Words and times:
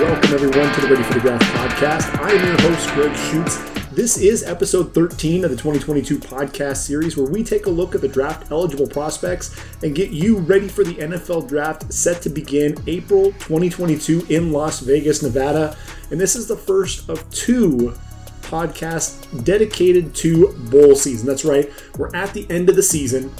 Welcome, 0.00 0.32
everyone, 0.32 0.74
to 0.74 0.80
the 0.80 0.88
Ready 0.88 1.02
for 1.02 1.12
the 1.12 1.20
Draft 1.20 1.44
podcast. 1.44 2.18
I 2.22 2.30
am 2.30 2.46
your 2.46 2.58
host, 2.62 2.88
Greg 2.94 3.14
Schutz. 3.14 3.58
This 3.90 4.16
is 4.16 4.42
episode 4.42 4.94
13 4.94 5.44
of 5.44 5.50
the 5.50 5.58
2022 5.58 6.18
podcast 6.18 6.78
series 6.78 7.18
where 7.18 7.26
we 7.26 7.44
take 7.44 7.66
a 7.66 7.70
look 7.70 7.94
at 7.94 8.00
the 8.00 8.08
draft 8.08 8.50
eligible 8.50 8.86
prospects 8.86 9.62
and 9.82 9.94
get 9.94 10.08
you 10.08 10.38
ready 10.38 10.68
for 10.68 10.84
the 10.84 10.94
NFL 10.94 11.48
draft 11.48 11.92
set 11.92 12.22
to 12.22 12.30
begin 12.30 12.82
April 12.86 13.26
2022 13.32 14.24
in 14.30 14.52
Las 14.52 14.80
Vegas, 14.80 15.22
Nevada. 15.22 15.76
And 16.10 16.18
this 16.18 16.34
is 16.34 16.48
the 16.48 16.56
first 16.56 17.10
of 17.10 17.30
two 17.30 17.92
podcasts 18.40 19.44
dedicated 19.44 20.14
to 20.14 20.54
bowl 20.70 20.94
season. 20.96 21.26
That's 21.26 21.44
right, 21.44 21.70
we're 21.98 22.16
at 22.16 22.32
the 22.32 22.50
end 22.50 22.70
of 22.70 22.76
the 22.76 22.82
season. 22.82 23.30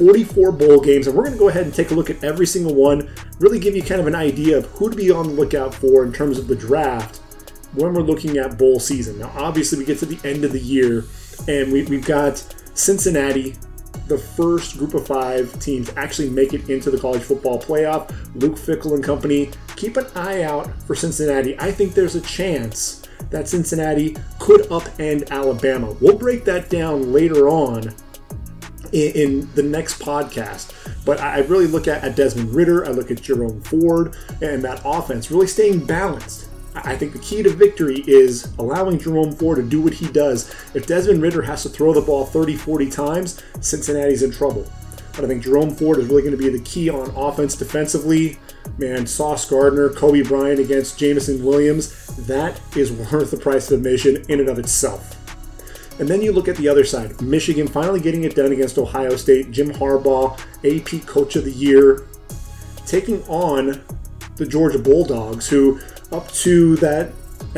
44 0.00 0.52
bowl 0.52 0.80
games, 0.80 1.06
and 1.06 1.14
we're 1.14 1.24
going 1.24 1.34
to 1.34 1.38
go 1.38 1.50
ahead 1.50 1.64
and 1.64 1.74
take 1.74 1.90
a 1.90 1.94
look 1.94 2.08
at 2.08 2.24
every 2.24 2.46
single 2.46 2.74
one, 2.74 3.10
really 3.38 3.58
give 3.58 3.76
you 3.76 3.82
kind 3.82 4.00
of 4.00 4.06
an 4.06 4.14
idea 4.14 4.56
of 4.56 4.64
who 4.64 4.88
to 4.88 4.96
be 4.96 5.10
on 5.10 5.26
the 5.26 5.34
lookout 5.34 5.74
for 5.74 6.02
in 6.02 6.10
terms 6.10 6.38
of 6.38 6.48
the 6.48 6.56
draft 6.56 7.18
when 7.74 7.92
we're 7.92 8.00
looking 8.00 8.38
at 8.38 8.56
bowl 8.56 8.80
season. 8.80 9.18
Now, 9.18 9.30
obviously, 9.36 9.78
we 9.78 9.84
get 9.84 9.98
to 9.98 10.06
the 10.06 10.18
end 10.26 10.42
of 10.42 10.52
the 10.52 10.58
year, 10.58 11.04
and 11.48 11.70
we, 11.70 11.84
have 11.84 12.06
got 12.06 12.38
Cincinnati, 12.72 13.56
the 14.06 14.16
first 14.16 14.78
group 14.78 14.94
of 14.94 15.06
five 15.06 15.60
teams 15.60 15.92
actually 15.98 16.30
make 16.30 16.54
it 16.54 16.70
into 16.70 16.90
the 16.90 16.98
college 16.98 17.22
football 17.22 17.60
playoff. 17.60 18.08
Luke 18.34 18.56
Fickell 18.56 18.94
and 18.94 19.04
company, 19.04 19.50
keep 19.76 19.98
an 19.98 20.06
eye 20.14 20.44
out 20.44 20.70
for 20.84 20.94
Cincinnati. 20.94 21.60
I 21.60 21.70
think 21.70 21.92
there's 21.92 22.14
a 22.14 22.22
chance 22.22 23.02
that 23.28 23.48
Cincinnati 23.48 24.16
could 24.38 24.62
upend 24.70 25.28
Alabama. 25.28 25.94
We'll 26.00 26.16
break 26.16 26.46
that 26.46 26.70
down 26.70 27.12
later 27.12 27.50
on 27.50 27.94
in, 28.92 29.12
in 29.12 29.54
the 29.54 29.62
next 29.62 30.00
podcast. 30.00 30.74
But 31.04 31.20
I 31.20 31.40
really 31.40 31.66
look 31.66 31.88
at, 31.88 32.04
at 32.04 32.16
Desmond 32.16 32.54
Ridder, 32.54 32.86
I 32.86 32.90
look 32.90 33.10
at 33.10 33.22
Jerome 33.22 33.60
Ford, 33.62 34.16
and 34.42 34.62
that 34.62 34.82
offense 34.84 35.30
really 35.30 35.46
staying 35.46 35.86
balanced. 35.86 36.48
I 36.74 36.96
think 36.96 37.12
the 37.12 37.18
key 37.18 37.42
to 37.42 37.50
victory 37.50 38.04
is 38.06 38.48
allowing 38.58 38.98
Jerome 38.98 39.32
Ford 39.32 39.56
to 39.56 39.62
do 39.62 39.80
what 39.80 39.92
he 39.92 40.06
does. 40.06 40.54
If 40.74 40.86
Desmond 40.86 41.20
Ridder 41.20 41.42
has 41.42 41.64
to 41.64 41.68
throw 41.68 41.92
the 41.92 42.00
ball 42.00 42.24
30, 42.24 42.56
40 42.56 42.90
times, 42.90 43.42
Cincinnati's 43.60 44.22
in 44.22 44.30
trouble. 44.30 44.70
But 45.14 45.24
I 45.24 45.28
think 45.28 45.42
Jerome 45.42 45.74
Ford 45.74 45.98
is 45.98 46.06
really 46.06 46.22
going 46.22 46.36
to 46.36 46.38
be 46.38 46.48
the 46.48 46.62
key 46.64 46.88
on 46.88 47.10
offense 47.16 47.56
defensively. 47.56 48.38
Man, 48.78 49.06
Sauce 49.06 49.48
Gardner, 49.48 49.90
Coby 49.90 50.26
Bryant 50.26 50.60
against 50.60 50.98
Jameson 50.98 51.44
Williams, 51.44 52.06
that 52.26 52.60
is 52.76 52.92
worth 53.12 53.30
the 53.30 53.36
price 53.36 53.70
of 53.70 53.78
admission 53.78 54.24
in 54.28 54.40
and 54.40 54.48
of 54.48 54.58
itself. 54.58 55.16
And 56.00 56.08
then 56.08 56.22
you 56.22 56.32
look 56.32 56.48
at 56.48 56.56
the 56.56 56.66
other 56.66 56.82
side 56.82 57.20
Michigan 57.20 57.68
finally 57.68 58.00
getting 58.00 58.24
it 58.24 58.34
done 58.34 58.52
against 58.52 58.78
Ohio 58.78 59.16
State, 59.16 59.50
Jim 59.50 59.70
Harbaugh, 59.70 60.32
AP 60.64 61.06
Coach 61.06 61.36
of 61.36 61.44
the 61.44 61.52
Year, 61.52 62.06
taking 62.86 63.22
on 63.24 63.82
the 64.36 64.46
Georgia 64.46 64.78
Bulldogs, 64.78 65.46
who 65.46 65.78
up 66.10 66.32
to 66.32 66.76
that 66.76 67.12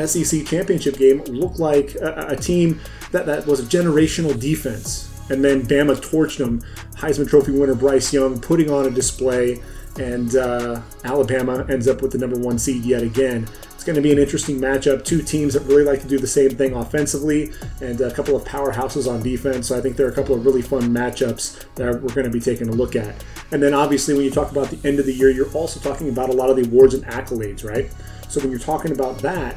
SEC 0.07 0.45
championship 0.45 0.97
game 0.99 1.23
looked 1.25 1.61
like 1.61 1.95
a, 1.95 2.27
a 2.31 2.37
team 2.37 2.81
that, 3.13 3.27
that 3.27 3.47
was 3.47 3.61
a 3.61 3.63
generational 3.63 4.39
defense. 4.39 5.09
And 5.31 5.45
then 5.45 5.63
Bama 5.63 5.97
torched 5.97 6.39
them. 6.39 6.61
Heisman 6.97 7.29
Trophy 7.29 7.53
winner 7.53 7.77
Bryce 7.77 8.13
Young 8.13 8.41
putting 8.41 8.71
on 8.71 8.87
a 8.87 8.91
display, 8.91 9.63
and 10.01 10.35
uh, 10.35 10.83
Alabama 11.05 11.65
ends 11.69 11.87
up 11.87 12.03
with 12.03 12.11
the 12.11 12.19
number 12.19 12.37
one 12.37 12.59
seed 12.59 12.85
yet 12.85 13.03
again. 13.03 13.47
It's 13.83 13.87
going 13.89 13.97
to 13.97 14.01
be 14.01 14.13
an 14.13 14.19
interesting 14.21 14.61
matchup. 14.61 15.05
Two 15.05 15.23
teams 15.23 15.55
that 15.55 15.65
really 15.65 15.83
like 15.83 16.01
to 16.03 16.07
do 16.07 16.17
the 16.17 16.25
same 16.25 16.51
thing 16.51 16.73
offensively, 16.73 17.51
and 17.81 18.01
a 18.01 18.15
couple 18.15 18.37
of 18.37 18.45
powerhouses 18.45 19.13
on 19.13 19.25
defense. 19.25 19.67
So 19.67 19.77
I 19.77 19.81
think 19.81 19.97
there 19.97 20.07
are 20.07 20.11
a 20.11 20.15
couple 20.15 20.37
of 20.37 20.47
really 20.47 20.63
fun 20.63 20.83
matchups 20.95 21.65
that 21.75 22.01
we're 22.01 22.15
going 22.15 22.27
to 22.27 22.31
be 22.31 22.39
taking 22.39 22.69
a 22.69 22.71
look 22.71 22.95
at. 22.95 23.13
And 23.51 23.61
then 23.61 23.75
obviously, 23.75 24.15
when 24.15 24.23
you 24.23 24.31
talk 24.31 24.53
about 24.53 24.69
the 24.69 24.79
end 24.89 25.01
of 25.01 25.07
the 25.07 25.13
year, 25.13 25.31
you're 25.31 25.51
also 25.51 25.81
talking 25.81 26.11
about 26.11 26.29
a 26.29 26.33
lot 26.33 26.49
of 26.49 26.55
the 26.55 26.63
awards 26.63 26.95
and 26.95 27.05
accolades, 27.07 27.69
right? 27.69 27.91
So 28.29 28.39
when 28.39 28.53
you're 28.53 28.61
talking 28.61 28.93
about 28.93 29.19
that, 29.19 29.57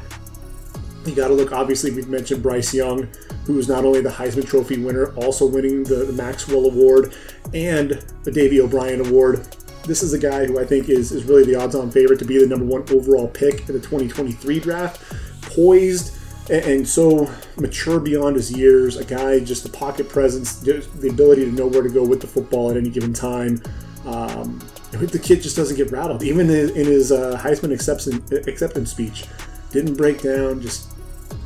you 1.04 1.14
got 1.14 1.28
to 1.28 1.34
look. 1.34 1.52
Obviously, 1.52 1.92
we've 1.92 2.08
mentioned 2.08 2.42
Bryce 2.42 2.74
Young, 2.74 3.06
who 3.44 3.60
is 3.60 3.68
not 3.68 3.84
only 3.84 4.00
the 4.00 4.10
Heisman 4.10 4.44
Trophy 4.44 4.78
winner, 4.78 5.14
also 5.14 5.46
winning 5.46 5.84
the, 5.84 6.04
the 6.04 6.12
Maxwell 6.12 6.64
Award 6.64 7.14
and 7.54 8.04
the 8.24 8.32
Davy 8.32 8.60
O'Brien 8.60 9.06
Award 9.06 9.46
this 9.86 10.02
is 10.02 10.12
a 10.12 10.18
guy 10.18 10.46
who 10.46 10.58
I 10.58 10.64
think 10.64 10.88
is, 10.88 11.12
is 11.12 11.24
really 11.24 11.44
the 11.44 11.54
odds 11.54 11.74
on 11.74 11.90
favorite 11.90 12.18
to 12.18 12.24
be 12.24 12.38
the 12.38 12.46
number 12.46 12.64
one 12.64 12.82
overall 12.90 13.28
pick 13.28 13.60
in 13.60 13.74
the 13.74 13.80
2023 13.80 14.60
draft. 14.60 15.02
Poised 15.42 16.16
and, 16.50 16.64
and 16.64 16.88
so 16.88 17.30
mature 17.56 18.00
beyond 18.00 18.36
his 18.36 18.52
years, 18.52 18.96
a 18.96 19.04
guy 19.04 19.40
just 19.40 19.62
the 19.62 19.70
pocket 19.70 20.08
presence, 20.08 20.58
the 20.60 21.08
ability 21.08 21.44
to 21.44 21.52
know 21.52 21.66
where 21.66 21.82
to 21.82 21.88
go 21.88 22.04
with 22.04 22.20
the 22.20 22.26
football 22.26 22.70
at 22.70 22.76
any 22.76 22.90
given 22.90 23.12
time. 23.12 23.62
Um, 24.04 24.60
the 24.92 25.18
kid 25.18 25.42
just 25.42 25.56
doesn't 25.56 25.76
get 25.76 25.90
rattled. 25.90 26.22
Even 26.22 26.48
in 26.48 26.74
his 26.74 27.12
uh, 27.12 27.38
Heisman 27.42 27.72
acceptance, 27.72 28.30
acceptance 28.32 28.90
speech, 28.90 29.24
didn't 29.72 29.94
break 29.94 30.22
down. 30.22 30.60
Just 30.60 30.92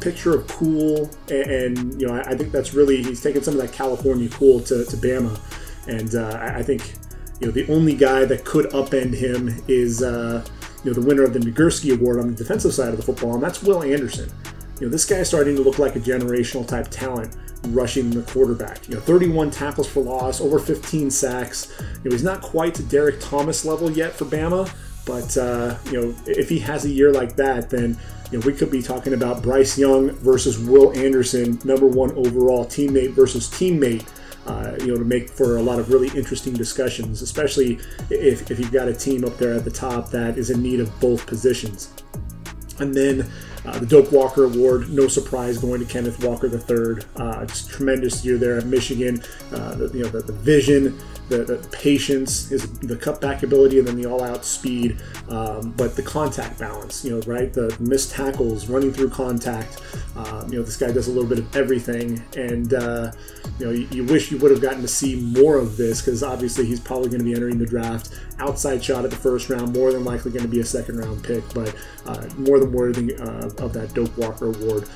picture 0.01 0.35
of 0.35 0.47
cool, 0.49 1.11
and, 1.29 1.51
and 1.51 2.01
you 2.01 2.07
know 2.07 2.15
I, 2.15 2.21
I, 2.21 2.37
think 2.37 2.53
that's 2.53 2.75
really 2.75 3.03
he's 3.03 3.23
taken 3.23 3.43
some 3.43 3.55
of 3.55 3.61
that 3.61 3.73
California 3.73 4.29
cool 4.29 4.61
to, 4.61 4.85
to 4.85 4.97
Bama, 4.97 5.39
and 5.89 6.15
uh, 6.15 6.39
I, 6.39 6.59
I 6.59 6.63
think 6.63 6.95
you 7.41 7.47
know, 7.47 7.53
the 7.53 7.67
only 7.73 7.95
guy 7.95 8.25
that 8.27 8.45
could 8.45 8.67
upend 8.71 9.15
him 9.15 9.63
is, 9.67 10.03
uh, 10.03 10.45
you 10.85 10.91
know, 10.91 11.01
the 11.01 11.07
winner 11.07 11.25
of 11.25 11.33
the 11.33 11.39
Nagurski 11.39 11.99
Award 11.99 12.21
on 12.21 12.29
the 12.29 12.37
defensive 12.37 12.75
side 12.75 12.89
of 12.89 12.97
the 12.97 13.03
football, 13.03 13.35
and 13.35 13.43
that's 13.43 13.63
Will 13.63 13.83
Anderson. 13.83 14.31
You 14.79 14.87
know, 14.87 14.91
this 14.91 15.05
guy's 15.05 15.29
starting 15.29 15.57
to 15.57 15.63
look 15.63 15.79
like 15.79 15.97
a 15.97 16.01
generational 16.01 16.67
type 16.67 16.89
talent 16.89 17.37
rushing 17.69 18.11
the 18.11 18.23
quarterback. 18.23 18.87
You 18.89 18.95
know, 18.95 19.01
31 19.01 19.51
tackles 19.51 19.89
for 19.89 20.03
loss, 20.03 20.41
over 20.41 20.59
15 20.59 21.11
sacks. 21.11 21.75
You 22.03 22.11
know, 22.11 22.15
he's 22.15 22.23
not 22.23 22.43
quite 22.43 22.75
to 22.77 22.83
Derrick 22.83 23.21
Thomas 23.21 23.65
level 23.65 23.91
yet 23.91 24.13
for 24.13 24.27
Bama, 24.27 24.71
but 25.07 25.37
uh, 25.37 25.77
you 25.91 26.01
know, 26.01 26.15
if 26.27 26.49
he 26.49 26.59
has 26.61 26.85
a 26.85 26.91
year 26.91 27.13
like 27.13 27.37
that, 27.37 27.71
then 27.71 27.97
you 28.31 28.39
know 28.39 28.47
we 28.47 28.53
could 28.53 28.71
be 28.71 28.83
talking 28.83 29.15
about 29.15 29.43
Bryce 29.43 29.79
Young 29.79 30.11
versus 30.11 30.59
Will 30.59 30.93
Anderson, 30.93 31.59
number 31.65 31.87
one 31.87 32.13
overall 32.13 32.67
teammate 32.67 33.13
versus 33.13 33.49
teammate 33.49 34.07
uh, 34.51 34.77
you 34.81 34.89
know, 34.89 34.97
to 34.97 35.05
make 35.05 35.31
for 35.31 35.59
a 35.59 35.63
lot 35.63 35.79
of 35.79 35.91
really 35.91 36.09
interesting 36.19 36.53
discussions, 36.53 37.23
especially 37.23 37.79
if, 38.11 38.51
if 38.51 38.59
you've 38.59 38.73
got 38.73 38.89
a 38.89 38.95
team 38.95 39.25
up 39.25 39.37
there 39.37 39.55
at 39.55 39.65
the 39.65 39.71
top 39.71 40.11
that 40.11 40.37
is 40.37 40.51
in 40.51 40.61
need 40.61 40.81
of 40.81 41.01
both 41.01 41.25
positions. 41.27 41.93
And 42.81 42.93
then 42.93 43.31
uh, 43.65 43.79
the 43.79 43.87
Doak 43.87 44.11
Walker 44.11 44.45
Award, 44.45 44.91
no 44.91 45.07
surprise, 45.07 45.59
going 45.59 45.81
to 45.81 45.87
Kenneth 45.87 46.25
Walker 46.25 46.47
III. 46.49 47.05
Uh, 47.17 47.45
just 47.47 47.71
tremendous 47.71 48.25
year 48.25 48.39
there 48.39 48.59
at 48.59 48.67
Michigan. 48.67 49.23
Uh, 49.53 49.75
the, 49.77 49.91
you 49.97 50.03
know 50.03 50.09
the, 50.09 50.23
the 50.23 50.33
vision, 50.33 50.99
the, 51.31 51.45
the, 51.45 51.69
patience, 51.69 52.49
his 52.49 52.71
the 52.81 52.97
cutback 52.97 53.43
ability, 53.43 53.79
and 53.79 53.89
then 53.89 53.97
the 53.97 54.07
all-out 54.07 54.45
speed. 54.45 55.01
Um, 55.29 55.71
but 55.77 55.95
the 55.97 56.03
contact 56.03 56.59
balance, 56.59 57.05
you 57.05 57.13
know, 57.13 57.21
right? 57.23 57.53
The 57.53 57.75
missed 57.79 58.11
tackles, 58.11 58.69
running 58.69 58.93
through 58.93 59.11
contact. 59.11 59.81
Um, 60.17 60.53
you 60.53 60.59
know, 60.59 60.65
this 60.65 60.77
guy 60.77 60.91
does 60.91 61.07
a 61.07 61.13
little 61.13 61.29
bit 61.29 61.39
of 61.39 61.57
everything, 61.57 62.23
and 62.37 62.75
uh, 62.75 63.13
you 63.59 63.65
know, 63.65 63.73
you, 63.73 63.89
you, 63.93 64.05
wish 64.05 64.31
you 64.31 64.39
would 64.39 64.51
have 64.51 64.61
gotten 64.61 64.83
to 64.83 64.89
see 64.89 65.17
more 65.17 65.57
of 65.57 65.77
this 65.77 66.03
because 66.03 66.23
obviously 66.23 66.67
he's 66.67 66.81
probably 66.81 67.09
going 67.09 67.21
to 67.21 67.25
be 67.25 67.35
entering 67.35 67.59
the 67.59 67.67
draft 67.67 68.11
outside 68.41 68.83
shot 68.83 69.05
at 69.05 69.11
the 69.11 69.17
first 69.17 69.49
round, 69.49 69.73
more 69.73 69.93
than 69.93 70.05
likely 70.05 70.33
going 70.33 70.43
to 70.43 70.49
be 70.49 70.61
a 70.61 70.65
second 70.65 70.99
round 70.99 71.23
pick, 71.23 71.43
but 71.55 71.75
uh, 72.07 72.27
more 72.37 72.59
than 72.59 72.73
worthy 72.73 73.15
uh, 73.17 73.47
of 73.59 73.73
that 73.73 73.95
Doak 73.95 74.17
Walker 74.19 74.47
Award. 74.47 74.89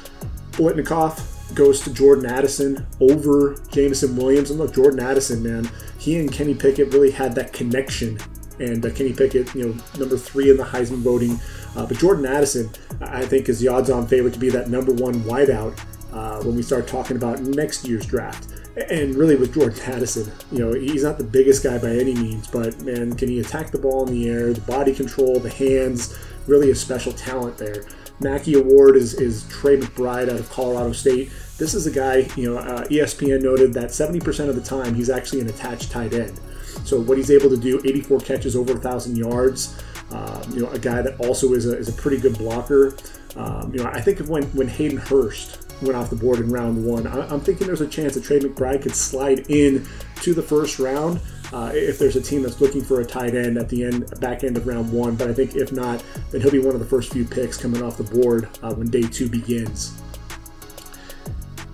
Biletnikoff 0.52 1.33
goes 1.53 1.81
to 1.82 1.93
Jordan 1.93 2.27
Addison 2.27 2.87
over 3.00 3.56
Jameson 3.71 4.16
Williams. 4.16 4.50
And 4.50 4.59
look, 4.59 4.75
Jordan 4.75 5.00
Addison, 5.00 5.43
man, 5.43 5.71
he 5.99 6.19
and 6.19 6.32
Kenny 6.32 6.55
Pickett 6.55 6.93
really 6.93 7.10
had 7.10 7.34
that 7.34 7.53
connection. 7.53 8.19
And 8.59 8.84
uh, 8.84 8.91
Kenny 8.91 9.12
Pickett, 9.12 9.55
you 9.55 9.66
know, 9.66 9.75
number 9.99 10.16
three 10.16 10.50
in 10.50 10.56
the 10.56 10.65
Heisman 10.65 11.03
voting. 11.03 11.38
Uh, 11.77 11.87
but 11.87 11.99
Jordan 11.99 12.25
Addison, 12.27 12.71
I 13.00 13.27
think, 13.27 13.49
is 13.49 13.60
the 13.60 13.69
odds 13.69 13.91
on 13.91 14.06
favorite 14.06 14.32
to 14.34 14.38
be 14.38 14.49
that 14.50 14.71
number 14.71 14.93
one 14.93 15.15
wideout 15.22 15.78
uh, 16.12 16.43
when 16.43 16.55
we 16.55 16.62
start 16.62 16.87
talking 16.87 17.16
about 17.16 17.41
next 17.41 17.87
year's 17.87 18.06
draft. 18.06 18.49
And 18.91 19.15
really, 19.15 19.37
with 19.37 19.55
Jordan 19.55 19.78
Addison, 19.87 20.32
you 20.50 20.59
know, 20.61 20.72
he's 20.72 21.03
not 21.03 21.19
the 21.19 21.25
biggest 21.25 21.62
guy 21.62 21.78
by 21.78 21.91
any 21.91 22.15
means, 22.15 22.47
but 22.49 22.81
man, 22.82 23.14
can 23.14 23.29
he 23.29 23.40
attack 23.40 23.70
the 23.70 23.79
ball 23.79 24.06
in 24.06 24.12
the 24.12 24.29
air, 24.29 24.52
the 24.52 24.61
body 24.62 24.94
control, 24.94 25.38
the 25.38 25.50
hands, 25.50 26.17
really 26.47 26.70
a 26.70 26.75
special 26.75 27.12
talent 27.12 27.58
there. 27.58 27.85
Mackey 28.20 28.55
Award 28.55 28.96
is, 28.96 29.14
is 29.14 29.46
Trey 29.49 29.76
McBride 29.76 30.28
out 30.28 30.40
of 30.40 30.49
Colorado 30.50 30.93
State. 30.93 31.31
This 31.58 31.75
is 31.75 31.87
a 31.87 31.90
guy, 31.90 32.28
you 32.37 32.50
know, 32.50 32.58
uh, 32.58 32.84
ESPN 32.84 33.43
noted 33.43 33.75
that 33.75 33.90
70% 33.90 34.49
of 34.49 34.55
the 34.55 34.62
time 34.62 34.94
he's 34.94 35.11
actually 35.11 35.40
an 35.40 35.49
attached 35.49 35.90
tight 35.90 36.12
end. 36.12 36.40
So 36.84 37.00
what 37.00 37.19
he's 37.19 37.31
able 37.31 37.50
to 37.50 37.56
do, 37.56 37.81
84 37.84 38.20
catches 38.20 38.56
over 38.56 38.72
1,000 38.72 39.16
yards. 39.16 39.81
Um, 40.11 40.43
you 40.52 40.62
know, 40.62 40.70
a 40.70 40.78
guy 40.78 41.02
that 41.02 41.19
also 41.19 41.52
is 41.55 41.66
a, 41.66 41.76
is 41.76 41.88
a 41.88 41.93
pretty 41.93 42.19
good 42.19 42.37
blocker. 42.38 42.96
Um, 43.37 43.72
you 43.75 43.82
know, 43.82 43.90
I 43.90 44.00
think 44.00 44.20
of 44.20 44.28
when, 44.28 44.44
when 44.52 44.69
Hayden 44.69 44.99
Hurst 44.99 45.66
went 45.82 45.96
off 45.96 46.11
the 46.11 46.16
board 46.16 46.38
in 46.38 46.50
round 46.50 46.84
one, 46.84 47.06
I, 47.06 47.32
am 47.32 47.40
thinking 47.40 47.66
there's 47.66 47.81
a 47.81 47.88
chance 47.88 48.14
that 48.14 48.25
Trey 48.25 48.38
McBride 48.38 48.82
could 48.82 48.94
slide 48.94 49.50
in 49.50 49.87
to 50.22 50.34
the 50.34 50.43
first 50.43 50.78
round 50.78 51.20
uh, 51.54 51.70
if 51.72 52.00
there's 52.00 52.16
a 52.16 52.20
team 52.20 52.42
that's 52.42 52.60
looking 52.60 52.82
for 52.82 53.00
a 53.00 53.04
tight 53.04 53.36
end 53.36 53.56
at 53.56 53.68
the 53.68 53.84
end, 53.84 54.12
back 54.20 54.42
end 54.42 54.56
of 54.56 54.66
round 54.66 54.92
one. 54.92 55.14
But 55.14 55.30
I 55.30 55.32
think 55.32 55.54
if 55.54 55.70
not, 55.70 56.02
then 56.32 56.40
he'll 56.40 56.50
be 56.50 56.58
one 56.58 56.74
of 56.74 56.80
the 56.80 56.86
first 56.86 57.12
few 57.12 57.24
picks 57.24 57.56
coming 57.56 57.80
off 57.80 57.96
the 57.96 58.02
board 58.02 58.48
uh, 58.64 58.74
when 58.74 58.90
day 58.90 59.02
two 59.02 59.28
begins. 59.28 60.02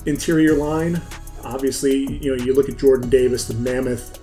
Interior 0.05 0.55
line, 0.55 1.01
obviously, 1.45 2.13
you 2.19 2.37
know, 2.37 2.45
you 2.45 2.53
look 2.53 2.69
at 2.69 2.77
Jordan 2.77 3.09
Davis, 3.09 3.47
the 3.47 3.55
mammoth, 3.55 4.19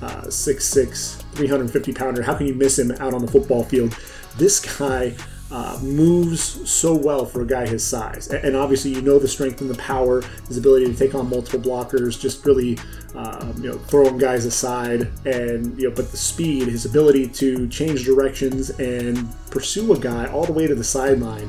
uh, 0.00 0.26
6'6", 0.26 1.22
350 1.32 1.92
pounder. 1.92 2.22
How 2.22 2.34
can 2.34 2.46
you 2.46 2.54
miss 2.54 2.78
him 2.78 2.92
out 2.92 3.14
on 3.14 3.20
the 3.20 3.30
football 3.30 3.64
field? 3.64 3.98
This 4.36 4.78
guy 4.78 5.16
uh, 5.54 5.78
moves 5.82 6.68
so 6.68 6.92
well 6.92 7.24
for 7.24 7.42
a 7.42 7.46
guy 7.46 7.64
his 7.64 7.86
size. 7.86 8.26
And, 8.26 8.56
obviously, 8.56 8.90
you 8.90 9.00
know 9.00 9.20
the 9.20 9.28
strength 9.28 9.60
and 9.60 9.70
the 9.70 9.78
power, 9.78 10.20
his 10.48 10.56
ability 10.56 10.86
to 10.86 10.94
take 10.94 11.14
on 11.14 11.30
multiple 11.30 11.60
blockers, 11.60 12.20
just 12.20 12.44
really, 12.44 12.76
um, 13.14 13.54
you 13.58 13.70
know, 13.70 13.78
throwing 13.78 14.18
guys 14.18 14.46
aside. 14.46 15.12
And, 15.24 15.78
you 15.78 15.88
know, 15.88 15.94
but 15.94 16.10
the 16.10 16.16
speed, 16.16 16.66
his 16.66 16.86
ability 16.86 17.28
to 17.28 17.68
change 17.68 18.04
directions 18.04 18.70
and 18.80 19.32
pursue 19.52 19.92
a 19.92 19.98
guy 19.98 20.26
all 20.26 20.44
the 20.44 20.52
way 20.52 20.66
to 20.66 20.74
the 20.74 20.82
sideline. 20.82 21.48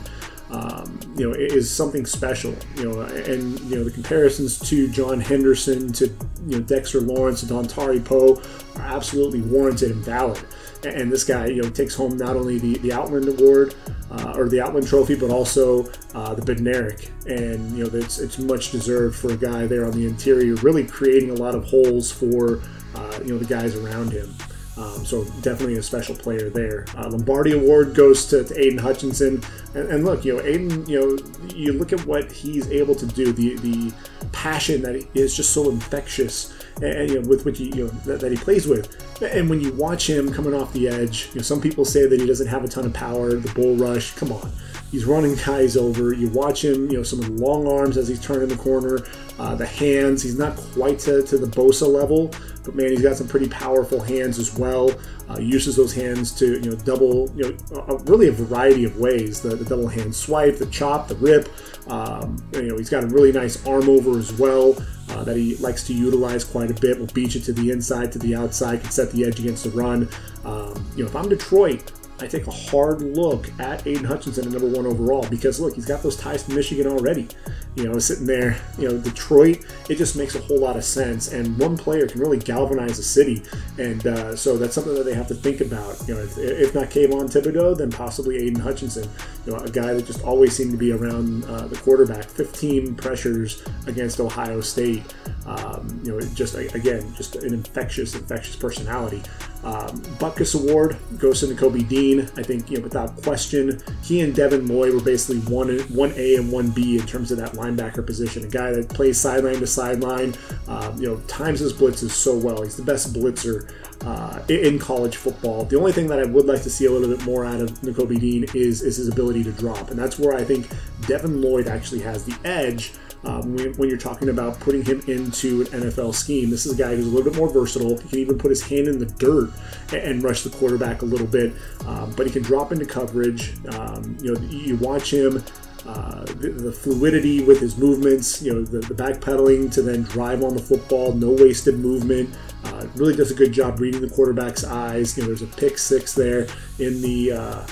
Um, 0.51 0.99
you 1.17 1.27
know, 1.27 1.35
is 1.35 1.73
something 1.73 2.05
special. 2.05 2.53
You 2.75 2.83
know, 2.87 3.01
and 3.01 3.59
you 3.61 3.77
know 3.77 3.83
the 3.83 3.89
comparisons 3.89 4.59
to 4.69 4.87
John 4.89 5.19
Henderson, 5.19 5.91
to 5.93 6.05
you 6.47 6.57
know 6.57 6.59
Dexter 6.59 7.01
Lawrence, 7.01 7.39
to 7.39 7.47
Dontari 7.47 8.05
Poe 8.05 8.39
are 8.75 8.95
absolutely 8.95 9.41
warranted 9.41 9.89
and 9.89 10.05
valid 10.05 10.45
and 10.83 11.11
this 11.11 11.23
guy, 11.23 11.47
you 11.47 11.61
know, 11.61 11.69
takes 11.69 11.95
home 11.95 12.17
not 12.17 12.35
only 12.35 12.59
the, 12.59 12.77
the 12.79 12.91
Outland 12.91 13.27
Award 13.27 13.75
uh, 14.11 14.33
or 14.35 14.49
the 14.49 14.61
Outland 14.61 14.87
Trophy, 14.87 15.15
but 15.15 15.31
also 15.31 15.85
uh, 16.13 16.33
the 16.33 16.41
Bednarik. 16.41 17.09
And, 17.27 17.77
you 17.77 17.85
know, 17.85 17.89
it's, 17.93 18.19
it's 18.19 18.37
much 18.37 18.71
deserved 18.71 19.15
for 19.15 19.33
a 19.33 19.37
guy 19.37 19.65
there 19.67 19.85
on 19.85 19.91
the 19.91 20.05
interior, 20.05 20.55
really 20.55 20.85
creating 20.85 21.31
a 21.31 21.35
lot 21.35 21.55
of 21.55 21.63
holes 21.65 22.11
for, 22.11 22.61
uh, 22.95 23.19
you 23.23 23.33
know, 23.33 23.37
the 23.37 23.45
guys 23.45 23.75
around 23.75 24.11
him. 24.11 24.33
Um, 24.77 25.05
so 25.05 25.23
definitely 25.41 25.75
a 25.77 25.83
special 25.83 26.15
player 26.15 26.49
there. 26.49 26.85
Uh, 26.97 27.07
Lombardi 27.09 27.53
Award 27.53 27.95
goes 27.95 28.25
to, 28.27 28.43
to 28.43 28.59
Aidan 28.59 28.77
Hutchinson, 28.77 29.41
and, 29.73 29.87
and, 29.87 30.03
look, 30.03 30.25
you 30.25 30.35
know, 30.35 30.43
Aiden, 30.43 30.85
you 30.87 30.99
know, 30.99 31.55
you 31.55 31.73
look 31.73 31.93
at 31.93 32.05
what 32.05 32.29
he's 32.29 32.69
able 32.69 32.93
to 32.95 33.05
do, 33.05 33.31
the 33.31 33.55
the 33.55 33.93
passion 34.35 34.81
that 34.81 34.95
is 35.15 35.35
just 35.35 35.51
so 35.53 35.69
infectious, 35.69 36.53
and, 36.81 37.09
you 37.09 37.21
know, 37.21 37.27
with 37.27 37.45
which 37.45 37.57
he, 37.57 37.65
you 37.75 37.85
know, 37.85 37.89
that, 38.05 38.19
that, 38.19 38.31
he 38.31 38.37
plays 38.37 38.67
with, 38.67 38.85
and 39.21 39.49
when 39.49 39.61
you 39.61 39.71
watch 39.73 40.09
him 40.09 40.31
coming 40.31 40.53
off 40.53 40.73
the 40.73 40.89
edge, 40.89 41.29
you 41.29 41.35
know, 41.35 41.41
some 41.41 41.61
people 41.61 41.85
say 41.85 42.05
that 42.05 42.19
he 42.19 42.27
doesn't 42.27 42.47
have 42.47 42.63
a 42.65 42.67
ton 42.67 42.85
of 42.85 42.93
power, 42.93 43.33
the 43.33 43.51
bull 43.53 43.75
rush. 43.77 44.13
Come 44.15 44.33
on, 44.33 44.51
he's 44.91 45.05
running 45.05 45.35
guys 45.35 45.77
over. 45.77 46.13
You 46.13 46.27
watch 46.29 46.65
him, 46.65 46.91
you 46.91 46.97
know, 46.97 47.03
some 47.03 47.19
of 47.19 47.25
the 47.25 47.43
long 47.43 47.65
arms 47.67 47.95
as 47.97 48.09
he's 48.09 48.21
turning 48.21 48.49
the 48.49 48.57
corner, 48.57 48.99
uh, 49.39 49.55
the 49.55 49.65
hands. 49.65 50.21
He's 50.21 50.37
not 50.37 50.57
quite 50.57 50.99
to, 50.99 51.23
to 51.23 51.37
the 51.37 51.47
Bosa 51.47 51.87
level, 51.87 52.31
but 52.65 52.75
man, 52.75 52.91
he's 52.91 53.01
got 53.01 53.15
some 53.15 53.27
pretty 53.27 53.47
powerful 53.47 54.01
hands 54.01 54.37
as 54.37 54.53
well. 54.57 54.91
Uh, 55.27 55.39
uses 55.39 55.75
those 55.75 55.93
hands 55.93 56.31
to 56.31 56.59
you 56.61 56.69
know 56.69 56.75
double 56.77 57.31
you 57.35 57.43
know 57.43 57.85
a, 57.87 57.97
really 58.03 58.27
a 58.27 58.31
variety 58.31 58.85
of 58.85 58.97
ways. 58.99 59.41
The, 59.41 59.55
the 59.55 59.65
double 59.65 59.87
hand 59.87 60.15
swipe, 60.15 60.57
the 60.57 60.67
chop, 60.67 61.07
the 61.07 61.15
rip. 61.15 61.49
Um, 61.87 62.37
you 62.53 62.63
know 62.63 62.77
he's 62.77 62.89
got 62.89 63.03
a 63.03 63.07
really 63.07 63.31
nice 63.31 63.65
arm 63.65 63.89
over 63.89 64.17
as 64.19 64.31
well 64.33 64.75
uh, 65.09 65.23
that 65.23 65.35
he 65.35 65.55
likes 65.57 65.83
to 65.87 65.93
utilize 65.93 66.43
quite 66.43 66.69
a 66.69 66.79
bit. 66.79 66.99
Will 66.99 67.07
beat 67.07 67.33
you 67.35 67.41
to 67.41 67.53
the 67.53 67.71
inside, 67.71 68.11
to 68.11 68.19
the 68.19 68.35
outside, 68.35 68.81
can 68.81 68.91
set 68.91 69.11
the 69.11 69.25
edge 69.25 69.39
against 69.39 69.63
the 69.63 69.71
run. 69.71 70.07
Um, 70.43 70.85
you 70.95 71.03
know 71.03 71.09
if 71.09 71.15
I'm 71.15 71.27
Detroit, 71.27 71.91
I 72.19 72.27
take 72.27 72.47
a 72.47 72.51
hard 72.51 73.01
look 73.01 73.49
at 73.59 73.85
Aidan 73.85 74.05
Hutchinson 74.05 74.45
at 74.45 74.51
number 74.51 74.67
one 74.67 74.85
overall 74.85 75.27
because 75.29 75.59
look, 75.59 75.75
he's 75.75 75.85
got 75.85 76.01
those 76.01 76.15
ties 76.15 76.43
to 76.43 76.53
Michigan 76.53 76.87
already. 76.87 77.27
You 77.75 77.83
know, 77.83 77.99
sitting 77.99 78.25
there, 78.25 78.57
you 78.77 78.87
know, 78.87 78.97
Detroit, 78.97 79.65
it 79.89 79.95
just 79.95 80.15
makes 80.15 80.33
a 80.35 80.39
whole 80.39 80.59
lot 80.59 80.77
of 80.77 80.85
sense. 80.85 81.33
And 81.33 81.57
one 81.59 81.77
player 81.77 82.07
can 82.07 82.21
really 82.21 82.37
galvanize 82.37 82.99
a 82.99 83.03
city. 83.03 83.43
And 83.77 84.07
uh, 84.07 84.35
so 84.35 84.57
that's 84.57 84.73
something 84.73 84.95
that 84.95 85.03
they 85.03 85.13
have 85.13 85.27
to 85.27 85.35
think 85.35 85.59
about. 85.59 86.07
You 86.07 86.15
know, 86.15 86.21
if, 86.21 86.37
if 86.37 86.73
not 86.73 86.85
Kayvon 86.85 87.29
Thibodeaux, 87.29 87.77
then 87.77 87.91
possibly 87.91 88.37
Aidan 88.37 88.61
Hutchinson. 88.61 89.09
You 89.45 89.51
know, 89.51 89.59
a 89.59 89.69
guy 89.69 89.93
that 89.93 90.05
just 90.05 90.23
always 90.23 90.55
seemed 90.55 90.71
to 90.71 90.77
be 90.77 90.93
around 90.93 91.43
uh, 91.45 91.67
the 91.67 91.75
quarterback. 91.75 92.23
15 92.23 92.95
pressures 92.95 93.61
against 93.87 94.21
Ohio 94.21 94.61
State. 94.61 95.03
Um, 95.45 95.99
you 96.03 96.13
know, 96.13 96.21
just 96.33 96.55
again, 96.55 97.13
just 97.15 97.35
an 97.35 97.53
infectious, 97.53 98.15
infectious 98.15 98.55
personality. 98.55 99.21
Um, 99.65 99.99
Butkus 100.19 100.53
Award 100.53 100.95
goes 101.17 101.39
to 101.39 101.47
Nakobe 101.47 101.87
Dean. 101.89 102.21
I 102.37 102.43
think, 102.43 102.69
you 102.69 102.77
know, 102.77 102.83
without 102.83 103.19
question, 103.23 103.81
he 104.03 104.21
and 104.21 104.33
Devin 104.33 104.67
Lloyd 104.67 104.93
were 104.93 105.01
basically 105.01 105.39
one 105.51 105.79
one 105.93 106.13
A 106.15 106.35
and 106.35 106.51
one 106.51 106.69
B 106.69 106.99
in 106.99 107.05
terms 107.07 107.31
of 107.31 107.39
that 107.39 107.53
linebacker 107.53 108.05
position. 108.05 108.45
A 108.45 108.47
guy 108.47 108.71
that 108.71 108.89
plays 108.89 109.19
sideline 109.19 109.59
to 109.59 109.67
sideline, 109.67 110.35
um, 110.67 111.01
you 111.01 111.07
know, 111.07 111.17
times 111.27 111.59
his 111.59 111.73
blitzes 111.73 112.11
so 112.11 112.37
well. 112.37 112.61
He's 112.61 112.77
the 112.77 112.83
best 112.83 113.11
blitzer 113.11 113.71
uh, 114.05 114.43
in 114.49 114.77
college 114.77 115.15
football. 115.15 115.65
The 115.65 115.79
only 115.79 115.91
thing 115.91 116.07
that 116.07 116.19
I 116.19 116.25
would 116.25 116.45
like 116.45 116.61
to 116.61 116.69
see 116.69 116.85
a 116.85 116.91
little 116.91 117.09
bit 117.09 117.25
more 117.25 117.43
out 117.43 117.59
of 117.59 117.71
Nakobe 117.81 118.19
Dean 118.19 118.45
is 118.53 118.83
is 118.83 118.97
his 118.97 119.07
ability 119.07 119.43
to 119.45 119.51
drop, 119.51 119.89
and 119.89 119.97
that's 119.97 120.19
where 120.19 120.35
I 120.35 120.43
think 120.43 120.67
Devin 121.07 121.41
Lloyd 121.41 121.67
actually 121.67 122.01
has 122.01 122.23
the 122.23 122.37
edge 122.47 122.93
um, 123.25 123.55
when, 123.77 123.89
you're 123.89 123.97
talking 123.97 124.29
about 124.29 124.59
putting 124.59 124.83
him 124.83 125.01
into 125.07 125.61
an 125.61 125.67
NFL 125.67 126.13
scheme. 126.13 126.49
This 126.49 126.65
is 126.65 126.73
a 126.73 126.75
guy 126.81 126.95
who's 126.95 127.07
a 127.07 127.09
little 127.09 127.29
bit 127.29 127.37
more 127.37 127.51
versatile. 127.51 127.97
He 127.97 128.09
can 128.09 128.19
even 128.19 128.37
put 128.37 128.49
his 128.49 128.61
hand 128.61 128.87
in 128.87 128.99
the 128.99 129.05
dirt 129.05 129.51
and, 129.91 130.01
and 130.01 130.23
rush 130.23 130.43
the 130.43 130.51
quarterback 130.51 131.01
a 131.01 131.05
little 131.05 131.27
bit, 131.27 131.53
um, 131.87 132.13
but 132.15 132.27
he 132.27 132.31
can 132.31 132.43
drop 132.43 132.71
into 132.71 132.85
coverage. 132.85 133.53
Um, 133.69 134.17
you 134.21 134.33
know, 134.33 134.41
you 134.41 134.77
watch 134.77 135.11
him. 135.11 135.43
Uh, 135.87 136.25
the, 136.25 136.49
the, 136.49 136.71
fluidity 136.71 137.43
with 137.43 137.59
his 137.59 137.77
movements, 137.77 138.41
you 138.41 138.51
know, 138.51 138.63
the, 138.63 138.79
the 138.79 138.95
backpedaling 138.95 139.71
to 139.71 139.83
then 139.83 140.01
drive 140.01 140.41
on 140.41 140.55
the 140.55 140.61
football, 140.61 141.13
no 141.13 141.29
wasted 141.29 141.77
movement. 141.77 142.27
Uh, 142.63 142.87
really 142.95 143.15
does 143.15 143.29
a 143.29 143.35
good 143.35 143.51
job 143.51 143.79
reading 143.79 144.01
the 144.01 144.09
quarterback's 144.09 144.63
eyes. 144.63 145.15
You 145.15 145.21
know, 145.21 145.27
there's 145.27 145.43
a 145.43 145.47
pick 145.57 145.77
six 145.77 146.15
there 146.15 146.47
in 146.79 147.03
the 147.03 147.33
uh, 147.33 147.67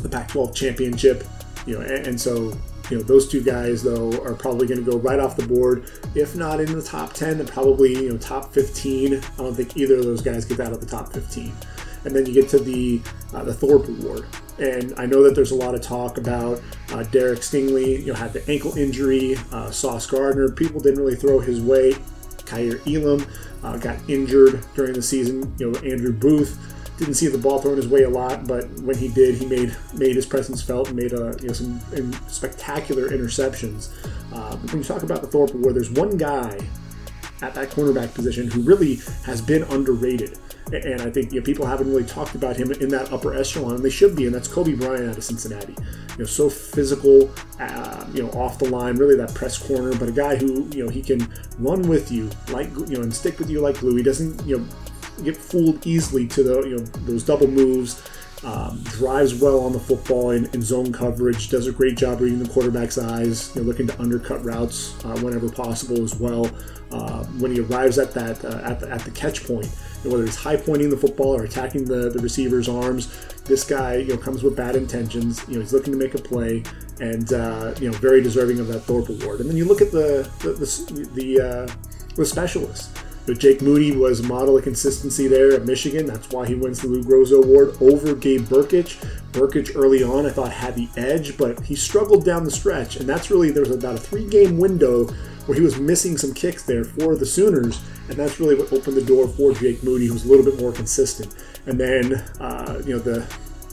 the 0.00 0.08
Pac-12 0.08 0.54
championship. 0.54 1.24
You 1.66 1.74
know, 1.74 1.80
and, 1.80 2.06
and 2.06 2.20
so 2.20 2.56
you 2.90 2.96
know, 2.96 3.02
those 3.02 3.28
two 3.28 3.42
guys 3.42 3.82
though 3.82 4.12
are 4.22 4.34
probably 4.34 4.66
going 4.66 4.84
to 4.84 4.90
go 4.90 4.98
right 4.98 5.18
off 5.18 5.36
the 5.36 5.46
board. 5.46 5.90
If 6.14 6.34
not 6.36 6.60
in 6.60 6.72
the 6.72 6.82
top 6.82 7.12
10, 7.12 7.38
then 7.38 7.46
probably 7.46 8.04
you 8.04 8.10
know 8.10 8.18
top 8.18 8.52
15. 8.52 9.14
I 9.14 9.20
don't 9.36 9.54
think 9.54 9.76
either 9.76 9.96
of 9.96 10.04
those 10.04 10.22
guys 10.22 10.44
get 10.44 10.60
out 10.60 10.72
of 10.72 10.80
the 10.80 10.86
top 10.86 11.12
15. 11.12 11.52
And 12.04 12.14
then 12.14 12.26
you 12.26 12.32
get 12.32 12.48
to 12.50 12.58
the 12.58 13.00
uh, 13.34 13.44
the 13.44 13.52
Thorpe 13.52 13.88
Award, 13.88 14.24
and 14.58 14.94
I 14.96 15.04
know 15.04 15.22
that 15.24 15.34
there's 15.34 15.50
a 15.50 15.56
lot 15.56 15.74
of 15.74 15.82
talk 15.82 16.16
about 16.16 16.62
uh, 16.92 17.02
Derek 17.02 17.40
Stingley. 17.40 18.00
You 18.00 18.12
know, 18.12 18.14
had 18.14 18.32
the 18.32 18.48
ankle 18.50 18.78
injury. 18.78 19.36
Uh, 19.52 19.70
Sauce 19.72 20.06
Gardner. 20.06 20.48
People 20.50 20.80
didn't 20.80 21.00
really 21.00 21.16
throw 21.16 21.40
his 21.40 21.60
way. 21.60 21.94
Kaiir 22.46 22.80
Elam 22.86 23.26
uh, 23.64 23.76
got 23.78 23.98
injured 24.08 24.64
during 24.74 24.94
the 24.94 25.02
season. 25.02 25.52
You 25.58 25.72
know, 25.72 25.78
Andrew 25.80 26.12
Booth 26.12 26.56
didn't 26.98 27.14
see 27.14 27.28
the 27.28 27.38
ball 27.38 27.60
thrown 27.60 27.76
his 27.76 27.88
way 27.88 28.02
a 28.02 28.10
lot, 28.10 28.46
but 28.46 28.68
when 28.80 28.96
he 28.96 29.08
did, 29.08 29.36
he 29.36 29.46
made 29.46 29.74
made 29.94 30.16
his 30.16 30.26
presence 30.26 30.60
felt 30.60 30.88
and 30.88 30.96
made 30.96 31.12
a, 31.12 31.36
you 31.40 31.48
know, 31.48 31.52
some 31.52 32.12
spectacular 32.28 33.08
interceptions. 33.08 33.90
Uh, 34.32 34.56
when 34.56 34.78
you 34.78 34.84
talk 34.84 35.04
about 35.04 35.22
the 35.22 35.28
Thorpe 35.28 35.54
Award, 35.54 35.76
there's 35.76 35.90
one 35.90 36.16
guy 36.16 36.58
at 37.40 37.54
that 37.54 37.70
cornerback 37.70 38.12
position 38.14 38.50
who 38.50 38.62
really 38.62 38.96
has 39.24 39.40
been 39.40 39.62
underrated. 39.64 40.38
And 40.72 41.00
I 41.00 41.08
think 41.08 41.32
you 41.32 41.40
know, 41.40 41.46
people 41.46 41.64
haven't 41.64 41.88
really 41.88 42.04
talked 42.04 42.34
about 42.34 42.56
him 42.56 42.70
in 42.72 42.88
that 42.90 43.10
upper 43.10 43.34
echelon, 43.34 43.76
and 43.76 43.84
they 43.84 43.90
should 43.90 44.14
be, 44.14 44.26
and 44.26 44.34
that's 44.34 44.48
Coby 44.48 44.78
Bryant 44.78 45.08
out 45.08 45.16
of 45.16 45.24
Cincinnati. 45.24 45.74
You 46.12 46.18
know, 46.18 46.24
so 46.26 46.50
physical, 46.50 47.30
uh, 47.58 48.04
you 48.12 48.22
know, 48.22 48.28
off 48.32 48.58
the 48.58 48.68
line, 48.68 48.96
really 48.96 49.16
that 49.16 49.32
press 49.34 49.56
corner, 49.56 49.96
but 49.96 50.10
a 50.10 50.12
guy 50.12 50.36
who, 50.36 50.68
you 50.70 50.84
know, 50.84 50.90
he 50.90 51.00
can 51.00 51.26
run 51.58 51.88
with 51.88 52.12
you 52.12 52.28
like, 52.50 52.68
you 52.86 52.96
know, 52.96 53.02
and 53.02 53.14
stick 53.14 53.38
with 53.38 53.48
you 53.48 53.60
like 53.62 53.78
glue. 53.78 53.96
He 53.96 54.02
doesn't, 54.02 54.44
you 54.46 54.58
know, 54.58 54.66
get 55.24 55.36
fooled 55.36 55.86
easily 55.86 56.26
to 56.28 56.42
the 56.42 56.62
you 56.62 56.76
know 56.76 56.84
those 57.06 57.22
double 57.22 57.48
moves. 57.48 58.02
Um, 58.44 58.84
drives 58.84 59.34
well 59.34 59.58
on 59.58 59.72
the 59.72 59.80
football 59.80 60.30
in, 60.30 60.44
in, 60.54 60.62
zone 60.62 60.92
coverage. 60.92 61.48
Does 61.48 61.66
a 61.66 61.72
great 61.72 61.96
job 61.96 62.20
reading 62.20 62.40
the 62.40 62.48
quarterback's 62.48 62.96
eyes. 62.96 63.52
You 63.54 63.62
know, 63.62 63.66
looking 63.66 63.88
to 63.88 64.00
undercut 64.00 64.44
routes 64.44 64.94
uh, 65.04 65.18
whenever 65.18 65.50
possible 65.50 66.04
as 66.04 66.14
well. 66.14 66.48
Uh, 66.92 67.24
when 67.38 67.52
he 67.52 67.60
arrives 67.60 67.98
at 67.98 68.12
that 68.14 68.42
uh, 68.44 68.60
at, 68.62 68.78
the, 68.78 68.88
at 68.90 69.00
the 69.00 69.10
catch 69.10 69.44
point, 69.44 69.68
and 70.02 70.12
whether 70.12 70.24
he's 70.24 70.36
high 70.36 70.56
pointing 70.56 70.88
the 70.88 70.96
football 70.96 71.34
or 71.34 71.44
attacking 71.44 71.84
the, 71.84 72.10
the 72.10 72.18
receiver's 72.20 72.68
arms, 72.68 73.08
this 73.44 73.64
guy 73.64 73.96
you 73.96 74.14
know 74.14 74.16
comes 74.16 74.42
with 74.42 74.56
bad 74.56 74.76
intentions. 74.76 75.42
You 75.48 75.54
know, 75.54 75.60
he's 75.60 75.72
looking 75.72 75.92
to 75.92 75.98
make 75.98 76.14
a 76.14 76.18
play, 76.18 76.62
and 77.00 77.32
uh, 77.32 77.74
you 77.80 77.90
know 77.90 77.98
very 77.98 78.22
deserving 78.22 78.60
of 78.60 78.68
that 78.68 78.80
Thorpe 78.80 79.08
Award. 79.08 79.40
And 79.40 79.50
then 79.50 79.56
you 79.56 79.64
look 79.64 79.82
at 79.82 79.90
the 79.90 80.30
the 80.40 80.52
the, 80.52 81.10
the, 81.14 81.40
uh, 81.40 82.14
the 82.14 82.24
specialists. 82.24 82.90
Jake 83.34 83.60
Moody 83.60 83.94
was 83.94 84.20
a 84.20 84.22
model 84.22 84.56
of 84.56 84.64
consistency 84.64 85.28
there 85.28 85.52
at 85.52 85.66
Michigan. 85.66 86.06
That's 86.06 86.28
why 86.30 86.46
he 86.46 86.54
wins 86.54 86.80
the 86.80 86.88
Lou 86.88 87.02
Groza 87.02 87.42
Award 87.42 87.76
over 87.80 88.14
Gabe 88.14 88.42
Brkic. 88.42 88.96
Brkic 89.32 89.76
early 89.76 90.02
on, 90.02 90.24
I 90.26 90.30
thought, 90.30 90.52
had 90.52 90.74
the 90.74 90.88
edge, 90.96 91.36
but 91.36 91.60
he 91.60 91.74
struggled 91.74 92.24
down 92.24 92.44
the 92.44 92.50
stretch. 92.50 92.96
And 92.96 93.08
that's 93.08 93.30
really, 93.30 93.50
there 93.50 93.64
was 93.64 93.72
about 93.72 93.96
a 93.96 93.98
three 93.98 94.26
game 94.26 94.58
window 94.58 95.06
where 95.46 95.56
he 95.56 95.62
was 95.62 95.78
missing 95.78 96.16
some 96.16 96.32
kicks 96.32 96.62
there 96.64 96.84
for 96.84 97.16
the 97.16 97.26
Sooners. 97.26 97.80
And 98.08 98.16
that's 98.16 98.40
really 98.40 98.54
what 98.54 98.72
opened 98.72 98.96
the 98.96 99.04
door 99.04 99.28
for 99.28 99.52
Jake 99.52 99.82
Moody, 99.82 100.06
who 100.06 100.14
was 100.14 100.24
a 100.24 100.28
little 100.28 100.44
bit 100.44 100.60
more 100.60 100.72
consistent. 100.72 101.34
And 101.66 101.78
then, 101.78 102.14
uh, 102.40 102.80
you 102.84 102.94
know, 102.94 103.00
the 103.00 103.26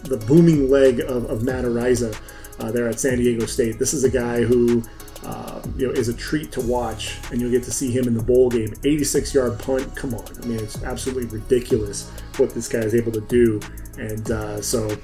the 0.03 0.17
booming 0.17 0.69
leg 0.69 0.99
of, 0.99 1.25
of 1.31 1.41
Matt 1.41 1.65
Araiza. 1.65 2.15
uh, 2.59 2.71
there 2.71 2.87
at 2.87 2.99
San 2.99 3.17
Diego 3.17 3.45
State. 3.45 3.79
This 3.79 3.93
is 3.93 4.03
a 4.03 4.09
guy 4.09 4.43
who 4.43 4.83
uh, 5.25 5.61
you 5.77 5.87
know, 5.87 5.93
is 5.93 6.07
a 6.07 6.13
treat 6.13 6.51
to 6.53 6.61
watch, 6.61 7.17
and 7.31 7.41
you'll 7.41 7.51
get 7.51 7.63
to 7.63 7.71
see 7.71 7.91
him 7.91 8.07
in 8.07 8.13
the 8.13 8.23
bowl 8.23 8.49
game. 8.49 8.73
86 8.83 9.33
yard 9.33 9.59
punt, 9.59 9.95
come 9.95 10.13
on. 10.13 10.25
I 10.41 10.45
mean, 10.45 10.59
it's 10.59 10.83
absolutely 10.83 11.25
ridiculous 11.25 12.09
what 12.37 12.51
this 12.51 12.67
guy 12.67 12.79
is 12.79 12.93
able 12.93 13.11
to 13.11 13.21
do. 13.21 13.59
And 13.97 14.29
uh, 14.31 14.61
so, 14.61 14.95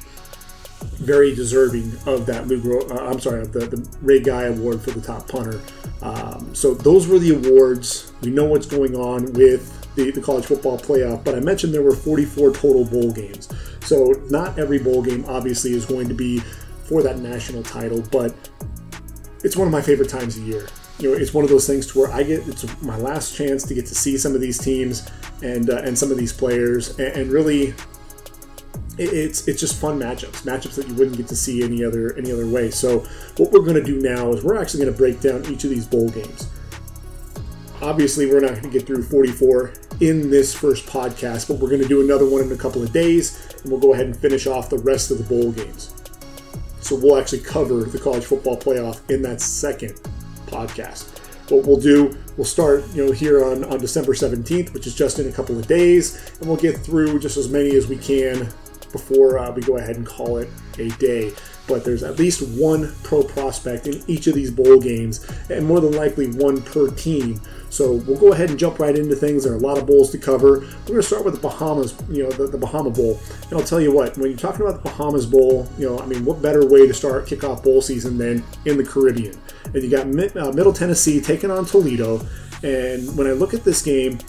very 0.95 1.35
deserving 1.35 1.91
of 2.05 2.25
that 2.25 2.47
Lou 2.47 2.81
uh, 2.81 3.09
I'm 3.09 3.19
sorry, 3.19 3.41
of 3.41 3.51
the, 3.51 3.65
the 3.65 3.97
Ray 4.01 4.19
Guy 4.19 4.43
Award 4.43 4.81
for 4.81 4.91
the 4.91 5.01
top 5.01 5.27
punter. 5.27 5.61
Um, 6.01 6.53
so, 6.53 6.73
those 6.73 7.07
were 7.07 7.19
the 7.19 7.35
awards. 7.35 8.11
We 8.21 8.29
know 8.29 8.45
what's 8.45 8.65
going 8.67 8.95
on 8.95 9.33
with 9.33 9.81
the, 9.95 10.11
the 10.11 10.21
college 10.21 10.45
football 10.45 10.77
playoff, 10.77 11.23
but 11.23 11.35
I 11.35 11.39
mentioned 11.39 11.73
there 11.73 11.81
were 11.81 11.95
44 11.95 12.53
total 12.53 12.85
bowl 12.85 13.11
games. 13.11 13.49
So 13.81 14.13
not 14.29 14.57
every 14.57 14.79
bowl 14.79 15.01
game 15.01 15.25
obviously 15.27 15.71
is 15.71 15.85
going 15.85 16.07
to 16.07 16.13
be 16.13 16.39
for 16.85 17.01
that 17.03 17.19
national 17.19 17.63
title, 17.63 18.01
but 18.11 18.33
it's 19.43 19.55
one 19.55 19.67
of 19.67 19.71
my 19.71 19.81
favorite 19.81 20.09
times 20.09 20.37
of 20.37 20.43
year. 20.43 20.67
You 20.99 21.11
know, 21.11 21.17
it's 21.17 21.33
one 21.33 21.43
of 21.43 21.49
those 21.49 21.65
things 21.65 21.87
to 21.87 21.99
where 21.99 22.11
I 22.11 22.23
get 22.23 22.47
it's 22.47 22.81
my 22.81 22.97
last 22.97 23.35
chance 23.35 23.63
to 23.63 23.73
get 23.73 23.85
to 23.87 23.95
see 23.95 24.17
some 24.17 24.35
of 24.35 24.41
these 24.41 24.57
teams 24.57 25.09
and 25.41 25.69
uh, 25.69 25.77
and 25.77 25.97
some 25.97 26.11
of 26.11 26.17
these 26.17 26.33
players 26.33 26.97
and, 26.99 27.13
and 27.15 27.31
really 27.31 27.73
it's 28.97 29.47
it's 29.47 29.59
just 29.59 29.79
fun 29.79 29.99
matchups, 29.99 30.43
matchups 30.43 30.75
that 30.75 30.87
you 30.87 30.93
wouldn't 30.95 31.17
get 31.17 31.27
to 31.27 31.35
see 31.35 31.63
any 31.63 31.83
other 31.83 32.15
any 32.17 32.31
other 32.31 32.47
way. 32.47 32.69
So 32.69 32.99
what 33.37 33.51
we're 33.51 33.61
going 33.61 33.75
to 33.75 33.83
do 33.83 33.99
now 33.99 34.31
is 34.33 34.43
we're 34.43 34.61
actually 34.61 34.83
going 34.83 34.93
to 34.93 34.97
break 34.97 35.21
down 35.21 35.45
each 35.45 35.63
of 35.63 35.69
these 35.69 35.85
bowl 35.85 36.09
games. 36.09 36.49
Obviously, 37.81 38.27
we're 38.27 38.41
not 38.41 38.51
going 38.51 38.63
to 38.63 38.69
get 38.69 38.85
through 38.85 39.01
44 39.03 39.73
in 40.01 40.29
this 40.29 40.53
first 40.53 40.85
podcast, 40.85 41.47
but 41.47 41.57
we're 41.57 41.69
going 41.69 41.81
to 41.81 41.87
do 41.87 42.01
another 42.01 42.29
one 42.29 42.43
in 42.43 42.51
a 42.51 42.57
couple 42.57 42.83
of 42.83 42.93
days, 42.93 43.55
and 43.63 43.71
we'll 43.71 43.81
go 43.81 43.93
ahead 43.93 44.05
and 44.05 44.15
finish 44.15 44.45
off 44.45 44.69
the 44.69 44.77
rest 44.79 45.09
of 45.09 45.17
the 45.17 45.23
bowl 45.23 45.51
games. 45.51 46.00
So 46.91 46.97
we'll 46.97 47.17
actually 47.17 47.39
cover 47.39 47.85
the 47.85 47.97
college 47.97 48.25
football 48.25 48.57
playoff 48.57 49.09
in 49.09 49.21
that 49.21 49.39
second 49.39 49.93
podcast. 50.47 51.07
What 51.49 51.65
we'll 51.65 51.79
do, 51.79 52.17
we'll 52.35 52.43
start, 52.43 52.83
you 52.93 53.05
know, 53.05 53.13
here 53.13 53.45
on, 53.45 53.63
on 53.63 53.79
December 53.79 54.11
17th, 54.11 54.73
which 54.73 54.87
is 54.87 54.93
just 54.93 55.17
in 55.17 55.29
a 55.29 55.31
couple 55.31 55.57
of 55.57 55.67
days, 55.67 56.33
and 56.39 56.49
we'll 56.49 56.57
get 56.57 56.79
through 56.79 57.19
just 57.19 57.37
as 57.37 57.47
many 57.47 57.77
as 57.77 57.87
we 57.87 57.95
can 57.95 58.49
before 58.91 59.39
uh, 59.39 59.49
we 59.51 59.61
go 59.61 59.77
ahead 59.77 59.95
and 59.95 60.05
call 60.05 60.35
it 60.35 60.49
a 60.79 60.89
day. 60.89 61.31
But 61.65 61.85
there's 61.85 62.03
at 62.03 62.19
least 62.19 62.41
one 62.59 62.93
pro 63.03 63.23
prospect 63.23 63.87
in 63.87 64.03
each 64.07 64.27
of 64.27 64.33
these 64.33 64.51
bowl 64.51 64.77
games, 64.77 65.25
and 65.49 65.65
more 65.65 65.79
than 65.79 65.93
likely 65.93 66.27
one 66.27 66.61
per 66.61 66.89
team. 66.89 67.39
So 67.71 67.93
we'll 67.93 68.19
go 68.19 68.33
ahead 68.33 68.49
and 68.49 68.59
jump 68.59 68.79
right 68.79 68.95
into 68.95 69.15
things. 69.15 69.45
There 69.45 69.53
are 69.53 69.55
a 69.55 69.59
lot 69.59 69.77
of 69.77 69.87
bowls 69.87 70.11
to 70.11 70.17
cover. 70.17 70.59
We're 70.59 70.85
going 70.85 71.01
to 71.01 71.03
start 71.03 71.23
with 71.23 71.35
the 71.35 71.39
Bahamas, 71.39 71.95
you 72.09 72.23
know, 72.23 72.29
the, 72.29 72.47
the 72.47 72.57
Bahama 72.57 72.89
Bowl. 72.89 73.17
And 73.49 73.53
I'll 73.53 73.65
tell 73.65 73.79
you 73.79 73.93
what, 73.93 74.17
when 74.17 74.29
you're 74.29 74.37
talking 74.37 74.61
about 74.61 74.83
the 74.83 74.89
Bahamas 74.89 75.25
Bowl, 75.25 75.67
you 75.79 75.89
know, 75.89 75.97
I 75.97 76.05
mean, 76.05 76.25
what 76.25 76.41
better 76.41 76.67
way 76.67 76.85
to 76.85 76.93
start 76.93 77.25
kickoff 77.25 77.63
bowl 77.63 77.81
season 77.81 78.17
than 78.17 78.43
in 78.65 78.77
the 78.77 78.83
Caribbean? 78.83 79.39
And 79.73 79.81
you 79.81 79.89
got 79.89 80.05
Mid, 80.07 80.35
uh, 80.35 80.51
Middle 80.51 80.73
Tennessee 80.73 81.21
taking 81.21 81.49
on 81.49 81.65
Toledo. 81.65 82.21
And 82.61 83.17
when 83.17 83.25
I 83.25 83.31
look 83.31 83.53
at 83.53 83.63
this 83.63 83.81
game, 83.81 84.19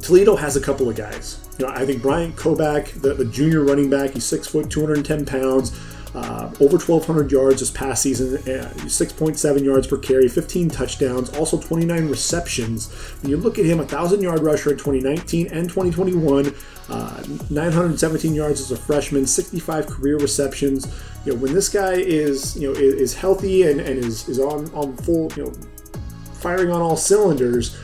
Toledo 0.00 0.34
has 0.34 0.56
a 0.56 0.60
couple 0.60 0.88
of 0.88 0.96
guys. 0.96 1.46
You 1.58 1.66
know, 1.66 1.72
I 1.72 1.84
think 1.84 2.00
Bryant 2.00 2.36
Koback, 2.36 3.02
the, 3.02 3.12
the 3.12 3.26
junior 3.26 3.64
running 3.64 3.90
back, 3.90 4.10
he's 4.12 4.24
six 4.24 4.46
foot, 4.46 4.70
210 4.70 5.26
pounds, 5.26 5.78
uh, 6.16 6.50
over 6.60 6.78
1,200 6.78 7.30
yards 7.30 7.60
this 7.60 7.70
past 7.70 8.02
season, 8.02 8.38
uh, 8.38 8.72
6.7 8.74 9.62
yards 9.62 9.86
per 9.86 9.98
carry, 9.98 10.28
15 10.28 10.70
touchdowns, 10.70 11.28
also 11.36 11.60
29 11.60 12.08
receptions. 12.08 12.90
When 13.20 13.30
you 13.30 13.36
look 13.36 13.58
at 13.58 13.66
him, 13.66 13.80
a 13.80 13.82
1,000 13.82 14.22
yard 14.22 14.40
rusher 14.40 14.70
in 14.70 14.78
2019 14.78 15.48
and 15.48 15.68
2021, 15.68 16.54
uh, 16.88 17.22
917 17.50 18.34
yards 18.34 18.62
as 18.62 18.70
a 18.70 18.76
freshman, 18.76 19.26
65 19.26 19.86
career 19.88 20.16
receptions. 20.16 20.86
You 21.26 21.34
know, 21.34 21.38
when 21.38 21.52
this 21.52 21.68
guy 21.68 21.92
is 21.92 22.56
you 22.56 22.72
know 22.72 22.78
is, 22.78 22.94
is 22.94 23.14
healthy 23.14 23.64
and, 23.64 23.80
and 23.80 23.98
is, 23.98 24.26
is 24.26 24.38
on 24.38 24.72
on 24.72 24.96
full 24.96 25.30
you 25.36 25.44
know 25.44 25.52
firing 26.32 26.70
on 26.70 26.80
all 26.80 26.96
cylinders, 26.96 27.76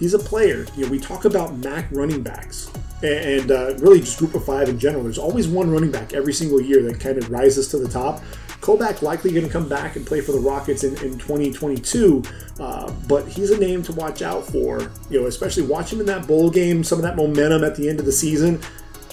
he's 0.00 0.14
a 0.14 0.18
player. 0.18 0.66
You 0.76 0.86
know, 0.86 0.90
we 0.90 0.98
talk 0.98 1.24
about 1.24 1.56
MAC 1.58 1.86
running 1.92 2.22
backs 2.22 2.68
and 3.02 3.50
uh, 3.50 3.74
really 3.78 4.00
just 4.00 4.18
group 4.18 4.34
of 4.34 4.44
five 4.44 4.68
in 4.68 4.78
general. 4.78 5.04
There's 5.04 5.18
always 5.18 5.48
one 5.48 5.70
running 5.70 5.90
back 5.90 6.14
every 6.14 6.32
single 6.32 6.60
year 6.60 6.82
that 6.82 7.00
kind 7.00 7.18
of 7.18 7.30
rises 7.30 7.68
to 7.68 7.78
the 7.78 7.88
top. 7.88 8.22
Koback 8.60 9.02
likely 9.02 9.32
going 9.32 9.46
to 9.46 9.52
come 9.52 9.68
back 9.68 9.96
and 9.96 10.06
play 10.06 10.20
for 10.20 10.32
the 10.32 10.40
Rockets 10.40 10.82
in, 10.82 10.92
in 10.98 11.18
2022, 11.18 12.22
uh, 12.58 12.90
but 13.06 13.28
he's 13.28 13.50
a 13.50 13.58
name 13.58 13.82
to 13.84 13.92
watch 13.92 14.22
out 14.22 14.44
for. 14.44 14.90
You 15.10 15.20
know, 15.20 15.26
especially 15.26 15.64
watch 15.64 15.92
him 15.92 16.00
in 16.00 16.06
that 16.06 16.26
bowl 16.26 16.50
game, 16.50 16.82
some 16.82 16.98
of 16.98 17.02
that 17.02 17.16
momentum 17.16 17.62
at 17.64 17.76
the 17.76 17.88
end 17.88 18.00
of 18.00 18.06
the 18.06 18.12
season. 18.12 18.60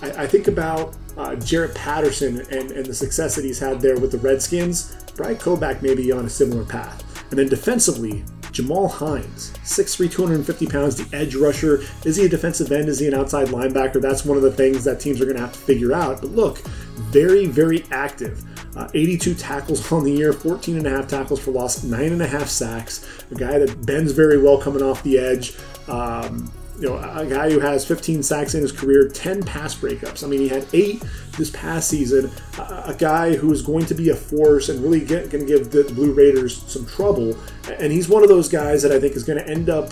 I, 0.01 0.23
I 0.23 0.27
think 0.27 0.47
about 0.47 0.95
uh, 1.17 1.35
Jaret 1.35 1.75
Patterson 1.75 2.39
and, 2.51 2.71
and 2.71 2.85
the 2.85 2.93
success 2.93 3.35
that 3.35 3.45
he's 3.45 3.59
had 3.59 3.81
there 3.81 3.99
with 3.99 4.11
the 4.11 4.17
Redskins. 4.17 4.95
Bryant 5.15 5.39
Koback 5.39 5.81
may 5.81 5.93
be 5.93 6.11
on 6.11 6.25
a 6.25 6.29
similar 6.29 6.65
path. 6.65 7.03
And 7.29 7.37
then 7.37 7.47
defensively, 7.47 8.23
Jamal 8.53 8.88
Hines, 8.88 9.51
6'3, 9.63 10.10
250 10.12 10.67
pounds, 10.67 10.95
the 10.95 11.17
edge 11.17 11.36
rusher. 11.36 11.83
Is 12.05 12.15
he 12.15 12.25
a 12.25 12.29
defensive 12.29 12.72
end? 12.72 12.88
Is 12.88 13.00
he 13.00 13.07
an 13.07 13.15
outside 13.15 13.48
linebacker? 13.48 14.00
That's 14.00 14.24
one 14.24 14.38
of 14.38 14.43
the 14.43 14.51
things 14.51 14.83
that 14.83 15.00
teams 15.00 15.19
are 15.19 15.25
going 15.25 15.38
to 15.38 15.41
have 15.41 15.53
to 15.53 15.60
figure 15.60 15.91
out. 15.91 16.22
But 16.22 16.31
look, 16.31 16.60
very, 16.60 17.48
very 17.48 17.83
active. 17.91 18.43
Uh, 18.77 18.88
82 18.93 19.33
tackles 19.33 19.91
on 19.91 20.03
the 20.03 20.12
year, 20.12 20.31
14 20.31 20.77
and 20.77 20.88
a 20.88 20.89
half 20.91 21.07
tackles 21.07 21.39
for 21.39 21.51
loss, 21.51 21.83
nine 21.83 22.13
and 22.13 22.22
a 22.22 22.27
half 22.27 22.48
sacks. 22.48 23.25
A 23.31 23.36
guy 23.36 23.57
that 23.57 23.86
bends 23.86 24.12
very 24.12 24.41
well 24.41 24.60
coming 24.60 24.83
off 24.83 25.01
the 25.01 25.17
edge. 25.17 25.57
Um, 25.88 26.51
you 26.80 26.89
know, 26.89 26.98
a 26.98 27.25
guy 27.25 27.51
who 27.51 27.60
has 27.60 27.86
15 27.86 28.24
sacks 28.24 28.56
in 28.56 28.62
his 28.62 28.72
career, 28.72 29.08
10 29.08 29.44
pass 29.44 29.75
breakups. 29.75 30.24
I 30.24 30.27
mean, 30.27 30.39
he 30.39 30.48
had 30.48 30.65
eight 30.74 31.03
this 31.38 31.50
past 31.51 31.89
season. 31.89 32.32
A, 32.58 32.96
guy 32.98 33.36
who 33.36 33.51
is 33.51 33.62
going 33.62 33.86
to 33.88 33.94
be 33.94 34.10
a 34.10 34.15
force 34.15 34.70
and 34.70 34.82
really 34.82 35.03
going 35.03 35.30
to 35.30 35.46
give 35.46 35.72
the 35.72 35.84
Blue 35.94 36.13
Raiders 36.13 36.63
some 36.63 36.86
trouble. 36.86 37.38
And 37.80 37.92
he's 37.92 38.10
one 38.10 38.24
of 38.24 38.30
those 38.30 38.50
guys 38.50 38.82
that 38.84 38.92
I 38.92 39.00
think 39.00 39.15
is 39.15 39.24
going 39.24 39.39
to 39.39 39.48
end 39.48 39.70
up, 39.70 39.92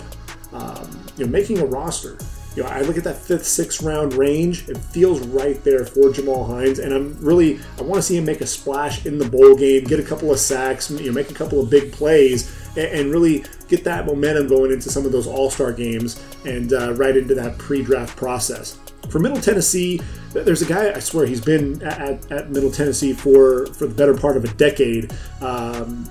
um, 0.52 1.04
you 1.16 1.24
know, 1.24 1.30
making 1.30 1.58
a 1.58 1.64
roster. 1.64 2.18
You 2.54 2.62
know, 2.62 2.68
I 2.68 2.82
look 2.82 2.98
at 2.98 3.04
that 3.04 3.16
fifth, 3.16 3.46
sixth 3.46 3.82
round 3.82 4.12
range. 4.14 4.68
It 4.68 4.76
feels 4.76 5.20
right 5.28 5.62
there 5.64 5.86
for 5.86 6.12
Jamal 6.12 6.44
Hines, 6.44 6.80
and 6.80 6.92
I'm 6.92 7.16
really 7.18 7.60
I 7.78 7.82
want 7.82 7.96
to 7.96 8.02
see 8.02 8.18
him 8.18 8.26
make 8.26 8.42
a 8.42 8.46
splash 8.46 9.06
in 9.06 9.16
the 9.18 9.26
bowl 9.26 9.54
game, 9.54 9.84
get 9.84 9.98
a 9.98 10.02
couple 10.02 10.30
of 10.30 10.38
sacks, 10.38 10.90
you 10.90 11.06
know, 11.06 11.12
make 11.12 11.30
a 11.30 11.34
couple 11.34 11.62
of 11.62 11.70
big 11.70 11.92
plays, 11.92 12.54
and, 12.76 12.86
and 12.86 13.10
really 13.10 13.44
get 13.72 13.84
that 13.84 14.04
momentum 14.04 14.48
going 14.48 14.70
into 14.70 14.90
some 14.90 15.06
of 15.06 15.12
those 15.12 15.26
All 15.26 15.50
Star 15.50 15.72
games 15.72 16.22
and 16.44 16.72
uh, 16.74 16.92
right 16.94 17.16
into 17.16 17.34
that 17.34 17.56
pre-draft 17.56 18.16
process. 18.16 18.78
For 19.08 19.18
Middle 19.18 19.40
Tennessee, 19.40 20.00
there's 20.32 20.62
a 20.62 20.66
guy 20.66 20.92
I 20.92 20.98
swear 20.98 21.26
he's 21.26 21.40
been 21.40 21.82
at, 21.82 22.30
at 22.30 22.50
Middle 22.50 22.70
Tennessee 22.70 23.14
for 23.14 23.66
for 23.66 23.86
the 23.86 23.94
better 23.94 24.14
part 24.14 24.36
of 24.36 24.44
a 24.44 24.52
decade. 24.54 25.12
Um, 25.40 26.08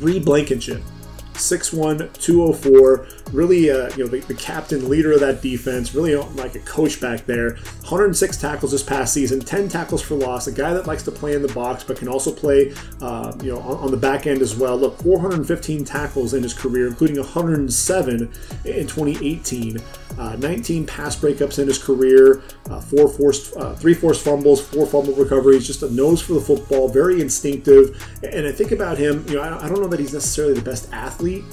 Reed 0.00 0.24
Blankenship 0.24 0.80
6'1", 1.34 2.12
204, 2.20 3.08
really 3.32 3.70
uh, 3.70 3.90
you 3.96 4.04
know 4.04 4.10
the, 4.10 4.20
the, 4.20 4.34
captain, 4.34 4.88
leader 4.88 5.12
of 5.12 5.20
that 5.20 5.42
defense, 5.42 5.94
really 5.94 6.14
like 6.16 6.54
a 6.54 6.60
coach 6.60 7.00
back 7.00 7.26
there. 7.26 7.56
106 7.82 8.36
tackles 8.36 8.72
this 8.72 8.82
past 8.82 9.12
season, 9.12 9.40
10 9.40 9.68
tackles 9.68 10.02
for 10.02 10.14
loss. 10.14 10.46
A 10.46 10.52
guy 10.52 10.72
that 10.72 10.86
likes 10.86 11.02
to 11.04 11.10
play 11.10 11.34
in 11.34 11.42
the 11.42 11.52
box, 11.52 11.84
but 11.84 11.96
can 11.96 12.08
also 12.08 12.32
play 12.32 12.74
uh, 13.00 13.32
you 13.42 13.52
know 13.52 13.60
on, 13.60 13.76
on, 13.76 13.90
the 13.90 13.96
back 13.96 14.26
end 14.26 14.42
as 14.42 14.56
well. 14.56 14.76
Look, 14.76 15.00
415 15.02 15.84
tackles 15.84 16.34
in 16.34 16.42
his 16.42 16.54
career, 16.54 16.86
including 16.86 17.16
107 17.16 18.20
in 18.20 18.86
2018. 18.86 19.78
Uh, 20.18 20.34
19 20.36 20.84
pass 20.84 21.14
breakups 21.14 21.60
in 21.60 21.68
his 21.68 21.78
career, 21.78 22.42
uh, 22.70 22.80
four 22.80 23.08
forced, 23.08 23.56
uh, 23.56 23.72
three 23.74 23.94
forced 23.94 24.24
fumbles, 24.24 24.60
four 24.60 24.84
fumble 24.84 25.14
recoveries. 25.14 25.64
Just 25.64 25.84
a 25.84 25.90
nose 25.92 26.20
for 26.20 26.32
the 26.32 26.40
football, 26.40 26.88
very 26.88 27.20
instinctive. 27.20 28.04
And 28.24 28.44
I 28.44 28.50
think 28.50 28.72
about 28.72 28.98
him, 28.98 29.24
you 29.28 29.36
know, 29.36 29.42
I 29.42 29.68
don't 29.68 29.80
know 29.80 29.86
that 29.86 30.00
he's 30.00 30.14
necessarily 30.14 30.54
the 30.54 30.62
best 30.62 30.92
athlete, 30.92 31.44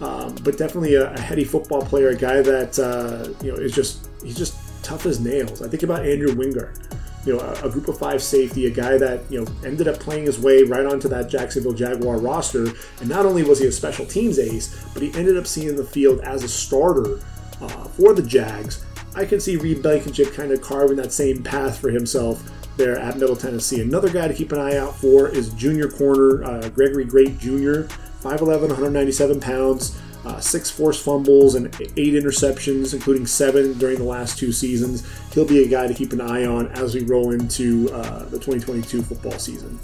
um, 0.00 0.34
but 0.42 0.58
definitely 0.58 0.94
a, 0.94 1.12
a, 1.12 1.20
heady 1.20 1.44
football 1.44 1.82
player, 1.82 2.08
a 2.08 2.16
guy 2.16 2.42
that 2.42 2.78
uh, 2.78 3.32
you 3.44 3.52
know 3.52 3.58
is 3.58 3.72
just 3.72 4.08
he's 4.22 4.36
just 4.36 4.56
tough 4.82 5.06
as 5.06 5.20
nails. 5.20 5.62
I 5.62 5.68
think 5.68 5.82
about 5.82 6.04
Andrew 6.04 6.34
Wingard 6.34 6.94
you 7.24 7.34
know, 7.34 7.40
a, 7.40 7.66
a, 7.66 7.70
group 7.70 7.88
of 7.88 7.98
five 7.98 8.22
safety, 8.22 8.66
a 8.66 8.70
guy 8.70 8.98
that, 8.98 9.20
you 9.30 9.42
know, 9.42 9.50
ended 9.64 9.88
up 9.88 9.98
playing 9.98 10.26
his 10.26 10.38
way 10.38 10.62
right 10.62 10.84
onto 10.84 11.08
that 11.08 11.28
Jacksonville 11.28 11.72
Jaguar 11.72 12.18
roster. 12.18 12.66
And 13.00 13.08
not 13.08 13.24
only 13.24 13.42
was 13.42 13.58
he 13.58 13.66
a 13.66 13.72
special 13.72 14.04
teams 14.06 14.38
ace, 14.38 14.84
but 14.92 15.02
he 15.02 15.12
ended 15.14 15.36
up 15.36 15.46
seeing 15.46 15.76
the 15.76 15.84
field 15.84 16.20
as 16.20 16.42
a 16.42 16.48
starter 16.48 17.20
uh, 17.60 17.84
for 17.84 18.12
the 18.12 18.22
Jags. 18.22 18.84
I 19.14 19.24
can 19.24 19.40
see 19.40 19.56
Reed 19.56 19.82
Blankenship 19.82 20.34
kind 20.34 20.52
of 20.52 20.60
carving 20.60 20.96
that 20.96 21.12
same 21.12 21.42
path 21.42 21.78
for 21.78 21.90
himself 21.90 22.42
there 22.76 22.98
at 22.98 23.16
Middle 23.16 23.36
Tennessee. 23.36 23.80
Another 23.80 24.10
guy 24.10 24.28
to 24.28 24.34
keep 24.34 24.52
an 24.52 24.58
eye 24.58 24.76
out 24.76 24.96
for 24.96 25.28
is 25.28 25.54
junior 25.54 25.88
corner 25.88 26.44
uh, 26.44 26.68
Gregory 26.70 27.04
Grate 27.04 27.38
Jr., 27.38 27.82
5'11, 28.24 28.68
197 28.68 29.38
pounds, 29.40 30.00
uh, 30.24 30.40
six 30.40 30.70
forced 30.70 31.04
fumbles 31.04 31.54
and 31.54 31.66
eight 31.96 32.14
interceptions, 32.14 32.94
including 32.94 33.26
seven 33.26 33.76
during 33.78 33.98
the 33.98 34.04
last 34.04 34.38
two 34.38 34.50
seasons. 34.50 35.06
He'll 35.32 35.46
be 35.46 35.62
a 35.62 35.68
guy 35.68 35.86
to 35.86 35.92
keep 35.92 36.12
an 36.12 36.20
eye 36.22 36.46
on 36.46 36.68
as 36.68 36.94
we 36.94 37.04
roll 37.04 37.32
into 37.32 37.90
uh, 37.92 38.20
the 38.24 38.38
2022 38.38 39.02
football 39.02 39.38
season. 39.38 39.78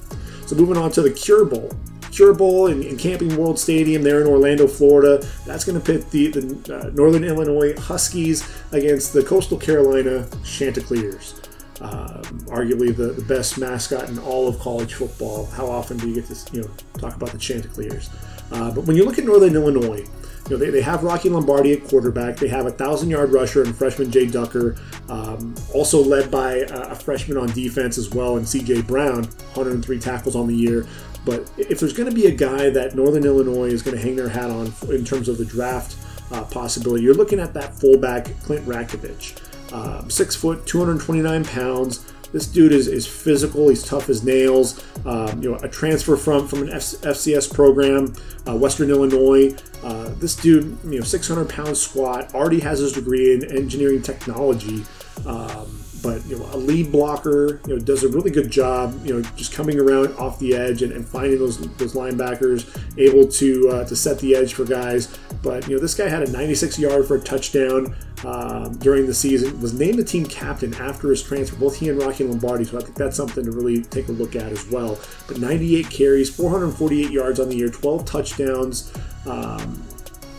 So 0.47 0.56
moving 0.56 0.78
on 0.78 0.90
to 0.92 1.02
the 1.02 1.11
Cure 1.11 1.44
Bowl. 1.44 1.70
Cure 2.11 2.35
Bowl 2.35 2.66
in, 2.66 2.82
in, 2.82 2.97
Camping 2.97 3.37
World 3.37 3.59
Stadium 3.59 4.02
there 4.02 4.20
in 4.20 4.26
Orlando, 4.26 4.66
Florida. 4.66 5.25
That's 5.47 5.64
going 5.64 5.80
to 5.80 5.85
pit 5.85 6.11
the, 6.11 6.28
the 6.28 6.76
uh, 6.76 6.90
Northern 6.90 7.23
Illinois 7.23 7.78
Huskies 7.78 8.50
against 8.73 9.12
the 9.12 9.23
Coastal 9.23 9.59
Carolina 9.59 10.26
Chanticleers. 10.42 11.39
Uh, 11.80 12.20
arguably 12.49 12.94
the, 12.94 13.12
the 13.12 13.22
best 13.22 13.56
mascot 13.56 14.08
in 14.10 14.18
all 14.18 14.46
of 14.46 14.58
college 14.58 14.94
football. 14.94 15.46
How 15.46 15.66
often 15.66 15.96
do 15.96 16.08
you 16.08 16.14
get 16.14 16.26
to 16.26 16.54
you 16.54 16.62
know 16.62 16.70
talk 16.99 17.16
about 17.16 17.30
the 17.30 17.38
Chanticleers? 17.38 18.10
Uh, 18.52 18.70
but 18.70 18.84
when 18.84 18.96
you 18.96 19.04
look 19.04 19.18
at 19.18 19.25
Northern 19.25 19.54
Illinois, 19.54 20.04
you 20.50 20.56
know, 20.56 20.64
they, 20.64 20.70
they 20.70 20.82
have 20.82 21.04
Rocky 21.04 21.28
Lombardi 21.28 21.72
at 21.72 21.84
quarterback. 21.84 22.37
They 22.37 22.49
have 22.49 22.66
a 22.66 22.72
thousand 22.72 23.10
yard 23.10 23.32
rusher 23.32 23.62
and 23.62 23.75
freshman 23.75 24.10
Jay 24.10 24.26
Ducker, 24.26 24.76
um, 25.08 25.54
also 25.72 26.02
led 26.02 26.30
by 26.30 26.54
a, 26.54 26.90
a, 26.90 26.94
freshman 26.94 27.38
on 27.38 27.52
defense 27.52 27.99
as 27.99 28.10
well, 28.10 28.37
and 28.37 28.44
CJ 28.44 28.87
Brown, 28.87 29.25
103 29.25 30.00
tackles 30.00 30.34
on 30.34 30.49
the 30.49 30.54
year. 30.54 30.87
But 31.25 31.50
if 31.56 31.78
there's 31.78 31.92
going 31.92 32.08
to 32.08 32.14
be 32.14 32.26
a 32.26 32.34
guy 32.34 32.70
that 32.70 32.96
Northern 32.96 33.25
Illinois 33.25 33.68
is 33.68 33.82
going 33.82 33.96
to 33.96 34.02
hang 34.02 34.16
their 34.16 34.28
hat 34.28 34.50
on 34.50 34.72
in 34.88 35.04
terms 35.04 35.28
of 35.28 35.38
the 35.38 35.44
draft 35.44 35.96
uh, 36.32 36.42
possibility, 36.44 37.04
you're 37.04 37.14
looking 37.14 37.38
at 37.38 37.54
that 37.54 37.78
fullback 37.78 38.25
Clint 38.42 38.66
Ratkovich. 38.66 39.38
Um, 39.72 40.10
six 40.10 40.34
foot, 40.34 40.66
229 40.66 41.44
pounds, 41.44 42.12
This 42.32 42.46
dude 42.46 42.72
is, 42.72 42.86
is 42.86 43.06
physical. 43.06 43.68
He's 43.68 43.84
tough 43.84 44.08
as 44.08 44.22
nails. 44.24 44.84
Um, 45.04 45.42
you 45.42 45.50
know, 45.50 45.58
a 45.58 45.68
transfer 45.68 46.16
from 46.16 46.46
from 46.46 46.62
an 46.62 46.70
F- 46.70 47.00
FCS 47.02 47.52
program, 47.52 48.14
uh, 48.46 48.56
Western 48.56 48.90
Illinois. 48.90 49.54
Uh, 49.82 50.10
this 50.18 50.36
dude, 50.36 50.78
you 50.84 50.98
know, 50.98 51.04
600 51.04 51.48
pound 51.48 51.76
squat, 51.76 52.34
already 52.34 52.60
has 52.60 52.78
his 52.78 52.92
degree 52.92 53.34
in 53.34 53.44
engineering 53.56 54.02
technology. 54.02 54.84
Um, 55.26 55.76
but 56.02 56.24
you 56.26 56.38
know, 56.38 56.46
a 56.52 56.56
lead 56.56 56.90
blocker, 56.92 57.60
you 57.66 57.76
know, 57.76 57.78
does 57.78 58.04
a 58.04 58.08
really 58.08 58.30
good 58.30 58.50
job, 58.50 58.98
you 59.04 59.12
know, 59.12 59.22
just 59.36 59.52
coming 59.52 59.78
around 59.78 60.14
off 60.16 60.38
the 60.38 60.54
edge 60.54 60.82
and, 60.82 60.92
and 60.92 61.06
finding 61.06 61.38
those 61.38 61.58
those 61.76 61.94
linebackers, 61.94 62.66
able 62.96 63.26
to 63.28 63.68
uh, 63.68 63.84
to 63.84 63.96
set 63.96 64.18
the 64.20 64.34
edge 64.34 64.54
for 64.54 64.64
guys. 64.64 65.18
But 65.42 65.68
you 65.68 65.76
know, 65.76 65.80
this 65.80 65.94
guy 65.94 66.08
had 66.08 66.22
a 66.22 66.30
96 66.30 66.78
yard 66.78 67.06
for 67.06 67.16
a 67.16 67.20
touchdown 67.20 67.94
uh, 68.24 68.68
during 68.68 69.06
the 69.06 69.14
season. 69.14 69.60
Was 69.60 69.74
named 69.74 69.98
the 69.98 70.04
team 70.04 70.26
captain 70.26 70.74
after 70.74 71.10
his 71.10 71.22
transfer. 71.22 71.56
Both 71.56 71.76
he 71.76 71.88
and 71.88 72.00
Rocky 72.00 72.24
Lombardi. 72.24 72.64
So 72.64 72.78
I 72.78 72.82
think 72.82 72.96
that's 72.96 73.16
something 73.16 73.44
to 73.44 73.50
really 73.50 73.82
take 73.82 74.08
a 74.08 74.12
look 74.12 74.36
at 74.36 74.52
as 74.52 74.68
well. 74.70 74.98
But 75.26 75.38
98 75.38 75.88
carries, 75.90 76.34
448 76.34 77.10
yards 77.10 77.40
on 77.40 77.48
the 77.48 77.56
year, 77.56 77.68
12 77.68 78.04
touchdowns. 78.04 78.92
Um, 79.26 79.82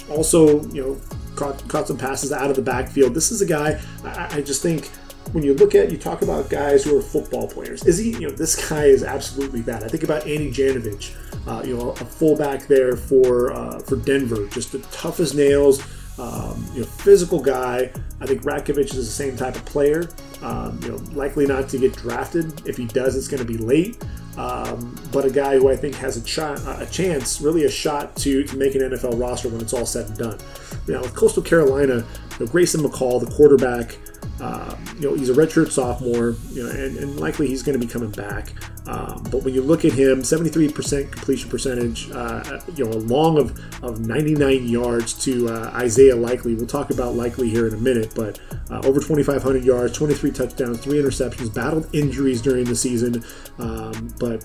also, 0.09 0.63
you 0.69 0.81
know, 0.81 1.01
caught, 1.35 1.67
caught 1.67 1.87
some 1.87 1.97
passes 1.97 2.31
out 2.31 2.49
of 2.49 2.55
the 2.55 2.61
backfield. 2.61 3.13
This 3.13 3.31
is 3.31 3.41
a 3.41 3.45
guy 3.45 3.81
I, 4.03 4.37
I 4.37 4.41
just 4.41 4.61
think 4.61 4.89
when 5.31 5.43
you 5.43 5.53
look 5.53 5.75
at 5.75 5.91
you 5.91 5.97
talk 5.97 6.21
about 6.21 6.49
guys 6.49 6.83
who 6.83 6.97
are 6.97 7.01
football 7.01 7.47
players 7.47 7.85
is 7.85 7.97
he 7.97 8.11
you 8.11 8.27
know 8.27 8.31
this 8.31 8.69
guy 8.69 8.85
is 8.85 9.03
absolutely 9.03 9.61
that 9.61 9.83
i 9.83 9.87
think 9.87 10.03
about 10.03 10.25
andy 10.27 10.51
janovich 10.51 11.15
uh, 11.47 11.63
you 11.63 11.77
know 11.77 11.91
a 11.91 11.95
fullback 11.95 12.67
there 12.67 12.97
for 12.97 13.53
uh, 13.53 13.79
for 13.79 13.95
denver 13.97 14.47
just 14.47 14.71
the 14.71 14.79
toughest 14.91 15.35
nails 15.35 15.81
um, 16.21 16.63
you 16.73 16.81
know 16.81 16.85
physical 16.85 17.41
guy. 17.41 17.91
I 18.19 18.25
think 18.27 18.43
ratkovich 18.43 18.93
is 18.93 18.95
the 18.95 19.03
same 19.03 19.35
type 19.35 19.55
of 19.55 19.65
player. 19.65 20.09
Um, 20.41 20.79
you 20.83 20.89
know 20.89 20.97
likely 21.13 21.45
not 21.45 21.67
to 21.69 21.77
get 21.77 21.95
drafted. 21.95 22.67
If 22.67 22.77
he 22.77 22.85
does 22.85 23.15
it's 23.15 23.27
going 23.27 23.45
to 23.45 23.47
be 23.47 23.57
late. 23.57 24.03
Um, 24.37 24.97
but 25.11 25.25
a 25.25 25.29
guy 25.29 25.57
who 25.57 25.69
I 25.69 25.75
think 25.75 25.95
has 25.95 26.15
a, 26.15 26.23
ch- 26.23 26.37
a 26.39 26.87
chance, 26.89 27.41
really 27.41 27.65
a 27.65 27.69
shot 27.69 28.15
to, 28.17 28.43
to 28.45 28.55
make 28.55 28.75
an 28.75 28.81
NFL 28.81 29.19
roster 29.19 29.49
when 29.49 29.59
it's 29.59 29.73
all 29.73 29.85
said 29.85 30.07
and 30.07 30.17
done. 30.17 30.39
Now, 30.87 31.01
with 31.01 31.13
Coastal 31.13 31.43
Carolina, 31.43 31.95
you 31.95 32.45
know, 32.45 32.45
Grayson 32.49 32.81
McCall, 32.81 33.19
the 33.19 33.29
quarterback, 33.29 33.97
um, 34.41 34.83
you 34.99 35.07
know, 35.07 35.15
he's 35.15 35.29
a 35.29 35.33
redshirt 35.33 35.69
sophomore, 35.69 36.35
you 36.51 36.63
know, 36.63 36.69
and, 36.71 36.97
and 36.97 37.19
likely 37.19 37.47
he's 37.47 37.61
going 37.61 37.79
to 37.79 37.85
be 37.85 37.91
coming 37.91 38.09
back. 38.09 38.53
Um, 38.87 39.23
but 39.29 39.43
when 39.43 39.53
you 39.53 39.61
look 39.61 39.85
at 39.85 39.93
him, 39.93 40.23
73% 40.23 41.11
completion 41.11 41.47
percentage, 41.47 42.09
uh, 42.09 42.59
you 42.75 42.85
know, 42.85 42.91
a 42.91 42.97
long 42.97 43.37
of, 43.37 43.83
of 43.83 43.99
99 43.99 44.67
yards 44.67 45.13
to 45.25 45.47
uh, 45.47 45.71
Isaiah 45.75 46.15
Likely. 46.15 46.55
We'll 46.55 46.65
talk 46.65 46.89
about 46.89 47.13
Likely 47.13 47.51
here 47.51 47.67
in 47.67 47.75
a 47.75 47.77
minute, 47.77 48.13
but 48.15 48.39
uh, 48.71 48.81
over 48.83 48.99
2,500 48.99 49.63
yards, 49.63 49.95
23 49.95 50.31
touchdowns, 50.31 50.79
three 50.79 50.97
interceptions, 50.97 51.53
battled 51.53 51.87
injuries 51.93 52.41
during 52.41 52.65
the 52.65 52.75
season, 52.75 53.23
um, 53.59 54.11
but 54.19 54.43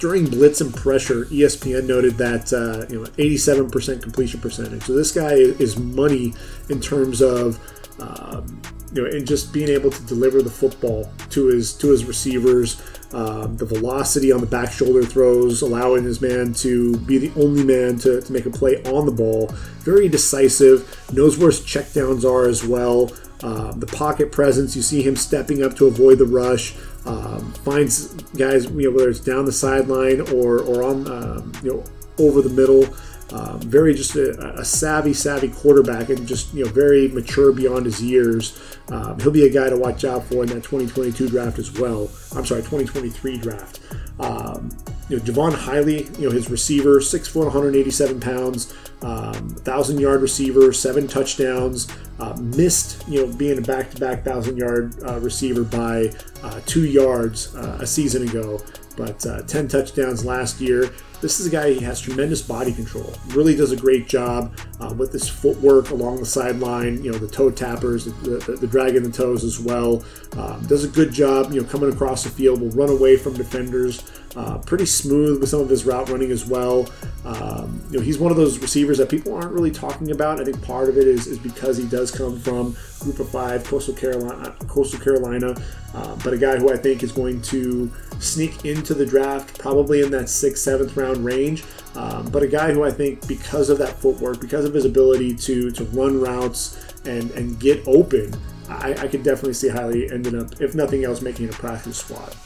during 0.00 0.26
blitz 0.26 0.60
and 0.60 0.74
pressure, 0.74 1.24
ESPN 1.26 1.86
noted 1.86 2.14
that 2.18 2.52
uh, 2.52 2.86
you 2.92 3.02
know 3.02 3.08
87% 3.10 4.02
completion 4.02 4.40
percentage. 4.40 4.82
So 4.82 4.94
this 4.94 5.12
guy 5.12 5.34
is 5.34 5.78
money 5.78 6.34
in 6.68 6.80
terms 6.80 7.20
of 7.20 7.58
um, 8.00 8.60
you 8.92 9.02
know, 9.02 9.10
and 9.10 9.26
just 9.26 9.52
being 9.52 9.68
able 9.68 9.90
to 9.90 10.02
deliver 10.04 10.42
the 10.42 10.50
football 10.50 11.10
to 11.30 11.46
his 11.48 11.74
to 11.74 11.90
his 11.90 12.04
receivers, 12.04 12.80
um, 13.12 13.56
the 13.56 13.64
velocity 13.64 14.32
on 14.32 14.40
the 14.40 14.46
back 14.46 14.72
shoulder 14.72 15.02
throws, 15.02 15.62
allowing 15.62 16.04
his 16.04 16.20
man 16.20 16.52
to 16.54 16.96
be 16.98 17.18
the 17.18 17.32
only 17.40 17.64
man 17.64 17.98
to, 17.98 18.20
to 18.20 18.32
make 18.32 18.46
a 18.46 18.50
play 18.50 18.82
on 18.84 19.06
the 19.06 19.12
ball. 19.12 19.48
Very 19.80 20.08
decisive, 20.08 21.12
knows 21.12 21.38
where 21.38 21.50
his 21.50 21.60
checkdowns 21.60 22.24
are 22.24 22.48
as 22.48 22.64
well. 22.64 23.12
Um, 23.42 23.78
the 23.78 23.86
pocket 23.86 24.32
presence, 24.32 24.74
you 24.74 24.82
see 24.82 25.02
him 25.02 25.16
stepping 25.16 25.62
up 25.62 25.76
to 25.76 25.86
avoid 25.86 26.18
the 26.18 26.26
rush. 26.26 26.74
Um, 27.06 27.52
finds 27.64 28.08
guys, 28.36 28.66
you 28.66 28.90
know, 28.90 28.96
whether 28.96 29.08
it's 29.08 29.20
down 29.20 29.44
the 29.44 29.52
sideline 29.52 30.20
or 30.32 30.60
or 30.60 30.82
on, 30.82 31.06
um, 31.10 31.52
you 31.62 31.72
know, 31.72 31.84
over 32.18 32.42
the 32.42 32.50
middle. 32.50 32.84
Um, 33.32 33.60
very 33.60 33.94
just 33.94 34.16
a, 34.16 34.58
a, 34.58 34.64
savvy, 34.64 35.12
savvy 35.12 35.48
quarterback, 35.48 36.08
and 36.08 36.26
just 36.26 36.54
you 36.54 36.64
know 36.64 36.70
very 36.70 37.08
mature 37.08 37.52
beyond 37.52 37.84
his 37.84 38.02
years. 38.02 38.58
Um, 38.88 39.20
he'll 39.20 39.30
be 39.30 39.46
a 39.46 39.50
guy 39.50 39.68
to 39.68 39.76
watch 39.76 40.04
out 40.04 40.24
for 40.24 40.42
in 40.44 40.48
that 40.48 40.64
2022 40.64 41.28
draft 41.28 41.58
as 41.58 41.78
well. 41.78 42.10
I'm 42.34 42.46
sorry, 42.46 42.62
2023 42.62 43.38
draft. 43.38 43.80
Um, 44.18 44.70
you 45.10 45.18
know, 45.18 45.22
Jaivon 45.22 45.52
Heiligh, 45.52 46.18
you 46.18 46.28
know 46.28 46.34
his 46.34 46.50
receiver, 46.50 47.00
six 47.00 47.28
foot, 47.28 47.44
187 47.44 48.18
pounds, 48.18 48.74
um, 49.02 49.50
thousand 49.50 50.00
yard 50.00 50.22
receiver, 50.22 50.72
seven 50.72 51.06
touchdowns. 51.06 51.88
Uh, 52.18 52.36
missed, 52.40 53.06
you 53.06 53.24
know, 53.24 53.32
being 53.36 53.58
a 53.58 53.60
back-to-back 53.60 54.24
thousand 54.24 54.56
yard 54.56 54.92
uh, 55.04 55.20
receiver 55.20 55.62
by 55.62 56.10
uh, 56.42 56.60
two 56.66 56.84
yards 56.84 57.54
uh, 57.54 57.78
a 57.80 57.86
season 57.86 58.28
ago, 58.28 58.60
but 58.96 59.24
uh, 59.24 59.40
10 59.42 59.68
touchdowns 59.68 60.24
last 60.24 60.60
year. 60.60 60.90
This 61.20 61.40
is 61.40 61.46
a 61.46 61.50
guy 61.50 61.74
who 61.74 61.80
has 61.80 62.00
tremendous 62.00 62.42
body 62.42 62.72
control. 62.72 63.12
Really 63.28 63.56
does 63.56 63.72
a 63.72 63.76
great 63.76 64.06
job 64.06 64.56
uh, 64.80 64.94
with 64.96 65.12
his 65.12 65.28
footwork 65.28 65.90
along 65.90 66.18
the 66.20 66.26
sideline. 66.26 67.02
You 67.02 67.10
know, 67.10 67.18
the 67.18 67.26
toe 67.26 67.50
tappers, 67.50 68.04
the, 68.04 68.38
the, 68.38 68.52
the 68.52 68.66
dragging 68.68 69.02
the 69.02 69.10
toes 69.10 69.42
as 69.42 69.58
well. 69.58 70.04
Um, 70.36 70.64
does 70.66 70.84
a 70.84 70.88
good 70.88 71.12
job. 71.12 71.52
You 71.52 71.62
know, 71.62 71.68
coming 71.68 71.92
across 71.92 72.22
the 72.22 72.30
field, 72.30 72.60
will 72.60 72.70
run 72.70 72.88
away 72.88 73.16
from 73.16 73.34
defenders. 73.34 74.04
Uh, 74.36 74.58
pretty 74.58 74.84
smooth 74.84 75.40
with 75.40 75.48
some 75.48 75.60
of 75.60 75.68
his 75.68 75.86
route 75.86 76.08
running 76.10 76.30
as 76.30 76.44
well. 76.44 76.88
Um, 77.24 77.80
you 77.90 77.98
know, 77.98 78.04
he's 78.04 78.18
one 78.18 78.30
of 78.30 78.36
those 78.36 78.58
receivers 78.58 78.98
that 78.98 79.08
people 79.08 79.34
aren't 79.34 79.52
really 79.52 79.70
talking 79.70 80.10
about. 80.10 80.40
I 80.40 80.44
think 80.44 80.62
part 80.62 80.88
of 80.88 80.98
it 80.98 81.08
is, 81.08 81.26
is 81.26 81.38
because 81.38 81.78
he 81.78 81.86
does 81.86 82.10
come 82.10 82.38
from 82.38 82.76
Group 83.00 83.20
of 83.20 83.28
Five, 83.30 83.64
Coastal 83.64 83.94
Carolina, 83.94 84.54
Coastal 84.68 85.00
Carolina. 85.00 85.56
Uh, 85.94 86.16
but 86.22 86.34
a 86.34 86.38
guy 86.38 86.56
who 86.58 86.70
I 86.70 86.76
think 86.76 87.02
is 87.02 87.10
going 87.10 87.40
to 87.42 87.90
sneak 88.20 88.66
into 88.66 88.92
the 88.92 89.06
draft, 89.06 89.58
probably 89.58 90.02
in 90.02 90.10
that 90.10 90.28
sixth, 90.28 90.62
seventh 90.62 90.96
round 90.96 91.24
range. 91.24 91.64
Um, 91.96 92.26
but 92.30 92.42
a 92.42 92.46
guy 92.46 92.72
who 92.72 92.84
I 92.84 92.90
think, 92.90 93.26
because 93.26 93.70
of 93.70 93.78
that 93.78 93.98
footwork, 93.98 94.40
because 94.40 94.66
of 94.66 94.74
his 94.74 94.84
ability 94.84 95.34
to 95.36 95.70
to 95.70 95.84
run 95.86 96.20
routes 96.20 96.94
and 97.06 97.30
and 97.30 97.58
get 97.58 97.82
open, 97.88 98.34
I, 98.68 98.92
I 98.92 99.08
could 99.08 99.22
definitely 99.22 99.54
see 99.54 99.68
Heiligh 99.68 100.12
ending 100.12 100.38
up, 100.38 100.60
if 100.60 100.74
nothing 100.74 101.04
else, 101.04 101.22
making 101.22 101.48
a 101.48 101.52
practice 101.52 101.96
squad. 101.96 102.36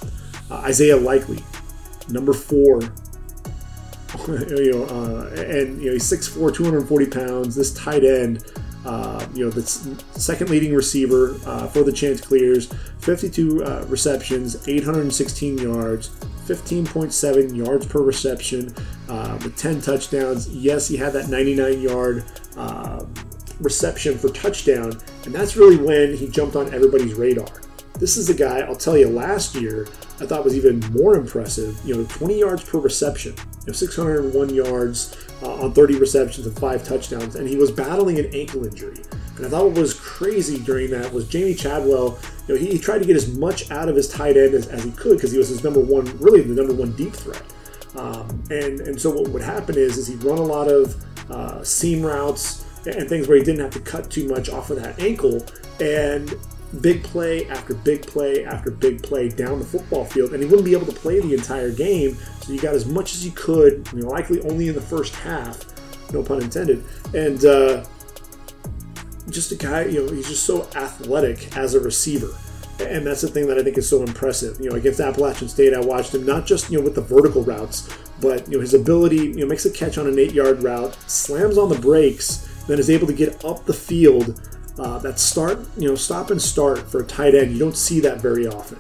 Uh, 0.51 0.57
Isaiah 0.59 0.97
Likely, 0.97 1.43
number 2.09 2.33
four. 2.33 2.83
you 4.29 4.73
know, 4.73 4.85
uh, 4.85 5.31
and 5.37 5.81
you 5.81 5.87
know 5.87 5.93
he's 5.93 6.11
6'4", 6.11 6.55
240 6.55 7.07
pounds. 7.07 7.55
This 7.55 7.73
tight 7.73 8.05
end, 8.05 8.45
uh, 8.85 9.25
you 9.35 9.45
know, 9.45 9.51
the 9.51 9.63
second 9.63 10.51
leading 10.51 10.75
receiver 10.75 11.37
uh, 11.47 11.67
for 11.69 11.83
the 11.83 11.93
Chanticleers, 11.93 12.73
52 12.99 13.65
uh, 13.65 13.85
receptions, 13.89 14.69
816 14.69 15.59
yards, 15.59 16.09
15.7 16.47 17.57
yards 17.57 17.87
per 17.87 18.03
reception, 18.03 18.75
uh, 19.09 19.39
with 19.43 19.57
10 19.57 19.81
touchdowns. 19.81 20.49
Yes, 20.49 20.89
he 20.89 20.97
had 20.97 21.13
that 21.13 21.29
99 21.29 21.81
yard 21.81 22.25
uh, 22.57 23.05
reception 23.61 24.19
for 24.19 24.29
touchdown, 24.31 25.01
and 25.25 25.35
that's 25.35 25.57
really 25.57 25.77
when 25.77 26.17
he 26.17 26.29
jumped 26.29 26.57
on 26.57 26.73
everybody's 26.75 27.15
radar. 27.15 27.63
This 27.99 28.17
is 28.17 28.31
a 28.31 28.35
guy, 28.35 28.61
I'll 28.61 28.75
tell 28.75 28.99
you, 28.99 29.09
last 29.09 29.55
year 29.55 29.87
I 30.23 30.27
thought 30.27 30.45
was 30.45 30.57
even 30.57 30.79
more 30.93 31.17
impressive. 31.17 31.81
You 31.85 31.97
know, 31.97 32.05
20 32.05 32.39
yards 32.39 32.63
per 32.63 32.79
reception, 32.79 33.35
you 33.37 33.67
know, 33.69 33.73
601 33.73 34.55
yards 34.55 35.17
uh, 35.43 35.65
on 35.65 35.73
30 35.73 35.99
receptions 35.99 36.47
and 36.47 36.57
five 36.57 36.85
touchdowns, 36.85 37.35
and 37.35 37.49
he 37.49 37.57
was 37.57 37.73
battling 37.73 38.19
an 38.21 38.33
ankle 38.33 38.65
injury. 38.65 39.03
And 39.37 39.47
I 39.47 39.49
thought 39.49 39.67
what 39.67 39.79
was 39.79 39.95
crazy 39.95 40.59
during 40.63 40.91
that 40.91 41.13
was 41.13 41.29
Jamie 41.29 41.55
Chadwell. 41.55 42.19
You 42.47 42.55
know, 42.55 42.61
he, 42.61 42.73
he 42.73 42.79
tried 42.79 42.99
to 43.01 43.05
get 43.05 43.17
as 43.17 43.37
much 43.37 43.71
out 43.73 43.89
of 43.89 43.97
his 43.97 44.09
tight 44.09 44.37
end 44.37 44.55
as, 44.55 44.69
as 44.69 44.85
he 44.85 44.93
could 44.93 45.17
because 45.17 45.33
he 45.33 45.39
was 45.39 45.49
his 45.49 45.65
number 45.65 45.81
one, 45.81 46.05
really 46.19 46.43
the 46.43 46.55
number 46.55 46.75
one 46.75 46.93
deep 46.93 47.13
threat. 47.13 47.43
Um, 47.97 48.43
and 48.51 48.81
and 48.81 49.01
so 49.01 49.11
what 49.11 49.29
would 49.29 49.43
happen 49.43 49.77
is 49.77 49.99
is 49.99 50.07
he'd 50.07 50.23
run 50.23 50.39
a 50.39 50.43
lot 50.43 50.69
of 50.69 50.97
uh, 51.31 51.63
seam 51.63 52.03
routes 52.03 52.65
and 52.87 53.09
things 53.09 53.29
where 53.29 53.37
he 53.37 53.45
didn't 53.45 53.61
have 53.61 53.73
to 53.73 53.81
cut 53.81 54.11
too 54.11 54.29
much 54.29 54.49
off 54.49 54.71
of 54.71 54.81
that 54.81 54.99
ankle, 55.01 55.45
and 55.81 56.35
big 56.81 57.03
play 57.03 57.49
after 57.49 57.75
big 57.75 58.07
play 58.07 58.45
after 58.45 58.71
big 58.71 59.03
play 59.03 59.29
down 59.29 59.59
the 59.59 59.65
football 59.65 60.05
field, 60.05 60.33
and 60.33 60.43
he 60.43 60.49
wouldn't 60.49 60.65
be 60.65 60.73
able 60.73 60.87
to 60.87 60.93
play 60.93 61.21
the 61.21 61.35
entire 61.35 61.71
game. 61.71 62.17
So 62.41 62.53
you 62.53 62.61
got 62.61 62.75
as 62.75 62.87
much 62.87 63.15
as 63.15 63.25
you 63.25 63.33
could, 63.33 63.89
you 63.93 64.03
know, 64.03 64.09
likely 64.09 64.41
only 64.43 64.69
in 64.69 64.75
the 64.75 64.81
first 64.81 65.15
half, 65.17 65.65
no 66.13 66.23
pun 66.23 66.43
intended, 66.43 66.85
and 67.15 67.45
uh, 67.45 67.85
just 69.29 69.53
a 69.53 69.57
guy, 69.57 69.85
you 69.85 70.05
know, 70.05 70.13
he's 70.13 70.29
just 70.29 70.45
so 70.45 70.69
athletic 70.75 71.57
as 71.57 71.75
a 71.75 71.81
receiver. 71.81 72.31
And 72.81 73.07
that's 73.07 73.21
the 73.21 73.29
thing 73.29 73.47
that 73.47 73.59
I 73.59 73.63
think 73.63 73.79
is 73.79 73.89
so 73.89 74.03
impressive. 74.03 74.59
You 74.59 74.71
know, 74.71 74.77
against 74.77 74.99
Appalachian 74.99 75.49
State, 75.49 75.75
I 75.75 75.81
watched 75.81 76.15
him 76.15 76.27
not 76.27 76.47
just 76.47 76.71
you 76.71 76.79
know 76.79 76.85
with 76.85 76.95
the 76.95 77.03
vertical 77.03 77.43
routes, 77.43 77.89
but 78.21 78.49
you 78.49 78.55
know 78.55 78.61
his 78.61 78.75
ability. 78.75 79.17
You 79.17 79.41
know, 79.41 79.47
makes 79.47 79.67
a 79.67 79.71
catch 79.71 79.99
on 79.99 80.07
an 80.07 80.19
eight-yard 80.19 80.63
route, 80.63 80.95
slams 81.09 81.59
on 81.59 81.69
the 81.69 81.79
brakes, 81.79 82.49
then 82.67 82.79
is 82.79 82.91
able 82.91 83.07
to 83.07 83.13
get 83.13 83.45
up 83.45 83.65
the 83.67 83.75
field 83.75 84.41
uh, 84.79 84.99
that 84.99 85.19
start, 85.19 85.59
you 85.77 85.89
know, 85.89 85.95
stop 85.95 86.31
and 86.31 86.41
start 86.41 86.79
for 86.91 87.01
a 87.01 87.05
tight 87.05 87.35
end, 87.35 87.53
you 87.53 87.59
don't 87.59 87.77
see 87.77 88.01
that 88.01 88.21
very 88.21 88.47
often. 88.47 88.79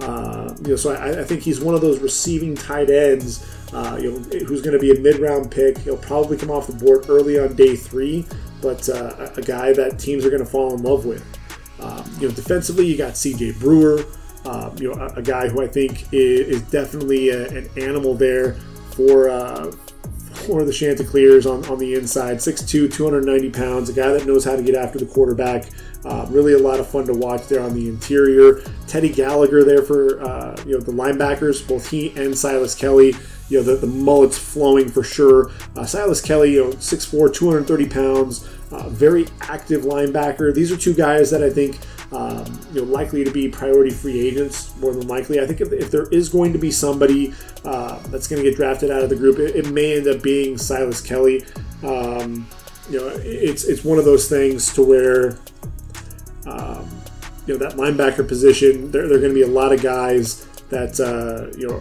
Uh, 0.00 0.54
you 0.62 0.68
know, 0.68 0.76
so 0.76 0.92
I, 0.92 1.20
I, 1.20 1.24
think 1.24 1.42
he's 1.42 1.60
one 1.60 1.74
of 1.74 1.80
those 1.80 2.00
receiving 2.00 2.56
tight 2.56 2.90
ends, 2.90 3.46
uh, 3.72 3.98
you 4.00 4.10
know, 4.10 4.18
who's 4.46 4.60
going 4.60 4.72
to 4.72 4.78
be 4.78 4.90
a 4.90 4.98
mid-round 5.00 5.50
pick. 5.50 5.78
He'll 5.78 5.96
probably 5.96 6.36
come 6.36 6.50
off 6.50 6.66
the 6.66 6.72
board 6.72 7.08
early 7.08 7.38
on 7.38 7.54
day 7.54 7.76
three, 7.76 8.26
but 8.60 8.88
uh, 8.88 9.30
a 9.36 9.42
guy 9.42 9.72
that 9.74 10.00
teams 10.00 10.24
are 10.24 10.30
going 10.30 10.44
to 10.44 10.50
fall 10.50 10.74
in 10.74 10.82
love 10.82 11.06
with. 11.06 11.24
Um, 11.78 12.04
you 12.18 12.28
know, 12.28 12.34
defensively, 12.34 12.86
you 12.86 12.96
got 12.96 13.16
C.J. 13.16 13.52
Brewer. 13.52 14.04
Um, 14.44 14.76
you 14.76 14.92
know, 14.92 15.00
a, 15.00 15.18
a, 15.18 15.22
guy 15.22 15.48
who 15.48 15.62
I 15.62 15.68
think 15.68 16.12
is, 16.12 16.48
is 16.48 16.62
definitely 16.62 17.28
a, 17.28 17.46
an 17.50 17.68
animal 17.76 18.14
there 18.14 18.54
for 18.96 19.30
for 20.42 20.64
the 20.64 20.72
Chanticleers 20.72 21.46
on, 21.46 21.64
on 21.66 21.78
the 21.78 21.94
inside. 21.94 22.38
6'2", 22.38 22.92
290 22.92 23.50
pounds, 23.50 23.88
a 23.88 23.92
guy 23.92 24.12
that 24.12 24.26
knows 24.26 24.44
how 24.44 24.56
to 24.56 24.62
get 24.62 24.74
after 24.74 24.98
the 24.98 25.06
quarterback. 25.06 25.66
Uh, 26.04 26.26
really 26.30 26.52
a 26.52 26.58
lot 26.58 26.80
of 26.80 26.88
fun 26.88 27.06
to 27.06 27.12
watch 27.12 27.46
there 27.46 27.62
on 27.62 27.74
the 27.74 27.88
interior. 27.88 28.62
Teddy 28.88 29.08
Gallagher 29.08 29.62
there 29.62 29.82
for 29.82 30.20
uh, 30.20 30.56
you 30.66 30.72
know 30.72 30.80
the 30.80 30.92
linebackers, 30.92 31.66
both 31.66 31.88
he 31.88 32.10
and 32.16 32.36
Silas 32.36 32.74
Kelly. 32.74 33.14
You 33.48 33.58
know 33.58 33.62
the, 33.62 33.76
the 33.76 33.86
mullets 33.86 34.36
flowing 34.36 34.88
for 34.88 35.04
sure. 35.04 35.52
Uh, 35.76 35.84
Silas 35.84 36.20
Kelly, 36.20 36.54
you 36.54 36.64
know 36.64 36.70
6'4", 36.72 37.32
230 37.32 37.88
pounds, 37.88 38.48
uh, 38.72 38.88
very 38.88 39.28
active 39.42 39.82
linebacker. 39.82 40.52
These 40.52 40.72
are 40.72 40.76
two 40.76 40.94
guys 40.94 41.30
that 41.30 41.42
I 41.42 41.50
think 41.50 41.78
um, 42.12 42.44
you 42.72 42.84
know, 42.84 42.92
likely 42.92 43.24
to 43.24 43.30
be 43.30 43.48
priority 43.48 43.90
free 43.90 44.26
agents 44.26 44.76
more 44.76 44.92
than 44.92 45.06
likely. 45.08 45.40
I 45.40 45.46
think 45.46 45.60
if, 45.60 45.72
if 45.72 45.90
there 45.90 46.08
is 46.08 46.28
going 46.28 46.52
to 46.52 46.58
be 46.58 46.70
somebody 46.70 47.32
uh, 47.64 47.98
that's 48.08 48.28
going 48.28 48.42
to 48.42 48.48
get 48.48 48.56
drafted 48.56 48.90
out 48.90 49.02
of 49.02 49.08
the 49.08 49.16
group, 49.16 49.38
it, 49.38 49.56
it 49.56 49.70
may 49.70 49.96
end 49.96 50.06
up 50.06 50.22
being 50.22 50.58
Silas 50.58 51.00
Kelly. 51.00 51.44
Um, 51.82 52.46
you 52.90 53.00
know, 53.00 53.08
it's 53.22 53.64
it's 53.64 53.84
one 53.84 53.98
of 53.98 54.04
those 54.04 54.28
things 54.28 54.72
to 54.74 54.82
where 54.82 55.38
um, 56.46 56.88
you 57.46 57.54
know 57.54 57.58
that 57.58 57.76
linebacker 57.76 58.26
position. 58.26 58.90
There, 58.90 59.08
there 59.08 59.16
are 59.16 59.20
going 59.20 59.32
to 59.32 59.34
be 59.34 59.42
a 59.42 59.46
lot 59.46 59.72
of 59.72 59.82
guys 59.82 60.46
that 60.68 61.00
uh, 61.00 61.56
you 61.56 61.68
know 61.68 61.80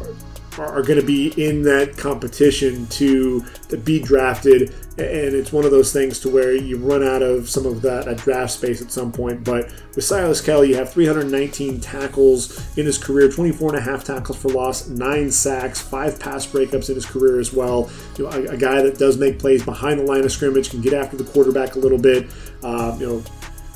are 0.58 0.82
going 0.82 1.00
to 1.00 1.06
be 1.06 1.30
in 1.44 1.62
that 1.64 1.98
competition 1.98 2.86
to, 2.88 3.42
to 3.70 3.78
be 3.78 4.02
drafted. 4.02 4.74
And 4.98 5.34
it's 5.34 5.52
one 5.54 5.66
of 5.66 5.72
those 5.72 5.94
things 5.94 6.20
to 6.22 6.30
where 6.30 6.54
you 6.54 6.78
run 6.78 7.04
out 7.04 7.22
of 7.22 7.50
some 7.50 7.66
of 7.66 7.82
that, 7.82 8.06
that 8.06 8.18
draft 8.18 8.52
space 8.54 8.82
at 8.82 8.92
some 8.92 9.12
point. 9.12 9.44
But 9.44 9.72
with 9.96 10.04
Silas 10.04 10.42
Kelly, 10.42 10.70
you 10.70 10.76
have 10.76 10.92
319 10.92 11.80
tackles 11.80 12.78
in 12.78 12.86
his 12.86 12.98
career, 12.98 13.32
24 13.32 13.70
and 13.70 13.78
a 13.78 13.82
half 13.82 14.04
tackles 14.04 14.38
for 14.38 14.50
loss, 14.50 14.88
nine 14.90 15.32
sacks, 15.32 15.80
five 15.80 16.20
pass 16.20 16.46
breakups 16.46 16.90
in 16.90 16.96
his 16.96 17.06
career 17.06 17.40
as 17.40 17.54
well. 17.54 17.90
You 18.18 18.26
know, 18.26 18.32
a, 18.32 18.46
a 18.54 18.58
guy 18.58 18.82
that 18.82 18.98
does 18.98 19.18
make 19.18 19.40
plays 19.40 19.64
behind 19.64 20.00
the 20.00 20.04
line 20.04 20.24
of 20.24 20.32
scrimmage, 20.32 20.70
can 20.70 20.82
get 20.82 20.94
after 20.94 21.18
the 21.18 21.24
quarterback 21.24 21.76
a 21.76 21.80
little 21.80 21.98
bit. 21.98 22.30
Um, 22.64 23.00
you 23.00 23.08
know, 23.08 23.24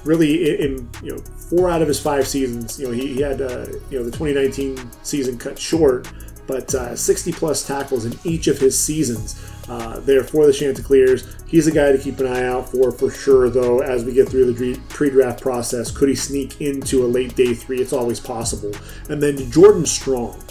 really 0.05 0.61
in, 0.61 0.87
you 1.03 1.11
know 1.11 1.21
four 1.49 1.69
out 1.69 1.81
of 1.81 1.87
his 1.87 1.99
five 1.99 2.27
seasons, 2.27 2.79
you 2.79 2.87
know 2.87 2.91
he, 2.91 3.13
he 3.13 3.21
had 3.21 3.41
uh, 3.41 3.65
you 3.89 3.99
know 3.99 4.03
the 4.03 4.11
2019 4.11 4.89
season 5.03 5.37
cut 5.37 5.59
short 5.59 6.07
but 6.47 6.73
uh, 6.75 6.95
60 6.95 7.31
plus 7.33 7.65
tackles 7.65 8.05
in 8.05 8.17
each 8.23 8.47
of 8.47 8.59
his 8.59 8.77
seasons 8.79 9.41
uh, 9.67 9.99
there 10.01 10.23
for 10.23 10.45
the 10.45 10.53
Chanticleers. 10.53 11.35
He's 11.47 11.67
a 11.67 11.71
guy 11.71 11.91
to 11.91 11.97
keep 11.97 12.19
an 12.19 12.27
eye 12.27 12.43
out 12.43 12.69
for 12.69 12.91
for 12.91 13.09
sure, 13.09 13.49
though, 13.49 13.79
as 13.79 14.05
we 14.05 14.13
get 14.13 14.29
through 14.29 14.53
the 14.53 14.79
pre 14.89 15.09
draft 15.09 15.41
process. 15.41 15.91
Could 15.91 16.09
he 16.09 16.15
sneak 16.15 16.61
into 16.61 17.05
a 17.05 17.07
late 17.07 17.35
day 17.35 17.53
three? 17.53 17.79
It's 17.79 17.93
always 17.93 18.19
possible. 18.19 18.71
And 19.09 19.21
then 19.21 19.49
Jordan 19.51 19.85
Strong. 19.85 20.41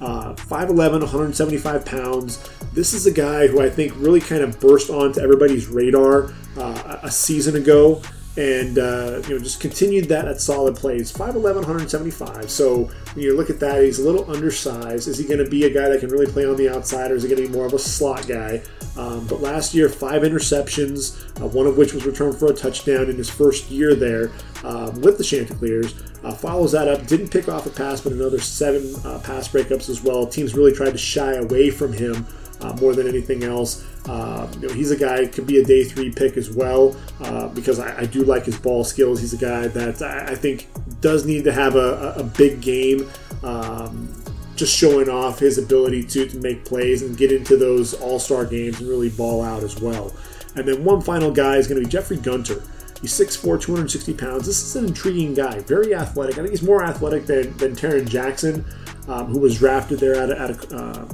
Uh, 0.00 0.34
5'11, 0.34 1.00
175 1.00 1.86
pounds. 1.86 2.50
This 2.74 2.92
is 2.92 3.06
a 3.06 3.12
guy 3.12 3.46
who 3.46 3.62
I 3.62 3.70
think 3.70 3.94
really 3.96 4.20
kind 4.20 4.42
of 4.42 4.58
burst 4.60 4.90
onto 4.90 5.20
everybody's 5.20 5.68
radar 5.68 6.34
uh, 6.58 6.98
a 7.02 7.10
season 7.10 7.56
ago 7.56 8.02
and 8.36 8.78
uh, 8.78 9.22
you 9.28 9.34
know 9.34 9.38
just 9.38 9.60
continued 9.60 10.06
that 10.06 10.26
at 10.26 10.40
solid 10.40 10.74
plays. 10.74 11.12
5'11 11.12 11.56
175 11.56 12.50
so 12.50 12.90
when 13.14 13.24
you 13.24 13.36
look 13.36 13.50
at 13.50 13.60
that 13.60 13.82
he's 13.82 13.98
a 13.98 14.04
little 14.04 14.28
undersized. 14.30 15.08
Is 15.08 15.18
he 15.18 15.24
going 15.24 15.42
to 15.42 15.48
be 15.48 15.64
a 15.64 15.70
guy 15.70 15.88
that 15.88 16.00
can 16.00 16.10
really 16.10 16.26
play 16.26 16.44
on 16.44 16.56
the 16.56 16.68
outside 16.68 17.10
or 17.10 17.14
is 17.14 17.22
he 17.22 17.28
going 17.28 17.42
to 17.42 17.48
be 17.48 17.54
more 17.54 17.66
of 17.66 17.72
a 17.72 17.78
slot 17.78 18.26
guy? 18.26 18.62
Um, 18.96 19.26
but 19.26 19.40
last 19.40 19.74
year 19.74 19.88
five 19.88 20.22
interceptions 20.22 21.40
uh, 21.40 21.46
one 21.46 21.66
of 21.66 21.76
which 21.76 21.92
was 21.92 22.06
returned 22.06 22.36
for 22.36 22.46
a 22.46 22.54
touchdown 22.54 23.08
in 23.08 23.16
his 23.16 23.30
first 23.30 23.70
year 23.70 23.94
there 23.94 24.32
um, 24.64 25.00
with 25.00 25.18
the 25.18 25.24
chanticleers. 25.24 25.94
Uh, 26.24 26.34
follows 26.34 26.72
that 26.72 26.88
up 26.88 27.06
didn't 27.06 27.28
pick 27.28 27.48
off 27.48 27.66
a 27.66 27.70
pass 27.70 28.00
but 28.00 28.12
another 28.12 28.40
seven 28.40 28.94
uh, 29.04 29.20
pass 29.20 29.46
breakups 29.46 29.88
as 29.88 30.02
well. 30.02 30.26
Teams 30.26 30.54
really 30.54 30.72
tried 30.72 30.90
to 30.90 30.98
shy 30.98 31.34
away 31.34 31.70
from 31.70 31.92
him 31.92 32.26
uh, 32.60 32.72
more 32.80 32.94
than 32.94 33.08
anything 33.08 33.44
else. 33.44 33.84
Uh, 34.08 34.50
you 34.54 34.68
know, 34.68 34.74
he's 34.74 34.90
a 34.90 34.96
guy 34.96 35.26
could 35.26 35.46
be 35.46 35.58
a 35.58 35.64
day 35.64 35.84
three 35.84 36.10
pick 36.10 36.36
as 36.36 36.50
well 36.50 36.96
uh, 37.20 37.48
because 37.48 37.78
I, 37.78 38.00
I, 38.00 38.06
do 38.06 38.22
like 38.22 38.44
his 38.44 38.58
ball 38.58 38.84
skills. 38.84 39.20
He's 39.20 39.32
a 39.32 39.38
guy 39.38 39.66
that 39.68 40.02
I, 40.02 40.32
I 40.32 40.34
think 40.34 40.68
does 41.00 41.24
need 41.24 41.44
to 41.44 41.52
have 41.52 41.76
a, 41.76 42.14
a 42.16 42.22
big 42.22 42.60
game. 42.60 43.08
Um, 43.42 44.12
just 44.56 44.76
showing 44.76 45.08
off 45.08 45.38
his 45.38 45.58
ability 45.58 46.04
to, 46.04 46.28
to 46.28 46.38
make 46.38 46.64
plays 46.64 47.02
and 47.02 47.16
get 47.16 47.32
into 47.32 47.56
those 47.56 47.94
all-star 47.94 48.44
games 48.44 48.78
and 48.80 48.88
really 48.88 49.10
ball 49.10 49.42
out 49.42 49.64
as 49.64 49.80
well. 49.80 50.14
And 50.54 50.68
then 50.68 50.84
one 50.84 51.00
final 51.00 51.32
guy 51.32 51.56
is 51.56 51.66
going 51.66 51.80
to 51.80 51.84
be 51.84 51.90
Jeffrey 51.90 52.16
Gunter. 52.16 52.62
He's 53.00 53.12
6'4", 53.12 53.60
260 53.60 54.14
pounds. 54.14 54.46
This 54.46 54.62
is 54.62 54.76
an 54.76 54.86
intriguing 54.86 55.34
guy, 55.34 55.58
very 55.60 55.94
athletic. 55.94 56.38
I 56.38 56.42
think 56.42 56.50
he's 56.50 56.62
more 56.62 56.84
athletic 56.84 57.26
than, 57.26 57.56
than 57.56 57.74
Tarron 57.74 58.08
Jackson, 58.08 58.64
um, 59.08 59.26
who 59.26 59.40
was 59.40 59.58
drafted 59.58 59.98
there 59.98 60.14
at, 60.14 60.30
at 60.30 60.72
a, 60.72 60.76
uh, 60.76 61.08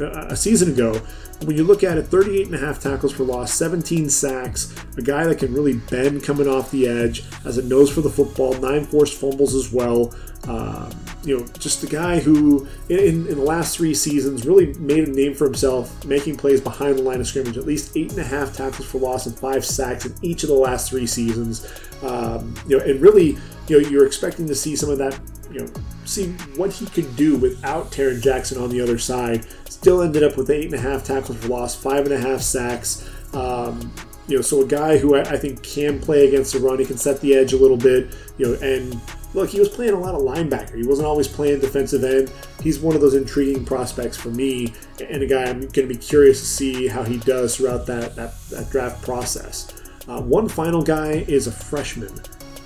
a 0.00 0.36
season 0.36 0.70
ago. 0.70 1.00
When 1.44 1.56
you 1.56 1.62
look 1.62 1.84
at 1.84 1.98
it, 1.98 2.08
38 2.08 2.46
and 2.46 2.54
a 2.56 2.58
half 2.58 2.80
tackles 2.80 3.12
for 3.12 3.22
loss, 3.22 3.54
17 3.54 4.10
sacks, 4.10 4.74
a 4.96 5.02
guy 5.02 5.24
that 5.24 5.38
can 5.38 5.54
really 5.54 5.74
bend 5.74 6.24
coming 6.24 6.48
off 6.48 6.72
the 6.72 6.88
edge, 6.88 7.28
has 7.44 7.58
a 7.58 7.62
nose 7.62 7.92
for 7.92 8.00
the 8.00 8.10
football, 8.10 8.54
nine 8.54 8.84
forced 8.84 9.20
fumbles 9.20 9.54
as 9.54 9.72
well. 9.72 10.12
Uh, 10.48 10.90
you 11.24 11.38
know, 11.38 11.46
just 11.58 11.84
a 11.84 11.86
guy 11.86 12.18
who, 12.18 12.66
in, 12.88 13.26
in 13.28 13.36
the 13.36 13.42
last 13.42 13.76
three 13.76 13.94
seasons, 13.94 14.46
really 14.46 14.72
made 14.74 15.06
a 15.06 15.10
name 15.12 15.34
for 15.34 15.44
himself, 15.44 16.04
making 16.04 16.36
plays 16.36 16.60
behind 16.60 16.98
the 16.98 17.02
line 17.02 17.20
of 17.20 17.26
scrimmage. 17.26 17.56
At 17.56 17.66
least 17.66 17.96
eight 17.96 18.10
and 18.10 18.20
a 18.20 18.24
half 18.24 18.56
tackles 18.56 18.88
for 18.88 18.98
loss 18.98 19.26
and 19.26 19.38
five 19.38 19.64
sacks 19.64 20.06
in 20.06 20.14
each 20.22 20.42
of 20.42 20.48
the 20.48 20.56
last 20.56 20.90
three 20.90 21.06
seasons. 21.06 21.66
Um, 22.02 22.54
you 22.66 22.78
know, 22.78 22.84
and 22.84 23.00
really, 23.00 23.38
you 23.68 23.80
know, 23.80 23.88
you're 23.88 24.06
expecting 24.06 24.48
to 24.48 24.54
see 24.54 24.74
some 24.74 24.90
of 24.90 24.98
that 24.98 25.20
you 25.50 25.60
know, 25.60 25.66
see 26.04 26.32
what 26.56 26.72
he 26.72 26.86
could 26.86 27.16
do 27.16 27.36
without 27.36 27.90
Tarron 27.90 28.20
Jackson 28.22 28.58
on 28.62 28.70
the 28.70 28.80
other 28.80 28.98
side. 28.98 29.46
Still 29.78 30.02
ended 30.02 30.24
up 30.24 30.36
with 30.36 30.50
eight 30.50 30.64
and 30.64 30.74
a 30.74 30.78
half 30.78 31.04
tackles 31.04 31.38
for 31.38 31.46
loss, 31.46 31.76
five 31.76 32.04
and 32.04 32.12
a 32.12 32.18
half 32.18 32.40
sacks. 32.40 33.08
Um, 33.32 33.92
you 34.26 34.34
know, 34.34 34.42
so 34.42 34.62
a 34.62 34.66
guy 34.66 34.98
who 34.98 35.14
I, 35.14 35.20
I, 35.20 35.36
think 35.36 35.62
can 35.62 36.00
play 36.00 36.26
against 36.26 36.52
the 36.52 36.58
run, 36.58 36.80
he 36.80 36.84
can 36.84 36.96
set 36.96 37.20
the 37.20 37.36
edge 37.36 37.52
a 37.52 37.56
little 37.56 37.76
bit. 37.76 38.12
You 38.38 38.46
know, 38.46 38.52
and 38.60 39.00
look, 39.34 39.50
he 39.50 39.60
was 39.60 39.68
playing 39.68 39.92
a 39.92 39.98
lot 40.00 40.16
of 40.16 40.22
linebacker. 40.22 40.74
He 40.74 40.84
wasn't 40.84 41.06
always 41.06 41.28
playing 41.28 41.60
defensive 41.60 42.02
end. 42.02 42.32
He's 42.60 42.80
one 42.80 42.96
of 42.96 43.00
those 43.00 43.14
intriguing 43.14 43.64
prospects 43.64 44.16
for 44.16 44.30
me, 44.30 44.74
and 45.08 45.22
a 45.22 45.26
guy 45.28 45.44
I'm 45.44 45.60
going 45.60 45.72
to 45.72 45.86
be 45.86 45.96
curious 45.96 46.40
to 46.40 46.46
see 46.46 46.88
how 46.88 47.04
he 47.04 47.18
does 47.18 47.56
throughout 47.56 47.86
that 47.86 48.16
that, 48.16 48.34
that 48.50 48.70
draft 48.70 49.00
process. 49.04 49.72
Uh, 50.08 50.20
one 50.20 50.48
final 50.48 50.82
guy 50.82 51.24
is 51.28 51.46
a 51.46 51.52
freshman 51.52 52.18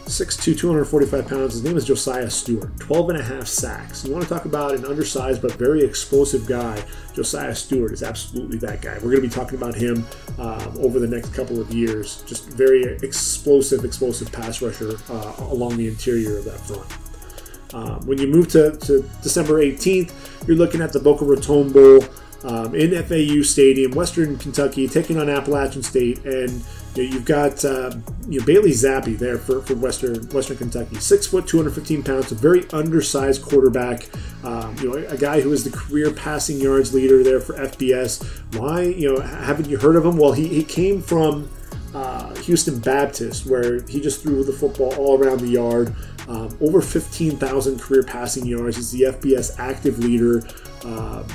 6'2", 0.07 0.59
245 0.59 1.29
pounds. 1.29 1.53
His 1.55 1.65
name 1.65 1.77
is 1.77 1.85
Josiah 1.85 2.31
Stewart. 2.31 2.79
12 2.81 3.11
and 3.11 3.19
a 3.19 3.23
half 3.23 3.47
sacks. 3.47 4.05
You 4.05 4.13
want 4.13 4.25
to 4.25 4.29
talk 4.29 4.45
about 4.45 4.75
an 4.75 4.85
undersized 4.85 5.41
but 5.41 5.53
very 5.53 5.85
explosive 5.85 6.47
guy. 6.47 6.83
Josiah 7.15 7.55
Stewart 7.55 7.93
is 7.93 8.03
absolutely 8.03 8.59
that 8.59 8.83
guy. 8.83 8.95
We're 8.95 9.11
going 9.11 9.23
to 9.23 9.29
be 9.29 9.29
talking 9.29 9.57
about 9.59 9.75
him 9.75 10.07
um, 10.39 10.77
over 10.79 10.99
the 10.99 11.07
next 11.07 11.35
couple 11.35 11.61
of 11.61 11.73
years. 11.73 12.23
Just 12.23 12.49
very 12.51 12.83
explosive, 13.03 13.85
explosive 13.85 14.31
pass 14.33 14.61
rusher 14.61 14.97
uh, 15.11 15.35
along 15.39 15.77
the 15.77 15.89
interior 15.89 16.39
of 16.39 16.45
that 16.45 16.61
front. 16.61 16.87
Um, 17.75 18.07
when 18.07 18.19
you 18.19 18.27
move 18.27 18.49
to, 18.49 18.77
to, 18.77 19.09
December 19.23 19.63
18th, 19.63 20.13
you're 20.47 20.57
looking 20.57 20.83
at 20.83 20.93
the 20.93 21.01
Boca 21.01 21.25
Raton 21.25 21.73
Bowl 21.73 22.05
um, 22.45 22.75
in 22.75 22.91
FAU 23.05 23.43
Stadium, 23.43 23.93
Western 23.93 24.37
Kentucky, 24.37 24.89
taking 24.89 25.19
on 25.19 25.31
Appalachian 25.31 25.83
State, 25.83 26.25
and 26.25 26.63
you 26.95 27.13
have 27.13 27.25
got 27.25 27.65
uh, 27.65 27.95
you 28.29 28.41
know, 28.41 28.47
Bailey 28.47 28.71
Zappe 28.71 29.19
there 29.19 29.39
for, 29.39 29.63
for 29.63 29.75
Western 29.75 30.29
Western 30.29 30.59
Kentucky, 30.59 30.97
six 30.97 31.27
foot, 31.27 31.47
215 31.47 32.03
pounds, 32.03 32.33
a 32.33 32.35
very 32.35 32.69
undersized 32.71 33.43
quarterback. 33.43 34.09
Um, 34.45 34.77
you 34.79 34.91
know, 34.91 35.07
a 35.09 35.17
guy 35.17 35.41
who 35.41 35.53
is 35.53 35.65
the 35.65 35.77
career 35.77 36.13
passing 36.13 36.61
yards 36.61 36.93
leader 36.93 37.23
there 37.23 37.41
for 37.41 37.55
FBS. 37.55 38.25
Why, 38.59 38.83
you 38.83 39.13
know, 39.13 39.21
haven't 39.21 39.69
you 39.69 39.79
heard 39.79 39.97
of 39.97 40.05
him? 40.05 40.19
Well, 40.19 40.33
he, 40.33 40.49
he 40.49 40.65
came 40.65 41.01
from 41.01 41.49
uh, 41.95 42.35
Houston 42.37 42.79
Baptist, 42.79 43.47
where 43.47 43.83
he 43.83 44.01
just 44.01 44.23
threw 44.23 44.45
the 44.45 44.53
football 44.53 44.95
all 44.97 45.19
around 45.19 45.41
the 45.41 45.49
yard. 45.49 45.95
Um, 46.29 46.57
over 46.61 46.81
15,000 46.81 47.81
career 47.81 48.03
passing 48.03 48.47
yards. 48.47 48.77
He's 48.77 48.91
the 48.93 49.03
FBS 49.03 49.59
active 49.59 49.99
leader. 49.99 50.47
Um, 50.85 51.27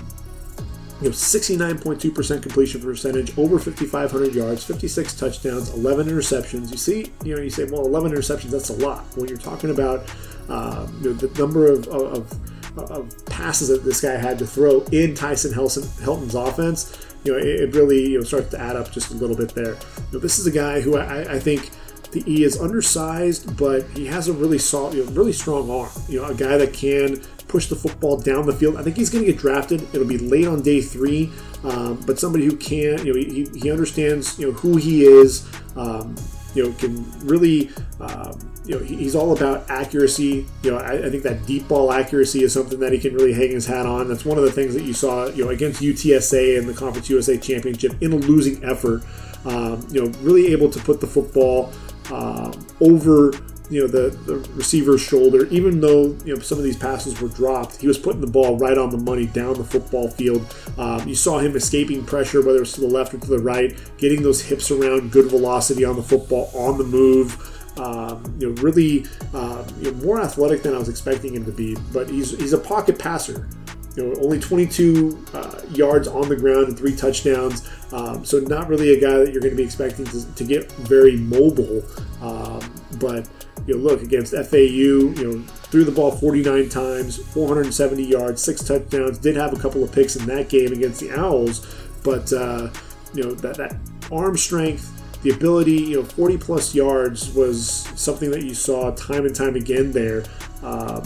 you 1.02 1.10
know, 1.10 1.14
69.2% 1.14 2.42
completion 2.42 2.82
percentage, 2.82 3.38
over 3.38 3.60
5,500 3.60 4.34
yards, 4.34 4.64
56 4.64 5.14
touchdowns, 5.16 5.74
11 5.74 6.08
interceptions. 6.08 6.72
You 6.72 6.78
see, 6.78 7.12
you 7.24 7.36
know, 7.36 7.42
you 7.42 7.50
say, 7.50 7.66
well, 7.66 7.86
11 7.86 8.12
interceptions, 8.12 8.50
that's 8.50 8.70
a 8.70 8.74
lot. 8.74 9.06
When 9.16 9.30
you're 9.30 9.38
talking 9.38 9.70
about 9.70 10.10
um, 10.50 11.00
you 11.04 11.10
know, 11.10 11.16
the 11.16 11.40
number 11.40 11.72
of, 11.72 11.88
of, 11.88 12.34
of, 12.78 13.26
passes 13.26 13.68
that 13.68 13.84
this 13.84 14.02
guy 14.02 14.16
had 14.16 14.40
to 14.40 14.48
throw 14.48 14.82
in 14.92 15.14
Tyson 15.14 15.54
Helton's 15.54 16.36
offense, 16.36 17.06
you 17.24 17.34
know, 17.34 17.38
it, 17.38 17.46
it, 17.46 17.76
really 17.76 18.12
you 18.12 18.20
know 18.20 18.24
starts 18.24 18.50
to 18.52 18.60
add 18.60 18.76
up 18.76 18.92
just 18.92 19.12
a 19.12 19.16
little 19.16 19.36
bit 19.36 19.54
there. 19.54 19.74
You 19.74 20.14
know, 20.14 20.20
this 20.20 20.40
is 20.40 20.48
a 20.48 20.52
guy 20.52 20.80
who 20.80 20.98
I, 20.98 21.34
I 21.34 21.40
think 21.40 21.70
the 22.12 22.24
E 22.26 22.44
is 22.44 22.60
undersized, 22.60 23.58
but 23.58 23.84
he 23.90 24.06
has 24.06 24.28
a 24.30 24.34
really 24.34 24.60
solid, 24.60 24.94
you 24.96 25.06
know, 25.06 25.12
really 25.12 25.34
strong 25.34 25.70
arm. 25.70 25.90
You 26.08 26.22
know, 26.22 26.28
a 26.28 26.36
guy 26.36 26.58
that 26.58 26.74
can 26.74 27.22
push 27.48 27.68
the 27.68 27.76
football 27.76 28.18
down 28.18 28.46
the 28.46 28.54
field. 28.54 28.78
I 28.78 28.84
think 28.84 28.98
he's 28.98 29.10
going 29.10 29.26
to 29.26 29.32
get 29.32 29.40
drafted. 29.40 29.82
It'll 29.94 30.08
be 30.08 30.18
late 30.18 30.48
on 30.48 30.62
day 30.62 30.82
three, 30.82 31.32
um, 31.64 32.02
but 32.06 32.20
somebody 32.20 32.46
who 32.46 32.56
can, 32.56 33.06
you 33.06 33.14
know, 33.14 33.20
he, 33.20 33.48
he 33.60 33.72
understands, 33.72 34.38
you 34.40 34.48
know, 34.48 34.54
who 34.54 34.78
he 34.78 35.04
is. 35.04 35.48
Um, 35.76 36.16
you 36.56 36.64
know, 36.64 36.74
can 36.74 37.06
really 37.20 37.70
um, 38.00 38.40
you 38.68 38.78
know, 38.78 38.84
he's 38.84 39.16
all 39.16 39.36
about 39.36 39.70
accuracy. 39.70 40.46
You 40.62 40.72
know, 40.72 40.78
I, 40.78 41.06
I, 41.06 41.10
think 41.10 41.24
that 41.24 41.46
deep 41.46 41.68
ball 41.68 41.92
accuracy 41.92 42.44
is 42.44 42.52
something 42.54 42.80
that 42.80 42.92
he 42.92 43.00
can 43.00 43.14
really 43.14 43.32
hang 43.32 43.52
his 43.52 43.66
hat 43.66 43.86
on. 43.86 44.10
That's 44.10 44.26
one 44.26 44.38
of 44.38 44.44
the 44.44 44.52
things 44.52 44.74
that 44.74 44.84
you 44.84 44.94
saw, 44.94 45.28
you 45.28 45.46
know, 45.46 45.52
against 45.52 45.82
UTSA 45.82 46.58
in 46.58 46.68
the 46.68 46.74
Conference 46.74 47.10
USA 47.10 47.38
Championship 47.38 47.94
in 48.02 48.12
a 48.12 48.16
losing 48.16 48.64
effort. 48.64 49.04
Um, 49.46 49.88
you 49.90 50.04
know, 50.04 50.12
really 50.20 50.52
able 50.52 50.70
to 50.70 50.80
put 50.80 51.00
the 51.00 51.08
football 51.08 51.72
um, 52.12 52.68
over 52.82 53.32
you 53.70 53.82
know 53.82 53.88
the, 53.88 54.10
the 54.26 54.38
receiver's 54.52 55.02
shoulder 55.02 55.46
even 55.48 55.82
though 55.82 56.16
you 56.24 56.34
know 56.34 56.40
some 56.40 56.58
of 56.58 56.64
these 56.64 56.78
passes 56.78 57.20
were 57.20 57.28
dropped 57.30 57.78
he 57.78 57.88
was 57.88 57.98
putting 57.98 58.22
the 58.22 58.28
ball 58.28 58.58
right 58.58 58.78
on 58.78 58.90
the 58.90 58.98
money 58.98 59.26
down 59.28 59.54
the 59.56 59.64
football 59.64 60.10
field 60.10 60.46
um, 60.78 61.08
you 61.08 61.16
saw 61.16 61.40
him 61.40 61.56
escaping 61.56 62.06
pressure 62.06 62.46
whether 62.46 62.62
it's 62.62 62.74
to 62.74 62.82
the 62.82 62.88
left 62.88 63.14
or 63.14 63.18
to 63.18 63.28
the 63.28 63.40
right 63.40 63.78
getting 63.98 64.22
those 64.22 64.42
hips 64.42 64.72
around 64.72 65.12
good 65.12 65.30
velocity 65.30 65.84
on 65.84 65.96
the 65.96 66.04
football 66.04 66.50
on 66.54 66.78
the 66.78 66.84
move 66.84 67.54
um, 67.80 68.36
you 68.40 68.50
know, 68.50 68.62
really 68.62 69.06
uh, 69.34 69.64
you 69.80 69.92
know, 69.92 69.98
more 70.04 70.22
athletic 70.22 70.64
than 70.64 70.74
I 70.74 70.80
was 70.80 70.90
expecting 70.90 71.36
him 71.36 71.46
to 71.46 71.52
be. 71.52 71.78
But 71.94 72.10
he's 72.10 72.38
he's 72.38 72.54
a 72.54 72.58
pocket 72.58 72.98
passer. 72.98 73.48
You 73.96 74.14
know, 74.14 74.22
only 74.22 74.40
22 74.40 75.26
uh, 75.34 75.62
yards 75.72 76.08
on 76.08 76.30
the 76.30 76.36
ground 76.36 76.68
and 76.68 76.78
three 76.78 76.96
touchdowns. 76.96 77.68
Um, 77.92 78.24
so 78.24 78.40
not 78.40 78.68
really 78.68 78.94
a 78.94 79.02
guy 79.02 79.18
that 79.18 79.32
you're 79.32 79.42
going 79.42 79.54
to 79.54 79.58
be 79.58 79.64
expecting 79.64 80.06
to, 80.06 80.36
to 80.36 80.44
get 80.44 80.72
very 80.74 81.18
mobile. 81.18 81.84
Um, 82.22 82.62
but 83.00 83.28
you 83.68 83.76
know, 83.76 83.82
look 83.82 84.02
against 84.02 84.34
FAU, 84.34 84.58
you 84.58 85.14
know, 85.16 85.42
threw 85.70 85.84
the 85.84 85.92
ball 85.92 86.12
49 86.12 86.70
times, 86.70 87.18
470 87.18 88.04
yards, 88.04 88.42
six 88.42 88.64
touchdowns. 88.64 89.20
Did 89.20 89.36
have 89.36 89.54
a 89.54 89.60
couple 89.60 89.84
of 89.84 89.92
picks 89.92 90.16
in 90.16 90.26
that 90.26 90.50
game 90.50 90.72
against 90.72 91.02
the 91.02 91.12
Owls, 91.12 91.66
but 92.04 92.32
uh, 92.34 92.70
you 93.14 93.24
know 93.24 93.34
that 93.34 93.58
that 93.58 93.76
arm 94.12 94.38
strength 94.38 94.98
the 95.24 95.32
ability, 95.32 95.82
you 95.82 95.98
know, 95.98 96.04
40 96.04 96.38
plus 96.38 96.76
yards 96.76 97.34
was 97.34 97.70
something 98.00 98.30
that 98.32 98.44
you 98.44 98.54
saw 98.54 98.92
time 98.92 99.26
and 99.26 99.36
time 99.36 99.56
again 99.56 99.92
there. 99.92 100.24
Um, 100.64 101.04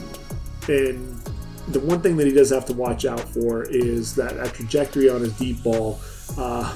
and 0.67 1.17
the 1.69 1.79
one 1.79 2.01
thing 2.01 2.17
that 2.17 2.27
he 2.27 2.33
does 2.33 2.49
have 2.49 2.65
to 2.65 2.73
watch 2.73 3.05
out 3.05 3.21
for 3.21 3.63
is 3.63 4.13
that, 4.15 4.35
that 4.35 4.53
trajectory 4.53 5.09
on 5.09 5.21
his 5.21 5.33
deep 5.37 5.63
ball. 5.63 5.99
Uh, 6.37 6.75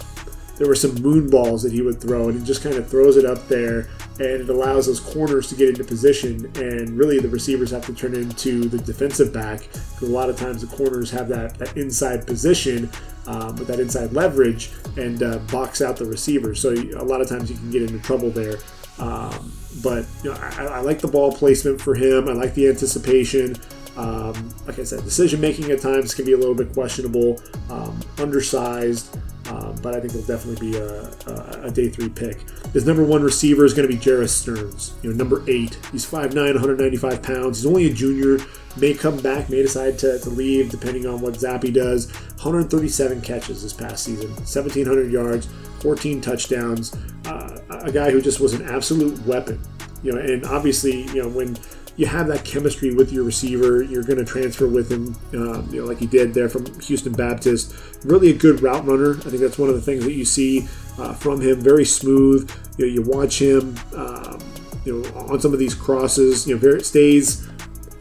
there 0.58 0.68
were 0.68 0.76
some 0.76 0.96
moon 0.96 1.30
balls 1.30 1.64
that 1.64 1.74
he 1.74 1.82
would 1.82 2.00
throw, 2.00 2.30
and 2.30 2.40
he 2.40 2.46
just 2.46 2.64
kind 2.64 2.76
of 2.76 2.90
throws 2.90 3.18
it 3.18 3.26
up 3.26 3.48
there, 3.50 3.90
and 4.20 4.42
it 4.42 4.50
allows 4.50 4.88
those 4.88 5.00
corners 5.00 5.48
to 5.50 5.56
get 5.56 5.70
into 5.70 5.84
position. 5.84 6.52
And 6.56 6.98
really, 6.98 7.20
the 7.20 7.30
receivers 7.30 7.72
have 7.72 7.86
to 7.88 7.94
turn 7.94 8.14
into 8.14 8.70
the 8.70 8.78
defensive 8.78 9.34
back 9.34 9.68
because 9.72 10.04
a 10.04 10.12
lot 10.12 10.30
of 10.30 10.38
times 10.38 10.62
the 10.62 10.76
corners 10.76 11.12
have 11.12 11.28
that, 11.30 11.58
that 11.60 11.76
inside 11.76 12.26
position 12.26 12.90
um, 13.28 13.56
with 13.56 13.68
that 13.68 13.80
inside 13.80 14.14
leverage 14.14 14.72
and 14.98 15.22
uh, 15.22 15.40
box 15.52 15.82
out 15.82 15.98
the 15.98 16.06
receivers. 16.06 16.62
So 16.62 16.70
a 16.72 17.04
lot 17.04 17.22
of 17.22 17.28
times 17.28 17.50
you 17.50 17.58
can 17.58 17.72
get 17.72 17.82
into 17.82 18.00
trouble 18.00 18.30
there. 18.30 18.58
Um, 19.00 19.52
but 19.84 20.06
you 20.24 20.32
know, 20.32 20.38
I, 20.40 20.66
I, 20.66 20.80
like 20.80 21.00
the 21.00 21.08
ball 21.08 21.34
placement 21.34 21.82
for 21.82 21.96
him. 21.96 22.30
I 22.30 22.32
like 22.32 22.54
the 22.54 22.70
anticipation. 22.70 23.58
Um, 23.98 24.54
like 24.66 24.80
I 24.80 24.84
said, 24.84 25.04
decision 25.04 25.42
making 25.42 25.72
at 25.72 25.82
times 25.82 26.14
can 26.14 26.26
be 26.26 26.34
a 26.34 26.38
little 26.38 26.56
bit 26.56 26.74
questionable, 26.74 27.42
um, 27.70 28.00
undersized. 28.18 29.18
Um, 29.50 29.76
but 29.82 29.94
I 29.94 30.00
think 30.00 30.16
it'll 30.16 30.26
definitely 30.26 30.72
be 30.72 30.78
a, 30.78 31.04
a, 31.28 31.66
a, 31.66 31.72
day 31.72 31.90
three 31.90 32.10
pick. 32.10 32.50
His 32.74 32.88
number 32.88 33.04
one 33.04 33.22
receiver 33.22 33.64
is 33.64 33.76
going 33.76 33.88
to 33.88 33.96
be 33.96 34.00
Jerreth 34.02 34.30
Sterns. 34.30 34.96
You 35.04 35.12
know, 35.12 35.16
number 35.16 35.44
eight. 35.48 35.78
He's 35.92 36.10
5'9", 36.10 36.36
195 36.36 37.22
pounds. 37.22 37.60
He's 37.60 37.66
only 37.66 37.86
a 37.86 37.94
junior. 37.94 38.44
May 38.78 38.96
come 38.96 39.20
back. 39.20 39.50
May 39.50 39.62
decide 39.62 40.00
to, 40.00 40.18
to 40.20 40.30
leave 40.30 40.72
depending 40.72 41.06
on 41.06 41.22
what 41.22 41.36
Zappe 41.36 41.72
does. 41.72 42.12
137 42.42 43.22
catches 43.22 43.62
this 43.62 43.74
past 43.74 44.04
season, 44.04 44.30
1,700 44.32 45.12
yards, 45.12 45.48
14 45.80 46.22
touchdowns. 46.22 46.96
Uh, 47.26 47.60
a 47.70 47.92
guy 47.92 48.12
who 48.12 48.22
just 48.22 48.40
was 48.40 48.54
an 48.54 48.68
absolute 48.68 49.20
weapon. 49.26 49.60
You 50.02 50.14
know, 50.14 50.20
and 50.20 50.44
obviously, 50.46 51.04
you 51.04 51.22
know, 51.22 51.30
when 51.30 51.56
you 51.98 52.06
have 52.06 52.28
that 52.28 52.44
chemistry 52.44 52.94
with 52.94 53.12
your 53.12 53.24
receiver. 53.24 53.82
You're 53.82 54.04
going 54.04 54.20
to 54.20 54.26
transfer 54.26 54.68
with 54.68 54.92
him, 54.92 55.16
um, 55.34 55.70
you 55.72 55.82
know, 55.82 55.88
like 55.88 56.02
you 56.02 56.08
did 56.08 56.34
there 56.34 56.50
from 56.50 56.66
Houston 56.82 57.14
Baptist. 57.14 57.74
Really 58.04 58.32
a 58.32 58.34
good 58.34 58.62
route 58.62 58.86
runner. 58.86 59.12
I 59.12 59.30
think 59.30 59.38
that's 59.38 59.58
one 59.58 59.70
of 59.70 59.76
the 59.76 59.82
things 59.82 60.04
that 60.04 60.14
you 60.14 60.26
see 60.26 60.68
uh, 60.98 61.14
from 61.14 61.40
him. 61.40 61.62
Very 61.62 61.86
smooth. 61.86 62.52
You, 62.78 62.86
know, 62.86 62.92
you 62.92 63.02
watch 63.04 63.42
him, 63.42 63.76
um, 63.96 64.40
you 64.84 65.02
know, 65.02 65.20
on 65.20 65.40
some 65.40 65.54
of 65.54 65.60
these 65.60 65.74
crosses. 65.74 66.46
You 66.46 66.56
know, 66.56 66.60
very 66.60 66.84
stays 66.84 67.48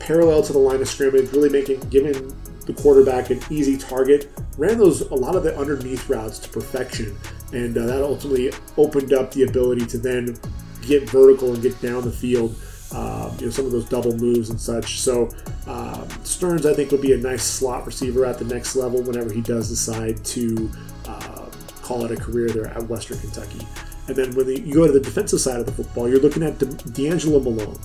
parallel 0.01 0.43
to 0.43 0.53
the 0.53 0.59
line 0.59 0.81
of 0.81 0.89
scrimmage, 0.89 1.31
really 1.33 1.49
making 1.49 1.81
giving 1.89 2.35
the 2.67 2.73
quarterback 2.73 3.31
an 3.31 3.41
easy 3.49 3.77
target. 3.77 4.31
Ran 4.59 4.79
those 4.79 5.03
a 5.03 5.15
lot 5.15 5.37
of 5.37 5.45
the 5.45 5.57
underneath 5.57 6.09
routes 6.09 6.41
to 6.41 6.49
perfection, 6.49 7.17
and 7.53 7.79
uh, 7.79 7.87
that 7.87 8.03
ultimately 8.03 8.53
opened 8.77 9.13
up 9.13 9.31
the 9.31 9.45
ability 9.45 9.87
to 9.87 9.99
then 9.99 10.37
get 10.83 11.09
vertical 11.09 11.55
and 11.55 11.63
get 11.63 11.81
down 11.81 12.03
the 12.03 12.11
field 12.11 12.57
um, 12.95 13.37
you 13.39 13.47
know 13.47 13.51
some 13.51 13.67
of 13.67 13.73
those 13.73 13.89
double 13.89 14.17
moves 14.17 14.51
and 14.51 14.61
such. 14.61 15.01
So 15.01 15.29
um, 15.67 16.09
Sterns, 16.23 16.65
I 16.65 16.75
think, 16.75 16.91
will 16.91 16.99
be 16.99 17.13
a 17.13 17.19
nice 17.19 17.43
slot 17.43 17.87
receiver 17.87 18.25
at 18.25 18.39
the 18.39 18.45
next 18.45 18.77
level 18.77 19.03
whenever 19.03 19.33
he 19.33 19.41
does 19.41 19.69
decide 19.69 20.25
to 20.27 20.71
uh, 21.07 21.47
call 21.83 22.05
it 22.05 22.13
a 22.13 22.17
career 22.17 22.49
there 22.49 22.69
at 22.69 22.85
Western 22.85 23.19
Kentucky. 23.19 23.67
And 24.07 24.17
then 24.17 24.35
when 24.35 24.47
the, 24.47 24.61
you 24.61 24.75
go 24.75 24.87
to 24.87 24.93
the 24.93 25.01
defensive 25.01 25.41
side 25.41 25.61
of 25.61 25.67
the 25.67 25.73
football, 25.73 26.09
you're 26.09 26.21
looking 26.21 26.43
at 26.43 26.59
D'Angelo 26.93 27.41
Malone, 27.41 27.79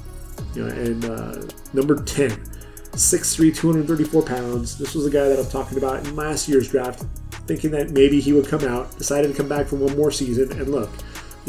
you 0.53 0.65
know, 0.65 0.69
and 0.69 1.05
uh, 1.05 1.41
number 1.73 1.95
10, 2.03 2.31
6'3", 2.31 3.55
234 3.55 4.23
pounds. 4.23 4.77
This 4.77 4.95
was 4.95 5.05
a 5.05 5.09
guy 5.09 5.29
that 5.29 5.35
I 5.35 5.39
was 5.39 5.51
talking 5.51 5.77
about 5.77 6.05
in 6.05 6.15
last 6.15 6.49
year's 6.49 6.69
draft, 6.69 7.05
thinking 7.47 7.71
that 7.71 7.91
maybe 7.91 8.19
he 8.19 8.33
would 8.33 8.47
come 8.47 8.65
out, 8.65 8.95
decided 8.97 9.29
to 9.29 9.33
come 9.33 9.47
back 9.47 9.67
for 9.67 9.77
one 9.77 9.95
more 9.95 10.11
season, 10.11 10.51
and 10.51 10.69
look, 10.69 10.89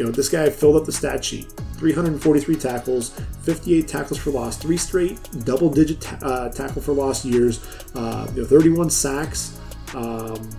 you 0.01 0.07
know, 0.07 0.11
this 0.11 0.31
guy 0.31 0.49
filled 0.49 0.77
up 0.77 0.87
the 0.87 0.93
stat 0.93 1.23
sheet. 1.23 1.53
343 1.77 2.57
tackles, 2.57 3.11
58 3.43 3.87
tackles 3.87 4.19
for 4.19 4.31
loss, 4.31 4.57
three 4.57 4.79
straight 4.79 5.19
double-digit 5.45 6.01
ta- 6.01 6.19
uh, 6.23 6.49
tackle 6.49 6.81
for 6.81 6.93
loss 6.93 7.23
years, 7.23 7.63
uh, 7.95 8.27
you 8.35 8.41
know, 8.41 8.49
31 8.49 8.89
sacks. 8.89 9.61
Um, 9.95 10.51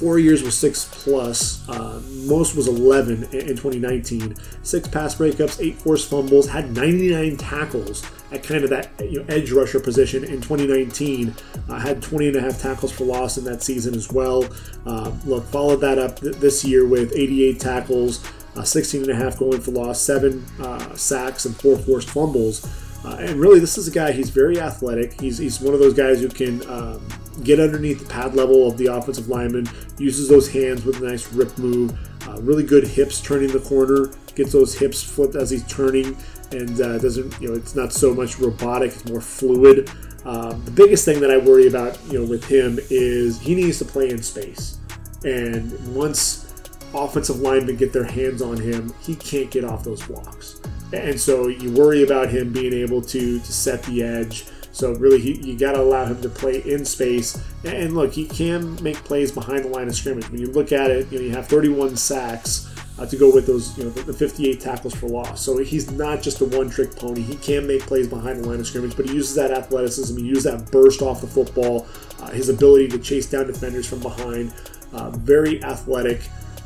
four 0.00 0.18
years 0.18 0.42
was 0.42 0.58
six 0.58 0.88
plus. 0.90 1.68
Uh, 1.68 2.02
most 2.26 2.56
was 2.56 2.66
11 2.66 3.22
in, 3.22 3.50
in 3.50 3.56
2019. 3.56 4.34
Six 4.64 4.88
pass 4.88 5.14
breakups, 5.14 5.64
eight 5.64 5.76
forced 5.76 6.10
fumbles, 6.10 6.48
had 6.48 6.74
99 6.74 7.36
tackles 7.36 8.04
at 8.32 8.42
kind 8.42 8.64
of 8.64 8.70
that 8.70 8.90
you 9.00 9.20
know, 9.20 9.26
edge 9.28 9.50
rusher 9.52 9.80
position 9.80 10.24
in 10.24 10.40
2019. 10.40 11.34
Uh, 11.68 11.78
had 11.78 12.02
20 12.02 12.28
and 12.28 12.36
a 12.36 12.40
half 12.40 12.60
tackles 12.60 12.92
for 12.92 13.04
loss 13.04 13.38
in 13.38 13.44
that 13.44 13.62
season 13.62 13.94
as 13.94 14.10
well. 14.10 14.44
Uh, 14.86 15.12
look, 15.24 15.44
followed 15.46 15.76
that 15.76 15.98
up 15.98 16.20
th- 16.20 16.36
this 16.36 16.64
year 16.64 16.86
with 16.86 17.12
88 17.14 17.60
tackles, 17.60 18.24
uh, 18.56 18.62
16 18.62 19.02
and 19.02 19.10
a 19.10 19.14
half 19.14 19.38
going 19.38 19.60
for 19.60 19.70
loss, 19.70 20.00
seven 20.00 20.44
uh, 20.60 20.94
sacks, 20.94 21.44
and 21.44 21.56
four 21.56 21.76
forced 21.78 22.10
fumbles. 22.10 22.66
Uh, 23.04 23.16
and 23.18 23.40
really, 23.40 23.58
this 23.58 23.76
is 23.76 23.88
a 23.88 23.90
guy. 23.90 24.12
He's 24.12 24.30
very 24.30 24.60
athletic. 24.60 25.20
He's, 25.20 25.38
he's 25.38 25.60
one 25.60 25.74
of 25.74 25.80
those 25.80 25.94
guys 25.94 26.20
who 26.20 26.28
can 26.28 26.68
um, 26.70 27.06
get 27.42 27.58
underneath 27.58 28.00
the 28.00 28.08
pad 28.08 28.34
level 28.34 28.68
of 28.68 28.76
the 28.76 28.86
offensive 28.86 29.28
lineman. 29.28 29.68
Uses 29.98 30.28
those 30.28 30.48
hands 30.50 30.84
with 30.84 31.02
a 31.02 31.08
nice 31.08 31.32
rip 31.32 31.56
move. 31.58 31.98
Uh, 32.28 32.40
really 32.40 32.62
good 32.62 32.86
hips 32.86 33.20
turning 33.20 33.50
the 33.50 33.60
corner. 33.60 34.12
Gets 34.34 34.52
those 34.52 34.78
hips 34.78 35.02
flipped 35.02 35.34
as 35.34 35.50
he's 35.50 35.66
turning, 35.66 36.16
and 36.52 36.80
uh, 36.80 36.98
doesn't 36.98 37.40
you 37.40 37.48
know 37.48 37.54
it's 37.54 37.74
not 37.74 37.92
so 37.92 38.14
much 38.14 38.38
robotic. 38.38 38.92
It's 38.92 39.04
more 39.06 39.20
fluid. 39.20 39.90
Um, 40.24 40.64
the 40.64 40.70
biggest 40.70 41.04
thing 41.04 41.20
that 41.20 41.30
I 41.30 41.36
worry 41.36 41.66
about, 41.66 41.98
you 42.06 42.20
know, 42.20 42.24
with 42.24 42.44
him 42.44 42.78
is 42.90 43.40
he 43.40 43.54
needs 43.54 43.78
to 43.78 43.84
play 43.84 44.10
in 44.10 44.22
space. 44.22 44.78
And 45.24 45.94
once 45.94 46.52
offensive 46.94 47.40
linemen 47.40 47.76
get 47.76 47.92
their 47.92 48.04
hands 48.04 48.40
on 48.40 48.56
him, 48.56 48.92
he 49.02 49.16
can't 49.16 49.50
get 49.50 49.64
off 49.64 49.82
those 49.82 50.02
blocks. 50.06 50.60
And 50.92 51.18
so 51.18 51.48
you 51.48 51.72
worry 51.72 52.04
about 52.04 52.28
him 52.28 52.52
being 52.52 52.72
able 52.72 53.02
to 53.02 53.40
to 53.40 53.52
set 53.52 53.82
the 53.84 54.02
edge. 54.02 54.46
So 54.72 54.94
really, 54.94 55.20
he, 55.20 55.34
you 55.34 55.58
got 55.58 55.72
to 55.72 55.80
allow 55.80 56.06
him 56.06 56.20
to 56.22 56.28
play 56.28 56.60
in 56.60 56.84
space. 56.84 57.42
And 57.64 57.94
look, 57.94 58.12
he 58.12 58.26
can 58.26 58.82
make 58.82 58.96
plays 58.96 59.30
behind 59.30 59.64
the 59.64 59.68
line 59.68 59.88
of 59.88 59.94
scrimmage. 59.94 60.30
When 60.30 60.40
you 60.40 60.48
look 60.48 60.72
at 60.72 60.90
it, 60.90 61.10
you 61.10 61.18
know 61.18 61.24
you 61.24 61.30
have 61.32 61.46
31 61.46 61.96
sacks 61.96 62.71
uh, 62.98 63.06
to 63.06 63.16
go 63.16 63.32
with 63.32 63.46
those, 63.46 63.76
you 63.78 63.84
know, 63.84 63.90
the, 63.90 64.02
the 64.02 64.12
58 64.12 64.60
tackles 64.60 64.94
for 64.94 65.08
loss. 65.08 65.40
So 65.40 65.58
he's 65.58 65.90
not 65.90 66.22
just 66.22 66.40
a 66.40 66.44
one-trick 66.44 66.94
pony. 66.96 67.22
He 67.22 67.36
can 67.36 67.66
make 67.66 67.82
plays 67.82 68.06
behind 68.06 68.42
the 68.42 68.48
line 68.48 68.60
of 68.60 68.66
scrimmage, 68.66 68.96
but 68.96 69.06
he 69.06 69.14
uses 69.14 69.34
that 69.36 69.50
athleticism. 69.50 70.16
He 70.16 70.24
uses 70.24 70.44
that 70.44 70.70
burst 70.70 71.02
off 71.02 71.20
the 71.20 71.26
football. 71.26 71.86
Uh, 72.20 72.30
his 72.30 72.48
ability 72.48 72.88
to 72.88 72.98
chase 72.98 73.28
down 73.28 73.46
defenders 73.46 73.88
from 73.88 74.00
behind. 74.00 74.52
Uh, 74.92 75.10
very 75.10 75.62
athletic. 75.64 76.20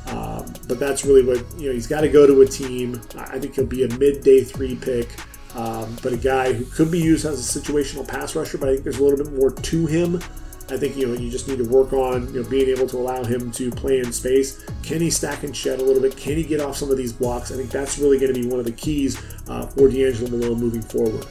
Um, 0.09 0.53
but 0.69 0.79
that's 0.79 1.05
really 1.05 1.25
what 1.25 1.45
you 1.59 1.69
know. 1.69 1.75
He's 1.75 1.89
got 1.89 2.03
to 2.03 2.09
go 2.09 2.27
to 2.27 2.43
a 2.43 2.47
team. 2.47 3.01
I 3.17 3.39
think 3.41 3.57
he'll 3.57 3.67
be 3.67 3.83
a 3.85 3.89
mid-day 3.99 4.45
three 4.45 4.77
pick, 4.77 5.09
um, 5.57 5.97
but 6.01 6.13
a 6.13 6.17
guy 6.17 6.53
who 6.53 6.65
could 6.65 6.93
be 6.93 7.01
used 7.01 7.25
as 7.27 7.57
a 7.57 7.61
situational 7.61 8.07
pass 8.07 8.37
rusher. 8.37 8.57
But 8.57 8.69
I 8.69 8.73
think 8.75 8.85
there's 8.85 8.99
a 8.99 9.05
little 9.05 9.19
bit 9.19 9.33
more 9.33 9.51
to 9.51 9.87
him. 9.87 10.21
I 10.69 10.77
think 10.77 10.97
you 10.97 11.07
know 11.07 11.15
you 11.15 11.31
just 11.31 11.47
need 11.47 11.59
to 11.59 11.69
work 11.69 11.93
on 11.93 12.33
you 12.35 12.43
know 12.43 12.49
being 12.49 12.69
able 12.69 12.89
to 12.89 12.97
allow 12.97 13.23
him 13.23 13.51
to 13.53 13.71
play 13.71 14.01
in 14.01 14.13
space. 14.13 14.65
Can 14.83 15.01
he 15.01 15.11
stack 15.11 15.45
and 15.45 15.57
shed 15.57 15.81
a 15.81 15.85
little 15.85 16.03
bit? 16.03 16.17
Can 16.17 16.37
he 16.37 16.43
get 16.43 16.61
off 16.61 16.77
some 16.77 16.91
of 16.91 16.97
these 16.97 17.13
blocks? 17.13 17.53
I 17.53 17.57
think 17.57 17.71
that's 17.71 17.99
really 17.99 18.19
going 18.19 18.35
to 18.35 18.41
be 18.41 18.49
one 18.49 18.59
of 18.59 18.67
the 18.67 18.73
keys 18.73 19.21
uh, 19.49 19.67
for 19.67 19.89
D'Angelo 19.89 20.31
Malone 20.31 20.59
moving 20.59 20.83
forward. 20.83 21.27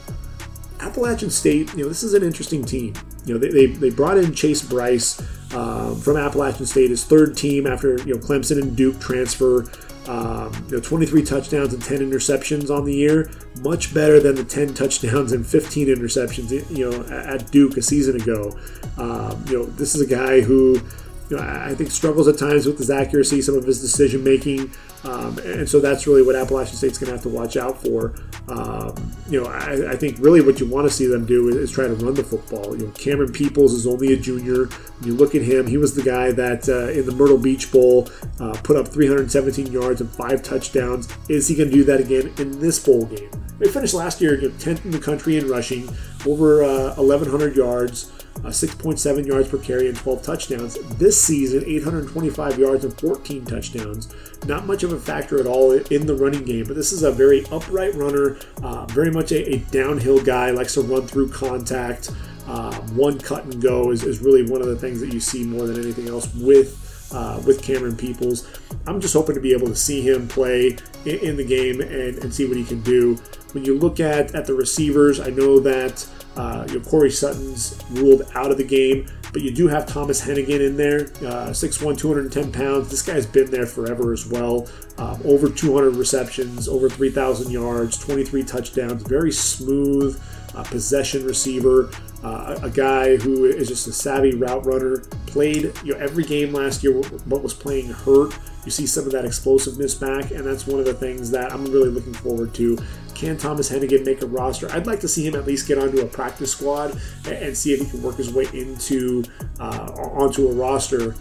Appalachian 0.80 1.30
State, 1.30 1.72
you 1.74 1.82
know, 1.82 1.88
this 1.88 2.02
is 2.02 2.14
an 2.14 2.22
interesting 2.22 2.64
team. 2.64 2.94
You 3.24 3.34
know, 3.34 3.40
they, 3.40 3.48
they, 3.48 3.66
they 3.66 3.90
brought 3.90 4.18
in 4.18 4.34
Chase 4.34 4.62
Brice 4.62 5.20
um, 5.54 5.98
from 6.00 6.16
Appalachian 6.16 6.66
State, 6.66 6.90
his 6.90 7.04
third 7.04 7.36
team 7.36 7.66
after 7.66 7.96
you 8.02 8.14
know 8.14 8.20
Clemson 8.20 8.60
and 8.60 8.76
Duke 8.76 9.00
transfer. 9.00 9.64
Um, 10.08 10.52
you 10.68 10.76
know, 10.76 10.80
23 10.80 11.24
touchdowns 11.24 11.74
and 11.74 11.82
10 11.82 11.98
interceptions 11.98 12.70
on 12.70 12.84
the 12.84 12.94
year, 12.94 13.30
much 13.60 13.92
better 13.92 14.20
than 14.20 14.36
the 14.36 14.44
10 14.44 14.74
touchdowns 14.74 15.32
and 15.32 15.44
15 15.44 15.88
interceptions, 15.88 16.50
you 16.70 16.90
know, 16.90 17.02
at 17.08 17.50
Duke 17.50 17.76
a 17.76 17.82
season 17.82 18.20
ago. 18.20 18.56
Um, 18.98 19.44
you 19.48 19.58
know, 19.58 19.64
this 19.64 19.94
is 19.94 20.00
a 20.00 20.06
guy 20.06 20.40
who 20.40 20.80
you 21.28 21.36
know, 21.36 21.42
I 21.42 21.74
think 21.74 21.90
struggles 21.90 22.28
at 22.28 22.38
times 22.38 22.66
with 22.66 22.78
his 22.78 22.90
accuracy, 22.90 23.42
some 23.42 23.56
of 23.56 23.64
his 23.64 23.80
decision 23.80 24.22
making, 24.22 24.70
um, 25.06 25.38
and 25.38 25.68
so 25.68 25.78
that's 25.78 26.06
really 26.06 26.22
what 26.22 26.34
Appalachian 26.34 26.76
State's 26.76 26.98
going 26.98 27.06
to 27.06 27.12
have 27.12 27.22
to 27.22 27.28
watch 27.28 27.56
out 27.56 27.80
for. 27.80 28.14
Um, 28.48 29.12
you 29.28 29.40
know, 29.40 29.48
I, 29.48 29.92
I, 29.92 29.96
think 29.96 30.18
really 30.18 30.40
what 30.40 30.58
you 30.58 30.66
want 30.66 30.88
to 30.88 30.92
see 30.92 31.06
them 31.06 31.24
do 31.24 31.48
is, 31.48 31.56
is, 31.56 31.70
try 31.70 31.86
to 31.86 31.94
run 31.94 32.14
the 32.14 32.24
football. 32.24 32.76
You 32.76 32.86
know, 32.86 32.92
Camerun 32.92 33.32
Peoples 33.32 33.72
is 33.72 33.86
only 33.86 34.12
a 34.12 34.16
junior. 34.16 34.68
You 35.02 35.14
look 35.14 35.34
at 35.34 35.42
him, 35.42 35.66
he 35.66 35.76
was 35.76 35.94
the 35.94 36.02
guy 36.02 36.32
that 36.32 36.68
uh, 36.68 36.88
in 36.90 37.06
the 37.06 37.12
Myrtle 37.12 37.38
Beach 37.38 37.70
Bowl 37.70 38.08
uh, 38.40 38.58
put 38.64 38.76
up 38.76 38.88
317 38.88 39.72
yards 39.72 40.00
and 40.00 40.10
five 40.10 40.42
touchdowns. 40.42 41.08
Is 41.28 41.46
he 41.46 41.54
going 41.54 41.70
to 41.70 41.74
do 41.74 41.84
that 41.84 42.00
again 42.00 42.32
in 42.38 42.58
this 42.58 42.84
bowl 42.84 43.04
game? 43.06 43.30
They 43.58 43.68
finished 43.68 43.94
last 43.94 44.20
year 44.20 44.36
10th 44.36 44.84
in 44.84 44.90
the 44.90 44.98
country 44.98 45.36
in 45.36 45.48
rushing, 45.48 45.88
over 46.26 46.64
uh, 46.64 46.94
1,100 46.96 47.54
yards 47.56 48.12
uh, 48.44 48.48
6.7 48.48 49.26
yards 49.26 49.48
per 49.48 49.58
carry 49.58 49.88
and 49.88 49.96
12 49.96 50.22
touchdowns. 50.22 50.78
This 50.98 51.20
season, 51.20 51.64
825 51.66 52.58
yards 52.58 52.84
and 52.84 52.98
14 52.98 53.44
touchdowns. 53.44 54.14
Not 54.44 54.66
much 54.66 54.82
of 54.82 54.92
a 54.92 55.00
factor 55.00 55.40
at 55.40 55.46
all 55.46 55.72
in 55.72 56.06
the 56.06 56.14
running 56.14 56.44
game, 56.44 56.66
but 56.66 56.76
this 56.76 56.92
is 56.92 57.02
a 57.02 57.10
very 57.10 57.44
upright 57.46 57.94
runner, 57.94 58.36
uh, 58.62 58.86
very 58.86 59.10
much 59.10 59.32
a, 59.32 59.54
a, 59.54 59.58
downhill 59.70 60.22
guy, 60.22 60.50
likes 60.50 60.74
to 60.74 60.82
run 60.82 61.06
through 61.06 61.30
contact. 61.30 62.10
Uh, 62.46 62.72
one 62.92 63.18
cut 63.18 63.44
and 63.44 63.60
go 63.60 63.90
is, 63.90 64.04
is 64.04 64.20
really 64.20 64.48
one 64.48 64.60
of 64.60 64.68
the 64.68 64.76
things 64.76 65.00
that 65.00 65.12
you 65.12 65.18
see 65.18 65.42
more 65.42 65.66
than 65.66 65.82
anything 65.82 66.08
else 66.08 66.32
with 66.34 66.82
uh, 67.12 67.40
with 67.46 67.62
Camerun 67.62 67.98
Peoples. 67.98 68.48
I'm 68.86 69.00
just 69.00 69.14
hoping 69.14 69.34
to 69.34 69.40
be 69.40 69.52
able 69.52 69.68
to 69.68 69.76
see 69.76 70.02
him 70.02 70.28
play 70.28 70.76
in, 71.04 71.18
in 71.20 71.36
the 71.36 71.44
game 71.44 71.80
and, 71.80 72.18
and, 72.18 72.34
see 72.34 72.46
what 72.46 72.56
he 72.56 72.64
can 72.64 72.82
do. 72.82 73.14
When 73.52 73.64
you 73.64 73.78
look 73.78 74.00
at, 74.00 74.34
at 74.34 74.46
the 74.46 74.54
receivers, 74.54 75.20
I 75.20 75.30
know 75.30 75.60
that 75.60 76.06
uh, 76.36 76.66
you 76.68 76.78
know, 76.78 76.84
Corey 76.84 77.10
Sutton's 77.10 77.78
ruled 77.90 78.22
out 78.34 78.50
of 78.50 78.58
the 78.58 78.64
game, 78.64 79.06
but 79.36 79.42
you 79.42 79.50
do 79.50 79.68
have 79.68 79.84
Thomas 79.84 80.26
Hennigan 80.26 80.66
in 80.66 80.78
there, 80.78 81.10
uh, 81.20 81.52
6'1", 81.52 81.98
210 81.98 82.52
pounds. 82.52 82.88
This 82.88 83.02
guy's 83.02 83.26
been 83.26 83.50
there 83.50 83.66
forever 83.66 84.14
as 84.14 84.26
well. 84.26 84.66
Um, 84.96 85.20
over 85.26 85.50
200 85.50 85.94
receptions, 85.94 86.68
over 86.68 86.88
3,000 86.88 87.52
yards, 87.52 87.98
23 87.98 88.42
touchdowns. 88.44 89.02
Very 89.02 89.32
smooth 89.32 90.18
uh, 90.56 90.64
possession 90.64 91.24
receiver. 91.24 91.90
Uh, 92.24 92.58
a 92.62 92.70
guy 92.70 93.16
who 93.16 93.44
is 93.44 93.68
just 93.68 93.86
a 93.86 93.92
savvy 93.92 94.34
route 94.34 94.64
runner. 94.64 94.98
Played 95.26 95.72
you 95.84 95.92
know 95.92 95.98
every 95.98 96.24
game 96.24 96.52
last 96.52 96.82
year, 96.82 97.00
but 97.26 97.42
was 97.42 97.54
playing 97.54 97.88
hurt. 97.88 98.36
You 98.64 98.72
see 98.72 98.86
some 98.86 99.04
of 99.04 99.12
that 99.12 99.24
explosiveness 99.24 99.94
back, 99.94 100.32
and 100.32 100.44
that's 100.44 100.66
one 100.66 100.80
of 100.80 100.86
the 100.86 100.94
things 100.94 101.30
that 101.30 101.52
I'm 101.52 101.66
really 101.66 101.90
looking 101.90 102.14
forward 102.14 102.52
to. 102.54 102.76
Can 103.14 103.38
Thomas 103.38 103.70
Hennigan 103.70 104.04
make 104.04 104.22
a 104.22 104.26
roster? 104.26 104.70
I'd 104.72 104.86
like 104.86 105.00
to 105.00 105.08
see 105.08 105.26
him 105.26 105.36
at 105.36 105.46
least 105.46 105.68
get 105.68 105.78
onto 105.78 106.00
a 106.00 106.06
practice 106.06 106.50
squad 106.52 107.00
and, 107.26 107.56
see 107.56 107.72
if 107.72 107.80
he 107.80 107.86
can 107.86 108.02
work 108.02 108.16
his 108.16 108.32
way 108.32 108.46
into 108.52 109.24
uh, 109.60 109.88
onto 109.94 110.48
a 110.48 110.52
roster 110.52 111.14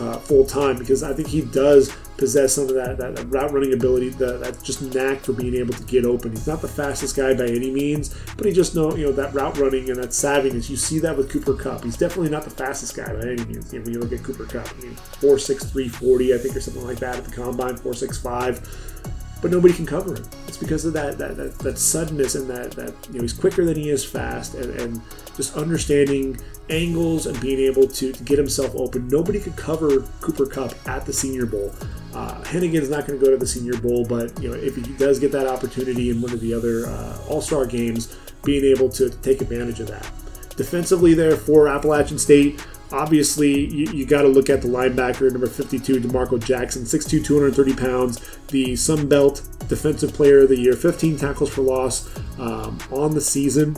uh, 0.00 0.16
full 0.18 0.44
time 0.44 0.78
because 0.78 1.02
I 1.02 1.12
think 1.12 1.28
he 1.28 1.42
does 1.42 1.94
possess 2.16 2.54
some 2.54 2.68
of 2.68 2.74
that, 2.74 2.98
that, 2.98 3.16
that 3.16 3.26
route 3.26 3.52
running 3.52 3.72
ability, 3.72 4.10
that, 4.10 4.40
that 4.40 4.62
just 4.62 4.82
knack 4.82 5.20
for 5.20 5.32
being 5.32 5.54
able 5.54 5.72
to 5.74 5.82
get 5.84 6.04
open. 6.04 6.30
He's 6.30 6.46
not 6.46 6.60
the 6.60 6.68
fastest 6.68 7.16
guy 7.16 7.34
by 7.34 7.46
any 7.46 7.70
means, 7.70 8.14
but 8.36 8.46
he 8.46 8.52
just 8.52 8.74
know 8.74 8.94
you 8.94 9.06
know 9.06 9.12
that 9.12 9.32
route 9.34 9.58
running 9.58 9.90
and 9.90 10.02
that 10.02 10.10
savviness. 10.10 10.68
You 10.68 10.76
see 10.76 10.98
that 11.00 11.16
with 11.16 11.30
Cooper 11.30 11.54
Kupp. 11.54 11.84
He's 11.84 11.96
definitely 11.96 12.30
not 12.30 12.44
the 12.44 12.50
fastest 12.50 12.96
guy 12.96 13.12
by 13.12 13.20
any 13.20 13.44
means. 13.44 13.72
You 13.72 13.78
know, 13.78 13.84
when 13.84 13.94
you 13.94 14.00
look 14.00 14.12
at 14.12 14.22
Cooper 14.22 14.46
Kupp, 14.46 14.68
I 14.68 14.82
mean, 14.82 14.94
four 14.94 15.38
six 15.38 15.64
three 15.64 15.88
forty, 15.88 16.34
I 16.34 16.38
think, 16.38 16.56
or 16.56 16.60
something 16.60 16.86
like 16.86 16.98
that 16.98 17.16
at 17.16 17.24
the 17.24 17.32
combine, 17.32 17.76
four 17.76 17.94
six 17.94 18.18
five 18.18 18.60
but 19.42 19.50
nobody 19.50 19.72
can 19.72 19.86
cover 19.86 20.16
him. 20.16 20.24
It's 20.46 20.58
because 20.58 20.84
of 20.84 20.92
that 20.92 21.18
that, 21.18 21.36
that, 21.36 21.58
that 21.60 21.78
suddenness 21.78 22.34
and 22.34 22.48
that, 22.50 22.72
that 22.72 22.94
you 23.08 23.14
know 23.14 23.22
he's 23.22 23.32
quicker 23.32 23.64
than 23.64 23.76
he 23.76 23.90
is 23.90 24.04
fast 24.04 24.54
and, 24.54 24.78
and 24.78 25.00
just 25.36 25.56
understanding 25.56 26.38
angles 26.70 27.26
and 27.26 27.38
being 27.40 27.58
able 27.58 27.86
to, 27.86 28.12
to 28.12 28.24
get 28.24 28.38
himself 28.38 28.74
open. 28.74 29.08
Nobody 29.08 29.40
could 29.40 29.56
cover 29.56 30.00
Cooper 30.20 30.46
Kupp 30.46 30.74
at 30.88 31.06
the 31.06 31.12
Senior 31.12 31.46
Bowl. 31.46 31.72
Uh, 32.14 32.40
Hennigan's 32.42 32.90
not 32.90 33.06
going 33.06 33.18
to 33.18 33.24
go 33.24 33.30
to 33.30 33.36
the 33.36 33.46
Senior 33.46 33.80
Bowl, 33.80 34.04
but 34.04 34.40
you 34.42 34.50
know 34.50 34.56
if 34.56 34.76
he 34.76 34.82
does 34.94 35.18
get 35.18 35.32
that 35.32 35.46
opportunity 35.46 36.10
in 36.10 36.20
one 36.20 36.32
of 36.32 36.40
the 36.40 36.54
other 36.54 36.86
uh, 36.86 37.18
All 37.28 37.40
Star 37.40 37.66
games, 37.66 38.16
being 38.44 38.64
able 38.64 38.88
to 38.90 39.10
take 39.10 39.40
advantage 39.40 39.80
of 39.80 39.88
that. 39.88 40.10
Defensively, 40.56 41.14
there 41.14 41.36
for 41.36 41.68
Appalachian 41.68 42.18
State, 42.18 42.60
Obviously, 42.92 43.66
you, 43.66 43.92
you 43.92 44.06
got 44.06 44.22
to 44.22 44.28
look 44.28 44.50
at 44.50 44.62
the 44.62 44.68
linebacker, 44.68 45.30
number 45.30 45.46
52, 45.46 46.00
DeMarco 46.00 46.42
Jackson, 46.42 46.82
6'2, 46.82 47.24
230 47.24 47.74
pounds, 47.76 48.38
the 48.48 48.74
Sun 48.74 49.08
Belt 49.08 49.42
Defensive 49.68 50.12
Player 50.12 50.40
of 50.40 50.48
the 50.48 50.58
Year, 50.58 50.72
15 50.72 51.16
tackles 51.16 51.50
for 51.50 51.62
loss 51.62 52.10
um, 52.38 52.78
on 52.90 53.12
the 53.12 53.20
season, 53.20 53.76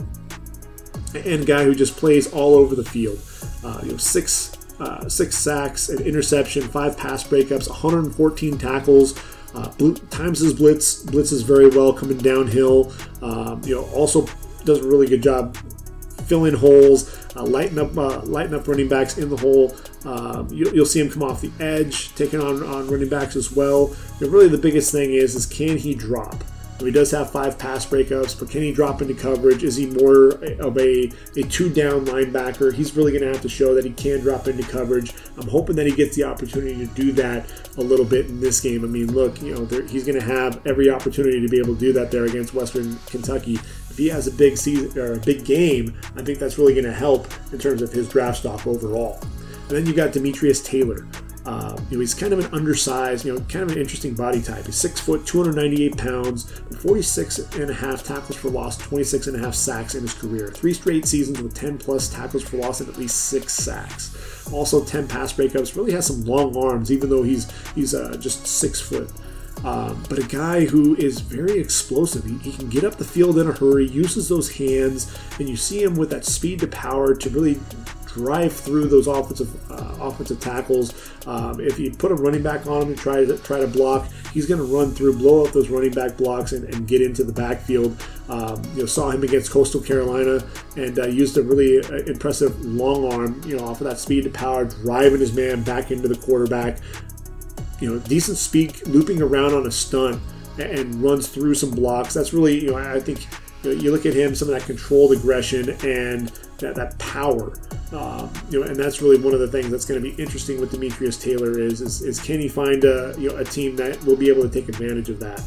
and 1.15 1.45
guy 1.45 1.63
who 1.63 1.75
just 1.75 1.97
plays 1.97 2.31
all 2.31 2.55
over 2.55 2.75
the 2.75 2.83
field. 2.83 3.19
Uh, 3.63 3.79
you 3.83 3.91
know, 3.91 3.97
six 3.97 4.57
uh, 4.79 5.07
six 5.07 5.37
sacks, 5.37 5.89
an 5.89 6.01
interception, 6.03 6.63
five 6.63 6.97
pass 6.97 7.23
breakups, 7.23 7.69
114 7.69 8.57
tackles. 8.57 9.17
Uh, 9.55 9.71
times 10.09 10.39
his 10.39 10.53
blitz 10.53 11.03
blitzes 11.05 11.43
very 11.43 11.69
well 11.69 11.93
coming 11.93 12.17
downhill. 12.17 12.91
Um, 13.21 13.61
you 13.63 13.75
know, 13.75 13.85
also 13.93 14.25
does 14.65 14.79
a 14.79 14.87
really 14.87 15.07
good 15.07 15.21
job 15.21 15.55
filling 16.25 16.55
holes 16.55 17.23
uh, 17.35 17.43
lighten 17.43 17.79
up 17.79 17.97
uh, 17.97 18.19
up 18.55 18.67
running 18.67 18.87
backs 18.87 19.17
in 19.17 19.29
the 19.29 19.37
hole. 19.37 19.75
Um, 20.05 20.47
you, 20.51 20.71
will 20.71 20.85
see 20.85 20.99
him 20.99 21.09
come 21.09 21.23
off 21.23 21.41
the 21.41 21.51
edge, 21.59 22.13
taking 22.15 22.39
on, 22.39 22.63
on 22.63 22.87
running 22.87 23.09
backs 23.09 23.35
as 23.35 23.51
well. 23.51 23.95
And 24.19 24.31
really, 24.31 24.49
the 24.49 24.57
biggest 24.57 24.91
thing 24.91 25.13
is 25.13 25.35
is 25.35 25.45
can 25.45 25.77
he 25.77 25.95
drop? 25.95 26.43
He 26.79 26.91
does 26.91 27.11
have 27.11 27.31
five 27.31 27.57
pass 27.57 27.85
breakups, 27.85 28.37
but 28.37 28.49
can 28.49 28.61
he 28.61 28.73
drop 28.73 29.01
into 29.01 29.13
coverage? 29.13 29.63
Is 29.63 29.75
he 29.75 29.85
more 29.85 30.31
of 30.59 30.77
a, 30.77 31.11
a 31.37 31.43
two 31.43 31.71
down 31.71 32.05
linebacker? 32.05 32.73
He's 32.73 32.95
really 32.95 33.11
going 33.11 33.23
to 33.23 33.29
have 33.29 33.41
to 33.41 33.49
show 33.49 33.73
that 33.75 33.85
he 33.85 33.91
can 33.91 34.19
drop 34.21 34.47
into 34.47 34.63
coverage. 34.63 35.13
I'm 35.37 35.47
hoping 35.47 35.75
that 35.77 35.85
he 35.85 35.93
gets 35.93 36.15
the 36.15 36.25
opportunity 36.25 36.75
to 36.85 36.93
do 36.93 37.11
that 37.13 37.49
a 37.77 37.81
little 37.81 38.05
bit 38.05 38.27
in 38.27 38.39
this 38.39 38.59
game. 38.59 38.83
I 38.83 38.87
mean, 38.87 39.11
look, 39.13 39.41
you 39.41 39.53
know, 39.55 39.65
he's 39.87 40.05
going 40.05 40.19
to 40.19 40.25
have 40.25 40.65
every 40.67 40.89
opportunity 40.89 41.39
to 41.41 41.47
be 41.47 41.59
able 41.59 41.75
to 41.75 41.79
do 41.79 41.93
that 41.93 42.11
there 42.11 42.25
against 42.25 42.53
Western 42.53 42.97
Kentucky 43.05 43.59
if 43.93 43.99
he 43.99 44.07
has 44.07 44.25
a 44.25 44.31
big 44.31 44.57
season 44.57 44.99
or 44.99 45.13
a 45.13 45.19
big 45.19 45.45
game, 45.45 45.95
I 46.15 46.23
think 46.23 46.39
that's 46.39 46.57
really 46.57 46.73
going 46.73 46.85
to 46.85 46.91
help 46.91 47.27
in 47.53 47.59
terms 47.59 47.83
of 47.83 47.91
his 47.91 48.09
draft 48.09 48.39
stock 48.39 48.65
overall. 48.65 49.19
And 49.69 49.77
then 49.77 49.85
you 49.85 49.93
got 49.93 50.13
Demetrius 50.13 50.63
Taylor. 50.63 51.07
Uh, 51.45 51.77
you 51.89 51.97
know, 51.97 52.01
he's 52.01 52.13
kind 52.13 52.31
of 52.31 52.39
an 52.39 52.53
undersized, 52.53 53.25
you 53.25 53.33
know, 53.33 53.39
kind 53.41 53.63
of 53.63 53.71
an 53.71 53.77
interesting 53.77 54.13
body 54.13 54.41
type. 54.41 54.65
He's 54.65 54.77
six 54.77 55.01
foot, 55.01 55.25
298 55.25 55.97
pounds, 55.97 56.49
46 56.79 57.39
and 57.55 57.69
a 57.69 57.73
half 57.73 58.03
tackles 58.03 58.37
for 58.37 58.49
loss, 58.49 58.77
26 58.77 59.27
and 59.27 59.35
a 59.35 59.39
half 59.39 59.53
sacks 59.53 59.93
in 59.93 60.03
his 60.03 60.13
career. 60.13 60.49
Three 60.49 60.73
straight 60.73 61.05
seasons 61.05 61.41
with 61.41 61.53
10 61.53 61.79
plus 61.79 62.07
tackles 62.07 62.43
for 62.43 62.57
loss 62.57 62.79
and 62.79 62.89
at 62.89 62.97
least 62.97 63.25
six 63.25 63.51
sacks. 63.51 64.15
Also 64.53 64.83
10 64.85 65.07
pass 65.09 65.33
breakups. 65.33 65.75
Really 65.75 65.91
has 65.91 66.07
some 66.07 66.23
long 66.23 66.55
arms, 66.55 66.91
even 66.91 67.09
though 67.09 67.23
he's 67.23 67.51
he's 67.73 67.93
uh, 67.93 68.15
just 68.19 68.47
six 68.47 68.79
foot. 68.79 69.11
Um, 69.63 70.03
but 70.09 70.19
a 70.19 70.27
guy 70.27 70.65
who 70.65 70.95
is 70.95 71.21
very 71.21 71.57
explosive. 71.57 72.25
He, 72.25 72.37
he, 72.37 72.51
can 72.51 72.67
get 72.67 72.83
up 72.83 72.95
the 72.95 73.05
field 73.05 73.37
in 73.37 73.47
a 73.47 73.53
hurry, 73.53 73.87
uses 73.87 74.27
those 74.27 74.51
hands, 74.57 75.17
and 75.39 75.47
you 75.47 75.55
see 75.55 75.81
him 75.81 75.95
with 75.95 76.09
that 76.09 76.25
speed 76.25 76.59
to 76.59 76.67
power 76.67 77.15
to 77.15 77.29
really 77.29 77.59
drive 78.13 78.53
through 78.53 78.87
those 78.87 79.07
offensive 79.07 79.71
uh, 79.71 79.95
offensive 79.99 80.39
tackles. 80.39 81.11
Um, 81.27 81.59
if 81.59 81.79
you 81.79 81.91
put 81.91 82.11
a 82.11 82.15
running 82.15 82.43
back 82.43 82.67
on 82.67 82.83
him 82.83 82.87
and 82.89 82.97
try 82.97 83.25
to 83.25 83.37
try 83.39 83.59
to 83.59 83.67
block, 83.67 84.09
he's 84.33 84.45
going 84.45 84.59
to 84.59 84.65
run 84.65 84.91
through, 84.91 85.17
blow 85.17 85.45
up 85.45 85.53
those 85.53 85.69
running 85.69 85.91
back 85.91 86.17
blocks, 86.17 86.51
and, 86.51 86.71
and 86.73 86.87
get 86.87 87.01
into 87.01 87.23
the 87.23 87.33
backfield. 87.33 88.01
Um, 88.29 88.61
you 88.73 88.81
know, 88.81 88.85
saw 88.85 89.11
him 89.11 89.23
against 89.23 89.51
Coastal 89.51 89.81
Carolina 89.81 90.45
and 90.77 90.97
uh, 90.97 91.07
used 91.07 91.37
a 91.37 91.43
really 91.43 91.79
uh, 91.79 92.03
impressive 92.05 92.63
long 92.63 93.11
arm. 93.11 93.41
You 93.45 93.57
know, 93.57 93.65
off 93.65 93.81
of 93.81 93.87
that 93.87 93.99
speed 93.99 94.23
to 94.23 94.29
power, 94.29 94.65
driving 94.65 95.19
his 95.19 95.33
man 95.33 95.63
back 95.63 95.91
into 95.91 96.07
the 96.07 96.15
quarterback 96.15 96.79
you 97.83 97.93
know, 97.93 97.99
decent 97.99 98.37
speed, 98.37 98.87
looping 98.87 99.21
around 99.21 99.53
on 99.53 99.67
a 99.67 99.71
stunt 99.71 100.21
and 100.57 100.95
runs 101.03 101.27
through 101.27 101.53
some 101.53 101.71
blocks. 101.71 102.13
That's 102.13 102.33
really, 102.33 102.63
you 102.63 102.71
know, 102.71 102.77
I 102.77 102.99
think 103.01 103.27
you, 103.63 103.71
you 103.71 103.91
look 103.91 104.05
at 104.05 104.13
him, 104.13 104.35
some 104.35 104.47
of 104.47 104.53
that 104.53 104.65
controlled 104.65 105.11
aggression 105.11 105.69
and 105.85 106.29
that, 106.59 106.75
that 106.75 106.97
power. 106.97 107.53
Um, 107.93 108.33
you 108.49 108.59
know, 108.59 108.65
and 108.65 108.75
that's 108.75 109.03
really 109.03 109.19
one 109.19 109.35
of 109.35 109.39
the 109.39 109.47
things 109.47 109.69
that's 109.69 109.85
going 109.85 110.01
to 110.01 110.09
be 110.11 110.19
interesting 110.21 110.59
with 110.59 110.71
Demetrius 110.71 111.15
Taylor 111.15 111.59
is, 111.59 111.79
is, 111.79 112.01
is 112.01 112.19
can 112.19 112.39
he 112.39 112.47
find 112.47 112.83
a 112.83 113.13
you 113.19 113.29
know 113.29 113.37
a 113.37 113.45
team 113.45 113.75
that 113.75 114.03
will 114.03 114.15
be 114.15 114.29
able 114.29 114.41
to 114.41 114.49
take 114.49 114.67
advantage 114.67 115.09
of 115.09 115.19
that. 115.19 115.41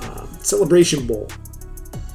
Um, 0.00 0.28
Celebration 0.40 1.06
Bowl, 1.06 1.28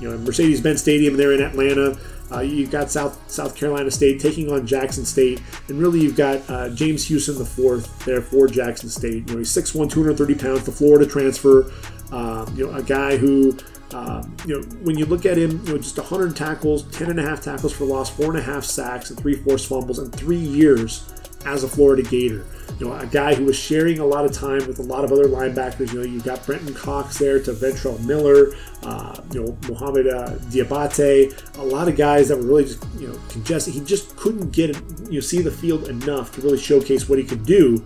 you 0.02 0.10
know, 0.10 0.18
Mercedes-Benz 0.18 0.82
Stadium 0.82 1.16
there 1.16 1.34
in 1.34 1.42
Atlanta. 1.42 1.98
Uh, 2.32 2.42
you've 2.42 2.70
got 2.70 2.92
South 2.92 3.20
South 3.32 3.56
Carolina 3.56 3.90
State 3.90 4.20
taking 4.20 4.52
on 4.52 4.68
Jackson 4.68 5.06
State, 5.06 5.42
and 5.70 5.80
really 5.80 6.02
you've 6.02 6.18
got 6.18 6.48
uh, 6.50 6.70
James 6.70 7.08
Houston 7.08 7.38
the 7.38 7.46
fourth 7.46 8.06
there 8.06 8.22
for 8.22 8.48
Jackson 8.48 8.90
State. 8.90 9.28
You 9.30 9.34
know, 9.34 9.38
he's 9.40 9.52
6'1", 9.52 9.90
230 9.90 10.36
pounds, 10.36 10.66
the 10.66 10.72
Florida 10.72 11.10
transfer. 11.10 11.72
Um, 12.12 12.54
you 12.56 12.66
know, 12.66 12.76
a 12.76 12.84
guy 12.84 13.18
who, 13.18 13.58
um, 13.94 14.36
you 14.46 14.56
know, 14.56 14.68
when 14.84 14.98
you 14.98 15.06
look 15.06 15.26
at 15.26 15.38
him, 15.38 15.64
you 15.66 15.74
know, 15.74 15.78
just 15.78 15.98
100 15.98 16.36
tackles, 16.36 16.84
10 16.92 17.10
and 17.10 17.20
a 17.20 17.24
half 17.24 17.42
tackles 17.42 17.74
for 17.74 17.86
loss, 17.86 18.10
four 18.10 18.28
and 18.28 18.38
a 18.38 18.42
half 18.42 18.64
sacks, 18.64 19.10
and 19.10 19.20
three 19.20 19.36
forced 19.36 19.68
fumbles, 19.68 20.00
in 20.00 20.12
three 20.12 20.38
years 20.38 21.12
as 21.46 21.64
a 21.64 21.68
Florida 21.68 22.04
Gator. 22.04 22.46
you 22.80 22.88
know, 22.88 22.94
a 22.94 23.06
guy 23.06 23.34
who 23.34 23.46
was 23.46 23.56
sharing 23.56 24.00
a 24.00 24.06
lot 24.06 24.26
of 24.26 24.34
time 24.34 24.66
with 24.68 24.80
a 24.80 24.84
lot 24.84 25.04
of 25.04 25.12
other 25.12 25.26
linebackers. 25.26 25.92
You 25.94 26.00
know, 26.00 26.06
you've 26.06 26.24
got 26.24 26.46
Brenton 26.46 26.74
Cox 26.74 27.18
there 27.18 27.42
to 27.42 27.54
Ventrell 27.54 28.00
Miller, 28.06 28.54
uh, 28.84 29.22
you 29.32 29.44
know, 29.44 29.58
Mohamed 29.68 30.08
uh, 30.08 30.32
Diabate, 30.52 31.58
a 31.58 31.64
lot 31.64 31.88
of 31.88 31.96
guys 31.96 32.28
that 32.28 32.38
were 32.38 32.44
really 32.44 32.66
just, 32.66 32.84
you 33.00 33.08
know, 33.08 33.20
congested. 33.30 33.74
He 33.74 33.82
just 33.82 34.16
couldn't 34.18 34.52
get, 34.52 34.76
you 35.06 35.16
know, 35.16 35.20
see 35.20 35.42
the 35.42 35.52
field 35.52 35.88
enough 35.88 36.34
to 36.36 36.42
really 36.42 36.60
showcase 36.60 37.08
what 37.08 37.18
he 37.18 37.26
could 37.26 37.46
do 37.46 37.86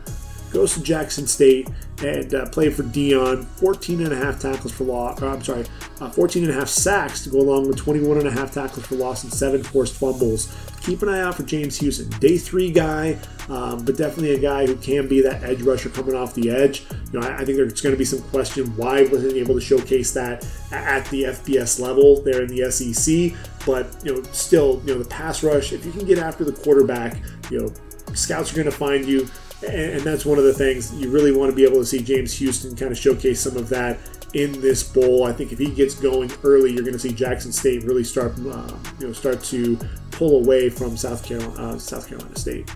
goes 0.53 0.73
to 0.75 0.81
Jackson 0.81 1.27
State 1.27 1.69
and 2.03 2.33
uh, 2.33 2.47
played 2.49 2.75
for 2.75 2.83
Deion. 2.83 3.45
14 3.45 4.01
and 4.01 4.13
a 4.13 4.15
half 4.15 4.39
tackles 4.39 4.71
for 4.71 4.83
loss. 4.85 5.21
Uh, 5.21 5.27
I'm 5.27 5.43
sorry, 5.43 5.65
uh, 5.99 6.09
14 6.09 6.43
and 6.43 6.51
a 6.51 6.55
half 6.55 6.69
sacks 6.69 7.23
to 7.23 7.29
go 7.29 7.39
along 7.39 7.67
with 7.67 7.77
21 7.77 8.19
and 8.19 8.27
a 8.27 8.31
half 8.31 8.53
tackles 8.53 8.85
for 8.85 8.95
loss 8.95 9.23
and 9.23 9.33
seven 9.33 9.63
forced 9.63 9.95
fumbles. 9.95 10.53
Keep 10.83 11.01
an 11.01 11.09
eye 11.09 11.21
out 11.21 11.35
for 11.35 11.43
James 11.43 11.77
Houston. 11.79 12.09
Day 12.19 12.37
three 12.37 12.69
guy, 12.69 13.17
um, 13.49 13.85
but 13.85 13.97
definitely 13.97 14.31
a 14.31 14.39
guy 14.39 14.65
who 14.65 14.75
can 14.75 15.07
be 15.07 15.21
that 15.21 15.41
edge 15.41 15.61
rusher 15.61 15.89
coming 15.89 16.13
off 16.13 16.33
the 16.33 16.49
edge. 16.49 16.83
You 17.11 17.19
know, 17.19 17.27
I, 17.27 17.37
I 17.37 17.45
think 17.45 17.57
there's 17.57 17.79
going 17.79 17.93
to 17.93 17.97
be 17.97 18.05
some 18.05 18.21
question 18.23 18.65
why 18.75 19.03
wasn't 19.03 19.33
he 19.33 19.39
able 19.39 19.55
to 19.55 19.61
showcase 19.61 20.13
that 20.13 20.45
at 20.71 21.05
the 21.05 21.23
FBS 21.23 21.79
level 21.79 22.21
there 22.21 22.41
in 22.41 22.49
the 22.49 22.69
SEC. 22.69 23.37
But 23.65 23.95
you 24.03 24.15
know, 24.15 24.23
still, 24.33 24.81
you 24.85 24.93
know, 24.93 25.01
the 25.01 25.09
pass 25.09 25.41
rush. 25.41 25.71
If 25.71 25.85
you 25.85 25.91
can 25.91 26.05
get 26.05 26.17
after 26.17 26.43
the 26.43 26.51
quarterback, 26.51 27.21
you 27.49 27.59
know, 27.59 27.73
scouts 28.13 28.51
are 28.51 28.55
going 28.55 28.65
to 28.65 28.71
find 28.71 29.05
you 29.05 29.27
and, 29.67 30.01
that's 30.01 30.25
one 30.25 30.37
of 30.37 30.43
the 30.43 30.53
things 30.53 30.93
you 30.93 31.09
really 31.09 31.31
want 31.31 31.49
to 31.49 31.55
be 31.55 31.63
able 31.63 31.77
to 31.77 31.85
see 31.85 32.01
James 32.01 32.33
Houston 32.33 32.75
kind 32.75 32.91
of 32.91 32.97
showcase 32.97 33.41
some 33.41 33.57
of 33.57 33.69
that 33.69 33.97
in 34.33 34.59
this 34.61 34.83
bowl. 34.83 35.25
I 35.25 35.33
think 35.33 35.51
if 35.51 35.59
he 35.59 35.69
gets 35.69 35.95
going 35.95 36.31
early, 36.43 36.71
you're 36.73 36.83
going 36.83 36.93
to 36.93 36.99
see 36.99 37.13
Jackson 37.13 37.51
State 37.51 37.83
really 37.83 38.03
start, 38.03 38.33
uh, 38.39 38.75
you 38.99 39.07
know, 39.07 39.13
start 39.13 39.43
to 39.45 39.77
pull 40.13 40.43
away 40.43 40.69
from 40.69 40.95
South 40.97 41.25
Carolina, 41.25 41.61
uh, 41.61 41.77
South 41.77 42.07
Carolina 42.07 42.35
State. 42.37 42.73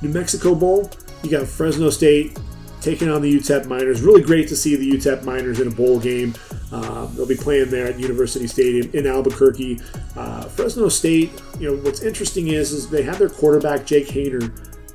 New 0.00 0.08
Mexico 0.08 0.54
Bowl, 0.54 0.90
you 1.22 1.30
got 1.30 1.46
Fresno 1.46 1.90
State 1.90 2.38
taking 2.82 3.08
on 3.08 3.22
the 3.22 3.32
UTEP 3.32 3.66
Miners. 3.66 4.02
Really 4.02 4.22
great 4.22 4.48
to 4.48 4.56
see 4.56 4.74
the 4.76 4.90
UTEP 4.90 5.24
Miners 5.24 5.60
in 5.60 5.68
a 5.68 5.70
bowl 5.70 6.00
game. 6.00 6.34
Um, 6.72 7.14
they'll 7.14 7.26
be 7.26 7.36
playing 7.36 7.70
there 7.70 7.86
at 7.86 7.98
University 7.98 8.46
Stadium 8.46 8.90
in 8.92 9.06
Albuquerque. 9.06 9.78
Uh, 10.16 10.42
Fresno 10.48 10.88
State, 10.88 11.30
you 11.60 11.70
know, 11.70 11.82
what's 11.82 12.02
interesting 12.02 12.48
is, 12.48 12.72
is 12.72 12.90
they 12.90 13.02
have 13.02 13.18
their 13.18 13.28
quarterback 13.28 13.86
Jake 13.86 14.08
Haener, 14.08 14.50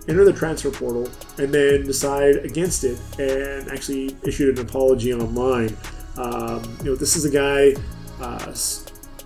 enter 0.09 0.25
the 0.25 0.33
transfer 0.33 0.69
portal, 0.69 1.09
and 1.37 1.53
then 1.53 1.85
decide 1.85 2.37
against 2.37 2.83
it 2.83 2.99
and 3.19 3.69
actually 3.71 4.15
issued 4.23 4.59
an 4.59 4.65
apology 4.65 5.13
online. 5.13 5.75
Um, 6.17 6.77
you 6.79 6.85
know, 6.85 6.95
this 6.95 7.15
is 7.15 7.25
a 7.25 7.31
guy, 7.31 7.79
uh, 8.19 8.53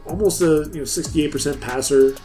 almost 0.06 0.42
a 0.42 0.70
you 0.74 0.80
know 0.80 0.84
68% 0.84 1.60
passer, 1.62 2.16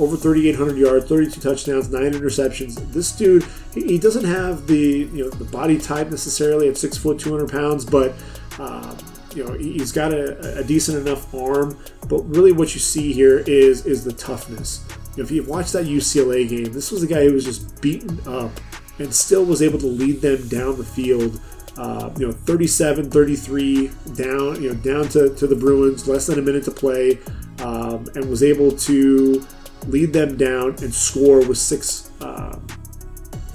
over 0.00 0.16
3,800 0.16 0.76
yards, 0.76 1.06
32 1.06 1.40
touchdowns, 1.40 1.90
nine 1.90 2.12
interceptions. 2.12 2.74
This 2.92 3.12
dude, 3.12 3.44
he, 3.74 3.98
doesn't 3.98 4.24
have 4.24 4.66
the 4.66 5.08
you 5.12 5.24
know 5.24 5.30
the 5.30 5.44
body 5.44 5.78
type 5.78 6.10
necessarily 6.10 6.68
at 6.68 6.76
six 6.76 6.96
foot, 6.96 7.18
200 7.20 7.50
pounds, 7.50 7.84
but 7.84 8.14
um, 8.58 8.96
you 9.34 9.44
know 9.44 9.52
he's 9.52 9.92
got 9.92 10.12
a, 10.12 10.58
a, 10.58 10.64
decent 10.64 11.06
enough 11.06 11.32
arm. 11.34 11.78
But 12.08 12.22
really, 12.22 12.52
what 12.52 12.74
you 12.74 12.80
see 12.80 13.12
here 13.12 13.38
is 13.40 13.86
is 13.86 14.02
the 14.02 14.12
toughness 14.12 14.84
if 15.16 15.30
you 15.30 15.42
watch 15.44 15.72
that 15.72 15.86
UCLA 15.86 16.48
game, 16.48 16.72
this 16.72 16.90
was 16.90 17.02
a 17.02 17.06
guy 17.06 17.24
who 17.24 17.34
was 17.34 17.44
just 17.44 17.80
beaten 17.80 18.18
up 18.26 18.50
and 18.98 19.12
still 19.14 19.44
was 19.44 19.62
able 19.62 19.78
to 19.78 19.86
lead 19.86 20.20
them 20.20 20.46
down 20.48 20.76
the 20.76 20.84
field. 20.84 21.40
Uh, 21.76 22.10
you 22.18 22.26
know, 22.26 22.32
37, 22.32 23.10
33 23.10 23.90
down, 24.14 24.62
you 24.62 24.72
know, 24.72 24.74
down 24.74 25.08
to, 25.08 25.34
to 25.34 25.46
the 25.46 25.56
Bruins, 25.56 26.06
less 26.06 26.26
than 26.26 26.38
a 26.38 26.42
minute 26.42 26.64
to 26.64 26.70
play, 26.70 27.18
um, 27.60 28.06
and 28.14 28.28
was 28.28 28.42
able 28.42 28.70
to 28.72 29.46
lead 29.86 30.12
them 30.12 30.36
down 30.36 30.70
and 30.82 30.94
score 30.94 31.46
with 31.46 31.58
six, 31.58 32.10
uh, 32.20 32.58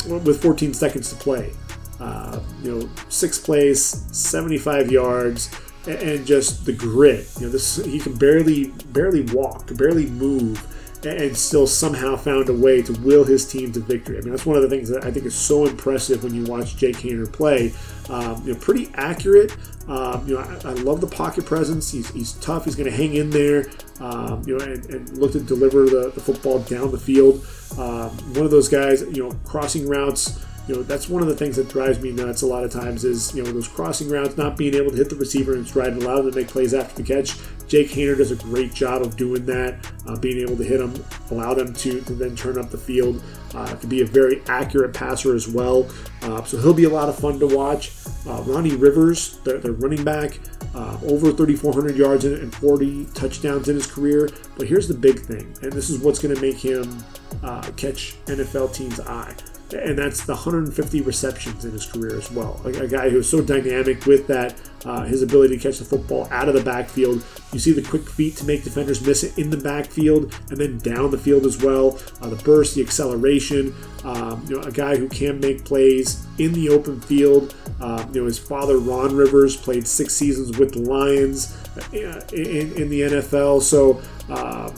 with 0.07 0.41
14 0.41 0.73
seconds 0.73 1.09
to 1.09 1.15
play. 1.15 1.51
Uh, 1.99 2.39
you 2.61 2.71
know, 2.71 2.89
six 3.09 3.39
plays, 3.39 3.81
75 4.15 4.91
yards, 4.91 5.49
and, 5.87 5.97
and 5.97 6.25
just 6.25 6.65
the 6.65 6.73
grit. 6.73 7.27
You 7.39 7.45
know, 7.45 7.51
this 7.51 7.77
he 7.77 7.99
can 7.99 8.15
barely 8.15 8.67
barely 8.91 9.21
walk, 9.21 9.75
barely 9.77 10.07
move 10.07 10.65
and 11.05 11.37
still 11.37 11.67
somehow 11.67 12.15
found 12.15 12.49
a 12.49 12.53
way 12.53 12.81
to 12.81 12.93
will 13.01 13.23
his 13.23 13.47
team 13.47 13.71
to 13.73 13.79
victory. 13.79 14.17
I 14.17 14.21
mean, 14.21 14.31
that's 14.31 14.45
one 14.45 14.55
of 14.55 14.63
the 14.63 14.69
things 14.69 14.89
that 14.89 15.03
I 15.03 15.11
think 15.11 15.25
is 15.25 15.35
so 15.35 15.65
impressive 15.65 16.23
when 16.23 16.33
you 16.33 16.43
watch 16.45 16.77
Jake 16.77 16.97
Haener 16.97 17.31
play. 17.31 17.73
Um, 18.09 18.41
you 18.45 18.53
know, 18.53 18.59
pretty 18.59 18.89
accurate. 18.95 19.55
Um, 19.87 20.27
you 20.27 20.33
know, 20.33 20.41
I, 20.41 20.69
I, 20.69 20.73
love 20.73 20.99
the 20.99 21.07
pocket 21.07 21.45
presence. 21.45 21.91
He's, 21.91 22.09
he's 22.09 22.33
tough. 22.33 22.65
He's 22.65 22.75
going 22.75 22.89
to 22.89 22.95
hang 22.95 23.13
in 23.13 23.29
there. 23.29 23.69
Um, 23.99 24.41
you 24.45 24.57
know, 24.57 24.65
and, 24.65 24.83
and, 24.85 25.17
look 25.17 25.33
to 25.33 25.39
deliver 25.39 25.85
the, 25.85 26.11
the, 26.13 26.21
football 26.21 26.59
down 26.59 26.91
the 26.91 26.97
field. 26.97 27.45
Um, 27.77 28.09
one 28.33 28.45
of 28.45 28.51
those 28.51 28.67
guys. 28.67 29.01
You 29.01 29.29
know, 29.29 29.31
crossing 29.45 29.87
routes 29.87 30.43
you 30.67 30.75
know 30.75 30.83
that's 30.83 31.07
one 31.07 31.21
of 31.21 31.27
the 31.27 31.35
things 31.35 31.55
that 31.57 31.69
drives 31.69 31.99
me 31.99 32.11
nuts 32.11 32.41
a 32.41 32.45
lot 32.45 32.63
of 32.63 32.71
times 32.71 33.03
is 33.03 33.33
you 33.35 33.43
know 33.43 33.51
those 33.51 33.67
crossing 33.67 34.09
routes 34.09 34.37
not 34.37 34.57
being 34.57 34.73
able 34.73 34.89
to 34.89 34.97
hit 34.97 35.09
the 35.09 35.15
receiver 35.15 35.53
and 35.53 35.67
stride 35.67 35.93
and 35.93 36.01
allow 36.01 36.17
them 36.17 36.31
to 36.31 36.37
make 36.37 36.47
plays 36.47 36.73
after 36.73 37.01
the 37.01 37.03
catch 37.03 37.37
jake 37.67 37.89
Haener 37.89 38.17
does 38.17 38.31
a 38.31 38.35
great 38.35 38.73
job 38.73 39.01
of 39.01 39.15
doing 39.15 39.45
that 39.45 39.91
uh, 40.07 40.15
being 40.17 40.39
able 40.39 40.57
to 40.57 40.63
hit 40.63 40.79
them 40.79 40.93
allow 41.31 41.53
them 41.53 41.73
to, 41.73 42.01
to 42.01 42.13
then 42.13 42.35
turn 42.35 42.57
up 42.57 42.69
the 42.69 42.77
field 42.77 43.21
uh, 43.55 43.73
to 43.77 43.87
be 43.87 44.01
a 44.01 44.05
very 44.05 44.41
accurate 44.47 44.93
passer 44.93 45.33
as 45.33 45.47
well. 45.47 45.89
Uh, 46.21 46.43
so 46.43 46.57
he'll 46.57 46.73
be 46.73 46.83
a 46.83 46.89
lot 46.89 47.09
of 47.09 47.17
fun 47.17 47.39
to 47.39 47.47
watch. 47.47 47.91
Uh, 48.27 48.41
ronnie 48.43 48.75
rivers 48.75 49.37
the, 49.39 49.57
the 49.57 49.71
running 49.71 50.03
back 50.03 50.39
uh, 50.73 50.97
over 51.03 51.31
3,400 51.31 51.95
yards 51.95 52.25
and 52.25 52.53
40 52.55 53.05
touchdowns 53.13 53.69
in 53.69 53.75
his 53.75 53.87
career. 53.87 54.29
But 54.57 54.67
here's 54.67 54.87
the 54.87 54.93
big 54.93 55.19
thing, 55.19 55.55
and 55.61 55.71
this 55.71 55.89
is 55.89 55.99
what's 55.99 56.19
going 56.19 56.35
to 56.35 56.41
make 56.41 56.57
him 56.57 57.03
uh, 57.43 57.61
catch 57.77 58.15
NFL 58.25 58.73
teams' 58.73 58.99
eye 58.99 59.35
and 59.73 59.97
that's 59.97 60.25
the 60.25 60.33
150 60.33 61.01
receptions 61.01 61.65
in 61.65 61.71
his 61.71 61.85
career 61.85 62.17
as 62.17 62.31
well. 62.31 62.61
A, 62.65 62.69
a 62.69 62.87
guy 62.87 63.09
who's 63.09 63.29
so 63.29 63.41
dynamic 63.41 64.05
with 64.05 64.27
that, 64.27 64.55
uh, 64.85 65.03
his 65.03 65.23
ability 65.23 65.57
to 65.57 65.63
catch 65.63 65.79
the 65.79 65.85
football 65.85 66.27
out 66.31 66.47
of 66.47 66.53
the 66.53 66.63
backfield. 66.63 67.23
You 67.51 67.59
see 67.59 67.71
the 67.71 67.81
quick 67.81 68.07
feet 68.07 68.37
to 68.37 68.45
make 68.45 68.63
defenders 68.63 69.05
miss 69.05 69.23
it 69.23 69.37
in 69.37 69.49
the 69.49 69.57
backfield 69.57 70.33
and 70.49 70.57
then 70.57 70.77
down 70.79 71.09
the 71.09 71.17
field 71.17 71.45
as 71.45 71.61
well. 71.61 71.99
Uh, 72.21 72.29
the 72.29 72.35
burst, 72.43 72.75
the 72.75 72.83
acceleration. 72.83 73.73
Um, 74.03 74.45
you 74.47 74.55
know, 74.55 74.61
a 74.61 74.71
guy 74.71 74.97
who 74.97 75.09
can 75.09 75.39
make 75.39 75.65
plays 75.65 76.25
in 76.37 76.53
the 76.53 76.69
open 76.69 77.01
field. 77.01 77.55
Uh, 77.81 78.05
you 78.13 78.21
know, 78.21 78.27
his 78.27 78.37
father 78.37 78.77
Ron 78.77 79.15
Rivers 79.15 79.57
played 79.57 79.87
six 79.87 80.13
seasons 80.13 80.59
with 80.59 80.73
the 80.73 80.81
Lions 80.81 81.57
uh, 81.77 82.21
in, 82.33 82.71
in 82.73 82.89
the 82.89 83.01
NFL, 83.01 83.61
so. 83.61 84.01
Um, 84.29 84.73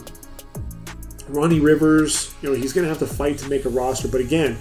Ronnie 1.28 1.60
Rivers, 1.60 2.34
you 2.40 2.48
know, 2.48 2.54
he's 2.54 2.72
going 2.72 2.84
to 2.84 2.88
have 2.88 2.98
to 3.00 3.06
fight 3.06 3.38
to 3.38 3.48
make 3.48 3.64
a 3.66 3.68
roster. 3.68 4.08
But 4.08 4.20
again, 4.22 4.56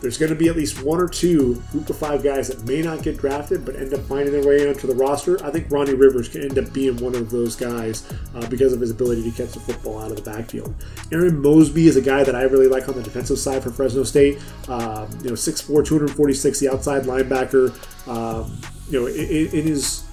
there's 0.00 0.18
going 0.18 0.30
to 0.30 0.36
be 0.36 0.48
at 0.48 0.56
least 0.56 0.82
one 0.82 1.00
or 1.00 1.08
two 1.08 1.62
group 1.70 1.88
of 1.88 1.96
five 1.96 2.22
guys 2.22 2.48
that 2.48 2.62
may 2.64 2.82
not 2.82 3.02
get 3.02 3.16
drafted 3.16 3.64
but 3.64 3.76
end 3.76 3.94
up 3.94 4.00
finding 4.02 4.32
their 4.32 4.46
way 4.46 4.68
onto 4.68 4.86
the 4.86 4.94
roster. 4.94 5.42
I 5.44 5.50
think 5.50 5.70
Ronnie 5.70 5.94
Rivers 5.94 6.28
can 6.28 6.42
end 6.42 6.58
up 6.58 6.72
being 6.72 6.96
one 6.98 7.14
of 7.14 7.30
those 7.30 7.56
guys 7.56 8.10
uh, 8.34 8.46
because 8.48 8.72
of 8.72 8.80
his 8.80 8.90
ability 8.90 9.30
to 9.30 9.36
catch 9.36 9.52
the 9.52 9.60
football 9.60 10.00
out 10.00 10.10
of 10.10 10.22
the 10.22 10.30
backfield. 10.30 10.74
Arron 11.12 11.40
Mosby 11.40 11.86
is 11.86 11.96
a 11.96 12.02
guy 12.02 12.24
that 12.24 12.34
I 12.34 12.42
really 12.42 12.68
like 12.68 12.88
on 12.88 12.94
the 12.94 13.02
defensive 13.02 13.38
side 13.38 13.62
for 13.62 13.70
Fresno 13.70 14.02
State. 14.04 14.38
Um, 14.68 15.08
you 15.22 15.30
know, 15.30 15.36
6'4", 15.36 15.84
246, 15.84 16.60
the 16.60 16.68
outside 16.68 17.04
linebacker. 17.04 17.72
Um, 18.08 18.58
you 18.90 19.00
know, 19.00 19.06
in, 19.06 19.46
in 19.48 19.66
his 19.66 20.04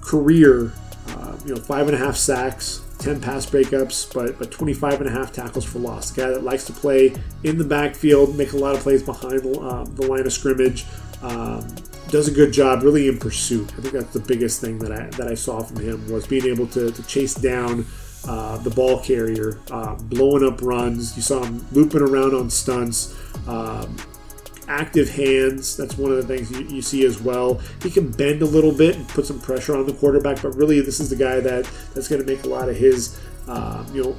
career, 0.00 0.72
uh, 1.08 1.36
you 1.44 1.54
know, 1.54 1.60
five 1.60 1.86
and 1.86 1.94
a 1.94 1.98
half 1.98 2.16
sacks, 2.16 2.83
10 2.98 3.20
pass 3.20 3.46
breakups, 3.46 4.12
but, 4.12 4.38
but 4.38 4.50
25 4.50 5.00
and 5.00 5.08
a 5.08 5.12
half 5.12 5.32
tackles 5.32 5.64
for 5.64 5.78
loss. 5.78 6.12
A 6.12 6.20
guy 6.20 6.28
that 6.28 6.42
likes 6.42 6.64
to 6.66 6.72
play 6.72 7.14
in 7.42 7.58
the 7.58 7.64
backfield, 7.64 8.36
make 8.36 8.52
a 8.52 8.56
lot 8.56 8.74
of 8.74 8.80
plays 8.80 9.02
behind 9.02 9.40
the, 9.40 9.60
uh, 9.60 9.84
the 9.84 10.06
line 10.06 10.26
of 10.26 10.32
scrimmage. 10.32 10.86
Um, 11.22 11.74
does 12.08 12.28
a 12.28 12.30
good 12.30 12.52
job 12.52 12.82
really 12.82 13.08
in 13.08 13.18
pursuit. 13.18 13.72
I 13.76 13.80
think 13.80 13.94
that's 13.94 14.12
the 14.12 14.20
biggest 14.20 14.60
thing 14.60 14.78
that 14.80 14.92
I 14.92 15.06
that 15.16 15.26
I 15.26 15.34
saw 15.34 15.62
from 15.62 15.80
him 15.80 16.08
was 16.12 16.26
being 16.26 16.44
able 16.44 16.66
to, 16.68 16.90
to 16.90 17.02
chase 17.04 17.34
down 17.34 17.86
uh, 18.28 18.58
the 18.58 18.70
ball 18.70 19.00
carrier, 19.00 19.58
uh, 19.70 19.94
blowing 19.94 20.44
up 20.46 20.62
runs. 20.62 21.16
You 21.16 21.22
saw 21.22 21.42
him 21.42 21.66
looping 21.72 22.02
around 22.02 22.34
on 22.34 22.50
stunts. 22.50 23.14
Um, 23.48 23.96
active 24.68 25.08
hands. 25.08 25.76
That's 25.76 25.96
one 25.96 26.12
of 26.12 26.16
the 26.16 26.36
things 26.36 26.50
you, 26.50 26.66
you, 26.66 26.82
see 26.82 27.04
as 27.04 27.20
well. 27.20 27.60
He 27.82 27.90
can 27.90 28.10
bend 28.10 28.42
a 28.42 28.46
little 28.46 28.72
bit 28.72 28.96
and 28.96 29.08
put 29.08 29.26
some 29.26 29.40
pressure 29.40 29.76
on 29.76 29.86
the 29.86 29.94
quarterback, 29.94 30.42
but 30.42 30.54
really, 30.54 30.80
this 30.80 31.00
is 31.00 31.10
the 31.10 31.16
guy 31.16 31.40
that 31.40 31.68
that's 31.94 32.08
going 32.08 32.24
to 32.24 32.26
make 32.26 32.44
a 32.44 32.48
lot 32.48 32.68
of 32.68 32.76
his, 32.76 33.18
um, 33.48 33.86
you 33.94 34.02
know, 34.02 34.16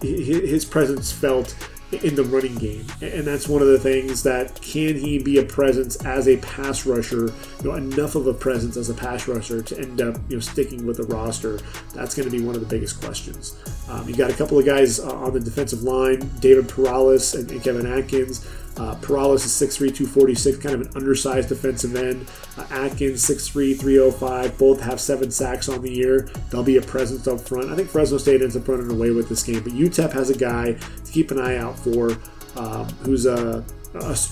his 0.00 0.64
presence 0.64 1.12
felt 1.12 1.54
in 1.92 2.14
the 2.14 2.24
running 2.24 2.54
game. 2.56 2.86
And 3.00 3.26
that's 3.26 3.48
one 3.48 3.62
of 3.62 3.68
the 3.68 3.78
things 3.78 4.22
that 4.22 4.60
can 4.62 4.96
he 4.96 5.22
be 5.22 5.38
a 5.38 5.42
presence 5.42 5.96
as 6.04 6.28
a 6.28 6.36
pass 6.38 6.86
rusher, 6.86 7.32
you 7.62 7.64
know, 7.64 7.74
enough 7.74 8.14
of 8.14 8.26
a 8.26 8.34
presence 8.34 8.76
as 8.76 8.90
a 8.90 8.94
pass 8.94 9.26
rusher 9.26 9.60
to 9.62 9.78
end 9.78 10.00
up, 10.00 10.16
you 10.28 10.36
know, 10.36 10.40
sticking 10.40 10.86
with 10.86 10.98
the 10.98 11.04
roster. 11.04 11.58
That's 11.94 12.14
going 12.14 12.30
to 12.30 12.36
be 12.36 12.44
one 12.44 12.54
of 12.54 12.60
the 12.60 12.66
biggest 12.66 13.00
questions. 13.00 13.56
Um, 13.88 14.08
you 14.08 14.14
got 14.14 14.30
a 14.30 14.34
couple 14.34 14.58
of 14.58 14.64
guys 14.64 15.00
uh, 15.00 15.12
on 15.14 15.32
the 15.32 15.40
defensive 15.40 15.82
line, 15.82 16.30
David 16.38 16.68
Perales 16.68 17.34
and, 17.34 17.50
and 17.50 17.62
Kevin 17.62 17.86
Atkins. 17.86 18.48
Uh, 18.80 18.94
Perales 18.96 19.44
is 19.44 19.52
6'3", 19.52 19.94
246, 19.94 20.56
kind 20.56 20.74
of 20.74 20.80
an 20.80 20.90
undersized 20.96 21.50
defensive 21.50 21.94
end. 21.94 22.26
Uh, 22.56 22.66
Atkins, 22.70 23.22
6'3", 23.28 23.78
305, 23.78 24.56
both 24.56 24.80
have 24.80 24.98
seven 24.98 25.30
sacks 25.30 25.68
on 25.68 25.82
the 25.82 25.92
year. 25.92 26.30
They'll 26.48 26.62
be 26.62 26.78
a 26.78 26.82
presence 26.82 27.28
up 27.28 27.40
front. 27.40 27.70
I 27.70 27.76
think 27.76 27.90
Fresno 27.90 28.16
State 28.16 28.40
ends 28.40 28.56
up 28.56 28.66
running 28.66 28.90
away 28.90 29.10
with 29.10 29.28
this 29.28 29.42
game, 29.42 29.62
but 29.62 29.74
UTEP 29.74 30.12
has 30.12 30.30
a 30.30 30.34
guy 30.36 30.72
to 30.72 31.12
keep 31.12 31.30
an 31.30 31.38
eye 31.38 31.58
out 31.58 31.78
for 31.78 32.16
um, 32.56 32.88
who's 33.04 33.26
a 33.26 33.62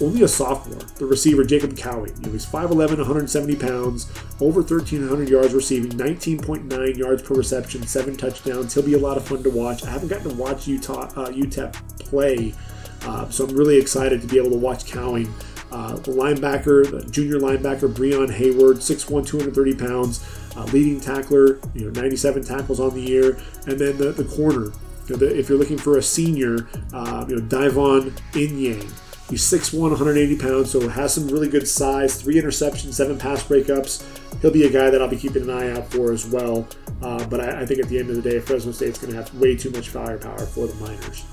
only 0.01 0.22
a 0.22 0.28
sophomore, 0.28 0.80
the 0.96 1.05
receiver 1.05 1.44
Jacob 1.44 1.76
Cowing. 1.76 2.16
You 2.20 2.26
know, 2.26 2.32
he's 2.32 2.46
5'11, 2.46 2.99
170 2.99 3.57
pounds, 3.57 4.11
over 4.40 4.61
1,300 4.61 5.28
yards 5.28 5.53
receiving, 5.53 5.90
19.9 5.90 6.96
yards 6.96 7.22
per 7.22 7.34
reception, 7.34 7.86
seven 7.86 8.16
touchdowns. 8.16 8.72
He'll 8.72 8.84
be 8.84 8.94
a 8.94 8.99
lot 8.99 9.16
of 9.16 9.26
fun 9.26 9.42
to 9.42 9.51
watch. 9.51 9.84
I 9.84 9.90
haven't 9.90 10.09
gotten 10.09 10.30
to 10.30 10.36
watch 10.36 10.68
Utah 10.68 11.11
uh, 11.16 11.30
UTEP 11.30 11.74
play, 11.99 12.55
uh, 13.03 13.28
so 13.28 13.46
I'm 13.46 13.57
really 13.57 13.78
excited 13.78 14.20
to 14.20 14.26
be 14.26 14.38
able 14.38 14.51
to 14.51 14.57
watch 14.57 14.84
Cowing. 14.86 15.32
Uh, 15.70 15.96
the 15.96 16.12
linebacker, 16.12 16.90
the 16.90 17.11
junior 17.11 17.38
linebacker, 17.38 17.92
Breon 17.92 18.32
Hayward, 18.32 18.78
6'1, 18.78 19.26
230 19.26 19.74
pounds, 19.74 20.24
uh, 20.57 20.64
leading 20.66 20.99
tackler, 20.99 21.61
you 21.74 21.90
know, 21.90 22.01
97 22.01 22.42
tackles 22.42 22.80
on 22.80 22.94
the 22.94 23.03
year, 23.03 23.38
and 23.66 23.78
then 23.78 23.99
the, 23.99 24.12
the 24.12 24.24
corner. 24.24 24.72
You 25.07 25.14
know, 25.14 25.16
the, 25.16 25.38
if 25.38 25.49
you're 25.49 25.59
looking 25.59 25.78
for 25.78 25.99
a 25.99 26.03
senior, 26.03 26.68
uh, 26.92 27.26
you 27.28 27.36
know, 27.36 27.42
Divon 27.42 28.12
Inyang. 28.32 28.90
He's 29.28 29.42
6'1, 29.42 29.78
180 29.78 30.38
pounds, 30.38 30.70
so 30.70 30.88
has 30.88 31.12
some 31.12 31.28
really 31.28 31.49
good 31.49 31.68
size. 31.68 32.20
Three 32.20 32.36
interceptions, 32.36 32.94
seven 32.94 33.18
pass 33.18 33.44
breakups. 33.44 34.03
He'll 34.40 34.51
be 34.51 34.64
a 34.64 34.70
guy 34.70 34.88
that 34.88 35.03
I'll 35.03 35.09
be 35.09 35.18
keeping 35.18 35.42
an 35.42 35.51
eye 35.51 35.72
out 35.72 35.90
for 35.90 36.12
as 36.12 36.26
well. 36.26 36.66
Uh, 37.03 37.26
but 37.26 37.40
I, 37.40 37.61
I, 37.61 37.66
think 37.66 37.80
at 37.80 37.88
the 37.88 37.99
end 37.99 38.09
of 38.09 38.16
the 38.16 38.22
day, 38.22 38.40
Fresno 38.40 38.72
State's 38.72 38.99
going 38.99 39.12
to 39.12 39.18
have 39.18 39.32
way 39.34 39.55
too 39.55 39.70
much 39.70 39.90
firepower 39.90 40.46
for 40.46 40.66
the 40.66 40.74
Miners. 40.76 41.24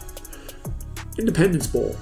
Independence 1.17 1.67
Bowl. 1.67 1.95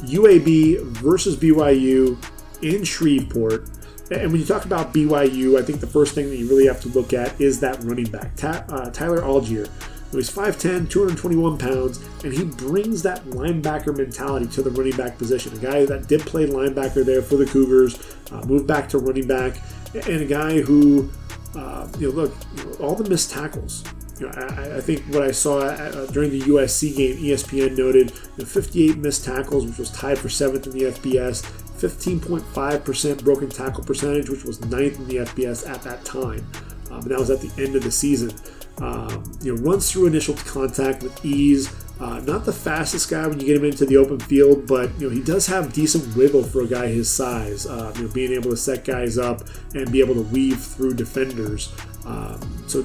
UAB 0.00 0.80
versus 0.98 1.36
BYU 1.36 2.16
in 2.62 2.84
Shreveport. 2.84 3.68
And 4.10 4.32
when 4.32 4.40
you 4.40 4.46
talk 4.46 4.64
about 4.64 4.94
BYU, 4.94 5.60
I 5.60 5.62
think 5.62 5.80
the 5.80 5.86
first 5.86 6.14
thing 6.14 6.30
that 6.30 6.36
you 6.36 6.48
really 6.48 6.66
have 6.66 6.80
to 6.82 6.88
look 6.88 7.12
at 7.12 7.38
is 7.40 7.60
that 7.60 7.82
running 7.84 8.06
back, 8.06 8.34
Ta- 8.36 8.64
uh, 8.68 8.90
Tyler 8.90 9.20
Allgeier. 9.20 9.68
He's 10.12 10.30
5'10, 10.30 10.88
221 10.88 11.58
pounds, 11.58 12.00
and 12.24 12.32
he 12.32 12.44
brings 12.44 13.02
that 13.02 13.22
linebacker 13.26 13.94
mentality 13.94 14.46
to 14.46 14.62
the 14.62 14.70
running 14.70 14.96
back 14.96 15.18
position. 15.18 15.52
A 15.52 15.58
guy 15.58 15.84
that 15.84 16.08
did 16.08 16.22
play 16.22 16.46
linebacker 16.46 17.04
there 17.04 17.20
for 17.20 17.36
the 17.36 17.44
Cougars, 17.44 18.16
uh, 18.32 18.42
moved 18.46 18.66
back 18.66 18.88
to 18.90 18.98
running 18.98 19.26
back, 19.26 19.60
and 19.94 20.22
a 20.22 20.24
guy 20.24 20.62
who, 20.62 21.10
uh, 21.54 21.86
you 21.98 22.08
know, 22.08 22.14
look, 22.14 22.80
all 22.80 22.94
the 22.94 23.06
missed 23.08 23.30
tackles. 23.30 23.84
Know, 24.26 24.32
I, 24.34 24.76
I, 24.76 24.80
think 24.80 25.04
what 25.14 25.22
I 25.22 25.30
saw 25.30 25.60
uh, 25.60 26.06
during 26.06 26.30
the 26.30 26.40
USC 26.40 26.96
game, 26.96 27.16
ESPN 27.16 27.76
noted 27.76 28.10
you 28.10 28.38
know, 28.38 28.44
58 28.44 28.98
missed 28.98 29.24
tackles, 29.24 29.66
which 29.66 29.78
was 29.78 29.90
tied 29.90 30.18
for 30.18 30.28
seventh 30.28 30.66
in 30.66 30.72
the 30.72 30.84
FBS. 30.84 31.42
15.5% 31.78 33.22
broken 33.22 33.48
tackle 33.48 33.84
percentage, 33.84 34.28
which 34.28 34.44
was 34.44 34.60
ninth 34.64 34.98
in 34.98 35.06
the 35.06 35.16
FBS 35.16 35.68
at 35.68 35.82
that 35.82 36.04
time. 36.04 36.44
Um, 36.90 37.02
and 37.02 37.10
that 37.10 37.18
was 37.18 37.30
at 37.30 37.40
the 37.40 37.62
end 37.62 37.76
of 37.76 37.84
the 37.84 37.90
season. 37.90 38.32
Um, 38.78 39.38
you 39.40 39.54
know, 39.54 39.62
runs 39.62 39.90
through 39.90 40.06
initial 40.06 40.34
contact 40.34 41.02
with 41.02 41.24
ease. 41.24 41.72
Uh, 42.00 42.20
not 42.20 42.44
the 42.44 42.52
fastest 42.52 43.10
guy 43.10 43.26
when 43.26 43.40
you 43.40 43.46
get 43.46 43.56
him 43.56 43.64
into 43.64 43.84
the 43.84 43.96
open 43.96 44.20
field, 44.20 44.68
but 44.68 44.88
you 45.00 45.08
know 45.08 45.14
he 45.14 45.20
does 45.20 45.48
have 45.48 45.72
decent 45.72 46.16
wiggle 46.16 46.44
for 46.44 46.62
a 46.62 46.66
guy 46.66 46.86
his 46.86 47.10
size. 47.10 47.66
Uh, 47.66 47.92
you 47.96 48.02
know, 48.02 48.12
being 48.12 48.32
able 48.32 48.50
to 48.50 48.56
set 48.56 48.84
guys 48.84 49.18
up 49.18 49.42
and 49.74 49.90
be 49.90 50.00
able 50.00 50.14
to 50.14 50.22
weave 50.22 50.60
through 50.60 50.94
defenders. 50.94 51.72
Um, 52.06 52.40
so 52.68 52.84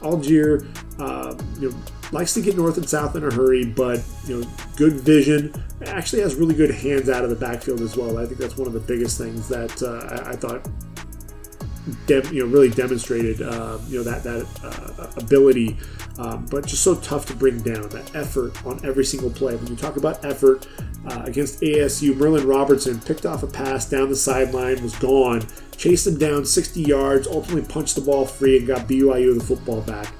Allgeier, 0.00 0.66
uh, 0.98 1.34
you 1.60 1.70
know, 1.70 1.76
likes 2.12 2.34
to 2.34 2.40
get 2.40 2.56
north 2.56 2.76
and 2.76 2.88
south 2.88 3.16
in 3.16 3.24
a 3.24 3.32
hurry, 3.32 3.64
but 3.64 4.02
you 4.26 4.40
know, 4.40 4.48
good 4.76 4.94
vision. 4.94 5.52
Actually, 5.86 6.22
has 6.22 6.34
really 6.34 6.54
good 6.54 6.70
hands 6.70 7.08
out 7.08 7.24
of 7.24 7.30
the 7.30 7.36
backfield 7.36 7.80
as 7.80 7.96
well. 7.96 8.18
I 8.18 8.26
think 8.26 8.38
that's 8.38 8.56
one 8.56 8.66
of 8.66 8.74
the 8.74 8.80
biggest 8.80 9.18
things 9.18 9.48
that 9.48 9.82
uh, 9.82 10.24
I, 10.26 10.32
I, 10.32 10.36
thought 10.36 10.66
you 12.08 12.44
know 12.44 12.46
really 12.46 12.68
demonstrated 12.68 13.40
uh, 13.42 13.78
you 13.88 13.98
know 13.98 14.04
that 14.04 14.22
that 14.22 14.46
uh, 14.62 15.20
ability, 15.20 15.76
um, 16.18 16.46
but 16.50 16.66
just 16.66 16.82
so 16.82 16.94
tough 16.96 17.26
to 17.26 17.34
bring 17.34 17.58
down 17.60 17.88
that 17.90 18.14
effort 18.14 18.64
on 18.66 18.84
every 18.84 19.04
single 19.04 19.30
play. 19.30 19.56
When 19.56 19.68
you 19.68 19.76
talk 19.76 19.96
about 19.96 20.24
effort 20.24 20.66
uh, 21.06 21.22
against 21.24 21.60
ASU, 21.60 22.16
Merlin 22.16 22.46
Robertson 22.46 23.00
picked 23.00 23.26
off 23.26 23.42
a 23.42 23.46
pass 23.46 23.88
down 23.88 24.08
the 24.08 24.16
sideline, 24.16 24.82
was 24.82 24.94
gone, 24.96 25.46
chased 25.80 26.06
him 26.06 26.18
down 26.18 26.44
60 26.44 26.82
yards, 26.82 27.26
ultimately 27.26 27.66
punched 27.66 27.94
the 27.94 28.02
ball 28.02 28.26
free 28.26 28.58
and 28.58 28.66
got 28.66 28.86
BYU 28.86 29.38
the 29.38 29.42
football 29.42 29.80
back. 29.80 30.12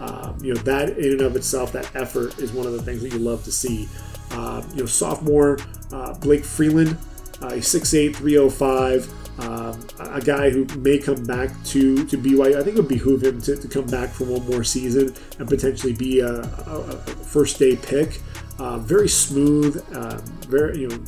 Um, 0.00 0.38
you 0.42 0.54
know 0.54 0.60
that 0.62 0.96
in 0.98 1.12
and 1.12 1.20
of 1.20 1.36
itself, 1.36 1.72
that 1.72 1.94
effort 1.94 2.38
is 2.38 2.52
one 2.52 2.66
of 2.66 2.72
the 2.72 2.82
things 2.82 3.02
that 3.02 3.12
you 3.12 3.18
love 3.18 3.44
to 3.44 3.52
see. 3.52 3.86
Um, 4.30 4.66
you 4.70 4.80
know, 4.80 4.86
sophomore 4.86 5.58
uh, 5.92 6.14
Blake 6.14 6.42
Freeland, 6.42 6.96
uh, 7.42 7.52
he's 7.52 7.66
6'8", 7.66 8.16
305. 8.16 9.12
Um, 9.40 9.86
a 9.98 10.20
guy 10.22 10.48
who 10.48 10.64
may 10.78 10.98
come 10.98 11.22
back 11.24 11.50
to, 11.64 12.06
to 12.06 12.16
BYU. 12.16 12.56
I 12.56 12.62
think 12.62 12.76
it 12.76 12.80
would 12.80 12.88
behoove 12.88 13.22
him 13.22 13.42
to, 13.42 13.56
to 13.56 13.68
come 13.68 13.86
back 13.86 14.08
for 14.08 14.24
one 14.24 14.48
more 14.48 14.64
season 14.64 15.14
and 15.38 15.48
potentially 15.48 15.92
be 15.92 16.20
a, 16.20 16.36
a, 16.36 16.40
a 16.40 16.96
first 16.96 17.58
day 17.58 17.76
pick. 17.76 18.22
Uh, 18.58 18.78
very 18.78 19.08
smooth, 19.08 19.84
uh, 19.94 20.18
very 20.48 20.78
you 20.78 20.88
know, 20.88 20.98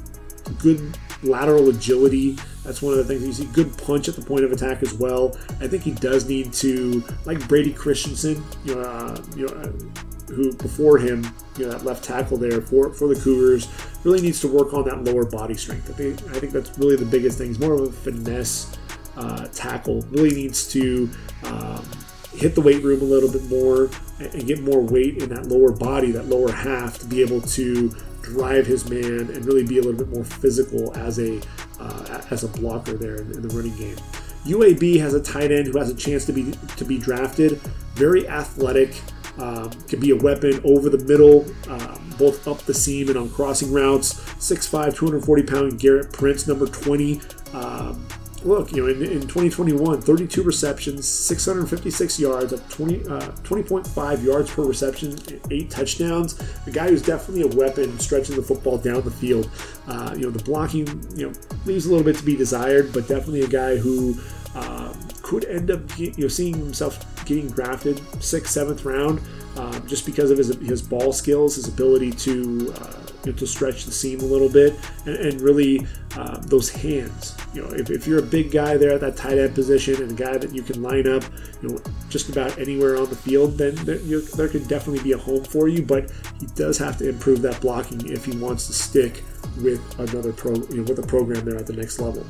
good 0.59 0.99
lateral 1.23 1.71
agility. 1.71 2.37
That's 2.67 2.83
one 2.83 2.99
of 2.99 2.99
the 2.99 3.05
things 3.05 3.25
you 3.25 3.33
see. 3.33 3.53
Good 3.53 3.77
punch 3.79 4.09
at 4.09 4.17
the 4.17 4.23
point 4.23 4.45
of 4.45 4.53
attack 4.53 4.83
as 4.83 4.93
well. 4.93 5.37
I 5.61 5.69
think 5.69 5.85
he 5.85 5.93
does 5.93 6.29
need 6.29 6.53
to, 6.55 7.03
like 7.25 7.47
Brady 7.49 7.73
Christensen, 7.73 8.45
you 8.65 8.75
know, 8.75 8.81
uh, 8.83 9.23
you 9.37 9.47
know, 9.47 9.55
uh, 9.55 10.33
who 10.33 10.53
before 10.55 10.99
him, 10.99 11.25
you 11.57 11.65
know, 11.65 11.71
that 11.71 11.85
left 11.85 12.03
tackle 12.03 12.37
there 12.37 12.61
for 12.61 12.93
for 12.93 13.07
the 13.07 13.21
Cougars 13.21 13.69
really 14.03 14.21
needs 14.21 14.41
to 14.41 14.49
work 14.49 14.75
on 14.75 14.85
that 14.85 15.05
lower 15.05 15.25
body 15.25 15.55
strength. 15.55 15.89
I 15.89 15.93
think 15.93 16.21
I 16.35 16.41
think 16.41 16.53
that's 16.53 16.77
really 16.79 16.97
the 16.97 17.05
biggest 17.05 17.39
thing. 17.39 17.49
He's 17.49 17.61
more 17.61 17.75
of 17.75 17.81
a 17.81 17.93
finesse 17.93 18.77
uh, 19.17 19.47
tackle. 19.49 20.03
Really 20.11 20.35
needs 20.35 20.67
to 20.73 21.09
um, 21.45 21.89
hit 22.33 22.55
the 22.55 22.61
weight 22.61 22.83
room 22.83 23.01
a 23.01 23.05
little 23.05 23.31
bit 23.31 23.45
more 23.45 23.89
and 24.19 24.47
get 24.47 24.63
more 24.63 24.81
weight 24.81 25.19
in 25.19 25.29
that 25.31 25.47
lower 25.47 25.73
body, 25.73 26.11
that 26.13 26.27
lower 26.27 26.51
half, 26.51 26.99
to 26.99 27.07
be 27.07 27.21
able 27.21 27.41
to 27.41 27.95
drive 28.27 28.67
his 28.67 28.91
man 28.91 29.31
and 29.31 29.45
really 29.47 29.65
be 29.65 29.79
a 29.79 29.83
little 29.83 29.99
bit 29.99 30.09
more 30.09 30.25
physical 30.25 30.95
as 30.97 31.19
a 31.19 31.41
uh, 31.81 32.23
as 32.31 32.43
a 32.45 32.49
blocker 32.49 32.95
there 32.95 33.17
in, 33.17 33.33
in 33.33 33.43
the 33.43 33.49
running 33.49 33.77
game. 33.77 33.97
UAB 34.45 35.01
has 35.01 35.15
a 35.15 35.23
tight 35.23 35.51
end 35.51 35.67
who 35.67 35.79
has 35.79 35.91
a 35.91 35.95
chance 35.95 36.25
to 36.27 36.33
be 36.33 36.53
to 36.77 36.85
be 36.85 36.99
drafted. 36.99 37.61
Very 37.95 38.29
athletic, 38.29 39.01
um, 39.39 39.71
can 39.89 40.01
be 40.01 40.11
a 40.11 40.17
weapon 40.17 40.61
over 40.65 40.89
the 40.89 40.99
middle, 41.05 41.47
um, 41.69 42.15
both 42.19 42.47
up 42.49 42.59
the 42.63 42.75
seam 42.75 43.09
and 43.09 43.17
on 43.17 43.31
crossing 43.31 43.73
routes. 43.73 44.15
6'5", 44.15 44.95
240 44.95 45.43
pound 45.43 45.73
Gerrit 45.81 46.13
Prince, 46.13 46.47
number 46.47 46.67
20. 46.67 47.21
Um, 47.53 48.07
look, 48.47 48.73
you 48.73 48.83
know, 48.83 48.89
in, 48.89 49.03
in 49.03 49.21
2021, 49.23 50.01
32 50.01 50.43
receptions, 50.43 51.07
656 51.07 52.21
yards, 52.21 52.53
up 52.53 52.69
20, 52.69 53.05
uh, 53.05 53.21
20.5 53.43 54.25
yards 54.25 54.51
per 54.51 54.65
reception, 54.65 55.19
eight 55.51 55.71
touchdowns. 55.71 56.41
A 56.67 56.71
guy 56.71 56.89
who's 56.89 57.03
definitely 57.03 57.43
a 57.43 57.57
weapon 57.57 57.99
stretching 57.99 58.37
the 58.37 58.43
football 58.43 58.79
down 58.79 59.03
the 59.03 59.11
field. 59.11 59.51
Uh, 59.87 60.15
you 60.17 60.23
know, 60.23 60.31
the 60.31 60.43
blocking, 60.43 60.87
you 61.17 61.29
know, 61.29 61.33
leaves 61.65 61.87
a 61.87 61.91
little 61.91 62.05
bit 62.05 62.17
to 62.17 62.25
be 62.25 62.37
desired, 62.37 62.93
but 62.93 63.09
definitely 63.09 63.43
a 63.43 63.49
guy 63.49 63.77
who 63.77 64.17
um, 64.55 64.99
could 65.23 65.45
end 65.47 65.71
up, 65.71 65.81
you 65.99 66.13
know, 66.17 66.29
seeing 66.29 66.55
himself 66.55 67.05
getting 67.27 67.51
drafted 67.51 68.01
sixth, 68.23 68.53
seventh 68.53 68.85
round, 68.85 69.21
uh, 69.57 69.81
just 69.81 70.07
because 70.07 70.31
of 70.31 70.39
his 70.39 70.55
his 70.57 70.83
ball 70.83 71.13
skills, 71.13 71.57
his 71.57 71.69
ability 71.69 72.13
to 72.13 72.73
uh, 72.79 73.07
you 73.27 73.33
know, 73.33 73.39
to 73.39 73.47
stretch 73.47 73.85
the 73.85 73.93
seam 73.93 74.21
a 74.21 74.25
little 74.25 74.49
bit, 74.49 74.79
and, 75.05 75.17
and 75.17 75.41
really 75.41 75.87
uh, 76.17 76.39
those 76.43 76.71
hands. 76.71 77.37
You 77.53 77.63
know, 77.63 77.71
if, 77.71 77.91
if, 77.91 78.07
you're 78.07 78.21
a 78.21 78.27
big 78.27 78.53
guy 78.53 78.77
there 78.77 78.93
at 78.93 79.01
that 79.01 79.17
tight 79.17 79.39
end 79.39 79.55
position 79.55 80.01
and 80.01 80.13
a 80.13 80.15
guy 80.15 80.39
that 80.39 80.55
you 80.55 80.63
can 80.63 80.81
line 80.81 81.09
up, 81.09 81.25
you 81.61 81.71
know, 81.71 81.79
just 82.09 82.29
about 82.29 82.57
anywhere 82.59 82.97
on 82.97 83.09
the 83.11 83.17
field, 83.17 83.59
then 83.59 83.75
there, 83.85 83.99
you 84.01 84.21
know, 84.21 84.25
there 84.37 84.49
could 84.49 84.69
definitely 84.69 85.03
be 85.03 85.13
a 85.13 85.19
home 85.19 85.43
for 85.43 85.69
you. 85.69 85.83
But 85.83 86.11
he 86.39 86.47
does 86.55 86.79
have 86.79 86.99
to 86.99 87.09
improve 87.09 87.43
that 87.43 87.61
blocking 87.61 88.09
if 88.09 88.25
he 88.25 88.37
wants 88.37 88.69
to 88.69 88.73
stick 88.73 89.25
with 89.61 89.81
another 89.99 90.33
pro, 90.33 90.55
you 90.55 90.79
know, 90.79 90.83
with 90.85 90.99
a 91.01 91.07
program 91.07 91.45
there 91.45 91.57
at 91.57 91.67
the 91.67 91.73
next 91.73 91.99
level. 91.99 92.25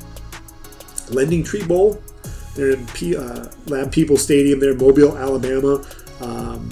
Lending 1.10 1.44
Tree 1.44 1.64
Bowl, 1.64 2.02
they're 2.54 2.70
in 2.70 2.86
P, 2.86 3.14
uh, 3.16 3.46
Ladd-Peebles 3.66 4.22
Stadium 4.22 4.60
there, 4.60 4.74
Mobile, 4.74 5.16
Alabama. 5.16 5.84
Um, 6.20 6.70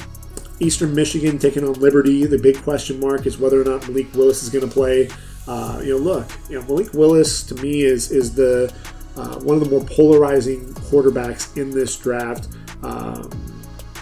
Eastern 0.60 0.94
Michigan 0.94 1.38
taking 1.38 1.64
on 1.64 1.74
Liberty. 1.74 2.26
The 2.26 2.38
big 2.38 2.62
question 2.62 3.00
mark 3.00 3.26
is 3.26 3.38
whether 3.38 3.60
or 3.60 3.64
not 3.64 3.88
Malik 3.88 4.12
Willis 4.14 4.42
is 4.42 4.50
going 4.50 4.66
to 4.66 4.72
play. 4.72 5.08
Uh, 5.46 5.80
you 5.84 5.90
know, 5.90 5.98
look, 5.98 6.30
you 6.48 6.58
know, 6.58 6.66
Malik 6.66 6.94
Willis 6.94 7.42
to 7.44 7.54
me 7.56 7.82
is 7.82 8.10
is 8.10 8.34
the 8.34 8.72
uh, 9.16 9.38
one 9.40 9.56
of 9.56 9.64
the 9.64 9.70
more 9.70 9.84
polarizing 9.84 10.64
quarterbacks 10.74 11.56
in 11.56 11.70
this 11.70 11.96
draft. 11.96 12.48
Um, 12.82 13.30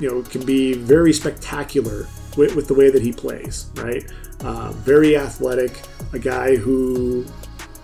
you 0.00 0.11
know, 0.11 0.22
can 0.22 0.44
be 0.44 0.72
very 0.72 1.12
spectacular 1.12 2.09
with, 2.36 2.57
with, 2.57 2.66
the 2.66 2.74
way 2.74 2.90
that 2.90 3.03
he 3.03 3.12
plays. 3.12 3.70
Right, 3.76 4.05
uh, 4.42 4.72
very 4.72 5.16
athletic, 5.16 5.80
a 6.12 6.18
guy 6.18 6.57
who 6.57 7.24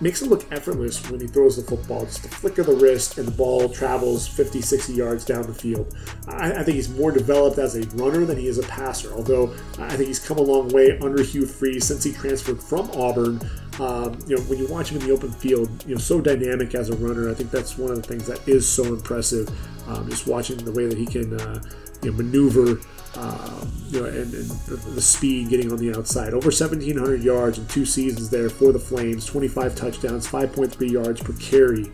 makes 0.01 0.21
it 0.21 0.29
look 0.29 0.49
effortless 0.51 1.09
when 1.09 1.19
he 1.19 1.27
throws 1.27 1.57
the 1.57 1.63
football. 1.63 2.05
Just 2.05 2.25
a 2.25 2.29
flick 2.29 2.57
of 2.57 2.67
the 2.67 2.75
wrist 2.75 3.17
and 3.17 3.27
the 3.27 3.31
ball 3.31 3.69
travels 3.69 4.27
50, 4.27 4.61
60 4.61 4.93
yards 4.93 5.25
down 5.25 5.43
the 5.43 5.53
field. 5.53 5.95
I, 6.27 6.53
I, 6.53 6.63
think 6.63 6.75
he's 6.75 6.89
more 6.89 7.11
developed 7.11 7.57
as 7.57 7.75
a 7.75 7.85
runner 7.97 8.25
than 8.25 8.37
he 8.37 8.47
is 8.47 8.57
a 8.57 8.63
passer, 8.63 9.11
although 9.13 9.53
I 9.77 9.95
think 9.95 10.07
he's 10.07 10.19
come 10.19 10.37
a 10.37 10.41
long 10.41 10.69
way 10.69 10.97
under 10.99 11.21
Hugh 11.21 11.45
Freeze 11.45 11.85
since 11.85 12.03
he 12.03 12.13
transferred 12.13 12.61
from 12.61 12.89
Auburn. 12.91 13.41
Um, 13.79 14.19
you 14.27 14.35
know, 14.35 14.41
when 14.43 14.59
you 14.59 14.67
watch 14.67 14.89
him 14.91 14.99
in 14.99 15.07
the 15.07 15.13
open 15.13 15.31
field, 15.31 15.69
you 15.85 15.95
know, 15.95 16.01
so 16.01 16.19
dynamic 16.19 16.75
as 16.75 16.89
a 16.89 16.95
runner, 16.95 17.29
I 17.29 17.33
think 17.33 17.51
that's 17.51 17.77
one 17.77 17.91
of 17.91 18.01
the 18.01 18.07
things 18.07 18.27
that 18.27 18.45
is 18.47 18.67
so 18.67 18.83
impressive. 18.85 19.49
Um, 19.87 20.09
just 20.09 20.27
watching 20.27 20.57
the 20.57 20.71
way 20.71 20.85
that 20.85 20.97
he 20.97 21.05
can, 21.05 21.39
uh, 21.39 21.61
you 22.03 22.11
know, 22.11 22.17
maneuver. 22.17 22.79
Um, 23.15 23.71
you 23.87 24.01
know, 24.01 24.05
and, 24.05 24.33
and, 24.33 24.49
the 24.69 25.01
speed 25.01 25.49
getting 25.49 25.71
on 25.71 25.79
the 25.79 25.97
outside. 25.97 26.33
Over 26.33 26.47
1,700 26.47 27.23
yards 27.23 27.57
in 27.57 27.65
two 27.65 27.85
seasons 27.85 28.29
there 28.29 28.49
for 28.49 28.71
the 28.71 28.79
Flames, 28.79 29.25
25 29.25 29.75
touchdowns, 29.75 30.27
5.3 30.27 30.89
yards 30.89 31.21
per 31.21 31.33
carry. 31.33 31.91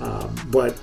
Um, 0.00 0.34
but 0.48 0.76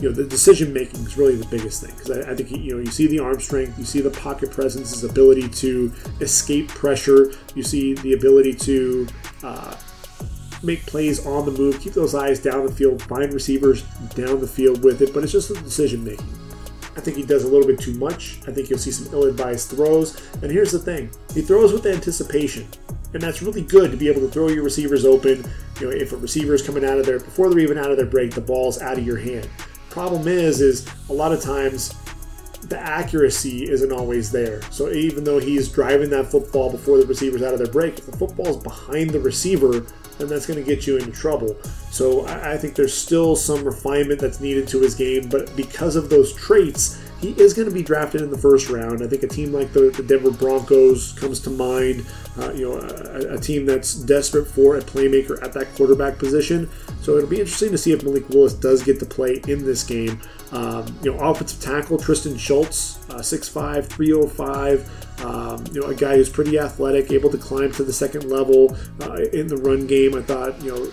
you 0.00 0.08
know 0.08 0.14
the 0.14 0.24
decision 0.24 0.72
making 0.72 1.00
is 1.00 1.16
really 1.16 1.36
the 1.36 1.46
biggest 1.46 1.82
thing 1.82 1.94
because 1.94 2.10
I, 2.10 2.32
I, 2.32 2.34
think 2.34 2.50
you 2.50 2.74
know 2.74 2.78
you 2.80 2.90
see 2.90 3.06
the 3.06 3.20
arm 3.20 3.38
strength, 3.40 3.78
you 3.78 3.84
see 3.84 4.00
the 4.00 4.10
pocket 4.10 4.50
presence, 4.50 4.90
his 4.90 5.04
ability 5.04 5.48
to 5.48 5.92
escape 6.20 6.68
pressure, 6.68 7.32
you 7.54 7.62
see 7.62 7.94
the 7.94 8.14
ability 8.14 8.54
to 8.54 9.06
uh, 9.44 9.76
make 10.62 10.84
plays 10.86 11.24
on 11.24 11.46
the 11.46 11.52
move, 11.52 11.80
keep 11.80 11.92
those 11.92 12.14
eyes 12.14 12.40
down 12.40 12.66
the 12.66 12.72
field, 12.72 13.02
find 13.02 13.32
receivers 13.32 13.82
down 14.14 14.40
the 14.40 14.46
field 14.46 14.82
with 14.82 15.00
it. 15.02 15.14
But 15.14 15.22
it's 15.22 15.32
just 15.32 15.48
the 15.48 15.60
decision 15.60 16.04
making. 16.04 16.41
I 16.96 17.00
think 17.00 17.16
he 17.16 17.22
does 17.22 17.44
a 17.44 17.48
little 17.48 17.66
bit 17.66 17.80
too 17.80 17.94
much. 17.94 18.38
I 18.46 18.52
think 18.52 18.68
you'll 18.68 18.78
see 18.78 18.90
some 18.90 19.12
ill-advised 19.12 19.70
throws. 19.70 20.20
And 20.42 20.50
here's 20.50 20.72
the 20.72 20.78
thing: 20.78 21.10
he 21.34 21.40
throws 21.40 21.72
with 21.72 21.86
anticipation, 21.86 22.66
and 23.14 23.22
that's 23.22 23.42
really 23.42 23.62
good 23.62 23.90
to 23.90 23.96
be 23.96 24.08
able 24.08 24.20
to 24.20 24.28
throw 24.28 24.48
your 24.48 24.64
receivers 24.64 25.04
open. 25.04 25.44
You 25.80 25.88
know, 25.88 25.96
if 25.96 26.12
a 26.12 26.16
receiver 26.16 26.54
is 26.54 26.62
coming 26.62 26.84
out 26.84 26.98
of 26.98 27.06
there 27.06 27.18
before 27.18 27.50
they're 27.50 27.60
even 27.60 27.78
out 27.78 27.90
of 27.90 27.96
their 27.96 28.06
break, 28.06 28.34
the 28.34 28.40
ball's 28.40 28.80
out 28.80 28.98
of 28.98 29.06
your 29.06 29.18
hand. 29.18 29.48
Problem 29.90 30.28
is, 30.28 30.60
is 30.60 30.86
a 31.08 31.12
lot 31.12 31.32
of 31.32 31.40
times 31.42 31.94
the 32.68 32.78
accuracy 32.78 33.68
isn't 33.68 33.90
always 33.92 34.30
there. 34.30 34.62
So 34.70 34.90
even 34.92 35.24
though 35.24 35.38
he's 35.38 35.68
driving 35.68 36.10
that 36.10 36.30
football 36.30 36.70
before 36.70 36.98
the 36.98 37.06
receiver's 37.06 37.42
out 37.42 37.52
of 37.52 37.58
their 37.58 37.72
break, 37.72 37.98
if 37.98 38.06
the 38.06 38.16
football's 38.16 38.62
behind 38.62 39.10
the 39.10 39.20
receiver, 39.20 39.86
then 40.22 40.28
that's 40.28 40.46
going 40.46 40.58
to 40.58 40.64
get 40.64 40.86
you 40.86 40.96
into 40.96 41.10
trouble. 41.10 41.56
So 41.90 42.26
I, 42.26 42.56
think 42.56 42.74
there's 42.74 42.94
still 42.94 43.36
some 43.36 43.64
refinement 43.64 44.20
that's 44.20 44.40
needed 44.40 44.68
to 44.68 44.80
his 44.80 44.94
game, 44.94 45.28
but 45.28 45.54
because 45.56 45.96
of 45.96 46.08
those 46.08 46.32
traits, 46.34 47.02
he 47.20 47.30
is 47.32 47.54
going 47.54 47.68
to 47.68 47.74
be 47.74 47.82
drafted 47.82 48.20
in 48.22 48.30
the 48.30 48.38
first 48.38 48.68
round. 48.68 49.02
I 49.02 49.06
think 49.06 49.22
a 49.22 49.28
team 49.28 49.52
like 49.52 49.72
the, 49.72 49.90
the 49.90 50.02
Denver 50.02 50.30
Broncos 50.30 51.12
comes 51.12 51.38
to 51.40 51.50
mind. 51.50 52.04
Uh, 52.38 52.50
you 52.52 52.68
know, 52.68 52.78
a, 52.78 53.34
a, 53.34 53.38
team 53.38 53.66
that's 53.66 53.94
desperate 53.94 54.46
for 54.46 54.76
a 54.76 54.80
playmaker 54.80 55.40
at 55.42 55.52
that 55.52 55.72
quarterback 55.74 56.18
position. 56.18 56.68
So 57.02 57.16
it'll 57.16 57.28
be 57.28 57.40
interesting 57.40 57.70
to 57.72 57.78
see 57.78 57.92
if 57.92 58.02
Malik 58.02 58.28
Willis 58.30 58.54
does 58.54 58.82
get 58.82 58.98
to 59.00 59.06
play 59.06 59.42
in 59.46 59.64
this 59.64 59.84
game. 59.84 60.20
Um, 60.52 60.98
you 61.02 61.12
know, 61.12 61.18
offensive 61.18 61.60
tackle 61.62 61.98
Tristan 61.98 62.36
Schultz, 62.36 62.98
uh, 63.10 63.22
6'5", 63.22 63.86
305. 63.86 65.24
Um, 65.24 65.64
you 65.72 65.80
know, 65.80 65.86
a 65.88 65.94
guy 65.94 66.16
who's 66.16 66.28
pretty 66.28 66.58
athletic, 66.58 67.10
able 67.10 67.30
to 67.30 67.38
climb 67.38 67.72
to 67.72 67.84
the 67.84 67.92
second 67.92 68.28
level 68.30 68.76
uh, 69.00 69.14
in 69.32 69.46
the 69.46 69.56
run 69.56 69.86
game. 69.86 70.14
I 70.14 70.22
thought, 70.22 70.60
you 70.62 70.72
know, 70.72 70.90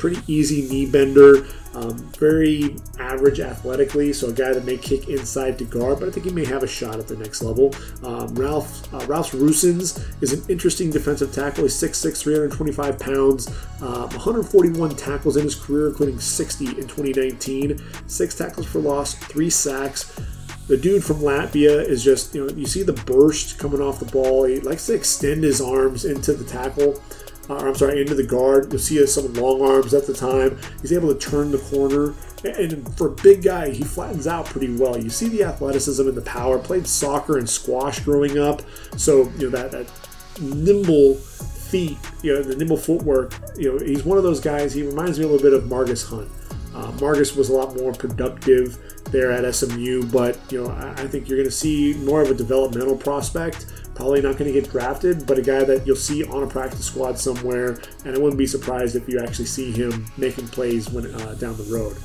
pretty 0.00 0.22
easy 0.26 0.62
knee 0.62 0.86
bender. 0.86 1.46
Um, 1.74 1.96
very 2.18 2.74
average 2.98 3.38
athletically, 3.38 4.12
so 4.14 4.30
a 4.30 4.32
guy 4.32 4.52
that 4.52 4.64
may 4.64 4.76
kick 4.78 5.08
inside 5.08 5.58
to 5.58 5.64
guard, 5.64 6.00
but 6.00 6.08
I 6.08 6.10
think 6.10 6.26
he 6.26 6.32
may 6.32 6.44
have 6.46 6.62
a 6.62 6.66
shot 6.66 6.98
at 6.98 7.06
the 7.06 7.16
next 7.16 7.42
level. 7.42 7.74
Um, 8.02 8.34
Ralph 8.34 8.92
uh, 8.92 9.04
Ralph 9.06 9.30
Rusins 9.32 10.02
is 10.22 10.32
an 10.32 10.42
interesting 10.48 10.90
defensive 10.90 11.32
tackle. 11.32 11.64
He's 11.64 11.74
6'6", 11.74 12.22
325 12.22 12.98
pounds, 12.98 13.48
uh, 13.82 14.08
141 14.08 14.96
tackles 14.96 15.36
in 15.36 15.44
his 15.44 15.54
career, 15.54 15.88
including 15.88 16.18
60 16.18 16.66
in 16.66 16.88
2019. 16.88 17.78
Six 18.08 18.34
tackles 18.34 18.66
for 18.66 18.80
loss, 18.80 19.14
three 19.14 19.50
sacks. 19.50 20.18
The 20.66 20.76
dude 20.76 21.04
from 21.04 21.16
Latvia 21.18 21.84
is 21.84 22.02
just, 22.02 22.34
you 22.34 22.46
know, 22.46 22.54
you 22.54 22.66
see 22.66 22.82
the 22.82 22.92
burst 22.92 23.58
coming 23.58 23.80
off 23.80 24.00
the 24.00 24.06
ball. 24.06 24.44
He 24.44 24.60
likes 24.60 24.86
to 24.86 24.94
extend 24.94 25.44
his 25.44 25.60
arms 25.60 26.04
into 26.04 26.32
the 26.32 26.44
tackle 26.44 27.00
or 27.50 27.68
I'm 27.68 27.74
sorry, 27.74 28.00
into 28.00 28.14
the 28.14 28.26
guard. 28.26 28.70
You'll 28.70 28.80
see 28.80 29.04
some 29.06 29.32
long 29.34 29.60
arms 29.62 29.92
at 29.92 30.06
the 30.06 30.14
time. 30.14 30.58
He's 30.80 30.92
able 30.92 31.12
to 31.12 31.18
turn 31.18 31.50
the 31.50 31.58
corner. 31.58 32.14
And 32.44 32.96
for 32.96 33.08
a 33.08 33.10
big 33.10 33.42
guy, 33.42 33.70
he 33.70 33.82
flattens 33.84 34.26
out 34.26 34.46
pretty 34.46 34.74
well. 34.74 34.96
You 34.96 35.10
see 35.10 35.28
the 35.28 35.44
athleticism 35.44 36.06
and 36.06 36.16
the 36.16 36.22
power. 36.22 36.58
Played 36.58 36.86
soccer 36.86 37.38
and 37.38 37.48
squash 37.48 38.00
growing 38.00 38.38
up, 38.38 38.62
so 38.96 39.30
you 39.36 39.50
know 39.50 39.50
that 39.50 39.72
that 39.72 39.90
nimble 40.40 41.16
feet, 41.16 41.98
you 42.22 42.34
know, 42.34 42.42
the 42.42 42.56
nimble 42.56 42.76
footwork. 42.76 43.34
You 43.56 43.72
know, 43.72 43.84
he's 43.84 44.04
one 44.04 44.16
of 44.16 44.24
those 44.24 44.40
guys. 44.40 44.72
He 44.72 44.82
reminds 44.82 45.18
me 45.18 45.24
a 45.24 45.28
little 45.28 45.42
bit 45.42 45.52
of 45.52 45.68
Margus 45.68 46.08
Hunt. 46.08 46.30
Uh, 46.74 46.92
Margus 46.92 47.36
was 47.36 47.48
a 47.48 47.52
lot 47.52 47.76
more 47.76 47.92
productive 47.92 48.78
there 49.10 49.32
at 49.32 49.54
SMU, 49.54 50.04
but 50.04 50.38
you 50.50 50.62
know, 50.62 50.70
I, 50.70 50.92
I 50.92 51.08
think 51.08 51.28
you're 51.28 51.36
going 51.36 51.48
to 51.48 51.54
see 51.54 51.94
more 52.04 52.22
of 52.22 52.30
a 52.30 52.34
developmental 52.34 52.96
prospect 52.96 53.66
Probably 54.00 54.22
not 54.22 54.38
going 54.38 54.50
to 54.50 54.58
get 54.58 54.70
drafted, 54.70 55.26
but 55.26 55.36
a 55.36 55.42
guy 55.42 55.62
that 55.62 55.86
you'll 55.86 55.94
see 55.94 56.24
on 56.24 56.42
a 56.42 56.46
practice 56.46 56.86
squad 56.86 57.18
somewhere, 57.18 57.82
and 58.06 58.16
I 58.16 58.18
wouldn't 58.18 58.38
be 58.38 58.46
surprised 58.46 58.96
if 58.96 59.06
you 59.06 59.20
actually 59.20 59.44
see 59.44 59.72
him 59.72 60.06
making 60.16 60.48
plays 60.48 60.88
when 60.88 61.14
uh, 61.14 61.34
down 61.34 61.54
the 61.58 61.64
road. 61.64 61.98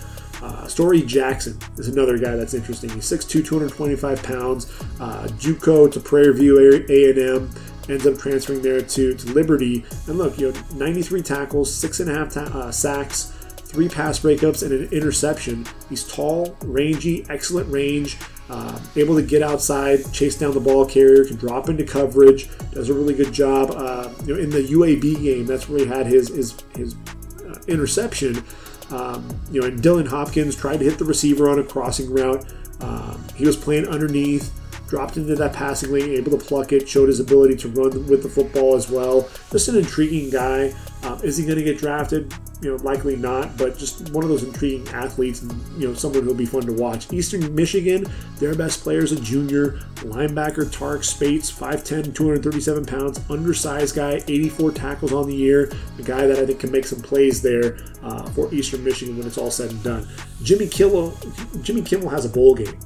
Uh, 0.43 0.67
Storey 0.67 1.01
Jackson 1.01 1.57
is 1.77 1.87
another 1.87 2.17
guy 2.17 2.35
that's 2.35 2.53
interesting. 2.53 2.89
He's 2.89 3.09
6'2", 3.09 3.45
225 3.45 4.23
pounds. 4.23 4.65
Uh, 4.99 5.25
JUCO 5.39 5.89
to 5.93 5.99
Prairie 6.01 6.33
View 6.33 6.83
A&M 6.89 7.49
ends 7.87 8.05
up 8.05 8.17
transferring 8.17 8.61
there 8.61 8.81
to, 8.81 9.15
to 9.15 9.31
Liberty. 9.31 9.85
And 10.07 10.17
look, 10.17 10.37
you 10.37 10.51
know, 10.51 10.61
93 10.73 11.21
tackles, 11.21 11.73
six 11.73 12.01
and 12.01 12.09
a 12.09 12.13
half 12.13 12.33
ta- 12.33 12.41
uh, 12.41 12.71
sacks, 12.71 13.31
three 13.55 13.87
pass 13.87 14.19
breakups, 14.19 14.63
and 14.63 14.73
an 14.73 14.91
interception. 14.91 15.65
He's 15.87 16.05
tall, 16.05 16.57
rangy, 16.65 17.25
excellent 17.29 17.71
range. 17.71 18.17
Uh, 18.47 18.79
able 18.95 19.15
to 19.15 19.23
get 19.23 19.41
outside, 19.41 19.99
chase 20.13 20.37
down 20.37 20.53
the 20.53 20.59
ball 20.59 20.85
carrier, 20.85 21.25
can 21.25 21.35
drop 21.35 21.67
into 21.67 21.83
coverage, 21.83 22.47
does 22.71 22.89
a 22.89 22.93
really 22.93 23.15
good 23.15 23.33
job. 23.33 23.71
Uh, 23.71 24.09
you 24.23 24.35
know, 24.35 24.39
in 24.39 24.51
the 24.51 24.61
UAB 24.61 25.21
game, 25.21 25.45
that's 25.47 25.67
where 25.67 25.79
he 25.79 25.85
had 25.85 26.05
his 26.05 26.27
his 26.27 26.55
his 26.75 26.95
uh, 27.43 27.59
interception. 27.67 28.43
Um, 28.91 29.27
you 29.51 29.61
know, 29.61 29.67
and 29.67 29.79
Dylan 29.81 30.07
Hopkins 30.07 30.55
tried 30.55 30.77
to 30.77 30.85
hit 30.85 30.99
the 30.99 31.05
receiver 31.05 31.49
on 31.49 31.57
a 31.57 31.63
crossing 31.63 32.13
route. 32.13 32.45
Um, 32.81 33.23
he 33.35 33.45
was 33.45 33.55
playing 33.55 33.87
underneath, 33.87 34.53
dropped 34.87 35.17
into 35.17 35.35
that 35.35 35.53
passing 35.53 35.91
lane, 35.91 36.11
able 36.11 36.37
to 36.37 36.43
pluck 36.43 36.71
it, 36.71 36.87
showed 36.87 37.07
his 37.07 37.19
ability 37.19 37.55
to 37.57 37.69
run 37.69 38.07
with 38.07 38.21
the 38.21 38.29
football 38.29 38.75
as 38.75 38.89
well. 38.89 39.27
Just 39.51 39.69
an 39.69 39.77
intriguing 39.77 40.29
guy. 40.29 40.73
Um, 41.05 41.21
is 41.23 41.37
he 41.37 41.45
going 41.45 41.57
to 41.57 41.63
get 41.63 41.77
drafted? 41.77 42.33
you 42.61 42.75
know, 42.75 42.83
likely 42.83 43.15
not, 43.15 43.57
but 43.57 43.77
just 43.77 44.09
one 44.09 44.23
of 44.23 44.29
those 44.29 44.43
intriguing 44.43 44.87
athletes 44.89 45.41
and, 45.41 45.51
you 45.79 45.87
know, 45.87 45.93
someone 45.93 46.23
who'll 46.23 46.33
be 46.33 46.45
fun 46.45 46.63
to 46.63 46.73
watch. 46.73 47.11
Eastern 47.11 47.53
Michigan, 47.53 48.05
their 48.39 48.55
best 48.55 48.81
player 48.81 49.03
is 49.03 49.11
a 49.11 49.19
junior, 49.19 49.79
linebacker 49.97 50.71
Tark 50.71 51.03
Spates, 51.03 51.51
5'10, 51.51 52.15
237 52.15 52.85
pounds, 52.85 53.19
undersized 53.29 53.95
guy, 53.95 54.23
84 54.27 54.71
tackles 54.71 55.13
on 55.13 55.27
the 55.27 55.35
year, 55.35 55.71
a 55.99 56.01
guy 56.01 56.25
that 56.25 56.39
I 56.39 56.45
think 56.45 56.59
can 56.59 56.71
make 56.71 56.85
some 56.85 57.01
plays 57.01 57.41
there 57.41 57.77
uh, 58.01 58.25
for 58.31 58.53
Eastern 58.53 58.83
Michigan 58.83 59.17
when 59.17 59.27
it's 59.27 59.37
all 59.37 59.51
said 59.51 59.71
and 59.71 59.83
done. 59.83 60.07
Jimmy 60.41 60.67
Kimmel, 60.67 61.17
Jimmy 61.61 61.81
Kimmel 61.81 62.09
has 62.09 62.25
a 62.25 62.29
bowl 62.29 62.55
game. 62.55 62.79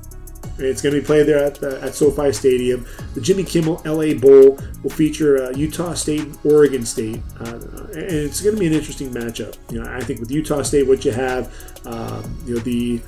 It's 0.59 0.81
going 0.81 0.93
to 0.93 1.01
be 1.01 1.05
played 1.05 1.25
there 1.25 1.43
at, 1.43 1.61
uh, 1.63 1.77
at 1.77 1.95
SoFi 1.95 2.31
Stadium. 2.31 2.85
The 3.13 3.21
Jimmy 3.21 3.43
Kimmel 3.43 3.81
LA 3.85 4.13
Bowl 4.13 4.59
will 4.83 4.89
feature 4.89 5.43
uh, 5.43 5.49
Utah 5.51 5.93
State 5.93 6.21
and 6.21 6.37
Oregon 6.43 6.85
State, 6.85 7.21
uh, 7.39 7.55
and 7.93 7.95
it's 7.95 8.41
going 8.41 8.55
to 8.55 8.59
be 8.59 8.67
an 8.67 8.73
interesting 8.73 9.11
matchup. 9.11 9.57
You 9.71 9.81
know, 9.81 9.91
I 9.91 10.01
think 10.01 10.19
with 10.19 10.31
Utah 10.31 10.61
State, 10.63 10.87
what 10.87 11.05
you 11.05 11.11
have, 11.11 11.53
um, 11.85 12.37
you 12.45 12.55
know, 12.55 12.61
the 12.61 13.01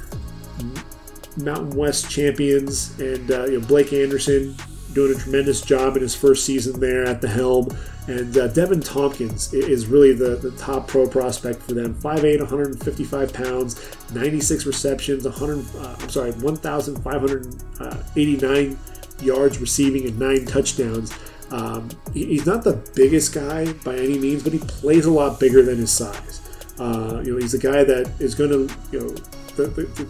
Mountain 1.37 1.71
West 1.71 2.09
champions 2.09 2.99
and 2.99 3.31
uh, 3.31 3.45
you 3.45 3.59
know 3.59 3.67
Blake 3.67 3.93
Anderson 3.93 4.55
doing 4.93 5.15
a 5.15 5.19
tremendous 5.19 5.61
job 5.61 5.95
in 5.95 6.01
his 6.01 6.15
first 6.15 6.45
season 6.45 6.79
there 6.79 7.05
at 7.05 7.21
the 7.21 7.27
helm. 7.27 7.67
And 8.07 8.35
uh, 8.37 8.47
Deven 8.49 8.83
Thompkins 8.83 9.53
is 9.53 9.85
really 9.87 10.13
the, 10.13 10.35
the 10.35 10.51
top 10.51 10.87
pro 10.87 11.07
prospect 11.07 11.61
for 11.61 11.73
them. 11.73 11.93
5'8", 11.95 12.39
155 12.39 13.33
pounds, 13.33 13.81
96 14.13 14.65
receptions, 14.65 15.25
100, 15.25 15.65
uh, 15.77 15.95
I'm 15.99 16.09
sorry, 16.09 16.31
1,589 16.31 18.77
yards 19.21 19.59
receiving 19.59 20.07
and 20.07 20.17
nine 20.19 20.45
touchdowns. 20.45 21.13
Um, 21.51 21.89
he's 22.13 22.45
not 22.45 22.63
the 22.63 22.77
biggest 22.95 23.33
guy 23.33 23.73
by 23.73 23.95
any 23.95 24.17
means, 24.17 24.43
but 24.43 24.53
he 24.53 24.59
plays 24.59 25.05
a 25.05 25.11
lot 25.11 25.37
bigger 25.39 25.61
than 25.61 25.77
his 25.77 25.91
size. 25.91 26.41
Uh, 26.79 27.21
you 27.23 27.33
know, 27.33 27.39
he's 27.39 27.53
a 27.53 27.59
guy 27.59 27.83
that 27.83 28.09
is 28.19 28.35
going 28.35 28.49
to, 28.49 28.67
you 28.91 29.01
know, 29.01 29.09
the, 29.55 29.67
the, 29.67 29.83
the 29.83 30.07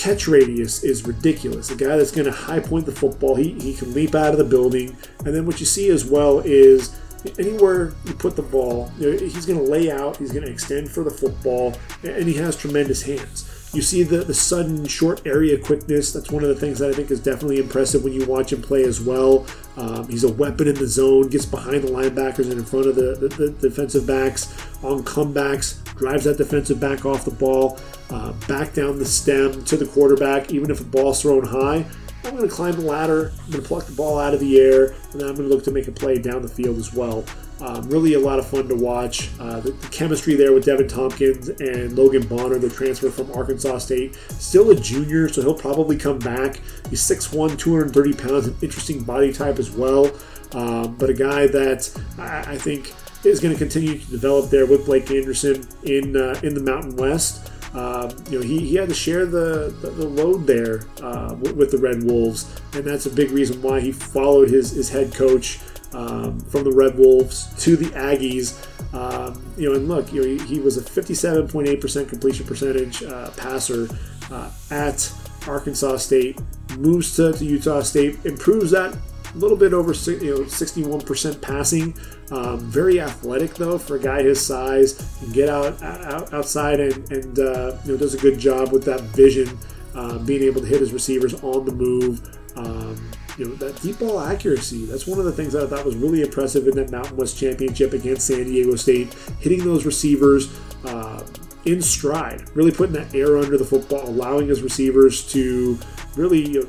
catch 0.00 0.26
radius 0.26 0.82
is 0.82 1.06
ridiculous. 1.06 1.70
A 1.70 1.76
guy 1.76 1.98
that's 1.98 2.10
going 2.10 2.24
to 2.24 2.32
high 2.32 2.58
point 2.58 2.86
the 2.86 2.92
football, 2.92 3.34
he, 3.34 3.52
he 3.60 3.74
can 3.74 3.92
leap 3.92 4.14
out 4.14 4.32
of 4.32 4.38
the 4.38 4.44
building. 4.44 4.96
And 5.26 5.34
then 5.34 5.44
what 5.44 5.60
you 5.60 5.66
see 5.66 5.90
as 5.90 6.06
well 6.06 6.40
is 6.40 6.98
anywhere 7.38 7.92
you 8.06 8.14
put 8.14 8.34
the 8.34 8.42
ball, 8.42 8.88
he's 8.98 9.44
going 9.44 9.58
to 9.58 9.70
lay 9.70 9.90
out, 9.90 10.16
he's 10.16 10.32
going 10.32 10.46
to 10.46 10.50
extend 10.50 10.90
for 10.90 11.04
the 11.04 11.10
football, 11.10 11.76
and 12.02 12.26
he 12.26 12.32
has 12.34 12.56
tremendous 12.56 13.02
hands. 13.02 13.70
You 13.74 13.82
see 13.82 14.02
the, 14.02 14.24
the 14.24 14.34
sudden 14.34 14.86
short 14.86 15.26
area 15.26 15.58
quickness. 15.58 16.12
That's 16.12 16.30
one 16.30 16.42
of 16.42 16.48
the 16.48 16.56
things 16.56 16.78
that 16.78 16.90
I 16.90 16.92
think 16.94 17.10
is 17.10 17.20
definitely 17.20 17.60
impressive 17.60 18.02
when 18.02 18.14
you 18.14 18.24
watch 18.24 18.54
him 18.54 18.62
play 18.62 18.84
as 18.84 19.00
well. 19.02 19.46
Um, 19.76 20.08
he's 20.08 20.24
a 20.24 20.32
weapon 20.32 20.68
in 20.68 20.74
the 20.74 20.86
zone, 20.86 21.28
gets 21.28 21.46
behind 21.46 21.82
the 21.82 21.88
linebackers 21.88 22.50
and 22.50 22.54
in 22.54 22.64
front 22.64 22.86
of 22.86 22.96
the, 22.96 23.16
the, 23.16 23.28
the 23.28 23.50
defensive 23.50 24.06
backs 24.06 24.52
on 24.82 25.02
comebacks, 25.04 25.82
drives 25.96 26.24
that 26.24 26.38
defensive 26.38 26.80
back 26.80 27.06
off 27.06 27.24
the 27.24 27.30
ball, 27.30 27.78
uh, 28.10 28.32
back 28.48 28.74
down 28.74 28.98
the 28.98 29.04
stem 29.04 29.64
to 29.64 29.76
the 29.76 29.86
quarterback, 29.86 30.52
even 30.52 30.70
if 30.70 30.80
a 30.80 30.84
ball's 30.84 31.22
thrown 31.22 31.44
high. 31.44 31.86
I'm 32.24 32.36
going 32.36 32.48
to 32.48 32.54
climb 32.54 32.72
the 32.72 32.82
ladder, 32.82 33.32
I'm 33.44 33.50
going 33.50 33.62
to 33.62 33.68
pluck 33.68 33.86
the 33.86 33.92
ball 33.92 34.18
out 34.18 34.34
of 34.34 34.40
the 34.40 34.60
air, 34.60 34.94
and 35.12 35.20
then 35.20 35.28
I'm 35.28 35.36
going 35.36 35.48
to 35.48 35.54
look 35.54 35.64
to 35.64 35.70
make 35.70 35.88
a 35.88 35.92
play 35.92 36.18
down 36.18 36.42
the 36.42 36.48
field 36.48 36.76
as 36.76 36.92
well. 36.92 37.24
Um, 37.60 37.88
really 37.90 38.14
a 38.14 38.18
lot 38.18 38.38
of 38.38 38.46
fun 38.46 38.68
to 38.68 38.74
watch. 38.74 39.30
Uh, 39.38 39.60
the, 39.60 39.72
the, 39.72 39.88
chemistry 39.88 40.34
there 40.34 40.52
with 40.52 40.64
Deven 40.64 40.88
Thompkins 40.88 41.48
and 41.48 41.96
Logan 41.96 42.26
Bonner, 42.26 42.58
the 42.58 42.70
transfer 42.70 43.10
from 43.10 43.30
Arkansas 43.32 43.78
State. 43.78 44.14
Still 44.30 44.70
a 44.70 44.74
junior, 44.74 45.28
so 45.28 45.42
he'll 45.42 45.54
probably 45.54 45.96
come 45.96 46.18
back. 46.18 46.60
He's 46.88 47.02
6'1, 47.02 47.58
230 47.58 48.12
pounds, 48.14 48.46
an 48.46 48.56
interesting 48.62 49.02
body 49.02 49.32
type 49.32 49.58
as 49.58 49.70
well. 49.70 50.10
Um, 50.52 50.96
but 50.96 51.10
a 51.10 51.14
guy 51.14 51.46
that 51.48 51.90
I, 52.18 52.52
I 52.52 52.58
think 52.58 52.94
is 53.24 53.40
going 53.40 53.54
to 53.54 53.58
continue 53.58 53.98
to 53.98 54.10
develop 54.10 54.50
there 54.50 54.66
with 54.66 54.86
Blake 54.86 55.10
Anderson 55.10 55.66
in 55.84 56.16
uh, 56.16 56.40
in 56.42 56.54
the 56.54 56.62
Mountain 56.62 56.96
West. 56.96 57.50
Um, 57.74 58.10
you 58.28 58.38
know, 58.38 58.44
he, 58.44 58.60
he 58.60 58.74
had 58.74 58.88
to 58.88 58.94
share 58.94 59.26
the, 59.26 59.72
the, 59.80 59.90
the 59.90 60.08
load 60.08 60.44
there 60.44 60.82
uh, 61.02 61.36
with, 61.38 61.54
with, 61.54 61.70
the 61.70 61.78
Red 61.78 62.02
Wolves, 62.02 62.60
and 62.72 62.84
that's 62.84 63.06
a 63.06 63.10
big 63.10 63.30
reason 63.30 63.62
why 63.62 63.78
he 63.78 63.92
followed 63.92 64.50
his, 64.50 64.72
his 64.72 64.88
head 64.90 65.14
coach 65.14 65.60
um, 65.92 66.40
from 66.40 66.64
the 66.64 66.72
Red 66.72 66.96
Wolves 66.96 67.52
to 67.64 67.76
the 67.76 67.86
Aggies. 67.86 68.66
Um, 68.94 69.42
you 69.56 69.68
know, 69.68 69.76
and 69.76 69.88
look, 69.88 70.12
you 70.12 70.36
know, 70.36 70.44
he, 70.44 70.58
was 70.60 70.76
a 70.76 70.80
57.8% 70.80 72.08
completion 72.08 72.46
percentage 72.46 73.02
uh, 73.02 73.30
passer 73.36 73.88
uh, 74.30 74.50
at 74.70 75.12
Arkansas 75.46 75.98
State, 75.98 76.40
moves 76.76 77.14
to, 77.16 77.32
to 77.32 77.44
Utah 77.44 77.82
State, 77.82 78.18
improves 78.24 78.70
that 78.72 78.96
a 79.34 79.38
little 79.38 79.56
bit 79.56 79.72
over 79.72 79.92
you 79.92 80.34
know 80.34 80.40
61% 80.40 81.40
passing. 81.40 81.96
Um, 82.30 82.60
very 82.60 83.00
athletic 83.00 83.54
though 83.54 83.78
for 83.78 83.96
a 83.96 84.00
guy 84.00 84.22
his 84.22 84.44
size. 84.44 84.94
Can 85.20 85.32
get 85.32 85.48
out, 85.48 85.80
out 85.82 86.32
outside 86.32 86.80
and, 86.80 87.12
and 87.12 87.38
uh, 87.38 87.76
you 87.84 87.92
know 87.92 87.98
does 87.98 88.14
a 88.14 88.18
good 88.18 88.38
job 88.38 88.72
with 88.72 88.84
that 88.84 89.00
vision, 89.00 89.58
uh, 89.94 90.18
being 90.18 90.42
able 90.42 90.60
to 90.60 90.66
hit 90.66 90.80
his 90.80 90.92
receivers 90.92 91.34
on 91.42 91.64
the 91.64 91.72
move. 91.72 92.20
Um, 92.56 93.10
you 93.40 93.48
know 93.48 93.54
that 93.54 93.80
deep 93.80 93.98
ball 93.98 94.20
accuracy. 94.20 94.84
That's 94.84 95.06
one 95.06 95.18
of 95.18 95.24
the 95.24 95.32
things 95.32 95.54
that 95.54 95.62
I 95.62 95.66
thought 95.66 95.84
was 95.84 95.96
really 95.96 96.20
impressive 96.20 96.68
in 96.68 96.76
that 96.76 96.90
Mountain 96.90 97.16
West 97.16 97.38
Championship 97.38 97.94
against 97.94 98.26
San 98.26 98.44
Diego 98.44 98.76
State, 98.76 99.14
hitting 99.40 99.64
those 99.64 99.84
receivers. 99.86 100.54
Uh, 100.84 101.24
in 101.66 101.82
stride, 101.82 102.42
really 102.54 102.70
putting 102.70 102.94
that 102.94 103.14
air 103.14 103.36
under 103.36 103.58
the 103.58 103.64
football, 103.64 104.08
allowing 104.08 104.48
his 104.48 104.62
receivers 104.62 105.30
to 105.30 105.78
really 106.16 106.52
you 106.52 106.62
know, 106.62 106.68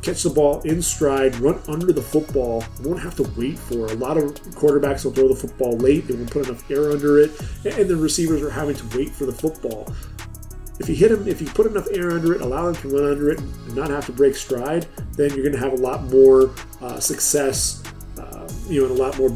catch 0.00 0.22
the 0.22 0.30
ball 0.30 0.62
in 0.62 0.80
stride, 0.80 1.36
run 1.36 1.60
under 1.68 1.92
the 1.92 2.00
football. 2.00 2.64
Won't 2.82 3.00
have 3.00 3.14
to 3.16 3.30
wait 3.36 3.58
for. 3.58 3.84
A 3.86 3.94
lot 3.94 4.16
of 4.16 4.32
quarterbacks 4.52 5.04
will 5.04 5.12
throw 5.12 5.28
the 5.28 5.34
football 5.34 5.76
late. 5.76 6.08
They 6.08 6.14
won't 6.14 6.30
put 6.30 6.46
enough 6.46 6.68
air 6.70 6.90
under 6.90 7.18
it, 7.18 7.38
and 7.66 7.86
the 7.86 7.96
receivers 7.96 8.40
are 8.40 8.48
having 8.48 8.76
to 8.76 8.96
wait 8.96 9.10
for 9.10 9.26
the 9.26 9.32
football. 9.32 9.92
If 10.80 10.88
you 10.88 10.96
hit 10.96 11.10
them, 11.10 11.28
if 11.28 11.40
you 11.42 11.46
put 11.46 11.66
enough 11.66 11.86
air 11.92 12.12
under 12.12 12.34
it, 12.34 12.40
allow 12.40 12.72
them 12.72 12.82
to 12.82 12.88
run 12.88 13.12
under 13.12 13.30
it, 13.30 13.38
and 13.38 13.76
not 13.76 13.90
have 13.90 14.06
to 14.06 14.12
break 14.12 14.34
stride, 14.34 14.86
then 15.12 15.30
you're 15.34 15.42
going 15.42 15.52
to 15.52 15.58
have 15.58 15.74
a 15.74 15.82
lot 15.82 16.04
more 16.04 16.50
uh, 16.80 16.98
success. 16.98 17.82
Uh, 18.18 18.48
you 18.66 18.80
know, 18.80 18.88
and 18.88 18.98
a 18.98 19.02
lot 19.02 19.16
more 19.18 19.30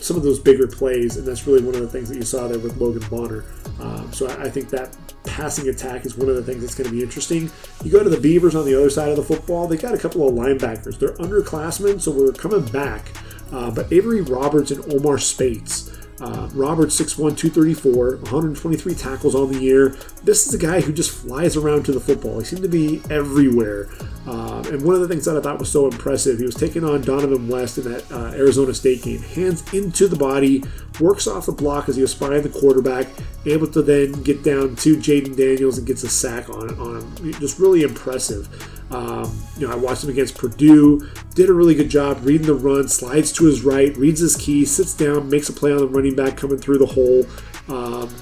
some 0.00 0.16
of 0.16 0.22
those 0.22 0.38
bigger 0.38 0.68
plays, 0.68 1.16
and 1.16 1.26
that's 1.26 1.46
really 1.46 1.62
one 1.62 1.74
of 1.74 1.80
the 1.80 1.88
things 1.88 2.08
that 2.08 2.16
you 2.16 2.22
saw 2.22 2.46
there 2.46 2.60
with 2.60 2.76
Logan 2.76 3.02
Bonner. 3.10 3.44
Um, 3.80 4.12
so 4.12 4.28
I, 4.28 4.44
I 4.44 4.48
think 4.48 4.70
that 4.70 4.96
passing 5.24 5.68
attack 5.68 6.06
is 6.06 6.16
one 6.16 6.28
of 6.28 6.36
the 6.36 6.42
things 6.42 6.60
that's 6.60 6.76
going 6.76 6.88
to 6.88 6.94
be 6.94 7.02
interesting. 7.02 7.50
You 7.82 7.90
go 7.90 8.04
to 8.04 8.08
the 8.08 8.20
Beavers 8.20 8.54
on 8.54 8.64
the 8.64 8.74
other 8.76 8.90
side 8.90 9.08
of 9.08 9.16
the 9.16 9.24
football, 9.24 9.66
they 9.66 9.76
got 9.76 9.94
a 9.94 9.98
couple 9.98 10.28
of 10.28 10.34
linebackers. 10.34 10.98
They're 10.98 11.14
underclassmen, 11.14 12.00
so 12.00 12.12
we're 12.12 12.32
coming 12.32 12.64
back. 12.66 13.10
Uh, 13.50 13.70
but 13.70 13.92
Avery 13.92 14.20
Roberts 14.20 14.70
and 14.70 14.92
Omar 14.92 15.18
Speights 15.18 15.95
uh, 16.20 16.48
Robert 16.54 16.88
6'1, 16.88 17.36
234, 17.36 18.16
123 18.16 18.94
tackles 18.94 19.34
on 19.34 19.52
the 19.52 19.58
year. 19.58 19.96
This 20.24 20.46
is 20.46 20.54
a 20.54 20.58
guy 20.58 20.80
who 20.80 20.92
just 20.92 21.10
flies 21.10 21.56
around 21.56 21.84
to 21.84 21.92
the 21.92 22.00
football. 22.00 22.38
He 22.38 22.44
seemed 22.44 22.62
to 22.62 22.68
be 22.68 23.02
everywhere. 23.10 23.88
Uh, 24.26 24.60
and 24.72 24.82
one 24.82 24.96
of 24.96 25.00
the 25.00 25.06
things 25.06 25.24
that 25.24 25.36
I 25.36 25.40
thought 25.40 25.60
was 25.60 25.70
so 25.70 25.86
impressive, 25.86 26.38
he 26.38 26.44
was 26.44 26.56
taking 26.56 26.82
on 26.82 27.00
Dohnovan 27.02 27.48
West 27.48 27.78
in 27.78 27.84
that 27.92 28.10
uh, 28.10 28.36
Arizona 28.36 28.74
State 28.74 29.02
game. 29.02 29.22
Hands 29.22 29.72
into 29.72 30.08
the 30.08 30.16
body, 30.16 30.64
works 30.98 31.28
off 31.28 31.46
the 31.46 31.52
block 31.52 31.88
as 31.88 31.94
he 31.94 32.02
was 32.02 32.10
spying 32.10 32.42
the 32.42 32.48
quarterback, 32.48 33.06
able 33.44 33.68
to 33.68 33.82
then 33.82 34.10
get 34.24 34.42
down 34.42 34.74
to 34.76 34.96
Jayden 34.96 35.36
Daniels 35.36 35.78
and 35.78 35.86
gets 35.86 36.02
a 36.02 36.08
sack 36.08 36.48
on, 36.50 36.70
on 36.80 37.02
him. 37.02 37.32
Just 37.34 37.60
really 37.60 37.82
impressive. 37.82 38.48
Um, 38.92 39.40
you 39.58 39.66
know, 39.66 39.72
I 39.72 39.76
watched 39.76 40.02
him 40.02 40.10
against 40.10 40.36
Purdue. 40.36 41.08
Did 41.34 41.48
a 41.48 41.52
really 41.52 41.76
good 41.76 41.88
job 41.88 42.18
reading 42.22 42.48
the 42.48 42.54
run. 42.54 42.88
Slides 42.88 43.30
to 43.34 43.44
his 43.44 43.62
right, 43.62 43.96
reads 43.96 44.20
his 44.20 44.34
key, 44.34 44.64
sits 44.64 44.94
down, 44.94 45.30
makes 45.30 45.48
a 45.48 45.52
play 45.52 45.70
on 45.70 45.78
the 45.78 45.86
running 45.86 46.16
back 46.16 46.36
coming 46.36 46.58
through 46.58 46.78
the 46.78 46.86
hole. 46.86 47.24
Um, 47.68 48.12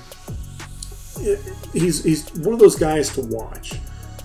he's 1.72 2.05
he's 2.05 2.30
one 2.34 2.52
of 2.52 2.61
those 2.61 2.76
guys 2.76 3.09
to 3.14 3.22
watch 3.22 3.74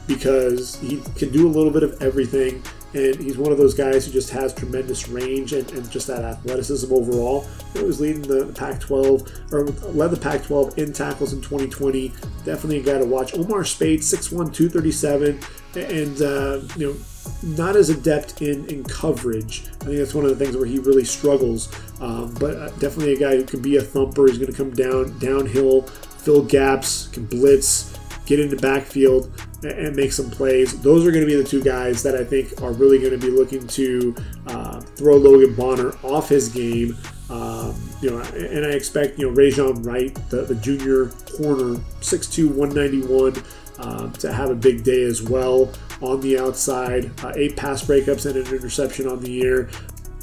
because 0.09 0.75
he 0.79 1.01
can 1.15 1.31
do 1.31 1.47
a 1.47 1.51
little 1.51 1.71
bit 1.71 1.83
of 1.83 2.01
everything 2.01 2.61
and 2.93 3.15
he's 3.17 3.37
one 3.37 3.51
of 3.51 3.59
those 3.59 3.75
guys 3.75 4.05
who 4.05 4.11
just 4.11 4.31
has 4.31 4.53
tremendous 4.53 5.07
range 5.07 5.53
and, 5.53 5.69
and 5.73 5.89
just 5.91 6.07
that 6.07 6.23
athleticism 6.23 6.91
overall. 6.91 7.45
He 7.73 7.83
was 7.83 8.01
leading 8.01 8.23
the 8.23 8.51
Pac-12 8.53 9.53
or 9.53 9.65
led 9.91 10.09
the 10.09 10.17
Pac-12 10.17 10.77
in 10.79 10.91
tackles 10.91 11.33
in 11.33 11.41
2020. 11.41 12.09
Definitely 12.45 12.79
a 12.79 12.83
guy 12.83 12.97
to 12.97 13.05
watch. 13.05 13.35
Omar 13.35 13.63
Speights, 13.63 14.11
6'1", 14.11 14.51
237, 14.53 15.39
and 15.75 16.21
uh, 16.21 16.61
you 16.75 16.87
know 16.87 16.95
not 17.43 17.75
as 17.75 17.89
adept 17.89 18.41
in, 18.41 18.65
in 18.65 18.83
coverage. 18.83 19.65
I 19.81 19.85
think 19.85 19.97
that's 19.97 20.15
one 20.15 20.25
of 20.25 20.37
the 20.37 20.43
things 20.43 20.57
where 20.57 20.65
he 20.65 20.79
really 20.79 21.05
struggles. 21.05 21.71
Um, 22.01 22.33
but 22.39 22.55
uh, 22.55 22.69
definitely 22.79 23.13
a 23.13 23.19
guy 23.19 23.35
who 23.35 23.43
can 23.43 23.61
be 23.61 23.75
a 23.75 23.81
thumper. 23.81 24.25
He's 24.25 24.39
going 24.39 24.51
to 24.51 24.57
come 24.57 24.71
down 24.71 25.19
downhill, 25.19 25.83
fill 25.83 26.43
gaps, 26.43 27.07
can 27.09 27.25
blitz, 27.25 27.98
get 28.29 28.39
into 28.39 28.55
backfield 28.55 29.31
and 29.63 29.95
make 29.95 30.11
some 30.11 30.29
plays. 30.29 30.79
Those 30.81 31.05
are 31.05 31.11
going 31.11 31.25
to 31.25 31.27
be 31.27 31.35
the 31.35 31.43
two 31.43 31.63
guys 31.63 32.03
that 32.03 32.15
I 32.15 32.23
think 32.23 32.61
are 32.61 32.71
really 32.71 32.99
going 32.99 33.11
to 33.11 33.17
be 33.17 33.31
looking 33.31 33.65
to 33.67 34.15
uh, 34.45 34.79
throw 34.79 35.17
Logan 35.17 35.55
Bonner 35.55 35.93
off 36.03 36.29
his 36.29 36.47
game. 36.47 36.95
Um, 37.31 37.75
you 38.01 38.11
know, 38.11 38.19
and 38.19 38.65
I 38.65 38.69
expect 38.69 39.17
you 39.17 39.27
know 39.27 39.35
Rejzohn 39.35 39.83
Wright, 39.83 40.13
the, 40.29 40.43
the 40.43 40.55
junior 40.55 41.07
corner, 41.37 41.79
6'2", 42.01 42.55
191, 42.55 43.43
um, 43.79 44.13
to 44.13 44.31
have 44.31 44.51
a 44.51 44.55
big 44.55 44.83
day 44.83 45.01
as 45.01 45.23
well 45.23 45.73
on 46.01 46.21
the 46.21 46.37
outside. 46.37 47.11
Uh, 47.23 47.33
eight 47.35 47.57
pass 47.57 47.83
breakups 47.83 48.27
and 48.27 48.35
an 48.35 48.53
interception 48.53 49.07
on 49.07 49.21
the 49.21 49.31
year. 49.31 49.71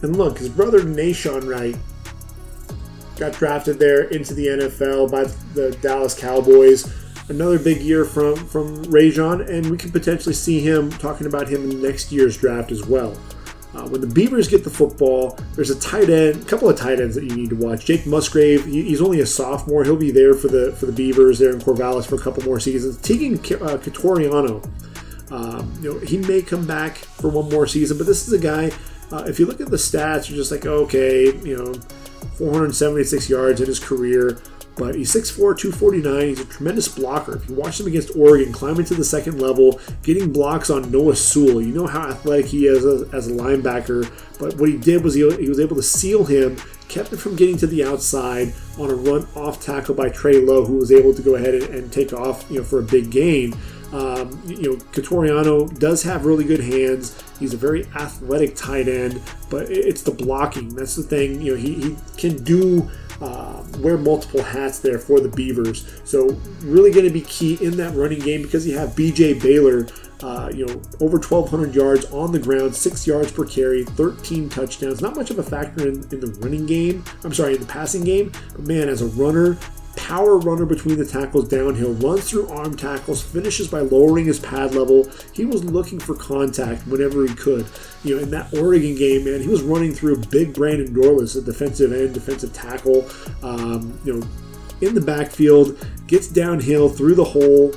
And 0.02 0.14
look, 0.14 0.38
his 0.38 0.48
brother 0.48 0.80
Nahshon 0.80 1.48
Wright 1.48 1.76
got 3.16 3.32
drafted 3.32 3.80
there 3.80 4.04
into 4.04 4.34
the 4.34 4.46
NFL 4.46 5.10
by 5.10 5.24
the 5.54 5.76
Dallas 5.80 6.18
Cowboys 6.18 7.05
another 7.28 7.58
big 7.58 7.80
year 7.80 8.04
from 8.04 8.36
from 8.36 8.84
Rejzohn, 8.86 9.48
and 9.48 9.70
we 9.70 9.76
could 9.76 9.92
potentially 9.92 10.34
see 10.34 10.60
him 10.60 10.90
talking 10.90 11.26
about 11.26 11.48
him 11.48 11.70
in 11.70 11.82
next 11.82 12.12
year's 12.12 12.36
draft 12.36 12.70
as 12.72 12.84
well. 12.86 13.16
Uh, 13.74 13.86
when 13.88 14.00
the 14.00 14.06
Beavers 14.06 14.48
get 14.48 14.64
the 14.64 14.70
football, 14.70 15.38
there's 15.54 15.68
a 15.68 15.78
tight 15.78 16.08
end, 16.08 16.42
a 16.42 16.44
couple 16.46 16.68
of 16.68 16.78
tight 16.78 16.98
ends 16.98 17.14
that 17.14 17.24
you 17.24 17.36
need 17.36 17.50
to 17.50 17.56
watch. 17.56 17.84
Jake 17.84 18.06
Musgrave, 18.06 18.64
he, 18.64 18.82
he's 18.84 19.02
only 19.02 19.20
a 19.20 19.26
sophomore. 19.26 19.84
He'll 19.84 19.96
be 19.96 20.10
there 20.10 20.32
for 20.32 20.48
the 20.48 20.72
for 20.72 20.86
the 20.86 20.92
Beavers 20.92 21.38
there 21.38 21.52
in 21.52 21.60
Corvallis 21.60 22.06
for 22.06 22.14
a 22.14 22.20
couple 22.20 22.42
more 22.44 22.58
seasons. 22.58 22.96
Teagan 22.98 23.34
uh, 23.60 23.76
Quitoriano, 23.76 24.64
um, 25.30 25.72
you 25.82 25.92
know, 25.92 25.98
he 26.00 26.18
may 26.18 26.40
come 26.40 26.66
back 26.66 26.96
for 26.96 27.28
one 27.28 27.50
more 27.50 27.66
season, 27.66 27.98
but 27.98 28.06
this 28.06 28.26
is 28.26 28.32
a 28.32 28.38
guy. 28.38 28.70
Uh, 29.12 29.24
if 29.26 29.38
you 29.38 29.46
look 29.46 29.60
at 29.60 29.68
the 29.68 29.76
stats, 29.76 30.28
you're 30.28 30.36
just 30.36 30.50
like, 30.50 30.66
okay, 30.66 31.26
you 31.44 31.56
know, 31.56 31.74
476 32.38 33.28
yards 33.28 33.60
in 33.60 33.66
his 33.66 33.78
career. 33.78 34.38
But 34.76 34.94
he's 34.94 35.12
6'4, 35.14 35.58
249. 35.58 36.28
He's 36.28 36.40
a 36.40 36.44
tremendous 36.44 36.86
blocker. 36.86 37.36
If 37.36 37.48
you 37.48 37.54
watch 37.54 37.80
him 37.80 37.86
against 37.86 38.14
Oregon, 38.14 38.52
climbing 38.52 38.84
to 38.86 38.94
the 38.94 39.04
second 39.04 39.40
level, 39.40 39.80
getting 40.02 40.30
blocks 40.32 40.68
on 40.68 40.90
Noah 40.90 41.16
Sewell, 41.16 41.62
you 41.62 41.72
know 41.72 41.86
how 41.86 42.10
athletic 42.10 42.46
he 42.46 42.66
is 42.66 42.84
as, 42.84 43.28
a 43.28 43.30
linebacker. 43.30 44.10
But 44.38 44.56
what 44.56 44.68
he 44.68 44.76
did 44.76 45.02
was 45.02 45.14
he, 45.14 45.24
was 45.24 45.60
able 45.60 45.76
to 45.76 45.82
seal 45.82 46.26
him, 46.26 46.58
kept 46.88 47.10
him 47.10 47.18
from 47.18 47.36
getting 47.36 47.56
to 47.58 47.66
the 47.66 47.84
outside 47.84 48.52
on 48.78 48.90
a 48.90 48.94
run 48.94 49.26
off 49.34 49.64
tackle 49.64 49.94
by 49.94 50.10
Trey 50.10 50.42
Lowe, 50.42 50.66
who 50.66 50.76
was 50.76 50.92
able 50.92 51.14
to 51.14 51.22
go 51.22 51.36
ahead 51.36 51.54
and, 51.54 51.90
take 51.90 52.12
off 52.12 52.44
you 52.50 52.58
know, 52.58 52.64
for 52.64 52.80
a 52.80 52.82
big 52.82 53.10
gain. 53.10 53.54
Um, 53.92 54.42
you 54.46 54.62
know, 54.62 54.76
Quitoriano 54.92 55.78
does 55.78 56.02
have 56.02 56.26
really 56.26 56.44
good 56.44 56.60
hands. 56.60 57.22
He's 57.38 57.54
a 57.54 57.56
very 57.56 57.86
athletic 57.94 58.54
tight 58.56 58.88
end, 58.88 59.22
but 59.48 59.70
it's 59.70 60.02
the 60.02 60.10
blocking. 60.10 60.74
That's 60.74 60.96
the 60.96 61.02
thing. 61.02 61.40
You 61.40 61.52
know, 61.52 61.58
he, 61.58 61.74
he 61.74 61.96
can 62.18 62.42
do 62.42 62.90
uh, 63.20 63.62
wear 63.78 63.96
multiple 63.96 64.42
hats 64.42 64.78
there 64.80 64.98
for 64.98 65.20
the 65.20 65.28
Beavers. 65.28 66.00
So 66.04 66.38
really 66.62 66.90
going 66.90 67.06
to 67.06 67.12
be 67.12 67.22
key 67.22 67.58
in 67.64 67.76
that 67.78 67.94
running 67.94 68.20
game 68.20 68.42
because 68.42 68.66
you 68.66 68.76
have 68.76 68.90
BJ 68.90 69.40
Baylor, 69.40 69.86
uh, 70.22 70.50
you 70.54 70.66
know, 70.66 70.74
over 71.00 71.18
1,200 71.18 71.74
yards 71.74 72.04
on 72.06 72.32
the 72.32 72.38
ground, 72.38 72.74
six 72.74 73.06
yards 73.06 73.32
per 73.32 73.44
carry, 73.44 73.84
13 73.84 74.48
touchdowns. 74.48 75.00
Not 75.00 75.16
much 75.16 75.30
of 75.30 75.38
a 75.38 75.42
factor 75.42 75.88
in, 75.88 75.94
in 76.12 76.20
the 76.20 76.36
running 76.40 76.66
game. 76.66 77.04
I'm 77.24 77.32
sorry, 77.32 77.54
in 77.54 77.60
the 77.60 77.66
passing 77.66 78.04
game. 78.04 78.32
But 78.52 78.66
man, 78.66 78.88
as 78.88 79.02
a 79.02 79.06
runner, 79.06 79.58
power 79.96 80.36
runner 80.38 80.66
between 80.66 80.98
the 80.98 81.04
tackles 81.04 81.48
downhill, 81.48 81.94
runs 81.94 82.30
through 82.30 82.48
arm 82.48 82.76
tackles, 82.76 83.22
finishes 83.22 83.68
by 83.68 83.80
lowering 83.80 84.26
his 84.26 84.38
pad 84.38 84.74
level. 84.74 85.10
He 85.32 85.44
was 85.44 85.64
looking 85.64 85.98
for 85.98 86.14
contact 86.14 86.86
whenever 86.86 87.26
he 87.26 87.34
could. 87.34 87.66
You 88.06 88.16
know, 88.16 88.22
in 88.22 88.30
that 88.30 88.54
Oregon 88.54 88.94
game, 88.94 89.24
man, 89.24 89.40
he 89.40 89.48
was 89.48 89.62
running 89.62 89.92
through 89.92 90.18
big 90.30 90.54
Brandon 90.54 90.94
Dorlus, 90.94 91.36
a 91.36 91.42
defensive 91.42 91.92
end, 91.92 92.14
defensive 92.14 92.52
tackle. 92.52 93.08
Um, 93.42 93.98
you 94.04 94.14
know, 94.14 94.26
in 94.80 94.94
the 94.94 95.00
backfield, 95.00 95.76
gets 96.06 96.28
downhill 96.28 96.88
through 96.88 97.14
the 97.14 97.24
hole, 97.24 97.74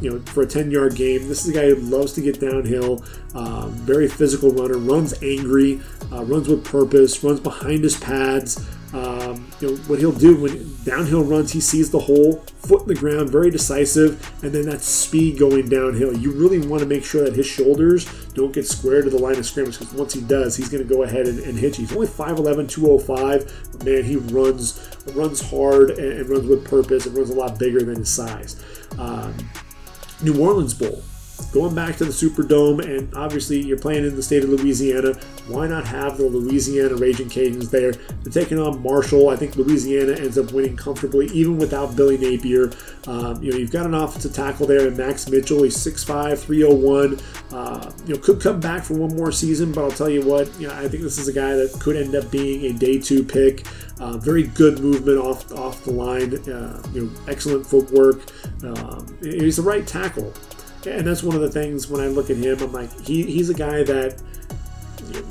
you 0.00 0.10
know, 0.10 0.20
for 0.26 0.42
a 0.42 0.46
10 0.46 0.70
yard 0.70 0.96
game. 0.96 1.28
This 1.28 1.46
is 1.46 1.50
a 1.50 1.52
guy 1.54 1.68
who 1.70 1.76
loves 1.76 2.12
to 2.14 2.20
get 2.20 2.40
downhill, 2.40 3.02
um, 3.34 3.72
very 3.72 4.08
physical 4.08 4.50
runner, 4.50 4.76
runs 4.76 5.14
angry, 5.22 5.80
uh, 6.12 6.24
runs 6.24 6.48
with 6.48 6.64
purpose, 6.64 7.22
runs 7.24 7.40
behind 7.40 7.84
his 7.84 7.96
pads. 7.96 8.64
Um, 8.94 9.50
you 9.60 9.70
know 9.70 9.76
what 9.88 9.98
he'll 9.98 10.12
do 10.12 10.40
when 10.40 10.76
downhill 10.84 11.24
runs, 11.24 11.50
he 11.50 11.60
sees 11.60 11.90
the 11.90 11.98
hole, 11.98 12.44
foot 12.58 12.82
in 12.82 12.88
the 12.88 12.94
ground, 12.94 13.28
very 13.28 13.50
decisive, 13.50 14.32
and 14.44 14.52
then 14.52 14.66
that 14.66 14.82
speed 14.82 15.36
going 15.36 15.68
downhill. 15.68 16.16
You 16.16 16.30
really 16.30 16.64
want 16.64 16.80
to 16.80 16.86
make 16.86 17.04
sure 17.04 17.24
that 17.24 17.34
his 17.34 17.44
shoulders 17.44 18.04
don't 18.34 18.52
get 18.52 18.68
squared 18.68 19.04
to 19.06 19.10
the 19.10 19.18
line 19.18 19.36
of 19.36 19.46
scrimmage 19.46 19.80
because 19.80 19.92
once 19.94 20.14
he 20.14 20.20
does, 20.20 20.56
he's 20.56 20.68
going 20.68 20.86
to 20.86 20.88
go 20.88 21.02
ahead 21.02 21.26
and, 21.26 21.40
and 21.40 21.58
hit 21.58 21.76
you. 21.76 21.86
He's 21.86 21.96
only 21.96 22.06
5'11", 22.06 22.70
205, 22.70 23.70
but 23.72 23.84
man, 23.84 24.04
he 24.04 24.14
runs 24.14 24.90
runs 25.12 25.40
hard 25.40 25.90
and, 25.90 26.12
and, 26.12 26.28
runs 26.28 26.46
with 26.46 26.64
purpose 26.64 27.04
and 27.04 27.16
runs 27.16 27.30
a 27.30 27.34
lot 27.34 27.58
bigger 27.58 27.80
than 27.80 27.96
his 27.96 28.14
size. 28.14 28.62
Um, 28.96 29.34
New 30.22 30.40
Orleans 30.40 30.72
Bowl 30.72 31.02
going 31.54 31.72
back 31.72 31.96
to 31.96 32.04
the 32.04 32.10
Superdome, 32.10 32.84
and 32.84 33.14
obviously 33.14 33.60
you're 33.60 33.78
playing 33.78 34.04
in 34.04 34.16
the 34.16 34.22
state 34.22 34.42
of 34.42 34.50
Louisiana. 34.50 35.14
Why 35.46 35.68
not 35.68 35.86
have 35.86 36.18
the 36.18 36.24
Louisiana 36.24 36.96
Raging 36.96 37.28
Cajuns 37.28 37.70
there? 37.70 37.92
They're 37.92 38.42
taking 38.42 38.58
on 38.58 38.82
Marshall. 38.82 39.28
I 39.28 39.36
think 39.36 39.54
Louisiana 39.54 40.14
ends 40.14 40.36
up 40.36 40.50
winning 40.50 40.76
comfortably, 40.76 41.26
even 41.26 41.56
without 41.56 41.94
Billy 41.94 42.18
Napier. 42.18 42.72
Um, 43.06 43.40
you 43.40 43.52
know, 43.52 43.56
you've 43.56 43.70
got 43.70 43.86
an 43.86 43.94
offensive 43.94 44.34
tackle 44.34 44.66
there, 44.66 44.88
and 44.88 44.96
Max 44.96 45.28
Mitchell. 45.28 45.62
He's 45.62 45.76
6'5", 45.76 46.38
301. 46.38 47.20
Uh, 47.52 47.92
you 48.04 48.14
know, 48.14 48.20
could 48.20 48.40
come 48.40 48.58
back 48.58 48.82
for 48.82 48.94
one 48.94 49.14
more 49.16 49.30
season, 49.30 49.70
but 49.70 49.84
I'll 49.84 49.92
tell 49.92 50.10
you 50.10 50.22
what, 50.22 50.52
you 50.60 50.66
know, 50.66 50.74
I 50.74 50.88
think 50.88 51.04
this 51.04 51.18
is 51.18 51.28
a 51.28 51.32
guy 51.32 51.54
that 51.54 51.72
could 51.78 51.94
end 51.94 52.16
up 52.16 52.32
being 52.32 52.64
a 52.64 52.72
day 52.76 52.98
two 52.98 53.22
pick. 53.22 53.64
Uh, 54.00 54.16
very 54.18 54.42
good 54.42 54.80
movement 54.80 55.18
off 55.18 55.52
off 55.52 55.84
the 55.84 55.92
line. 55.92 56.34
Uh, 56.50 56.82
you 56.92 57.04
know, 57.04 57.10
excellent 57.28 57.64
footwork. 57.64 58.22
Um, 58.64 59.06
he's 59.22 59.56
the 59.56 59.62
right 59.62 59.86
tackle 59.86 60.32
and 60.86 61.06
that's 61.06 61.22
one 61.22 61.34
of 61.34 61.42
the 61.42 61.50
things 61.50 61.88
when 61.88 62.00
I 62.00 62.08
look 62.08 62.30
at 62.30 62.36
him, 62.36 62.60
I'm 62.60 62.72
like, 62.72 63.00
he, 63.00 63.22
he's 63.22 63.50
a 63.50 63.54
guy 63.54 63.82
that 63.84 64.22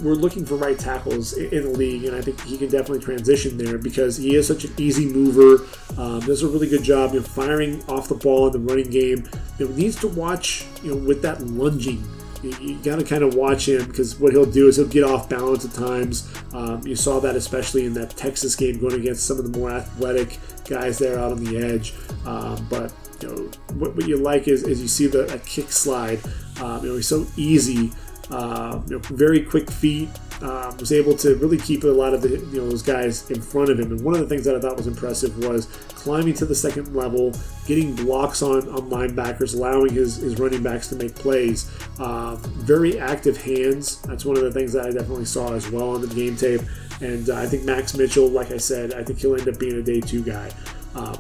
we're 0.01 0.13
looking 0.13 0.45
for 0.45 0.55
right 0.55 0.77
tackles 0.77 1.33
in 1.33 1.63
the 1.63 1.69
league, 1.69 2.05
and 2.05 2.15
I 2.15 2.21
think 2.21 2.41
he 2.41 2.57
can 2.57 2.69
definitely 2.69 2.99
transition 2.99 3.57
there 3.57 3.77
because 3.77 4.17
he 4.17 4.35
is 4.35 4.47
such 4.47 4.65
an 4.65 4.73
easy 4.77 5.05
mover. 5.05 5.65
Um, 5.97 6.19
does 6.21 6.43
a 6.43 6.47
really 6.47 6.69
good 6.69 6.83
job, 6.83 7.13
you 7.13 7.19
know, 7.19 7.25
firing 7.25 7.83
off 7.85 8.07
the 8.07 8.15
ball 8.15 8.47
in 8.47 8.53
the 8.53 8.59
running 8.59 8.89
game. 8.89 9.27
You 9.57 9.67
know, 9.67 9.75
needs 9.75 9.99
to 10.01 10.07
watch, 10.07 10.65
you 10.83 10.91
know, 10.91 10.97
with 10.97 11.21
that 11.23 11.41
lunging. 11.41 12.03
You, 12.41 12.51
you 12.59 12.77
got 12.79 12.99
to 12.99 13.05
kind 13.05 13.23
of 13.23 13.35
watch 13.35 13.67
him 13.67 13.85
because 13.85 14.19
what 14.19 14.33
he'll 14.33 14.45
do 14.45 14.67
is 14.67 14.75
he'll 14.75 14.87
get 14.87 15.03
off 15.03 15.29
balance 15.29 15.65
at 15.65 15.71
times. 15.71 16.33
Um, 16.53 16.85
you 16.85 16.95
saw 16.95 17.19
that 17.21 17.35
especially 17.35 17.85
in 17.85 17.93
that 17.93 18.11
Texas 18.11 18.55
game 18.55 18.79
going 18.79 18.95
against 18.95 19.25
some 19.25 19.37
of 19.39 19.51
the 19.51 19.57
more 19.57 19.71
athletic 19.71 20.39
guys 20.65 20.97
there 20.97 21.17
out 21.17 21.31
on 21.31 21.43
the 21.43 21.57
edge. 21.57 21.93
Um, 22.25 22.65
but 22.69 22.93
you 23.23 23.29
know, 23.29 23.49
what, 23.75 23.95
what 23.95 24.07
you 24.07 24.17
like 24.17 24.47
is, 24.47 24.63
is 24.63 24.81
you 24.81 24.87
see 24.87 25.07
the 25.07 25.33
a 25.33 25.39
kick 25.39 25.71
slide. 25.71 26.19
Um, 26.61 26.83
you 26.83 26.89
know, 26.89 26.95
he's 26.95 27.07
so 27.07 27.25
easy. 27.37 27.91
Uh, 28.29 28.81
you 28.87 28.95
know, 28.95 28.99
very 28.99 29.41
quick 29.41 29.71
feet. 29.71 30.09
Um, 30.41 30.75
was 30.77 30.91
able 30.91 31.15
to 31.17 31.35
really 31.35 31.57
keep 31.57 31.83
a 31.83 31.87
lot 31.87 32.13
of 32.13 32.21
the 32.21 32.29
you 32.29 32.59
know 32.59 32.69
those 32.69 32.81
guys 32.81 33.29
in 33.31 33.41
front 33.41 33.69
of 33.69 33.79
him. 33.79 33.91
And 33.91 34.03
one 34.03 34.13
of 34.13 34.19
the 34.19 34.27
things 34.27 34.43
that 34.43 34.55
I 34.55 34.59
thought 34.59 34.75
was 34.75 34.87
impressive 34.87 35.37
was 35.37 35.67
climbing 35.89 36.33
to 36.33 36.45
the 36.45 36.55
second 36.55 36.93
level, 36.93 37.31
getting 37.65 37.95
blocks 37.95 38.41
on, 38.41 38.67
on 38.67 38.89
linebackers, 38.89 39.55
allowing 39.55 39.93
his, 39.93 40.17
his 40.17 40.37
running 40.37 40.61
backs 40.61 40.89
to 40.89 40.95
make 40.95 41.15
plays. 41.15 41.71
Um, 41.97 42.37
very 42.57 42.99
active 42.99 43.37
hands. 43.41 44.01
That's 44.01 44.25
one 44.25 44.35
of 44.35 44.43
the 44.43 44.51
things 44.51 44.73
that 44.73 44.85
I 44.85 44.91
definitely 44.91 45.25
saw 45.25 45.53
as 45.53 45.71
well 45.71 45.91
on 45.91 46.01
the 46.01 46.13
game 46.13 46.35
tape. 46.35 46.61
And 46.99 47.29
uh, 47.29 47.37
I 47.37 47.45
think 47.45 47.63
Max 47.63 47.95
Mitchell, 47.95 48.27
like 48.27 48.51
I 48.51 48.57
said, 48.57 48.93
I 48.93 49.03
think 49.03 49.19
he'll 49.19 49.35
end 49.37 49.47
up 49.47 49.59
being 49.59 49.77
a 49.77 49.81
day 49.81 50.01
two 50.01 50.23
guy. 50.23 50.51
Um, 50.95 51.17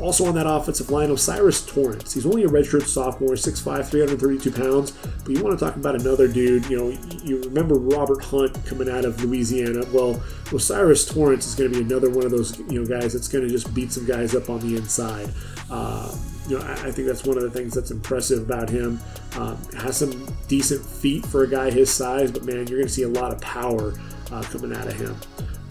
also 0.00 0.26
on 0.26 0.34
that 0.34 0.46
offensive 0.46 0.90
line, 0.90 1.10
O'Cyrus 1.10 1.64
Torrence. 1.66 2.14
He's 2.14 2.26
only 2.26 2.44
a 2.44 2.48
redshirt 2.48 2.86
sophomore, 2.86 3.30
6'5", 3.30 3.86
332 3.86 4.50
pounds. 4.50 4.90
But 4.90 5.28
you 5.30 5.42
want 5.42 5.58
to 5.58 5.64
talk 5.64 5.76
about 5.76 5.94
another 5.94 6.28
dude. 6.28 6.66
You 6.66 6.78
know, 6.78 6.98
you 7.22 7.42
remember 7.42 7.74
Robert 7.74 8.24
Hunt 8.24 8.64
coming 8.66 8.88
out 8.88 9.04
of 9.04 9.22
Louisiana. 9.22 9.84
Well, 9.92 10.22
O'Cyrus 10.52 11.06
Torrence 11.06 11.46
is 11.46 11.54
going 11.54 11.72
to 11.72 11.78
be 11.78 11.84
another 11.84 12.10
one 12.10 12.24
of 12.24 12.30
those 12.30 12.58
you 12.58 12.80
know 12.80 12.86
guys 12.86 13.12
that's 13.12 13.28
going 13.28 13.44
to 13.44 13.50
just 13.50 13.72
beat 13.74 13.92
some 13.92 14.06
guys 14.06 14.34
up 14.34 14.50
on 14.50 14.60
the 14.60 14.76
inside. 14.76 15.30
Uh, 15.70 16.14
you 16.48 16.58
know, 16.58 16.64
I, 16.64 16.90
think 16.90 17.08
that's 17.08 17.24
one 17.24 17.38
of 17.38 17.42
the 17.42 17.50
things 17.50 17.72
that's 17.72 17.90
impressive 17.90 18.42
about 18.42 18.68
him. 18.68 19.00
Um, 19.36 19.56
has 19.78 19.96
some 19.96 20.28
decent 20.46 20.84
feet 20.84 21.24
for 21.24 21.44
a 21.44 21.48
guy 21.48 21.70
his 21.70 21.90
size, 21.90 22.30
but 22.30 22.44
man, 22.44 22.66
you're 22.66 22.78
going 22.78 22.86
to 22.86 22.92
see 22.92 23.04
a 23.04 23.08
lot 23.08 23.32
of 23.32 23.40
power 23.40 23.94
uh, 24.30 24.42
coming 24.42 24.74
out 24.74 24.86
of 24.86 24.94
him. 24.94 25.16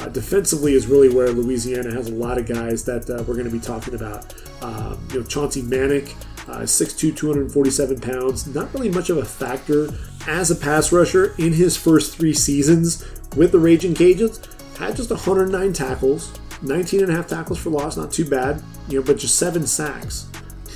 Uh, 0.04 0.10
defensively 0.10 0.74
is 0.74 0.86
really 0.86 1.08
where 1.08 1.30
Louisiana 1.30 1.90
has 1.94 2.10
a 2.10 2.14
lot 2.14 2.38
of 2.38 2.46
guys 2.46 2.84
that 2.84 3.10
uh, 3.10 3.24
we're 3.24 3.36
going 3.36 3.46
to 3.46 3.50
be 3.50 3.60
talking 3.60 3.96
about. 3.96 4.34
Um, 4.62 5.00
you 5.14 5.22
know, 5.22 5.26
Chauncey 5.26 5.62
Manac, 5.62 6.10
uh, 6.50 6.64
6'2", 6.64 7.16
247 7.16 8.02
pounds. 8.02 8.46
Not 8.54 8.74
really 8.74 8.90
much 8.90 9.10
of 9.10 9.16
a 9.16 9.24
factor 9.24 9.88
as 10.28 10.52
a 10.52 10.58
pass 10.58 10.92
rusher 10.92 11.34
in 11.38 11.54
his 11.54 11.78
first 11.78 12.18
three 12.18 12.34
seasons 12.34 13.10
with 13.38 13.54
the 13.54 13.60
Raging 13.60 13.94
Cajuns. 13.94 14.46
Had 14.78 14.98
just 14.98 15.10
109 15.10 15.72
tackles, 15.72 16.38
19 16.62 17.04
and 17.04 17.10
a 17.10 17.16
half 17.16 17.28
tackles 17.28 17.60
for 17.60 17.70
loss, 17.70 17.96
not 17.96 18.12
too 18.12 18.26
bad, 18.26 18.62
you 18.90 19.00
know, 19.00 19.06
but 19.06 19.18
just 19.18 19.40
seven 19.40 19.66
sacks. 19.66 20.28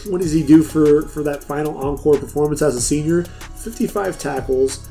What 0.07 0.21
does 0.21 0.31
he 0.31 0.41
do 0.41 0.63
for, 0.63 1.01
for 1.01 1.21
that 1.23 1.43
final 1.43 1.77
encore 1.77 2.17
performance 2.17 2.61
as 2.61 2.77
a 2.77 2.81
senior? 2.81 3.23
55 3.23 4.17
tackles, 4.17 4.87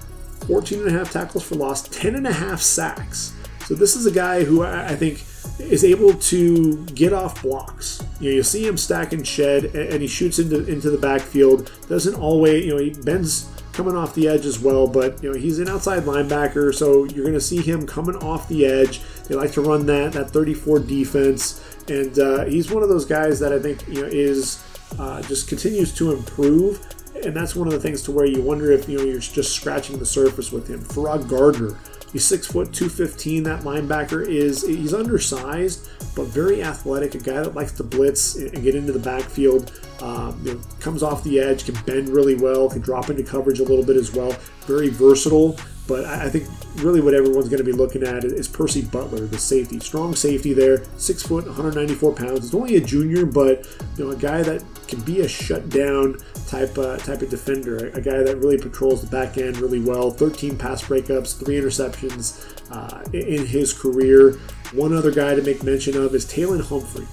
14 0.46 0.80
and 0.80 0.88
a 0.88 0.92
half 0.92 1.10
tackles 1.10 1.42
for 1.42 1.54
loss, 1.54 1.88
10 1.88 2.16
and 2.16 2.26
a 2.26 2.32
half 2.34 2.60
sacks. 2.60 3.32
So 3.66 3.74
this 3.74 3.96
is 3.96 4.06
a 4.06 4.12
guy 4.12 4.44
who 4.44 4.62
I 4.62 4.94
think 4.94 5.24
is 5.58 5.84
able 5.84 6.14
to 6.14 6.84
get 6.86 7.12
off 7.12 7.42
blocks. 7.42 8.00
You 8.20 8.30
know, 8.30 8.36
you 8.36 8.42
see 8.44 8.64
him 8.64 8.76
stack 8.76 9.12
and 9.12 9.26
shed, 9.26 9.64
and 9.74 10.00
he 10.00 10.06
shoots 10.06 10.38
into 10.38 10.64
into 10.66 10.88
the 10.88 10.98
backfield. 10.98 11.72
Doesn't 11.88 12.14
always, 12.14 12.64
you 12.64 12.72
know, 12.72 12.78
he 12.78 12.90
bends 12.90 13.48
coming 13.72 13.96
off 13.96 14.14
the 14.14 14.28
edge 14.28 14.46
as 14.46 14.58
well, 14.60 14.86
but 14.86 15.22
you 15.22 15.32
know 15.32 15.36
he's 15.36 15.58
an 15.58 15.68
outside 15.68 16.04
linebacker, 16.04 16.72
so 16.72 17.04
you're 17.04 17.24
going 17.24 17.34
to 17.34 17.40
see 17.40 17.60
him 17.60 17.86
coming 17.86 18.14
off 18.16 18.48
the 18.48 18.64
edge. 18.64 19.00
They 19.24 19.34
like 19.34 19.52
to 19.52 19.60
run 19.60 19.84
that 19.86 20.12
that 20.12 20.30
34 20.30 20.78
defense, 20.80 21.60
and 21.88 22.16
uh, 22.18 22.44
he's 22.44 22.70
one 22.70 22.84
of 22.84 22.88
those 22.88 23.04
guys 23.04 23.40
that 23.40 23.52
I 23.52 23.58
think 23.58 23.86
you 23.88 24.02
know 24.02 24.08
is 24.08 24.64
uh, 24.98 25.22
just 25.22 25.48
continues 25.48 25.92
to 25.94 26.12
improve. 26.12 26.86
And 27.24 27.34
that's 27.34 27.56
one 27.56 27.66
of 27.66 27.72
the 27.72 27.80
things 27.80 28.02
to 28.02 28.12
where 28.12 28.26
you 28.26 28.42
wonder 28.42 28.70
if 28.70 28.88
you 28.88 28.98
know 28.98 29.04
you're 29.04 29.18
just 29.18 29.56
scratching 29.56 29.98
the 29.98 30.06
surface 30.06 30.52
with 30.52 30.68
him. 30.68 30.80
Ferrod 30.80 31.28
Gardner, 31.28 31.76
He's 32.12 32.24
six 32.24 32.46
foot 32.46 32.72
two 32.72 32.88
fifteen. 32.88 33.42
That 33.42 33.62
linebacker 33.62 34.26
is 34.26 34.66
he's 34.66 34.94
undersized, 34.94 35.88
but 36.14 36.26
very 36.26 36.62
athletic. 36.62 37.14
A 37.14 37.18
guy 37.18 37.42
that 37.42 37.54
likes 37.54 37.72
to 37.72 37.84
blitz 37.84 38.36
and 38.36 38.62
get 38.62 38.74
into 38.74 38.92
the 38.92 38.98
backfield. 38.98 39.72
Um, 40.00 40.40
you 40.44 40.54
know, 40.54 40.60
comes 40.80 41.02
off 41.02 41.24
the 41.24 41.40
edge, 41.40 41.64
can 41.64 41.74
bend 41.84 42.08
really 42.08 42.34
well, 42.34 42.68
can 42.68 42.82
drop 42.82 43.10
into 43.10 43.22
coverage 43.22 43.60
a 43.60 43.64
little 43.64 43.84
bit 43.84 43.96
as 43.96 44.12
well. 44.12 44.32
Very 44.66 44.88
versatile. 44.88 45.58
But 45.86 46.04
I 46.04 46.28
think 46.28 46.48
really 46.76 47.00
what 47.00 47.14
everyone's 47.14 47.48
going 47.48 47.58
to 47.58 47.64
be 47.64 47.72
looking 47.72 48.02
at 48.02 48.24
is 48.24 48.48
Percy 48.48 48.82
Butler, 48.82 49.26
the 49.26 49.38
safety, 49.38 49.78
strong 49.78 50.16
safety 50.16 50.52
there, 50.52 50.82
six 50.96 51.22
foot, 51.22 51.46
194 51.46 52.12
pounds. 52.12 52.40
He's 52.40 52.54
only 52.54 52.76
a 52.76 52.80
junior, 52.80 53.24
but 53.24 53.66
you 53.96 54.04
know 54.04 54.10
a 54.10 54.16
guy 54.16 54.42
that 54.42 54.64
can 54.88 55.00
be 55.00 55.20
a 55.20 55.28
shutdown 55.28 56.18
type 56.46 56.76
uh, 56.78 56.96
type 56.98 57.22
of 57.22 57.30
defender, 57.30 57.88
a 57.88 58.00
guy 58.00 58.22
that 58.22 58.36
really 58.38 58.58
patrols 58.58 59.02
the 59.02 59.08
back 59.08 59.38
end 59.38 59.58
really 59.58 59.80
well. 59.80 60.10
13 60.10 60.56
pass 60.56 60.82
breakups, 60.82 61.38
three 61.38 61.56
interceptions 61.56 62.44
uh, 62.70 63.02
in 63.12 63.46
his 63.46 63.72
career. 63.72 64.32
One 64.72 64.92
other 64.92 65.10
guy 65.10 65.34
to 65.34 65.42
make 65.42 65.62
mention 65.62 65.96
of 65.96 66.14
is 66.14 66.24
Tayland 66.24 66.66
Humphrey, 66.68 67.06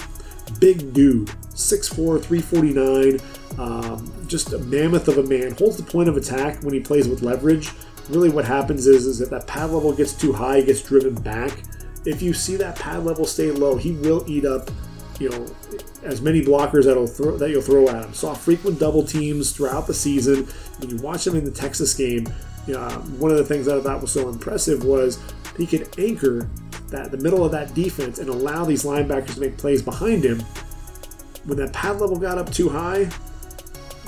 big 0.59 0.93
dude, 0.93 1.28
6'4", 1.49 2.21
349. 2.21 3.19
Um, 3.59 4.11
just 4.28 4.51
a 4.53 4.57
mammoth 4.57 5.07
of 5.07 5.19
a 5.19 5.24
man. 5.24 5.51
Holds 5.51 5.78
the 5.78 5.84
point 5.84 6.09
of 6.09 6.17
attack 6.17 6.63
when 6.63 6.74
he 6.74 6.80
plays 6.80 7.07
with 7.07 7.21
leverage 7.21 7.69
really 8.09 8.30
what 8.30 8.45
happens 8.45 8.88
is, 8.88 9.05
is 9.05 9.19
that 9.19 9.30
that 9.30 9.47
pad 9.47 9.71
level 9.71 9.93
gets 9.93 10.13
too 10.13 10.34
high, 10.34 10.61
gets 10.61 10.82
driven 10.82 11.15
back. 11.15 11.63
If 12.05 12.21
you 12.21 12.34
see 12.34 12.55
that 12.57 12.76
pad 12.76 13.05
level 13.05 13.26
stay 13.26 13.51
low, 13.51 13.78
he 13.78 13.91
will 13.91 14.24
eat 14.28 14.45
up, 14.45 14.69
you 15.19 15.30
know, 15.30 15.45
as 16.04 16.22
many 16.22 16.41
blockers 16.41 16.86
that'll 16.86 17.08
throw, 17.08 17.38
that 17.38 17.49
you'll 17.49 17.62
throw 17.62 17.88
at 17.88 18.06
him. 18.06 18.14
Saw 18.14 18.34
frequent 18.34 18.80
double 18.80 19.04
teams 19.04 19.51
throughout 19.51 19.88
the 19.88 19.93
season. 19.93 20.47
When 20.80 20.89
you 20.89 20.97
watch 20.97 21.26
him 21.26 21.36
in 21.36 21.45
the 21.45 21.51
Texas 21.51 21.93
game, 21.93 22.28
you 22.68 22.74
know, 22.74 22.89
one 23.18 23.32
of 23.32 23.38
the 23.38 23.45
things 23.45 23.66
that 23.66 23.78
I 23.78 23.82
thought 23.82 24.01
was 24.01 24.12
so 24.12 24.30
impressive 24.30 24.84
was 24.84 25.20
he 25.58 25.66
could 25.66 25.88
anchor 25.99 26.49
that 26.89 27.12
the 27.12 27.18
middle 27.18 27.43
of 27.43 27.51
that 27.51 27.74
defense 27.74 28.20
and 28.20 28.30
allow 28.30 28.64
these 28.66 28.84
linebackers 28.84 29.36
to 29.36 29.39
make 29.39 29.58
plays 29.58 29.82
behind 29.82 30.24
him. 30.24 30.39
When 31.45 31.58
that 31.58 31.74
pad 31.74 31.99
level 31.99 32.18
got 32.18 32.38
up 32.38 32.51
too 32.51 32.70
high, 32.70 33.10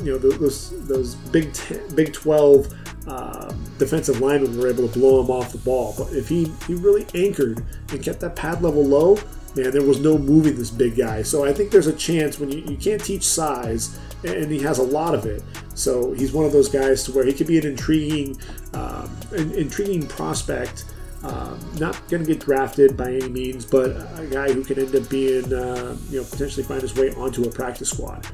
you 0.03 0.11
know 0.11 0.17
those 0.17 0.87
those 0.87 1.15
Big 1.15 1.53
Ten, 1.53 1.95
Big 1.95 2.13
Twelve 2.13 2.73
uh, 3.07 3.53
defensive 3.77 4.19
linemen 4.19 4.57
were 4.57 4.67
able 4.67 4.87
to 4.87 4.99
blow 4.99 5.23
him 5.23 5.29
off 5.29 5.51
the 5.51 5.57
ball. 5.59 5.93
But 5.97 6.13
if 6.13 6.27
he, 6.27 6.51
he 6.67 6.73
really 6.73 7.05
anchored 7.13 7.63
and 7.91 8.01
kept 8.01 8.19
that 8.21 8.35
pad 8.35 8.61
level 8.61 8.83
low, 8.83 9.17
man, 9.55 9.71
there 9.71 9.81
was 9.81 9.99
no 9.99 10.17
moving 10.17 10.55
this 10.55 10.69
big 10.69 10.95
guy. 10.97 11.21
So 11.21 11.45
I 11.45 11.53
think 11.53 11.71
there's 11.71 11.87
a 11.87 11.93
chance 11.93 12.39
when 12.39 12.51
you, 12.51 12.59
you 12.59 12.77
can't 12.77 13.03
teach 13.03 13.23
size, 13.23 13.99
and 14.23 14.51
he 14.51 14.59
has 14.59 14.79
a 14.79 14.83
lot 14.83 15.15
of 15.15 15.25
it. 15.25 15.43
So 15.73 16.13
he's 16.13 16.31
one 16.33 16.45
of 16.45 16.51
those 16.51 16.69
guys 16.69 17.03
to 17.03 17.11
where 17.11 17.25
he 17.25 17.33
could 17.33 17.47
be 17.47 17.57
an 17.57 17.65
intriguing, 17.65 18.37
um, 18.73 19.09
an 19.31 19.51
intriguing 19.53 20.07
prospect 20.07 20.85
Um, 21.25 21.59
not 21.79 22.07
going 22.07 22.23
to 22.23 22.33
get 22.33 22.45
drafted 22.45 22.95
by 22.95 23.13
any 23.13 23.29
means, 23.29 23.65
but 23.65 23.89
a 24.19 24.27
guy 24.29 24.53
who 24.53 24.63
can 24.63 24.77
end 24.77 24.95
up 24.95 25.09
being, 25.09 25.51
uh, 25.51 25.97
you 26.11 26.21
know, 26.21 26.27
potentially 26.27 26.61
find 26.61 26.83
his 26.83 26.93
way 26.93 27.09
onto 27.15 27.43
a 27.45 27.49
practice 27.49 27.89
squad. 27.89 28.27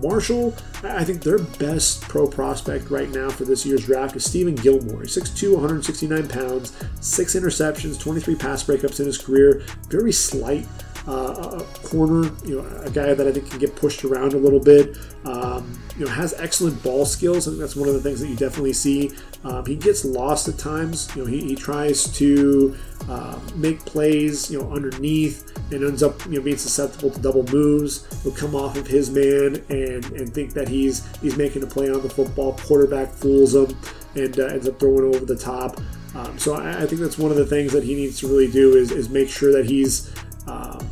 Marshall, 0.00 0.54
I 0.82 1.04
think 1.04 1.22
their 1.22 1.38
best 1.38 2.00
pro 2.02 2.26
prospect 2.26 2.88
right 2.90 3.10
now 3.10 3.28
for 3.28 3.44
this 3.44 3.66
year's 3.66 3.84
draft 3.84 4.16
is 4.16 4.24
Steven 4.24 4.54
Gilmore. 4.54 5.02
He's 5.02 5.14
6'2, 5.14 5.52
169 5.54 6.28
pounds, 6.28 6.72
six 7.00 7.34
interceptions, 7.34 8.00
23 8.00 8.34
pass 8.36 8.62
breakups 8.64 8.98
in 8.98 9.06
his 9.06 9.18
career. 9.18 9.62
Very 9.90 10.12
slight 10.12 10.66
uh, 11.08 11.60
a 11.60 11.88
corner, 11.88 12.30
you 12.44 12.60
know, 12.60 12.68
a 12.82 12.90
guy 12.90 13.14
that 13.14 13.26
I 13.26 13.32
think 13.32 13.48
can 13.48 13.58
get 13.58 13.74
pushed 13.74 14.04
around 14.04 14.34
a 14.34 14.36
little 14.36 14.60
bit. 14.60 14.98
Um, 15.24 15.80
you 15.96 16.04
know, 16.04 16.10
has 16.10 16.34
excellent 16.34 16.80
ball 16.82 17.06
skills. 17.06 17.48
I 17.48 17.52
think 17.52 17.60
that's 17.60 17.74
one 17.74 17.88
of 17.88 17.94
the 17.94 18.00
things 18.00 18.20
that 18.20 18.28
you 18.28 18.36
definitely 18.36 18.74
see. 18.74 19.10
Um, 19.42 19.64
he 19.64 19.74
gets 19.74 20.04
lost 20.04 20.48
at 20.48 20.58
times. 20.58 21.10
You 21.16 21.22
know, 21.22 21.28
he, 21.28 21.40
he 21.40 21.54
tries 21.56 22.04
to 22.18 22.76
uh, 23.08 23.38
make 23.56 23.84
plays, 23.84 24.50
you 24.50 24.60
know, 24.60 24.70
underneath 24.70 25.56
and 25.72 25.82
ends 25.82 26.02
up, 26.02 26.24
you 26.26 26.38
know, 26.38 26.42
being 26.42 26.58
susceptible 26.58 27.10
to 27.10 27.20
double 27.20 27.44
moves. 27.44 28.06
He'll 28.22 28.32
come 28.32 28.54
off 28.54 28.76
of 28.76 28.86
his 28.86 29.10
man 29.10 29.64
and 29.70 30.04
and 30.12 30.32
think 30.32 30.52
that 30.52 30.68
he's 30.68 31.06
he's 31.20 31.36
making 31.36 31.62
a 31.62 31.66
play 31.66 31.90
on 31.90 32.02
the 32.02 32.10
football. 32.10 32.52
Quarterback 32.58 33.08
fools 33.08 33.54
him 33.54 33.74
and 34.14 34.38
uh, 34.38 34.44
ends 34.46 34.68
up 34.68 34.78
throwing 34.78 35.14
over 35.14 35.24
the 35.24 35.36
top. 35.36 35.80
Um, 36.14 36.38
so 36.38 36.54
I, 36.54 36.82
I, 36.82 36.86
think 36.86 37.00
that's 37.00 37.18
one 37.18 37.30
of 37.30 37.36
the 37.36 37.46
things 37.46 37.72
that 37.72 37.84
he 37.84 37.94
needs 37.94 38.18
to 38.20 38.28
really 38.28 38.50
do 38.50 38.74
is, 38.76 38.90
is 38.90 39.10
make 39.10 39.28
sure 39.28 39.52
that 39.52 39.66
he's 39.66 40.10
um, 40.46 40.88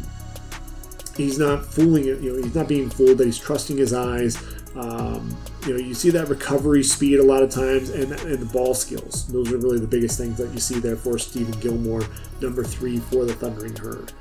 he's 1.16 1.38
not 1.38 1.64
fooling 1.64 2.04
it. 2.04 2.20
You 2.20 2.32
know, 2.32 2.42
he's 2.42 2.54
not 2.54 2.68
being 2.68 2.90
fooled. 2.90 3.18
That 3.18 3.24
he's 3.26 3.38
trusting 3.38 3.76
his 3.76 3.92
eyes. 3.92 4.36
Um, 4.76 5.34
you 5.66 5.72
know, 5.72 5.78
you 5.78 5.94
see 5.94 6.10
that 6.10 6.28
recovery 6.28 6.82
speed 6.82 7.18
a 7.18 7.22
lot 7.22 7.42
of 7.42 7.50
times, 7.50 7.90
and, 7.90 8.12
and 8.12 8.38
the 8.38 8.46
ball 8.52 8.74
skills. 8.74 9.26
Those 9.28 9.50
are 9.52 9.56
really 9.56 9.78
the 9.78 9.86
biggest 9.86 10.18
things 10.18 10.36
that 10.36 10.52
you 10.52 10.60
see 10.60 10.78
there 10.78 10.96
for 10.96 11.18
Steven 11.18 11.58
Gilmore, 11.60 12.02
number 12.42 12.62
three 12.62 12.98
for 12.98 13.24
the 13.24 13.32
Thundering 13.32 13.74
Herd. 13.76 14.12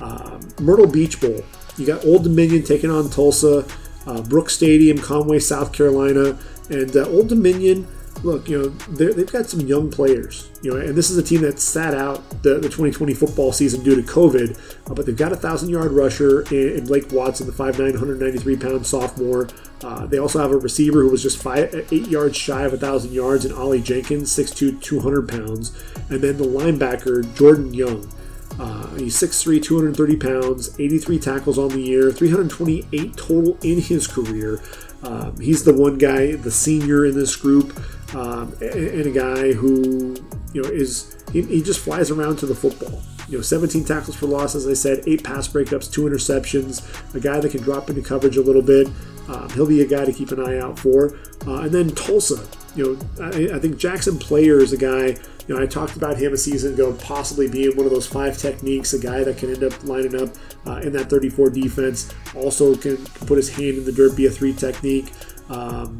Um, 0.00 0.40
Myrtle 0.60 0.86
Beach 0.86 1.20
Bowl. 1.20 1.40
You 1.76 1.86
got 1.86 2.04
Old 2.04 2.22
Dominion 2.22 2.62
taking 2.62 2.90
on 2.90 3.10
Tulsa, 3.10 3.66
uh, 4.06 4.22
Brooks 4.22 4.54
Stadium, 4.54 4.98
Conway, 4.98 5.40
South 5.40 5.72
Carolina, 5.72 6.38
and 6.70 6.96
uh, 6.96 7.08
Old 7.08 7.28
Dominion 7.28 7.86
look, 8.24 8.48
you 8.48 8.58
know, 8.58 8.68
they've 8.68 9.30
got 9.30 9.46
some 9.46 9.60
young 9.60 9.90
players, 9.90 10.50
you 10.62 10.72
know, 10.72 10.80
and 10.80 10.96
this 10.96 11.10
is 11.10 11.16
a 11.16 11.22
team 11.22 11.42
that 11.42 11.60
sat 11.60 11.94
out 11.94 12.28
the, 12.42 12.54
the 12.54 12.68
2020 12.68 13.14
football 13.14 13.52
season 13.52 13.82
due 13.84 13.94
to 13.94 14.02
COVID, 14.02 14.58
uh, 14.90 14.94
but 14.94 15.06
they've 15.06 15.16
got 15.16 15.30
a 15.30 15.36
thousand 15.36 15.68
yard 15.68 15.92
rusher 15.92 16.42
in, 16.52 16.78
in, 16.78 16.86
Blake 16.86 17.12
Watson, 17.12 17.46
the 17.46 17.52
5'9", 17.52 17.78
193 17.78 18.56
pound 18.56 18.86
sophomore. 18.86 19.48
Uh, 19.82 20.06
they 20.06 20.18
also 20.18 20.40
have 20.40 20.50
a 20.50 20.56
receiver 20.56 21.02
who 21.02 21.10
was 21.10 21.22
just 21.22 21.40
five, 21.40 21.74
eight 21.92 22.08
yards 22.08 22.36
shy 22.36 22.62
of 22.62 22.72
a 22.72 22.78
thousand 22.78 23.12
yards, 23.12 23.44
and 23.44 23.54
Ali 23.54 23.82
Jennings, 23.82 24.30
6'2", 24.34 24.80
200 24.82 25.28
pounds, 25.28 25.72
and 26.08 26.22
then 26.22 26.38
the 26.38 26.44
linebacker 26.44 27.22
Jordan 27.36 27.74
Young. 27.74 28.10
Uh, 28.58 28.86
he's 28.94 29.16
6'3", 29.20 29.62
230 29.62 30.16
pounds, 30.16 30.78
83 30.80 31.18
tackles 31.18 31.58
on 31.58 31.68
the 31.70 31.80
year, 31.80 32.10
328 32.10 33.16
total 33.16 33.58
in 33.62 33.80
his 33.80 34.06
career. 34.06 34.62
Um, 35.02 35.38
he's 35.38 35.64
the 35.64 35.74
one 35.74 35.98
guy, 35.98 36.32
the 36.32 36.50
senior 36.50 37.04
in 37.04 37.14
this 37.14 37.36
group 37.36 37.78
um, 38.14 38.54
and 38.60 39.06
a 39.06 39.10
guy 39.10 39.52
who 39.52 40.16
you 40.52 40.62
know 40.62 40.68
is 40.68 41.16
he, 41.32 41.42
he, 41.42 41.62
just 41.62 41.80
flies 41.80 42.10
around 42.10 42.36
to 42.38 42.46
the 42.46 42.54
football. 42.54 43.02
You 43.28 43.38
know, 43.38 43.42
17 43.42 43.84
tackles 43.84 44.16
for 44.16 44.26
loss, 44.26 44.54
as 44.54 44.68
I 44.68 44.74
said, 44.74 45.02
eight 45.06 45.24
pass 45.24 45.48
breakups, 45.48 45.90
two 45.90 46.02
interceptions. 46.02 46.82
A 47.14 47.20
guy 47.20 47.40
that 47.40 47.50
can 47.50 47.62
drop 47.62 47.88
into 47.88 48.02
coverage 48.02 48.36
a 48.36 48.42
little 48.42 48.62
bit. 48.62 48.86
Um, 49.28 49.48
he'll 49.50 49.66
be 49.66 49.80
a 49.80 49.86
guy 49.86 50.04
to 50.04 50.12
keep 50.12 50.30
an 50.30 50.40
eye 50.40 50.58
out 50.58 50.78
for. 50.78 51.16
Uh, 51.46 51.62
and 51.62 51.72
then 51.72 51.90
Tulsa, 51.90 52.46
you 52.76 52.84
know, 52.84 53.24
I, 53.24 53.56
I, 53.56 53.58
think 53.58 53.76
Jaxon 53.76 54.20
Player 54.20 54.58
is 54.58 54.72
a 54.72 54.76
guy. 54.76 55.16
You 55.48 55.54
know, 55.54 55.62
I 55.62 55.66
talked 55.66 55.96
about 55.96 56.18
him 56.18 56.34
a 56.34 56.36
season 56.36 56.74
ago, 56.74 56.92
possibly 56.94 57.48
being 57.48 57.76
one 57.76 57.86
of 57.86 57.92
those 57.92 58.06
five 58.06 58.36
techniques, 58.36 58.92
a 58.92 58.98
guy 58.98 59.24
that 59.24 59.38
can 59.38 59.50
end 59.50 59.64
up 59.64 59.82
lining 59.84 60.20
up 60.20 60.30
uh, 60.66 60.80
in 60.82 60.92
that 60.92 61.08
34 61.10 61.50
defense. 61.50 62.12
Also 62.34 62.76
can, 62.76 62.98
put 63.26 63.36
his 63.36 63.48
hand 63.48 63.78
in 63.78 63.84
the 63.84 63.92
dirt, 63.92 64.16
be 64.16 64.26
a 64.26 64.30
three 64.30 64.52
technique. 64.52 65.12
Um, 65.48 65.98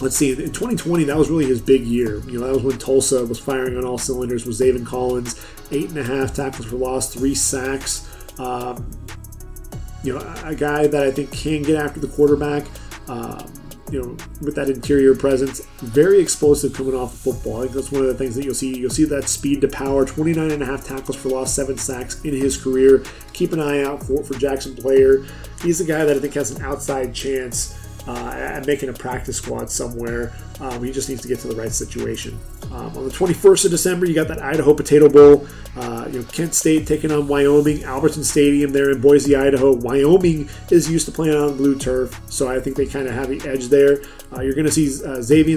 let's 0.00 0.16
see, 0.16 0.30
in 0.30 0.52
2020, 0.52 1.04
that 1.04 1.16
was 1.16 1.30
really 1.30 1.46
his 1.46 1.60
big 1.60 1.82
year. 1.82 2.20
You 2.26 2.40
know, 2.40 2.46
that 2.46 2.54
was 2.54 2.62
when 2.62 2.78
Tulsa 2.78 3.24
was 3.24 3.38
firing 3.38 3.76
on 3.76 3.84
all 3.84 3.98
cylinders 3.98 4.46
with 4.46 4.58
Zaven 4.58 4.86
Collins, 4.86 5.44
eight 5.70 5.88
and 5.90 5.98
a 5.98 6.04
half 6.04 6.34
tackles 6.34 6.66
for 6.66 6.76
loss, 6.76 7.12
three 7.12 7.34
sacks. 7.34 8.08
Um, 8.38 8.90
you 10.02 10.14
know, 10.14 10.34
a 10.44 10.54
guy 10.54 10.86
that 10.86 11.02
I 11.02 11.10
think 11.10 11.30
can 11.30 11.62
get 11.62 11.76
after 11.76 12.00
the 12.00 12.08
quarterback. 12.08 12.64
Um, 13.08 13.52
you 13.90 14.00
know, 14.00 14.16
with 14.40 14.54
that 14.54 14.70
interior 14.70 15.16
presence, 15.16 15.66
very 15.78 16.20
explosive 16.20 16.72
coming 16.72 16.94
off 16.94 17.10
the 17.10 17.32
football. 17.32 17.58
I 17.58 17.62
think 17.62 17.74
that's 17.74 17.90
one 17.90 18.02
of 18.02 18.06
the 18.06 18.14
things 18.14 18.36
that 18.36 18.44
you'll 18.44 18.54
see. 18.54 18.78
You'll 18.78 18.90
see 18.90 19.04
that 19.06 19.28
speed 19.28 19.62
to 19.62 19.68
power, 19.68 20.04
29 20.04 20.50
and 20.50 20.62
a 20.62 20.66
half 20.66 20.86
tackles 20.86 21.16
for 21.16 21.30
loss, 21.30 21.52
seven 21.52 21.76
sacks 21.76 22.24
in 22.24 22.32
his 22.32 22.56
career. 22.56 23.02
Keep 23.32 23.52
an 23.52 23.60
eye 23.60 23.82
out 23.82 24.04
for, 24.04 24.22
for 24.22 24.34
Jaxon 24.34 24.80
Player. 24.80 25.26
He's 25.62 25.80
a 25.80 25.84
guy 25.84 26.04
that 26.04 26.16
I 26.16 26.20
think 26.20 26.34
has 26.34 26.52
an 26.52 26.62
outside 26.62 27.12
chance 27.12 27.74
uh, 28.10 28.56
and 28.56 28.66
making 28.66 28.88
a 28.88 28.92
practice 28.92 29.36
squad 29.36 29.70
somewhere. 29.70 30.32
Um, 30.60 30.84
he 30.84 30.92
just 30.92 31.08
needs 31.08 31.22
to 31.22 31.28
get 31.28 31.38
to 31.40 31.48
the 31.48 31.56
right 31.56 31.72
situation. 31.72 32.38
Um, 32.70 32.96
on 32.96 33.04
the 33.04 33.10
21st 33.10 33.64
of 33.64 33.70
December, 33.70 34.06
you 34.06 34.14
got 34.14 34.28
that 34.28 34.42
Idaho 34.42 34.74
Potato 34.74 35.08
Bowl. 35.08 35.46
Uh, 35.76 36.06
you 36.10 36.20
know, 36.20 36.24
Kent 36.26 36.54
State 36.54 36.86
taking 36.86 37.10
on 37.10 37.26
Wyoming, 37.28 37.84
Albertson 37.84 38.24
Stadium 38.24 38.72
there 38.72 38.90
in 38.90 39.00
Boise, 39.00 39.34
Idaho. 39.34 39.72
Wyoming 39.72 40.48
is 40.70 40.90
used 40.90 41.06
to 41.06 41.12
playing 41.12 41.36
on 41.36 41.56
blue 41.56 41.78
turf, 41.78 42.20
so 42.30 42.48
I 42.48 42.60
think 42.60 42.76
they 42.76 42.86
kind 42.86 43.08
of 43.08 43.14
have 43.14 43.28
the 43.28 43.40
edge 43.48 43.68
there. 43.68 44.02
Uh, 44.32 44.42
you're 44.42 44.54
going 44.54 44.66
to 44.66 44.72
see 44.72 45.04
uh, 45.04 45.22
Xavier 45.22 45.56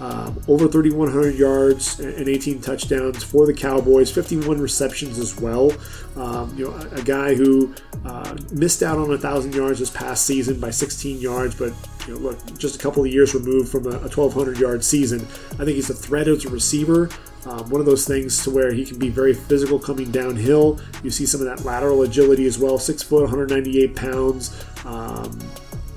um, 0.00 0.40
over 0.46 0.68
3,100 0.68 1.36
yards 1.36 1.98
and 2.00 2.28
18 2.28 2.60
touchdowns 2.60 3.22
for 3.24 3.46
the 3.46 3.54
Cowboys, 3.54 4.10
51 4.10 4.60
receptions 4.60 5.18
as 5.18 5.40
well. 5.40 5.72
Um, 6.16 6.54
you 6.56 6.66
know, 6.66 6.72
a, 6.72 7.00
a, 7.00 7.02
guy 7.02 7.34
who 7.34 7.74
uh, 8.04 8.36
missed 8.52 8.82
out 8.82 8.98
on 8.98 9.12
a 9.12 9.18
thousand 9.18 9.54
yards 9.54 9.78
this 9.78 9.90
past 9.90 10.26
season 10.26 10.60
by 10.60 10.70
16 10.70 11.18
yards, 11.18 11.54
but 11.54 11.72
you 12.06 12.14
know, 12.14 12.20
look, 12.20 12.58
just 12.58 12.76
a 12.76 12.78
couple 12.78 13.04
of 13.04 13.10
years 13.10 13.34
removed 13.34 13.68
from 13.68 13.86
a, 13.86 13.96
a 13.96 14.08
1,200 14.08 14.58
yard 14.58 14.84
season. 14.84 15.20
I 15.52 15.64
think 15.64 15.70
he's 15.70 15.90
a 15.90 15.94
threat 15.94 16.28
as 16.28 16.44
a 16.44 16.50
receiver. 16.50 17.10
Um, 17.46 17.70
one 17.70 17.80
of 17.80 17.86
those 17.86 18.06
things 18.06 18.42
to 18.44 18.50
where 18.50 18.72
he 18.72 18.84
can 18.84 18.98
be 18.98 19.08
very 19.08 19.32
physical 19.32 19.78
coming 19.78 20.10
downhill. 20.10 20.80
You 21.02 21.10
see 21.10 21.26
some 21.26 21.40
of 21.40 21.46
that 21.46 21.64
lateral 21.64 22.02
agility 22.02 22.46
as 22.46 22.58
well. 22.58 22.78
Six 22.78 23.02
foot, 23.02 23.22
198 23.22 23.94
pounds. 23.94 24.64
Um, 24.84 25.38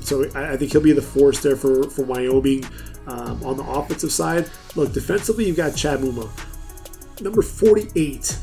so 0.02 0.30
I, 0.36 0.54
I, 0.54 0.58
think 0.58 0.72
he'll 0.72 0.82
be 0.82 0.92
the 0.92 1.02
force 1.02 1.42
there 1.42 1.56
for, 1.56 1.90
for 1.90 2.04
Wyoming. 2.04 2.66
Um, 3.08 3.44
on 3.44 3.58
the 3.58 3.64
offensive 3.64 4.12
side, 4.12 4.50
look, 4.76 4.94
defensively, 4.94 5.46
you've 5.46 5.58
got 5.58 5.76
Chad 5.76 6.00
Muma. 6.00 6.30
Number 7.22 7.42
48 7.42 8.38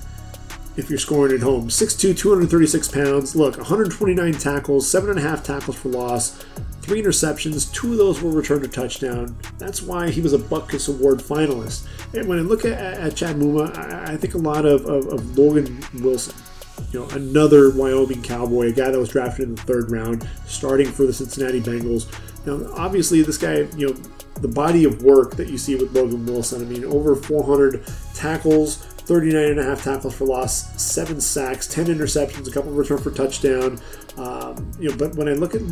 if 0.76 0.90
you're 0.90 0.98
scoring 0.98 1.34
at 1.34 1.40
home. 1.40 1.68
6'2, 1.68 2.16
236 2.16 2.88
pounds. 2.88 3.34
Look, 3.34 3.56
129 3.56 4.32
tackles, 4.34 4.92
7.5 4.92 5.42
tackles 5.42 5.76
for 5.76 5.88
loss, 5.88 6.44
three 6.82 7.02
interceptions. 7.02 7.72
Two 7.72 7.92
of 7.92 7.98
those 7.98 8.22
were 8.22 8.30
returned 8.30 8.62
to 8.62 8.68
touchdown. 8.68 9.36
That's 9.58 9.82
why 9.82 10.10
he 10.10 10.20
was 10.20 10.32
a 10.32 10.38
Butkus 10.38 10.88
Award 10.88 11.18
finalist. 11.18 11.86
And 12.14 12.28
when 12.28 12.38
I 12.38 12.42
look 12.42 12.64
at, 12.64 12.78
at 12.78 13.16
Chad 13.16 13.36
Muma, 13.36 13.76
I, 13.76 14.12
I, 14.12 14.16
think 14.16 14.34
a 14.34 14.38
lot 14.38 14.64
of, 14.64 14.86
of, 14.86 15.06
of 15.06 15.38
Logan 15.38 15.82
Wilson. 15.94 16.34
You 16.92 17.00
know, 17.00 17.08
another 17.10 17.70
Wyoming 17.70 18.22
Cowboy, 18.22 18.68
a 18.68 18.72
guy 18.72 18.90
that 18.90 18.98
was 18.98 19.08
drafted 19.08 19.48
in 19.48 19.54
the 19.54 19.62
third 19.62 19.90
round, 19.90 20.28
starting 20.46 20.86
for 20.86 21.06
the 21.06 21.12
Cincinnati 21.12 21.60
Bengals. 21.60 22.06
Now, 22.46 22.70
obviously, 22.74 23.22
this 23.22 23.38
guy, 23.38 23.66
you 23.76 23.88
know, 23.88 23.96
the 24.40 24.48
body 24.48 24.84
of 24.84 25.02
work 25.02 25.36
that 25.36 25.48
you 25.48 25.56
see 25.56 25.74
with 25.74 25.94
Logan 25.94 26.26
Wilson. 26.26 26.60
I 26.60 26.64
mean, 26.66 26.84
over 26.84 27.16
400 27.16 27.82
tackles, 28.14 28.86
39 29.06 29.44
and 29.44 29.60
a 29.60 29.62
half 29.62 29.84
tackles 29.84 30.14
for 30.14 30.24
loss, 30.24 30.82
seven 30.82 31.20
sacks, 31.20 31.66
10 31.68 31.86
interceptions, 31.86 32.48
a 32.48 32.50
couple 32.50 32.72
return 32.72 32.98
for 32.98 33.12
touchdown. 33.12 33.80
Um, 34.16 34.72
you 34.80 34.88
know, 34.88 34.96
but 34.96 35.14
when 35.14 35.28
I 35.28 35.32
look 35.32 35.54
at 35.54 35.62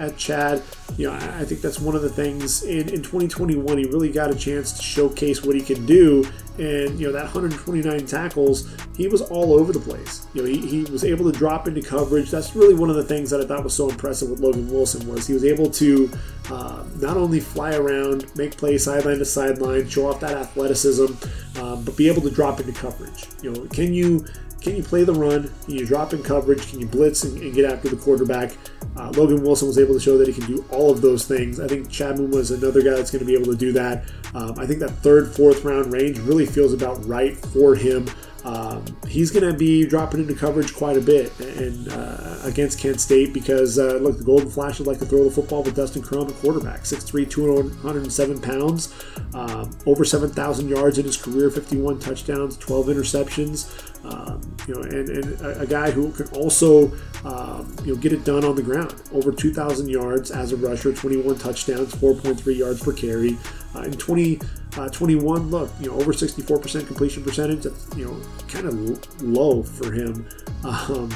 at 0.00 0.16
Chad, 0.16 0.62
you 0.96 1.08
know, 1.08 1.14
I 1.14 1.44
think 1.44 1.60
that's 1.60 1.78
one 1.78 1.94
of 1.94 2.02
the 2.02 2.08
things 2.08 2.62
in, 2.62 2.88
in 2.88 3.02
2021 3.02 3.78
he 3.78 3.84
really 3.84 4.10
got 4.10 4.30
a 4.30 4.34
chance 4.34 4.72
to 4.72 4.82
showcase 4.82 5.42
what 5.42 5.54
he 5.54 5.60
can 5.60 5.84
do. 5.84 6.24
And 6.58 7.00
you 7.00 7.06
know 7.06 7.12
that 7.12 7.24
129 7.24 8.06
tackles, 8.06 8.68
he 8.94 9.08
was 9.08 9.22
all 9.22 9.54
over 9.54 9.72
the 9.72 9.80
place. 9.80 10.26
You 10.34 10.42
know, 10.42 10.48
he, 10.48 10.58
he 10.58 10.82
was 10.90 11.02
able 11.02 11.30
to 11.30 11.36
drop 11.36 11.66
into 11.66 11.80
coverage. 11.80 12.30
That's 12.30 12.54
really 12.54 12.74
one 12.74 12.90
of 12.90 12.96
the 12.96 13.04
things 13.04 13.30
that 13.30 13.40
I 13.40 13.46
thought 13.46 13.64
was 13.64 13.74
so 13.74 13.88
impressive 13.88 14.28
with 14.28 14.40
Logan 14.40 14.70
Wilson 14.70 15.06
was 15.08 15.26
he 15.26 15.32
was 15.32 15.44
able 15.44 15.70
to 15.70 16.10
uh, 16.50 16.84
not 16.96 17.16
only 17.16 17.40
fly 17.40 17.74
around, 17.74 18.26
make 18.36 18.56
plays 18.56 18.84
sideline 18.84 19.18
to 19.18 19.24
sideline, 19.24 19.88
show 19.88 20.08
off 20.08 20.20
that 20.20 20.32
athleticism, 20.32 21.14
um, 21.58 21.84
but 21.84 21.96
be 21.96 22.06
able 22.06 22.20
to 22.22 22.30
drop 22.30 22.60
into 22.60 22.72
coverage. 22.72 23.26
You 23.42 23.52
know, 23.52 23.64
can 23.68 23.94
you 23.94 24.26
can 24.62 24.76
you 24.76 24.82
play 24.82 25.04
the 25.04 25.12
run? 25.12 25.52
Can 25.64 25.74
you 25.74 25.84
drop 25.84 26.12
in 26.12 26.22
coverage? 26.22 26.68
Can 26.70 26.80
you 26.80 26.86
blitz 26.86 27.24
and, 27.24 27.40
and 27.42 27.52
get 27.52 27.70
after 27.70 27.88
the 27.88 27.96
quarterback? 27.96 28.52
Uh, 28.96 29.10
Logan 29.10 29.42
Wilson 29.42 29.66
was 29.66 29.78
able 29.78 29.94
to 29.94 30.00
show 30.00 30.16
that 30.18 30.28
he 30.28 30.34
can 30.34 30.46
do 30.46 30.64
all 30.70 30.90
of 30.90 31.00
those 31.00 31.26
things. 31.26 31.58
I 31.58 31.66
think 31.66 31.90
Chad 31.90 32.16
Muma 32.16 32.36
is 32.36 32.50
another 32.50 32.82
guy 32.82 32.90
that's 32.90 33.10
going 33.10 33.20
to 33.20 33.26
be 33.26 33.34
able 33.34 33.46
to 33.46 33.56
do 33.56 33.72
that. 33.72 34.04
Um, 34.34 34.54
I 34.58 34.66
think 34.66 34.80
that 34.80 34.90
third, 34.90 35.34
fourth 35.34 35.64
round 35.64 35.92
range 35.92 36.18
really 36.20 36.46
feels 36.46 36.72
about 36.72 37.04
right 37.06 37.36
for 37.36 37.74
him. 37.74 38.08
Um, 38.44 38.84
he's 39.06 39.30
going 39.30 39.50
to 39.50 39.56
be 39.56 39.86
dropping 39.86 40.20
into 40.20 40.34
coverage 40.34 40.74
quite 40.74 40.96
a 40.96 41.00
bit 41.00 41.38
and 41.38 41.88
uh, 41.88 42.40
against 42.42 42.78
Kent 42.78 43.00
State 43.00 43.32
because 43.32 43.78
uh, 43.78 43.98
look, 44.02 44.18
the 44.18 44.24
Golden 44.24 44.50
Flash 44.50 44.78
would 44.78 44.88
like 44.88 44.98
to 44.98 45.06
throw 45.06 45.24
the 45.24 45.30
football 45.30 45.62
with 45.62 45.76
Dustin 45.76 46.02
Crum, 46.02 46.26
the 46.26 46.34
quarterback, 46.34 46.82
6'3", 46.82 47.30
207 47.30 48.40
pounds, 48.40 48.92
um, 49.34 49.70
over 49.86 50.04
7,000 50.04 50.68
yards 50.68 50.98
in 50.98 51.04
his 51.04 51.16
career, 51.16 51.50
51 51.50 52.00
touchdowns, 52.00 52.56
12 52.56 52.86
interceptions. 52.86 53.88
Um, 54.04 54.40
you 54.66 54.74
know, 54.74 54.82
and, 54.82 55.08
and 55.08 55.40
a, 55.42 55.60
a, 55.60 55.66
guy 55.66 55.92
who 55.92 56.10
can 56.10 56.26
also 56.34 56.90
um, 57.24 57.72
you 57.84 57.94
know 57.94 58.00
get 58.00 58.12
it 58.12 58.24
done 58.24 58.44
on 58.44 58.56
the 58.56 58.62
ground. 58.62 59.00
Over 59.12 59.30
2,000 59.30 59.88
yards 59.88 60.32
as 60.32 60.50
a 60.50 60.56
rusher, 60.56 60.92
21 60.92 61.38
touchdowns, 61.38 61.94
4.3 61.94 62.56
yards 62.56 62.82
per 62.82 62.92
carry, 62.92 63.38
uh, 63.74 63.82
in 63.82 63.92
20. 63.92 64.40
Uh, 64.74 64.88
21, 64.88 65.50
look, 65.50 65.70
you 65.80 65.90
know, 65.90 65.96
over 65.96 66.14
64% 66.14 66.86
completion 66.86 67.22
percentage. 67.22 67.64
That's, 67.64 67.94
you 67.94 68.06
know, 68.06 68.18
kind 68.48 68.66
of 68.66 69.22
low 69.22 69.62
for 69.62 69.92
him. 69.92 70.26
Um, 70.64 71.10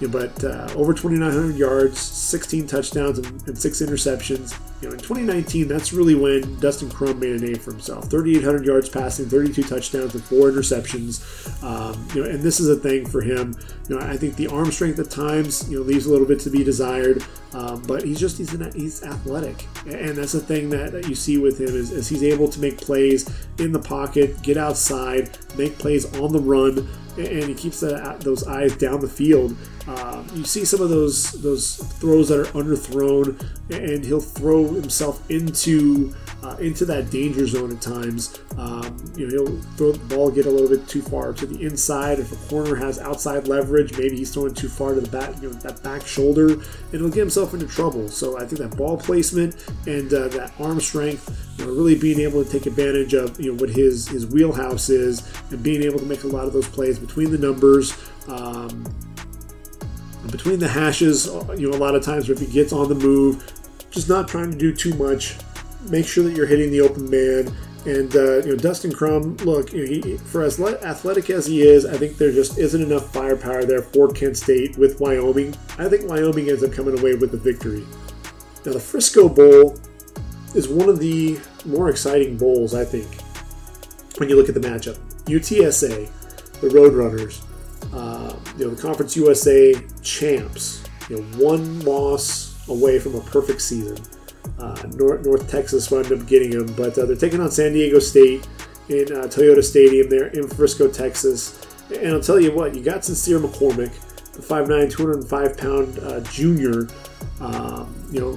you 0.00 0.08
know, 0.08 0.12
but 0.12 0.44
uh, 0.44 0.68
over 0.74 0.92
2,900 0.92 1.56
yards, 1.56 1.98
16 1.98 2.66
touchdowns, 2.66 3.18
and, 3.18 3.48
and, 3.48 3.56
six 3.56 3.80
interceptions. 3.80 4.58
You 4.80 4.88
know, 4.88 4.94
in 4.94 5.00
2019, 5.00 5.68
that's 5.68 5.92
really 5.92 6.14
when 6.14 6.58
Dustin 6.58 6.90
Crum 6.90 7.20
made 7.20 7.40
a 7.40 7.44
name 7.44 7.56
for 7.56 7.70
himself. 7.70 8.10
3,800 8.10 8.66
yards 8.66 8.88
passing, 8.88 9.26
32 9.26 9.62
touchdowns, 9.62 10.14
and 10.14 10.24
four 10.24 10.50
interceptions. 10.50 11.22
Um, 11.62 12.06
you 12.14 12.24
know, 12.24 12.30
and 12.30 12.42
this 12.42 12.58
is 12.58 12.68
a 12.68 12.76
thing 12.76 13.06
for 13.06 13.20
him. 13.20 13.54
You 13.88 13.96
know, 13.96 14.04
I 14.04 14.16
think 14.16 14.36
the 14.36 14.48
arm 14.48 14.72
strength 14.72 14.98
at 14.98 15.10
times, 15.10 15.68
you 15.70 15.78
know, 15.78 15.84
leaves 15.84 16.06
a 16.06 16.10
little 16.10 16.26
bit 16.26 16.40
to 16.40 16.50
be 16.50 16.64
desired. 16.64 17.24
Um, 17.54 17.82
but 17.82 18.02
he's 18.02 18.18
just 18.18 18.38
he's 18.38 18.54
an, 18.54 18.72
he's 18.72 19.02
athletic, 19.02 19.66
and 19.84 20.16
that's 20.16 20.32
the 20.32 20.40
thing 20.40 20.70
that, 20.70 20.92
that 20.92 21.06
you 21.06 21.14
see 21.14 21.36
with 21.36 21.60
him 21.60 21.68
is, 21.68 21.92
is 21.92 22.08
he's 22.08 22.22
able 22.22 22.48
to 22.48 22.58
make 22.58 22.78
plays 22.78 23.28
in 23.58 23.72
the 23.72 23.78
pocket, 23.78 24.40
get 24.40 24.56
outside, 24.56 25.36
make 25.58 25.78
plays 25.78 26.06
on 26.18 26.32
the 26.32 26.40
run 26.40 26.88
and 27.16 27.44
he 27.44 27.54
keeps 27.54 27.80
the, 27.80 28.16
those 28.20 28.46
eyes 28.46 28.76
down 28.76 29.00
the 29.00 29.08
field. 29.08 29.56
Um, 29.86 30.26
you 30.34 30.44
see 30.44 30.64
some 30.64 30.80
of 30.80 30.90
those 30.90 31.32
those 31.42 31.76
throws 31.76 32.28
that 32.28 32.38
are 32.38 32.52
underthrown, 32.52 33.40
and 33.70 34.04
he'll 34.04 34.20
throw 34.20 34.68
himself 34.68 35.28
into 35.28 36.14
uh, 36.42 36.56
into 36.60 36.84
that 36.84 37.10
danger 37.10 37.46
zone 37.46 37.72
at 37.72 37.80
times. 37.80 38.38
Um, 38.56 38.96
you 39.16 39.26
know, 39.26 39.44
he'll 39.44 39.60
throw 39.76 39.92
the 39.92 40.14
ball, 40.14 40.30
get 40.30 40.46
a 40.46 40.50
little 40.50 40.68
bit 40.68 40.86
too 40.88 41.02
far 41.02 41.32
to 41.32 41.46
the 41.46 41.66
inside. 41.66 42.20
If 42.20 42.32
a 42.32 42.48
corner 42.48 42.76
has 42.76 43.00
outside 43.00 43.48
leverage, 43.48 43.96
maybe 43.98 44.16
he's 44.16 44.32
throwing 44.32 44.54
too 44.54 44.68
far 44.68 44.94
to 44.94 45.00
the 45.00 45.10
back, 45.10 45.34
you 45.42 45.50
know, 45.50 45.54
that 45.54 45.82
back 45.82 46.06
shoulder, 46.06 46.52
and 46.52 46.62
he'll 46.92 47.08
get 47.08 47.18
himself 47.18 47.52
into 47.52 47.66
trouble. 47.66 48.08
So 48.08 48.38
I 48.38 48.46
think 48.46 48.60
that 48.60 48.76
ball 48.76 48.96
placement 48.96 49.68
and 49.86 50.12
uh, 50.14 50.28
that 50.28 50.52
arm 50.60 50.80
strength, 50.80 51.28
you 51.58 51.66
know, 51.66 51.72
really 51.72 51.96
being 51.96 52.20
able 52.20 52.44
to 52.44 52.50
take 52.50 52.66
advantage 52.66 53.14
of 53.14 53.40
you 53.40 53.52
know 53.52 53.58
what 53.58 53.70
his 53.70 54.06
his 54.06 54.26
wheelhouse 54.26 54.88
is, 54.90 55.28
and 55.50 55.60
being 55.60 55.82
able 55.82 55.98
to 55.98 56.06
make 56.06 56.22
a 56.22 56.28
lot 56.28 56.46
of 56.46 56.52
those 56.52 56.68
plays 56.68 57.00
between 57.06 57.30
the 57.30 57.38
numbers. 57.38 57.96
Um, 58.28 58.84
between 60.30 60.58
the 60.58 60.68
hashes, 60.68 61.26
you 61.56 61.70
know, 61.70 61.76
a 61.76 61.78
lot 61.78 61.94
of 61.94 62.04
times 62.04 62.30
if 62.30 62.38
he 62.38 62.46
gets 62.46 62.72
on 62.72 62.88
the 62.88 62.94
move, 62.94 63.52
just 63.90 64.08
not 64.08 64.28
trying 64.28 64.50
to 64.50 64.56
do 64.56 64.74
too 64.74 64.94
much, 64.94 65.36
make 65.88 66.06
sure 66.06 66.24
that 66.24 66.36
you're 66.36 66.46
hitting 66.46 66.70
the 66.70 66.80
open 66.80 67.10
man. 67.10 67.54
And 67.84 68.14
uh, 68.14 68.36
you 68.36 68.52
know, 68.52 68.56
Dustin 68.56 68.92
Crum, 68.92 69.36
look, 69.38 69.72
you 69.72 69.84
know, 69.84 70.08
he, 70.08 70.16
for 70.16 70.42
as 70.42 70.60
athletic 70.60 71.30
as 71.30 71.46
he 71.46 71.62
is, 71.62 71.84
I 71.84 71.96
think 71.96 72.16
there 72.16 72.30
just 72.30 72.56
isn't 72.56 72.80
enough 72.80 73.12
firepower 73.12 73.64
there 73.64 73.82
for 73.82 74.08
Kent 74.12 74.36
State 74.36 74.78
with 74.78 75.00
Wyoming. 75.00 75.54
I 75.78 75.88
think 75.88 76.08
Wyoming 76.08 76.48
ends 76.48 76.62
up 76.62 76.72
coming 76.72 76.96
away 76.96 77.16
with 77.16 77.32
the 77.32 77.38
victory. 77.38 77.84
Now, 78.64 78.72
the 78.72 78.80
Frisco 78.80 79.28
Bowl 79.28 79.76
is 80.54 80.68
one 80.68 80.88
of 80.88 81.00
the 81.00 81.40
more 81.64 81.90
exciting 81.90 82.36
bowls, 82.36 82.72
I 82.74 82.84
think, 82.84 83.08
when 84.18 84.28
you 84.28 84.36
look 84.36 84.48
at 84.48 84.54
the 84.54 84.60
matchup. 84.60 84.98
UTSA, 85.24 86.08
the 86.62 86.68
Roadrunners, 86.68 87.42
uh, 87.92 88.34
you 88.56 88.64
know, 88.64 88.74
the 88.74 88.80
Conference 88.80 89.16
USA 89.16 89.74
champs, 90.00 90.82
you 91.10 91.16
know, 91.16 91.22
one 91.36 91.80
loss 91.80 92.66
away 92.68 92.98
from 92.98 93.16
a 93.16 93.20
perfect 93.20 93.60
season. 93.60 93.98
Uh, 94.58 94.80
North, 94.94 95.24
North, 95.26 95.50
Texas 95.50 95.90
wound 95.90 96.12
up 96.12 96.26
getting 96.26 96.50
them, 96.50 96.72
but 96.74 96.96
uh, 96.96 97.04
they're 97.04 97.16
taking 97.16 97.40
on 97.40 97.50
San 97.50 97.72
Diego 97.72 97.98
State 97.98 98.46
in 98.88 99.12
uh, 99.12 99.26
Toyota 99.26 99.62
Stadium 99.62 100.08
there 100.08 100.28
in 100.28 100.48
Frisco, 100.48 100.88
Texas. 100.88 101.66
And 101.94 102.12
I'll 102.12 102.20
tell 102.20 102.40
you 102.40 102.52
what, 102.52 102.74
you 102.74 102.82
got 102.82 103.04
Sincere 103.04 103.40
McCormick, 103.40 103.92
the 104.32 104.42
5'9", 104.42 104.90
205 104.90 105.56
pound 105.58 105.98
uh, 105.98 106.20
junior. 106.20 106.86
Um, 107.40 107.92
you 108.12 108.20
know, 108.20 108.36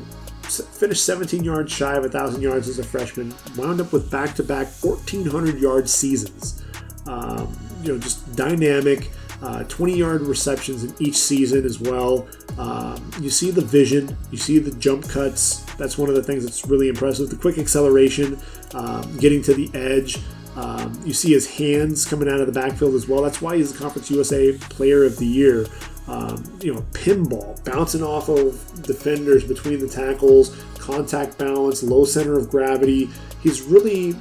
finished 0.50 1.06
17 1.06 1.44
yards 1.44 1.72
shy 1.72 1.94
of 1.94 2.04
1,000 2.04 2.42
yards 2.42 2.68
as 2.68 2.80
a 2.80 2.84
freshman. 2.84 3.34
Wound 3.56 3.82
up 3.82 3.94
with 3.94 4.10
back-to-back 4.10 4.68
1,400 4.82 5.60
yard 5.60 5.88
seasons. 5.88 6.64
Um, 7.08 7.56
you 7.86 7.94
know, 7.94 8.00
just 8.00 8.36
dynamic. 8.36 9.10
Uh, 9.42 9.64
20 9.66 9.96
yard 9.96 10.22
receptions 10.22 10.84
in 10.84 10.96
each 11.00 11.16
season 11.16 11.66
as 11.66 11.80
well. 11.80 12.28
Um, 12.58 13.12
you 13.20 13.30
see 13.30 13.52
the 13.52 13.62
vision, 13.62 14.16
you 14.32 14.38
see 14.38 14.60
the 14.60 14.72
jump 14.78 15.08
cuts. 15.08 15.60
That's 15.76 15.98
one 15.98 16.10
of 16.10 16.16
the 16.16 16.24
things 16.24 16.46
that's 16.46 16.66
really 16.66 16.88
impressive. 16.88 17.30
The 17.30 17.36
quick 17.36 17.58
acceleration, 17.58 18.40
um, 18.74 19.18
getting 19.18 19.42
to 19.44 19.54
the 19.54 19.70
edge. 19.74 20.20
Um, 20.56 20.98
you 21.04 21.14
see 21.14 21.34
his 21.34 21.58
hands 21.58 22.06
coming 22.06 22.30
out 22.30 22.40
of 22.40 22.48
the 22.48 22.54
backfield 22.54 22.96
as 22.96 23.10
well. 23.10 23.22
That's 23.22 23.42
why 23.42 23.58
he's 23.58 23.74
the 23.74 23.78
Conference 23.78 24.10
USA 24.10 24.54
Player 24.54 25.04
of 25.04 25.18
the 25.18 25.26
Year. 25.26 25.68
Um, 26.08 26.44
you 26.62 26.74
know, 26.74 26.82
pinball, 26.92 27.62
bouncing 27.66 28.04
off 28.04 28.30
of 28.30 28.84
defenders 28.84 29.44
between 29.44 29.80
the 29.80 29.88
tackles, 29.88 30.56
contact 30.80 31.38
balance, 31.38 31.84
low 31.84 32.06
center 32.06 32.38
of 32.38 32.50
gravity. 32.50 33.10
He's 33.42 33.64
really 33.64 34.16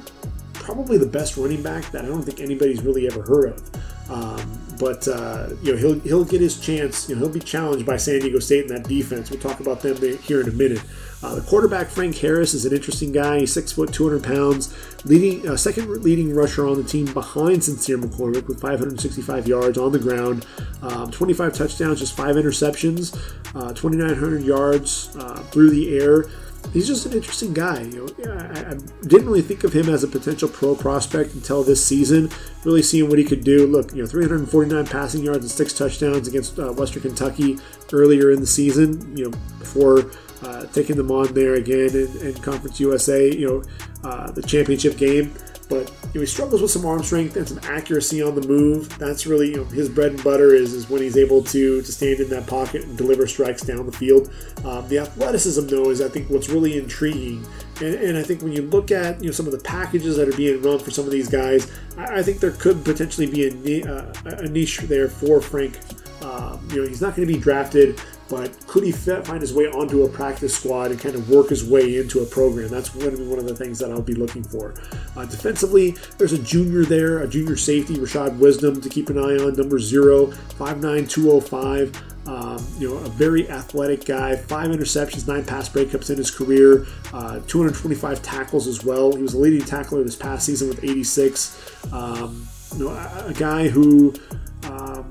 probably 0.65 0.97
the 0.97 1.05
best 1.05 1.37
running 1.37 1.61
back 1.61 1.91
that 1.91 2.03
I 2.03 2.07
don't 2.07 2.23
think 2.23 2.41
anybody's 2.41 2.81
really 2.81 3.07
ever 3.07 3.21
heard 3.21 3.53
of. 3.53 4.09
Um, 4.09 4.59
but 4.79 5.07
uh, 5.07 5.49
you 5.61 5.71
know 5.71 5.77
he'll 5.77 5.99
he'll 6.01 6.25
get 6.25 6.41
his 6.41 6.59
chance. 6.59 7.07
You 7.07 7.15
know 7.15 7.21
he'll 7.21 7.33
be 7.33 7.39
challenged 7.39 7.85
by 7.85 7.97
San 7.97 8.19
Diego 8.19 8.39
State 8.39 8.65
in 8.65 8.75
that 8.75 8.87
defense. 8.87 9.29
We'll 9.29 9.39
talk 9.39 9.59
about 9.59 9.81
them 9.81 9.95
here 10.19 10.41
in 10.41 10.49
a 10.49 10.51
minute. 10.51 10.81
Uh, 11.23 11.35
the 11.35 11.41
quarterback 11.41 11.87
Frank 11.87 12.17
Harris 12.17 12.53
is 12.53 12.65
an 12.65 12.73
interesting 12.73 13.11
guy. 13.11 13.39
He's 13.39 13.53
six 13.53 13.71
foot, 13.71 13.93
200 13.93 14.23
pounds, 14.23 14.75
leading 15.05 15.47
uh, 15.47 15.55
second 15.55 16.03
leading 16.03 16.35
rusher 16.35 16.67
on 16.67 16.77
the 16.77 16.83
team 16.83 17.05
behind 17.13 17.63
Sincere 17.63 17.97
McCormick 17.97 18.47
with 18.47 18.59
565 18.59 19.47
yards 19.47 19.77
on 19.77 19.91
the 19.91 19.99
ground, 19.99 20.45
um, 20.81 21.09
25 21.09 21.53
touchdowns, 21.53 21.99
just 21.99 22.15
five 22.15 22.35
interceptions, 22.35 23.15
uh, 23.55 23.73
2,900 23.73 24.43
yards 24.43 25.15
uh, 25.17 25.37
through 25.51 25.69
the 25.69 25.97
air 25.97 26.25
he's 26.73 26.87
just 26.87 27.05
an 27.05 27.13
interesting 27.13 27.53
guy. 27.53 27.81
You 27.81 28.07
know, 28.17 28.33
I, 28.33 28.71
I, 28.71 28.73
didn't 29.07 29.25
really 29.25 29.41
think 29.41 29.63
of 29.63 29.73
him 29.73 29.89
as 29.89 30.03
a 30.03 30.07
potential 30.07 30.49
pro 30.49 30.75
prospect 30.75 31.33
until 31.33 31.63
this 31.63 31.85
season. 31.85 32.29
Really 32.63 32.81
seeing 32.81 33.09
what 33.09 33.19
he 33.19 33.25
could 33.25 33.43
do. 33.43 33.67
Look, 33.67 33.93
you 33.93 34.01
know, 34.01 34.07
349 34.07 34.87
passing 34.87 35.23
yards 35.23 35.43
and 35.43 35.51
six 35.51 35.73
touchdowns 35.73 36.27
against 36.27 36.59
uh, 36.59 36.71
Western 36.73 37.03
Kentucky 37.03 37.57
earlier 37.93 38.31
in 38.31 38.39
the 38.39 38.47
season. 38.47 39.15
You 39.17 39.25
know, 39.25 39.37
before 39.59 40.11
uh, 40.43 40.65
taking 40.67 40.95
them 40.95 41.11
on 41.11 41.33
there 41.33 41.55
again 41.55 41.89
in, 41.89 42.17
in 42.21 42.33
Conference 42.35 42.79
USA. 42.79 43.31
You 43.31 43.47
know, 43.47 43.63
uh, 44.09 44.31
the 44.31 44.41
championship 44.41 44.97
game. 44.97 45.33
But 45.67 45.91
you 46.13 46.15
know, 46.15 46.21
he 46.21 46.25
struggles 46.25 46.61
with 46.61 46.71
some 46.71 46.85
arm 46.85 47.03
strength 47.03 47.35
and 47.35 47.47
some 47.47 47.59
accuracy 47.63 48.21
on 48.21 48.35
the 48.35 48.47
move. 48.47 48.97
That's 48.99 49.25
really 49.25 49.51
you 49.51 49.57
know, 49.57 49.63
his 49.65 49.89
bread 49.89 50.11
and 50.11 50.23
butter 50.23 50.53
is, 50.53 50.73
is 50.73 50.89
when 50.89 51.01
he's 51.01 51.17
able 51.17 51.43
to, 51.43 51.81
to 51.81 51.91
stand 51.91 52.19
in 52.19 52.29
that 52.29 52.47
pocket 52.47 52.83
and 52.83 52.97
deliver 52.97 53.27
strikes 53.27 53.63
down 53.63 53.85
the 53.85 53.91
field. 53.91 54.31
Um, 54.63 54.87
the 54.87 54.99
athleticism, 54.99 55.67
though, 55.67 55.89
is 55.89 56.01
I 56.01 56.09
think 56.09 56.29
what's 56.29 56.49
really 56.49 56.77
intriguing. 56.77 57.45
And, 57.81 57.95
and, 57.95 58.17
I 58.17 58.23
think 58.23 58.41
when 58.41 58.53
you 58.53 58.61
look 58.61 58.91
at 58.91 59.19
you 59.21 59.27
know 59.27 59.33
some 59.33 59.47
of 59.47 59.51
the 59.51 59.59
packages 59.59 60.15
that 60.15 60.29
are 60.29 60.37
being 60.37 60.61
run 60.61 60.79
for 60.79 60.91
some 60.91 61.05
of 61.05 61.11
these 61.11 61.27
guys, 61.27 61.69
I, 61.97 62.19
I 62.19 62.23
think 62.23 62.39
there 62.39 62.51
could 62.51 62.85
potentially 62.85 63.27
be 63.27 63.81
a, 63.81 63.93
uh, 63.93 64.13
a 64.25 64.47
niche 64.47 64.79
there 64.79 65.09
for 65.09 65.41
Frank. 65.41 65.77
Um, 66.21 66.65
you 66.71 66.81
know, 66.81 66.87
he's 66.87 67.01
not 67.01 67.15
going 67.15 67.27
to 67.27 67.33
be 67.33 67.39
drafted 67.39 67.99
but 68.27 68.65
could 68.67 68.83
he 68.83 68.91
find 68.91 69.41
his 69.41 69.53
way 69.53 69.65
onto 69.65 70.03
a 70.03 70.09
practice 70.09 70.55
squad 70.55 70.91
and 70.91 70.99
kind 70.99 71.15
of 71.15 71.29
work 71.29 71.49
his 71.49 71.63
way 71.63 71.97
into 71.97 72.21
a 72.21 72.25
program? 72.25 72.69
That's 72.69 72.89
going 72.89 73.11
to 73.11 73.17
be 73.17 73.27
one 73.27 73.37
of 73.37 73.45
the 73.45 73.55
things 73.55 73.77
that 73.79 73.91
I'll 73.91 74.01
be 74.01 74.15
looking 74.15 74.43
for. 74.43 74.73
Uh, 75.15 75.25
defensively, 75.25 75.91
there's 76.17 76.33
a 76.33 76.39
junior 76.39 76.83
there, 76.83 77.19
a 77.19 77.27
junior 77.27 77.55
safety, 77.55 77.95
Rashad 77.95 78.37
Wisdom, 78.37 78.81
to 78.81 78.89
keep 78.89 79.09
an 79.09 79.17
eye 79.19 79.37
on, 79.37 79.53
number 79.53 79.79
zero, 79.79 80.27
5'9, 80.57 81.09
205. 81.09 82.03
Um, 82.27 82.65
you 82.79 82.89
know, 82.89 82.97
a 82.97 83.09
very 83.09 83.47
athletic 83.51 84.05
guy, 84.05 84.35
five 84.35 84.69
interceptions, 84.69 85.27
nine 85.27 85.45
pass 85.45 85.69
breakups 85.69 86.09
in 86.09 86.17
his 86.17 86.31
career, 86.31 86.87
uh, 87.13 87.39
225 87.45 88.23
tackles 88.23 88.65
as 88.65 88.83
well. 88.83 89.15
He 89.15 89.21
was 89.21 89.35
a 89.35 89.37
leading 89.37 89.63
tackler 89.63 90.03
this 90.03 90.15
past 90.15 90.47
season 90.47 90.67
with 90.67 90.83
86. 90.83 91.93
Um, 91.93 92.47
you 92.75 92.85
know, 92.85 92.89
a, 92.89 93.25
a 93.27 93.33
guy 93.33 93.67
who 93.67 94.15
um, 94.63 95.07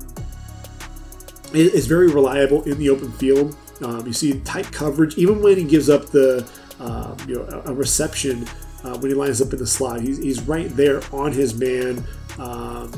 is 1.53 1.87
very 1.87 2.07
reliable 2.07 2.63
in 2.63 2.77
the 2.77 2.89
open 2.89 3.11
field. 3.13 3.55
Um, 3.83 4.05
you 4.07 4.13
see 4.13 4.39
tight 4.41 4.71
coverage, 4.71 5.17
even 5.17 5.41
when 5.41 5.57
he 5.57 5.63
gives 5.63 5.89
up 5.89 6.07
the 6.07 6.49
um, 6.79 7.17
you 7.27 7.35
know 7.35 7.63
a, 7.65 7.73
reception 7.73 8.47
uh, 8.83 8.97
when 8.97 9.11
he 9.11 9.13
lines 9.13 9.41
up 9.41 9.51
in 9.53 9.59
the 9.59 9.67
slot. 9.67 10.01
He's, 10.01 10.17
he's 10.17 10.41
right 10.43 10.69
there 10.69 11.01
on 11.11 11.31
his 11.31 11.55
man. 11.55 12.03
Um, 12.37 12.91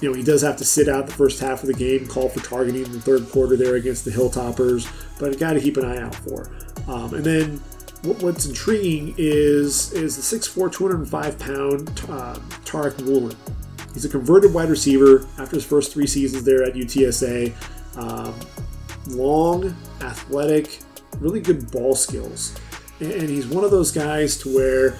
you 0.00 0.08
know 0.08 0.14
he 0.14 0.22
does 0.22 0.40
have 0.42 0.56
to 0.56 0.64
sit 0.64 0.88
out 0.88 1.06
the 1.06 1.12
first 1.12 1.40
half 1.40 1.62
of 1.62 1.66
the 1.66 1.74
game, 1.74 2.06
call 2.06 2.28
for 2.28 2.40
targeting 2.40 2.84
in 2.84 2.92
the 2.92 3.00
third 3.00 3.28
quarter 3.30 3.56
there 3.56 3.76
against 3.76 4.04
the 4.04 4.10
Hilltoppers, 4.10 4.90
but 5.18 5.38
guy 5.38 5.52
to 5.52 5.60
keep 5.60 5.76
an 5.76 5.84
eye 5.84 6.00
out 6.00 6.14
for. 6.14 6.50
Um, 6.88 7.14
and 7.14 7.24
then 7.24 7.60
what, 8.02 8.22
what's 8.22 8.46
intriguing 8.46 9.14
is 9.18 9.92
is 9.92 10.16
the 10.16 10.38
6'4", 10.38 10.72
205 10.72 11.38
pound 11.38 11.88
uh, 12.08 12.34
Tariq 12.64 13.02
Woolen. 13.02 13.36
He's 13.94 14.04
a 14.04 14.08
converted 14.08 14.54
wide 14.54 14.70
receiver 14.70 15.26
after 15.38 15.56
his 15.56 15.64
first 15.64 15.92
three 15.92 16.06
seasons 16.06 16.44
there 16.44 16.62
at 16.62 16.74
UTSA. 16.74 17.52
Um, 17.96 18.34
long, 19.08 19.76
athletic, 20.02 20.80
really 21.18 21.40
good 21.40 21.70
ball 21.70 21.94
skills. 21.94 22.56
And 23.00 23.28
he's 23.28 23.46
one 23.46 23.64
of 23.64 23.70
those 23.70 23.90
guys 23.90 24.36
to 24.38 24.54
where, 24.54 24.96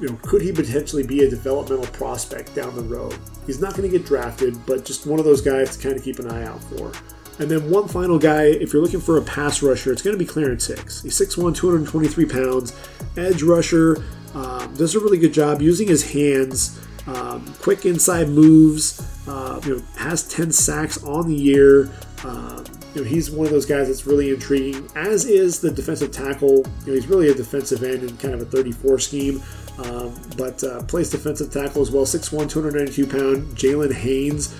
you 0.00 0.08
know, 0.08 0.18
could 0.22 0.42
he 0.42 0.52
potentially 0.52 1.02
be 1.02 1.24
a 1.24 1.30
developmental 1.30 1.86
prospect 1.86 2.54
down 2.54 2.76
the 2.76 2.82
road? 2.82 3.18
He's 3.46 3.60
not 3.60 3.74
going 3.74 3.90
to 3.90 3.98
get 3.98 4.06
drafted, 4.06 4.54
but 4.66 4.84
just 4.84 5.06
one 5.06 5.18
of 5.18 5.24
those 5.24 5.40
guys 5.40 5.76
to 5.76 5.82
kind 5.82 5.96
of 5.96 6.04
keep 6.04 6.18
an 6.18 6.30
eye 6.30 6.44
out 6.44 6.62
for. 6.64 6.92
And 7.38 7.50
then 7.50 7.70
one 7.70 7.88
final 7.88 8.18
guy, 8.18 8.44
if 8.44 8.72
you're 8.72 8.82
looking 8.82 9.00
for 9.00 9.16
a 9.16 9.22
pass 9.22 9.62
rusher, 9.62 9.92
it's 9.92 10.02
going 10.02 10.16
to 10.16 10.22
be 10.22 10.28
Clarence 10.28 10.66
Hicks. 10.66 11.02
He's 11.02 11.18
6'1, 11.18 11.54
223 11.54 12.26
pounds, 12.26 12.76
edge 13.16 13.42
rusher, 13.42 14.04
um, 14.34 14.74
does 14.74 14.94
a 14.94 15.00
really 15.00 15.18
good 15.18 15.32
job 15.32 15.62
using 15.62 15.88
his 15.88 16.12
hands, 16.12 16.78
um, 17.08 17.54
quick 17.60 17.86
inside 17.86 18.28
moves, 18.28 19.00
uh, 19.26 19.60
you 19.64 19.76
know, 19.76 19.82
has 19.96 20.28
10 20.28 20.52
sacks 20.52 21.02
on 21.02 21.26
the 21.26 21.34
year. 21.34 21.90
Um, 22.24 22.64
you 22.94 23.02
know, 23.02 23.08
he's 23.08 23.30
one 23.30 23.46
of 23.46 23.52
those 23.52 23.64
guys 23.64 23.88
that's 23.88 24.06
really 24.06 24.30
intriguing, 24.30 24.88
as 24.94 25.24
is 25.24 25.60
the 25.60 25.70
defensive 25.70 26.12
tackle. 26.12 26.66
You 26.84 26.86
know, 26.86 26.92
he's 26.94 27.06
really 27.06 27.30
a 27.30 27.34
defensive 27.34 27.82
end 27.82 28.02
in 28.02 28.16
kind 28.18 28.34
of 28.34 28.42
a 28.42 28.44
34 28.44 28.98
scheme, 28.98 29.42
um, 29.78 30.14
but 30.36 30.62
uh, 30.62 30.82
plays 30.84 31.08
defensive 31.08 31.50
tackle 31.50 31.80
as 31.80 31.90
well. 31.90 32.04
6'1, 32.04 32.50
292 32.50 33.06
pound 33.06 33.56
Jalen 33.56 33.92
Haynes. 33.92 34.54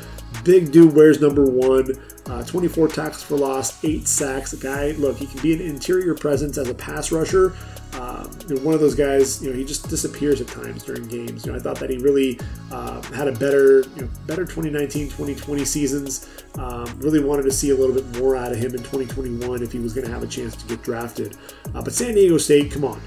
Big 0.44 0.72
dude 0.72 0.94
wears 0.94 1.20
number 1.20 1.44
one. 1.44 1.88
Uh, 2.28 2.44
24 2.44 2.88
tackles 2.88 3.22
for 3.22 3.36
loss, 3.36 3.82
8 3.82 4.06
sacks. 4.06 4.52
A 4.52 4.56
guy, 4.56 4.90
look, 4.92 5.16
he 5.16 5.26
can 5.26 5.40
be 5.40 5.54
an 5.54 5.60
interior 5.60 6.14
presence 6.14 6.58
as 6.58 6.68
a 6.68 6.74
pass 6.74 7.10
rusher. 7.10 7.54
Um, 7.94 8.30
you 8.46 8.56
know, 8.56 8.62
one 8.62 8.74
of 8.74 8.80
those 8.80 8.94
guys, 8.94 9.42
you 9.42 9.50
know, 9.50 9.56
he 9.56 9.64
just 9.64 9.88
disappears 9.88 10.40
at 10.42 10.46
times 10.46 10.82
during 10.84 11.08
games. 11.08 11.46
You 11.46 11.52
know, 11.52 11.58
I 11.58 11.60
thought 11.60 11.80
that 11.80 11.88
he 11.88 11.96
really 11.96 12.38
uh, 12.70 13.00
had 13.12 13.28
a 13.28 13.32
better, 13.32 13.80
you 13.96 14.02
know, 14.02 14.08
better 14.26 14.44
2019, 14.44 15.06
2020 15.06 15.64
seasons. 15.64 16.28
Um, 16.56 16.84
really 16.98 17.24
wanted 17.24 17.44
to 17.44 17.50
see 17.50 17.70
a 17.70 17.74
little 17.74 17.94
bit 17.94 18.06
more 18.20 18.36
out 18.36 18.52
of 18.52 18.58
him 18.58 18.72
in 18.72 18.78
2021 18.78 19.62
if 19.62 19.72
he 19.72 19.78
was 19.78 19.94
going 19.94 20.06
to 20.06 20.12
have 20.12 20.22
a 20.22 20.26
chance 20.26 20.54
to 20.56 20.66
get 20.66 20.82
drafted. 20.82 21.36
Uh, 21.74 21.82
but 21.82 21.94
San 21.94 22.14
Diego 22.14 22.36
State, 22.36 22.70
come 22.70 22.84
on, 22.84 23.00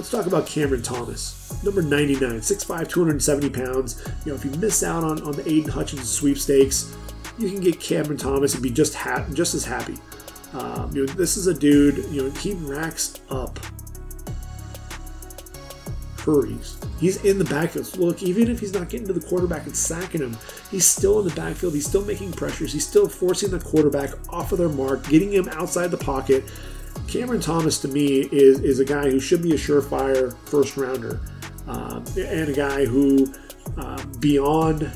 Let's 0.00 0.10
talk 0.10 0.24
about 0.24 0.46
Cameron 0.46 0.80
Thomas, 0.80 1.62
number 1.62 1.82
99, 1.82 2.40
6'5, 2.40 2.88
270 2.88 3.50
pounds. 3.50 4.02
You 4.24 4.32
know, 4.32 4.34
if 4.34 4.46
you 4.46 4.50
miss 4.52 4.82
out 4.82 5.04
on, 5.04 5.20
on 5.24 5.32
the 5.32 5.46
Aidan 5.46 5.70
Hutchins 5.70 6.08
sweepstakes, 6.08 6.96
you 7.40 7.50
can 7.50 7.60
get 7.60 7.80
Cameron 7.80 8.18
Thomas 8.18 8.54
and 8.54 8.62
be 8.62 8.70
just 8.70 8.94
ha- 8.94 9.26
just 9.32 9.54
as 9.54 9.64
happy. 9.64 9.96
Um, 10.52 10.90
you 10.94 11.06
know, 11.06 11.12
this 11.12 11.36
is 11.36 11.46
a 11.46 11.54
dude. 11.54 12.04
You 12.12 12.24
know, 12.24 12.30
he 12.30 12.54
racks 12.54 13.20
up 13.30 13.58
hurries. 16.18 16.78
He's 16.98 17.24
in 17.24 17.38
the 17.38 17.44
backfield. 17.44 17.96
Look, 17.96 18.22
even 18.22 18.50
if 18.50 18.60
he's 18.60 18.74
not 18.74 18.90
getting 18.90 19.06
to 19.06 19.12
the 19.12 19.26
quarterback 19.26 19.64
and 19.66 19.74
sacking 19.74 20.20
him, 20.20 20.36
he's 20.70 20.86
still 20.86 21.20
in 21.20 21.28
the 21.28 21.34
backfield. 21.34 21.72
He's 21.72 21.86
still 21.86 22.04
making 22.04 22.32
pressures. 22.32 22.72
He's 22.72 22.86
still 22.86 23.08
forcing 23.08 23.50
the 23.50 23.60
quarterback 23.60 24.10
off 24.28 24.52
of 24.52 24.58
their 24.58 24.68
mark, 24.68 25.08
getting 25.08 25.32
him 25.32 25.48
outside 25.48 25.90
the 25.90 25.98
pocket. 25.98 26.44
Cameron 27.08 27.40
Thomas, 27.40 27.78
to 27.80 27.88
me, 27.88 28.20
is, 28.20 28.60
is 28.60 28.80
a 28.80 28.84
guy 28.84 29.10
who 29.10 29.18
should 29.18 29.42
be 29.42 29.52
a 29.52 29.56
surefire 29.56 30.36
first 30.48 30.76
rounder 30.76 31.20
um, 31.66 32.04
and 32.16 32.50
a 32.50 32.52
guy 32.52 32.84
who, 32.84 33.32
uh, 33.78 34.04
beyond 34.18 34.90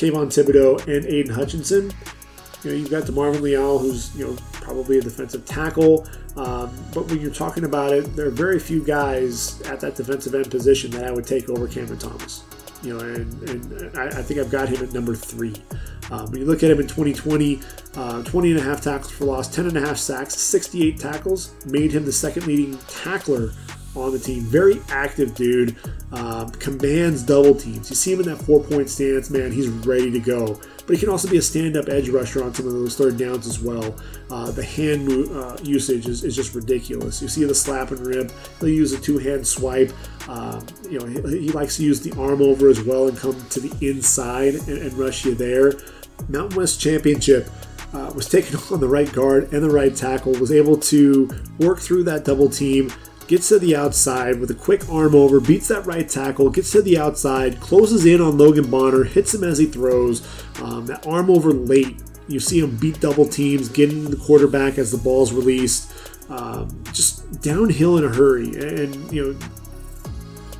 Kayvon 0.00 0.28
Thibodeaux 0.28 0.86
and 0.88 1.04
Aidan 1.04 1.34
Hutchinson. 1.34 1.92
You 2.64 2.70
know, 2.70 2.76
you've 2.76 2.90
got 2.90 3.02
DeMarvin 3.02 3.42
Leal, 3.42 3.78
who's 3.78 4.16
you 4.16 4.26
know 4.26 4.36
probably 4.52 4.98
a 4.98 5.02
defensive 5.02 5.44
tackle. 5.44 6.08
Um, 6.36 6.72
but 6.94 7.06
when 7.06 7.20
you're 7.20 7.34
talking 7.34 7.64
about 7.64 7.92
it, 7.92 8.16
there 8.16 8.26
are 8.26 8.30
very 8.30 8.58
few 8.58 8.82
guys 8.82 9.60
at 9.62 9.80
that 9.80 9.96
defensive 9.96 10.34
end 10.34 10.50
position 10.50 10.90
that 10.92 11.04
I 11.04 11.10
would 11.10 11.26
take 11.26 11.50
over 11.50 11.68
Cameron 11.68 11.98
Thomas. 11.98 12.44
You 12.82 12.96
know, 12.96 13.00
and, 13.00 13.48
and 13.50 13.98
I, 13.98 14.06
I 14.06 14.22
think 14.22 14.40
I've 14.40 14.50
got 14.50 14.70
him 14.70 14.82
at 14.82 14.94
number 14.94 15.14
three. 15.14 15.54
Um, 16.10 16.30
when 16.30 16.40
you 16.40 16.46
look 16.46 16.62
at 16.62 16.70
him 16.70 16.80
in 16.80 16.86
2020, 16.86 17.60
uh, 17.96 18.22
20 18.22 18.50
and 18.52 18.60
a 18.60 18.62
half 18.62 18.80
tackles 18.80 19.12
for 19.12 19.26
loss, 19.26 19.54
10 19.54 19.66
and 19.66 19.76
a 19.76 19.80
half 19.80 19.98
sacks, 19.98 20.34
68 20.34 20.98
tackles, 20.98 21.52
made 21.66 21.92
him 21.92 22.06
the 22.06 22.12
second 22.12 22.46
leading 22.46 22.78
tackler 22.88 23.52
on 23.96 24.12
the 24.12 24.18
team. 24.18 24.42
Very 24.42 24.80
active 24.88 25.34
dude. 25.34 25.76
Um, 26.12 26.50
commands 26.50 27.22
double 27.22 27.54
teams. 27.54 27.90
You 27.90 27.96
see 27.96 28.12
him 28.12 28.20
in 28.20 28.26
that 28.26 28.38
four 28.38 28.62
point 28.62 28.88
stance, 28.88 29.30
man, 29.30 29.52
he's 29.52 29.68
ready 29.68 30.10
to 30.10 30.20
go. 30.20 30.60
But 30.86 30.96
he 30.96 31.00
can 31.04 31.08
also 31.08 31.28
be 31.28 31.36
a 31.36 31.42
stand 31.42 31.76
up 31.76 31.88
edge 31.88 32.08
rusher 32.08 32.42
on 32.42 32.52
some 32.52 32.66
of 32.66 32.72
those 32.72 32.96
third 32.96 33.16
downs 33.16 33.46
as 33.46 33.60
well. 33.60 33.94
Uh, 34.28 34.50
the 34.50 34.64
hand 34.64 35.08
uh, 35.30 35.56
usage 35.62 36.08
is, 36.08 36.24
is 36.24 36.34
just 36.34 36.54
ridiculous. 36.54 37.22
You 37.22 37.28
see 37.28 37.44
the 37.44 37.54
slap 37.54 37.92
and 37.92 38.00
rip. 38.00 38.32
He'll 38.58 38.68
use 38.68 38.92
a 38.92 39.00
two 39.00 39.18
hand 39.18 39.46
swipe. 39.46 39.92
Um, 40.28 40.66
you 40.88 40.98
know, 40.98 41.06
he, 41.06 41.42
he, 41.42 41.52
likes 41.52 41.76
to 41.76 41.84
use 41.84 42.00
the 42.00 42.12
arm 42.20 42.42
over 42.42 42.68
as 42.68 42.82
well 42.82 43.08
and 43.08 43.16
come 43.16 43.40
to 43.50 43.60
the 43.60 43.88
inside 43.88 44.54
and, 44.54 44.68
and 44.68 44.92
rush 44.94 45.24
you 45.24 45.34
there. 45.34 45.74
Mountain 46.28 46.56
West 46.56 46.80
Championship. 46.80 47.48
Uh, 47.92 48.08
was 48.14 48.28
taken 48.28 48.56
on 48.70 48.78
the 48.78 48.86
right 48.86 49.12
guard 49.12 49.52
and 49.52 49.64
the 49.64 49.70
right 49.70 49.96
tackle, 49.96 50.32
was 50.34 50.52
able 50.52 50.76
to 50.76 51.28
work 51.58 51.80
through 51.80 52.04
that 52.04 52.24
double 52.24 52.48
team, 52.48 52.88
gets 53.30 53.48
to 53.48 53.60
the 53.60 53.76
outside 53.76 54.40
with 54.40 54.50
a 54.50 54.54
quick 54.54 54.90
arm 54.90 55.14
over, 55.14 55.38
beats 55.38 55.68
that 55.68 55.86
right 55.86 56.08
tackle, 56.08 56.50
gets 56.50 56.72
to 56.72 56.82
the 56.82 56.98
outside, 56.98 57.60
closes 57.60 58.04
in 58.04 58.20
on 58.20 58.36
Logan 58.36 58.68
Bonner, 58.68 59.04
hits 59.04 59.32
him 59.32 59.44
as 59.44 59.56
he 59.56 59.66
throws. 59.66 60.26
Um, 60.60 60.86
that 60.86 61.06
arm 61.06 61.30
over 61.30 61.52
late, 61.52 62.02
you 62.26 62.40
see 62.40 62.58
him 62.58 62.76
beat 62.76 62.98
double 62.98 63.24
teams, 63.24 63.68
getting 63.68 64.10
the 64.10 64.16
quarterback 64.16 64.78
as 64.78 64.90
the 64.90 64.98
ball's 64.98 65.32
released. 65.32 65.92
Um, 66.28 66.82
just 66.92 67.40
downhill 67.40 67.98
in 67.98 68.04
a 68.04 68.08
hurry, 68.08 68.48
and 68.48 69.12
you 69.12 69.32
know 69.32 69.38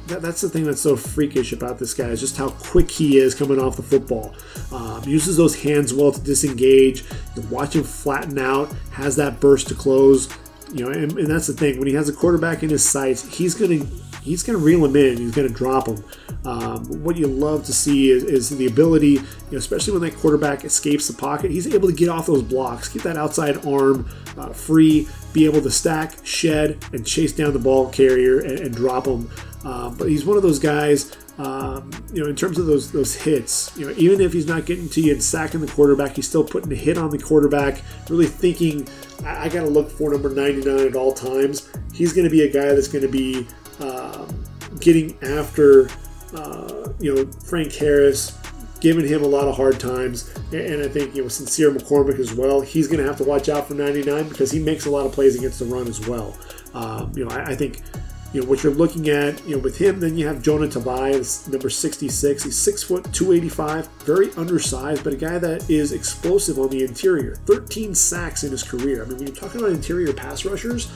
that, 0.06 0.22
that's 0.22 0.40
the 0.40 0.48
thing 0.48 0.62
that's 0.62 0.80
so 0.80 0.94
freakish 0.94 1.52
about 1.52 1.80
this 1.80 1.92
guy 1.92 2.06
is 2.06 2.20
just 2.20 2.36
how 2.36 2.50
quick 2.50 2.88
he 2.88 3.18
is 3.18 3.34
coming 3.34 3.60
off 3.60 3.74
the 3.76 3.82
football. 3.82 4.32
Um, 4.70 5.02
uses 5.04 5.36
those 5.36 5.60
hands 5.60 5.92
well 5.92 6.12
to 6.12 6.20
disengage. 6.20 7.02
You 7.34 7.42
watch 7.50 7.74
him 7.74 7.82
flatten 7.82 8.38
out, 8.38 8.72
has 8.92 9.16
that 9.16 9.40
burst 9.40 9.66
to 9.68 9.74
close. 9.74 10.28
You 10.72 10.84
know, 10.84 10.90
and, 10.90 11.18
and, 11.18 11.26
that's 11.26 11.46
the 11.48 11.52
thing. 11.52 11.78
When 11.78 11.88
he 11.88 11.94
has 11.94 12.08
a 12.08 12.12
quarterback 12.12 12.62
in 12.62 12.70
his 12.70 12.88
sights, 12.88 13.26
he's 13.36 13.54
gonna 13.54 13.84
he's 14.22 14.42
gonna 14.42 14.58
reel 14.58 14.84
him 14.84 14.94
in. 14.94 15.16
He's 15.16 15.34
gonna 15.34 15.48
drop 15.48 15.88
him. 15.88 16.04
Um, 16.44 17.02
what 17.02 17.16
you 17.16 17.26
love 17.26 17.64
to 17.64 17.72
see 17.72 18.10
is, 18.10 18.24
is 18.24 18.50
the 18.50 18.66
ability, 18.66 19.08
you 19.08 19.22
know, 19.50 19.58
especially 19.58 19.92
when 19.92 20.02
that 20.02 20.18
quarterback 20.18 20.64
escapes 20.64 21.08
the 21.08 21.14
pocket, 21.14 21.50
he's 21.50 21.66
able 21.66 21.88
to 21.88 21.94
get 21.94 22.08
off 22.08 22.26
those 22.26 22.42
blocks, 22.42 22.88
get 22.88 23.02
that 23.02 23.16
outside 23.16 23.66
arm 23.66 24.08
uh, 24.38 24.50
free, 24.50 25.08
be 25.32 25.44
able 25.44 25.60
to 25.60 25.70
stack, 25.70 26.14
shed, 26.24 26.82
and 26.92 27.06
chase 27.06 27.32
down 27.32 27.52
the 27.52 27.58
ball 27.58 27.90
carrier 27.90 28.40
and, 28.40 28.60
and 28.60 28.74
drop 28.74 29.06
him. 29.06 29.30
Uh, 29.64 29.90
but 29.90 30.08
he's 30.08 30.24
one 30.24 30.36
of 30.36 30.42
those 30.42 30.58
guys 30.58 31.16
um, 31.40 31.90
you 32.12 32.22
know, 32.22 32.28
in 32.28 32.36
terms 32.36 32.58
of 32.58 32.66
those 32.66 32.92
those 32.92 33.14
hits, 33.14 33.74
you 33.74 33.86
know, 33.86 33.94
even 33.96 34.20
if 34.20 34.34
he's 34.34 34.46
not 34.46 34.66
getting 34.66 34.90
to 34.90 35.00
you 35.00 35.12
and 35.12 35.22
sacking 35.22 35.60
the 35.60 35.66
quarterback, 35.68 36.16
he's 36.16 36.28
still 36.28 36.44
putting 36.44 36.70
a 36.70 36.76
hit 36.76 36.98
on 36.98 37.08
the 37.08 37.18
quarterback. 37.18 37.80
Really 38.10 38.26
thinking, 38.26 38.86
I, 39.24 39.44
I 39.44 39.48
got 39.48 39.60
to 39.60 39.70
look 39.70 39.90
for 39.90 40.10
number 40.10 40.28
99 40.28 40.88
at 40.88 40.96
all 40.96 41.14
times. 41.14 41.70
He's 41.94 42.12
going 42.12 42.26
to 42.26 42.30
be 42.30 42.42
a 42.42 42.52
guy 42.52 42.74
that's 42.74 42.88
going 42.88 43.02
to 43.02 43.08
be 43.08 43.46
um, 43.80 44.44
getting 44.80 45.16
after, 45.22 45.88
uh, 46.34 46.92
you 46.98 47.14
know, 47.14 47.24
Frank 47.46 47.72
Harris, 47.72 48.36
giving 48.80 49.08
him 49.08 49.22
a 49.22 49.28
lot 49.28 49.48
of 49.48 49.56
hard 49.56 49.80
times. 49.80 50.34
And 50.52 50.82
I 50.82 50.88
think, 50.88 51.14
you 51.14 51.22
know, 51.22 51.28
Sincere 51.28 51.70
McCormick 51.70 52.18
as 52.18 52.34
well. 52.34 52.60
He's 52.60 52.86
going 52.86 53.00
to 53.00 53.06
have 53.06 53.16
to 53.16 53.24
watch 53.24 53.48
out 53.48 53.66
for 53.66 53.72
99 53.72 54.28
because 54.28 54.50
he 54.50 54.58
makes 54.58 54.84
a 54.84 54.90
lot 54.90 55.06
of 55.06 55.12
plays 55.12 55.38
against 55.38 55.60
the 55.60 55.64
run 55.64 55.86
as 55.86 56.06
well. 56.06 56.36
Um, 56.74 57.12
you 57.16 57.24
know, 57.24 57.34
I, 57.34 57.52
I 57.52 57.56
think 57.56 57.80
you 58.32 58.40
know 58.40 58.48
what 58.48 58.62
you're 58.62 58.74
looking 58.74 59.08
at 59.08 59.44
you 59.46 59.56
know 59.56 59.62
with 59.62 59.78
him 59.78 59.98
then 59.98 60.16
you 60.16 60.26
have 60.26 60.40
jonah 60.42 60.66
tavai 60.66 61.48
number 61.50 61.68
66 61.68 62.42
he's 62.44 62.56
six 62.56 62.82
foot 62.82 63.12
285 63.12 63.88
very 64.04 64.32
undersized 64.34 65.02
but 65.02 65.12
a 65.12 65.16
guy 65.16 65.38
that 65.38 65.68
is 65.68 65.92
explosive 65.92 66.58
on 66.58 66.68
the 66.68 66.82
interior. 66.84 67.36
13 67.46 67.94
sacks 67.94 68.44
in 68.44 68.50
his 68.50 68.62
career. 68.62 69.02
I 69.02 69.06
mean 69.06 69.18
when 69.18 69.26
you're 69.26 69.36
talking 69.36 69.60
about 69.60 69.72
interior 69.72 70.12
pass 70.12 70.44
rushers 70.44 70.90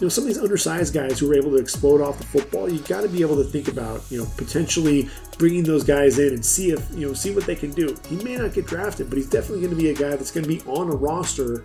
you 0.00 0.04
know 0.04 0.08
some 0.08 0.22
of 0.22 0.28
these 0.28 0.38
undersized 0.38 0.94
guys 0.94 1.18
who 1.18 1.30
are 1.30 1.34
able 1.34 1.50
to 1.50 1.56
explode 1.56 2.00
off 2.00 2.18
the 2.18 2.24
football 2.24 2.70
you 2.70 2.78
got 2.80 3.00
to 3.00 3.08
be 3.08 3.20
able 3.20 3.36
to 3.36 3.44
think 3.44 3.68
about 3.68 4.02
you 4.10 4.18
know 4.18 4.26
potentially 4.36 5.08
bringing 5.38 5.64
those 5.64 5.84
guys 5.84 6.18
in 6.18 6.34
and 6.34 6.44
see 6.44 6.70
if 6.70 6.88
you 6.94 7.06
know 7.06 7.12
see 7.12 7.34
what 7.34 7.44
they 7.44 7.56
can 7.56 7.72
do. 7.72 7.96
He 8.08 8.16
may 8.16 8.36
not 8.36 8.52
get 8.52 8.66
drafted 8.66 9.08
but 9.08 9.16
he's 9.16 9.28
definitely 9.28 9.62
going 9.62 9.76
to 9.76 9.80
be 9.82 9.90
a 9.90 9.94
guy 9.94 10.10
that's 10.10 10.30
going 10.30 10.44
to 10.44 10.48
be 10.48 10.60
on 10.70 10.88
a 10.88 10.94
roster 10.94 11.64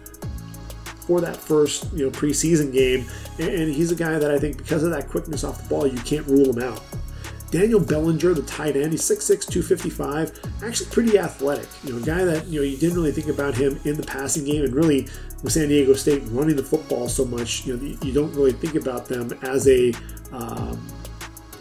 for 1.05 1.21
that 1.21 1.35
first 1.35 1.91
you 1.93 2.05
know 2.05 2.11
preseason 2.11 2.71
game, 2.71 3.05
and 3.39 3.73
he's 3.73 3.91
a 3.91 3.95
guy 3.95 4.17
that 4.19 4.31
I 4.31 4.39
think 4.39 4.57
because 4.57 4.83
of 4.83 4.91
that 4.91 5.09
quickness 5.09 5.43
off 5.43 5.61
the 5.63 5.69
ball, 5.69 5.87
you 5.87 5.99
can't 5.99 6.25
rule 6.27 6.53
him 6.53 6.61
out. 6.61 6.81
Daniel 7.51 7.79
Bellinger, 7.79 8.33
the 8.33 8.41
tight 8.41 8.75
end, 8.75 8.93
he's 8.93 9.03
6'6", 9.03 9.45
255, 9.47 10.63
actually 10.63 10.89
pretty 10.89 11.19
athletic. 11.19 11.67
You 11.83 11.93
know, 11.93 12.01
a 12.01 12.01
guy 12.01 12.23
that 12.25 12.47
you 12.47 12.59
know 12.59 12.65
you 12.65 12.77
didn't 12.77 12.95
really 12.95 13.11
think 13.11 13.27
about 13.27 13.53
him 13.53 13.79
in 13.85 13.95
the 13.95 14.03
passing 14.03 14.43
game, 14.43 14.63
and 14.63 14.73
really 14.73 15.07
with 15.43 15.53
San 15.53 15.67
Diego 15.67 15.93
State 15.93 16.23
running 16.31 16.55
the 16.55 16.63
football 16.63 17.07
so 17.07 17.25
much, 17.25 17.67
you 17.67 17.77
know, 17.77 17.97
you 18.01 18.11
don't 18.11 18.33
really 18.33 18.53
think 18.53 18.73
about 18.73 19.05
them 19.05 19.31
as 19.43 19.67
a 19.67 19.93
um, 20.31 20.83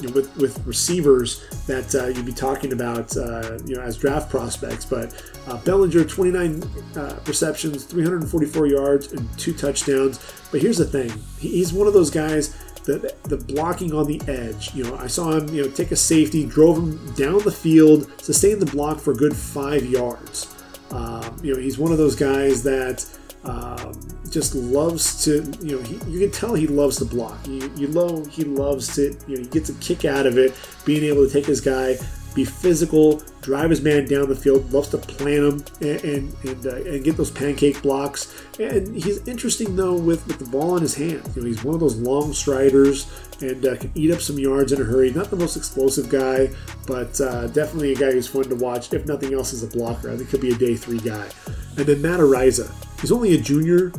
you 0.01 0.09
know, 0.09 0.15
with 0.15 0.37
with 0.37 0.67
receivers 0.67 1.47
that 1.67 1.95
uh, 1.95 2.07
you'd 2.07 2.27
be 2.27 2.33
talking 2.33 2.73
about, 2.73 3.17
uh, 3.17 3.59
you 3.67 3.77
know, 3.77 3.83
as 3.83 3.97
draft 3.97 4.31
prospects. 4.31 4.85
But 4.85 5.13
uh, 5.47 5.57
Bellinger, 5.59 6.05
29 6.05 6.63
uh, 6.97 7.17
receptions, 7.27 7.85
344 7.85 8.67
yards, 8.67 9.13
and 9.13 9.39
two 9.39 9.53
touchdowns. 9.53 10.19
But 10.51 10.61
here's 10.61 10.79
the 10.79 10.87
thing: 10.87 11.13
he's 11.39 11.73
one 11.73 11.87
of 11.87 11.95
those 11.95 12.11
guys. 12.11 12.57
the, 12.85 13.15
the 13.25 13.37
blocking 13.37 13.93
on 13.93 14.07
the 14.07 14.21
edge. 14.27 14.75
You 14.75 14.85
know, 14.85 14.97
I 14.97 15.07
saw 15.07 15.31
him, 15.33 15.49
you 15.55 15.63
know, 15.63 15.71
take 15.71 15.93
a 15.93 15.97
safety, 15.97 16.45
drove 16.45 16.79
him 16.79 17.15
down 17.15 17.39
the 17.39 17.53
field, 17.53 18.11
sustained 18.21 18.61
the 18.61 18.67
block 18.67 18.99
for 18.99 19.15
good 19.15 19.37
five 19.37 19.85
yards. 19.87 20.53
Um, 20.91 21.37
you 21.43 21.55
know, 21.55 21.61
he's 21.61 21.79
one 21.79 21.93
of 21.93 21.99
those 21.99 22.17
guys 22.17 22.63
that 22.65 23.07
um, 23.45 23.93
just 24.31 24.55
loves 24.55 25.25
to, 25.25 25.43
you 25.61 25.77
know, 25.77 25.83
he, 25.83 25.95
you 26.11 26.21
can 26.21 26.31
tell 26.31 26.55
he 26.55 26.67
loves 26.67 26.99
to 26.99 27.05
block. 27.05 27.39
You, 27.47 27.73
you 27.77 27.89
know, 27.89 28.25
he 28.25 28.45
loves 28.45 28.95
to, 28.97 29.17
you 29.27 29.37
know, 29.37 29.43
he 29.43 29.49
gets 29.49 29.69
a 29.71 29.75
kick 29.75 30.05
out 30.05 30.27
of 30.27 30.39
it, 30.39 30.55
being 30.85 31.05
able 31.05 31.27
to 31.27 31.33
take 31.33 31.47
his 31.47 31.61
guy, 31.61 31.97
be 32.35 32.45
physical, 32.45 33.23
drive 33.41 33.71
his 33.71 33.83
man 33.83 34.07
down 34.07 34.29
the 34.29 34.37
field, 34.37 34.73
loves 34.73 34.89
to 34.89 34.99
plant 34.99 35.45
him 35.45 35.65
and 35.81 36.05
and, 36.05 36.35
and, 36.45 36.67
uh, 36.67 36.77
and, 36.77 37.05
get 37.05 37.17
those 37.17 37.31
pancake 37.31 37.83
blocks. 37.83 38.35
And 38.59 38.95
he's 38.95 39.27
interesting 39.27 39.77
though 39.77 39.95
with, 39.95 40.27
with 40.27 40.39
the 40.39 40.47
ball 40.47 40.77
in 40.77 40.83
his 40.83 40.95
hand. 40.95 41.23
You 41.35 41.43
know, 41.43 41.49
he's 41.49 41.65
one 41.65 41.75
of 41.75 41.81
those 41.81 41.97
long 41.97 42.33
striders 42.33 43.07
and 43.41 43.65
uh, 43.67 43.77
can 43.77 43.91
eat 43.95 44.11
up 44.11 44.21
some 44.21 44.39
yards 44.39 44.73
in 44.73 44.81
a 44.81 44.85
hurry. 44.85 45.11
Not 45.13 45.31
the 45.31 45.37
most 45.37 45.57
explosive 45.57 46.09
guy, 46.09 46.51
but 46.87 47.21
uh, 47.21 47.49
definitely 47.49 47.93
a 47.93 47.97
guy 47.97 48.13
who's 48.13 48.29
fun 48.29 48.45
to 48.45 48.55
watch. 48.55 48.93
If 48.93 49.07
nothing 49.07 49.35
else, 49.35 49.53
as 49.53 49.63
a 49.63 49.67
blocker, 49.67 50.11
I 50.11 50.17
think 50.17 50.31
he'll 50.31 50.41
be 50.41 50.53
a 50.53 50.57
day 50.57 50.77
three 50.77 51.01
guy. 51.01 51.29
And 51.77 51.87
then 51.87 52.03
Matt 52.03 52.21
Araiza. 52.21 52.73
He's 53.01 53.13
only 53.13 53.35
a 53.35 53.39
junior. 53.39 53.93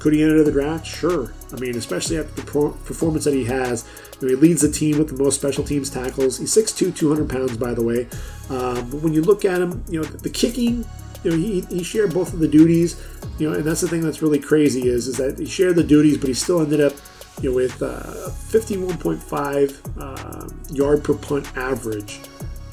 Could 0.00 0.12
he 0.12 0.22
enter 0.22 0.42
the 0.42 0.52
draft? 0.52 0.86
Sure. 0.86 1.32
I 1.52 1.56
mean, 1.60 1.76
especially 1.76 2.18
after 2.18 2.40
the 2.40 2.72
performance 2.84 3.24
that 3.24 3.34
he 3.34 3.44
has 3.44 3.84
he 4.26 4.34
leads 4.34 4.62
the 4.62 4.70
team 4.70 4.98
with 4.98 5.08
the 5.16 5.22
most 5.22 5.36
special 5.36 5.62
teams 5.62 5.90
tackles. 5.90 6.38
He's 6.38 6.54
6'2", 6.54 6.96
200 6.96 7.28
pounds, 7.28 7.56
by 7.56 7.72
the 7.72 7.82
way. 7.82 8.08
Um, 8.50 8.90
but 8.90 9.02
when 9.02 9.12
you 9.12 9.22
look 9.22 9.44
at 9.44 9.60
him, 9.60 9.84
you 9.88 10.00
know 10.00 10.06
the 10.06 10.30
kicking. 10.30 10.84
You 11.24 11.30
know, 11.32 11.36
he, 11.36 11.60
he 11.62 11.82
shared 11.82 12.14
both 12.14 12.32
of 12.32 12.38
the 12.38 12.48
duties. 12.48 13.04
You 13.38 13.50
know, 13.50 13.56
and 13.56 13.64
that's 13.64 13.80
the 13.80 13.88
thing 13.88 14.00
that's 14.00 14.22
really 14.22 14.38
crazy 14.38 14.88
is 14.88 15.06
is 15.06 15.16
that 15.18 15.38
he 15.38 15.46
shared 15.46 15.76
the 15.76 15.84
duties, 15.84 16.18
but 16.18 16.28
he 16.28 16.34
still 16.34 16.60
ended 16.60 16.80
up 16.80 16.94
you 17.40 17.50
know 17.50 17.56
with 17.56 17.80
uh, 17.82 18.30
51.5 18.50 19.78
uh, 19.98 20.74
yard 20.74 21.04
per 21.04 21.14
punt 21.14 21.56
average. 21.56 22.20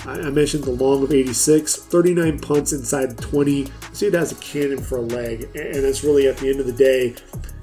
I, 0.07 0.29
mentioned 0.29 0.65
the 0.65 0.71
long 0.71 1.03
of 1.03 1.11
86, 1.11 1.77
39 1.77 2.39
punts 2.39 2.73
inside 2.73 3.17
20. 3.17 3.65
See, 3.93 4.05
dude 4.05 4.13
has 4.13 4.31
a 4.31 4.35
cannon 4.35 4.79
for 4.79 4.97
a 4.97 5.01
leg, 5.01 5.49
and 5.55 5.83
that's 5.83 6.03
really 6.03 6.27
at 6.27 6.37
the 6.37 6.49
end 6.49 6.59
of 6.59 6.67
the 6.67 6.73
day, 6.73 7.15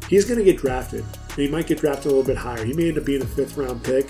he's 0.09 0.25
going 0.25 0.39
to 0.39 0.45
get 0.45 0.59
drafted 0.59 1.05
he 1.37 1.49
might 1.49 1.67
get 1.67 1.79
drafted 1.79 2.07
a 2.07 2.09
little 2.09 2.25
bit 2.25 2.37
higher. 2.37 2.65
He 2.65 2.73
may 2.73 2.89
end 2.89 2.99
up 2.99 3.05
being 3.05 3.23
a 3.23 3.27
fifth 3.27 3.57
round 3.57 3.83
pick. 3.83 4.09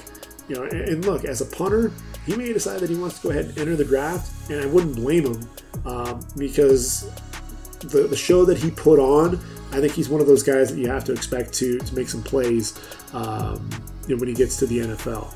You 0.48 0.56
know, 0.56 0.64
and, 0.64 1.04
look, 1.04 1.24
as 1.24 1.40
a 1.40 1.46
punter, 1.46 1.92
he 2.26 2.34
may 2.36 2.52
decide 2.52 2.80
that 2.80 2.90
he 2.90 2.96
wants 2.96 3.20
to 3.20 3.22
go 3.22 3.30
ahead 3.30 3.46
and 3.46 3.58
enter 3.58 3.76
the 3.76 3.84
draft, 3.84 4.50
and 4.50 4.60
I 4.60 4.66
wouldn't 4.66 4.96
blame 4.96 5.26
him 5.26 5.48
um, 5.86 6.20
because 6.36 7.10
the, 7.80 8.06
the 8.08 8.16
show 8.16 8.44
that 8.44 8.58
he 8.58 8.70
put 8.70 8.98
on, 8.98 9.36
I 9.70 9.80
think 9.80 9.92
he's 9.92 10.08
one 10.08 10.20
of 10.20 10.26
those 10.26 10.42
guys 10.42 10.70
that 10.72 10.78
you 10.78 10.88
have 10.88 11.04
to 11.04 11.12
expect 11.12 11.52
to, 11.54 11.78
to 11.78 11.94
make 11.94 12.08
some 12.08 12.22
plays 12.22 12.78
um, 13.12 13.70
you 14.06 14.14
know, 14.14 14.20
when 14.20 14.28
he 14.28 14.34
gets 14.34 14.56
to 14.58 14.66
the 14.66 14.80
NFL. 14.80 15.32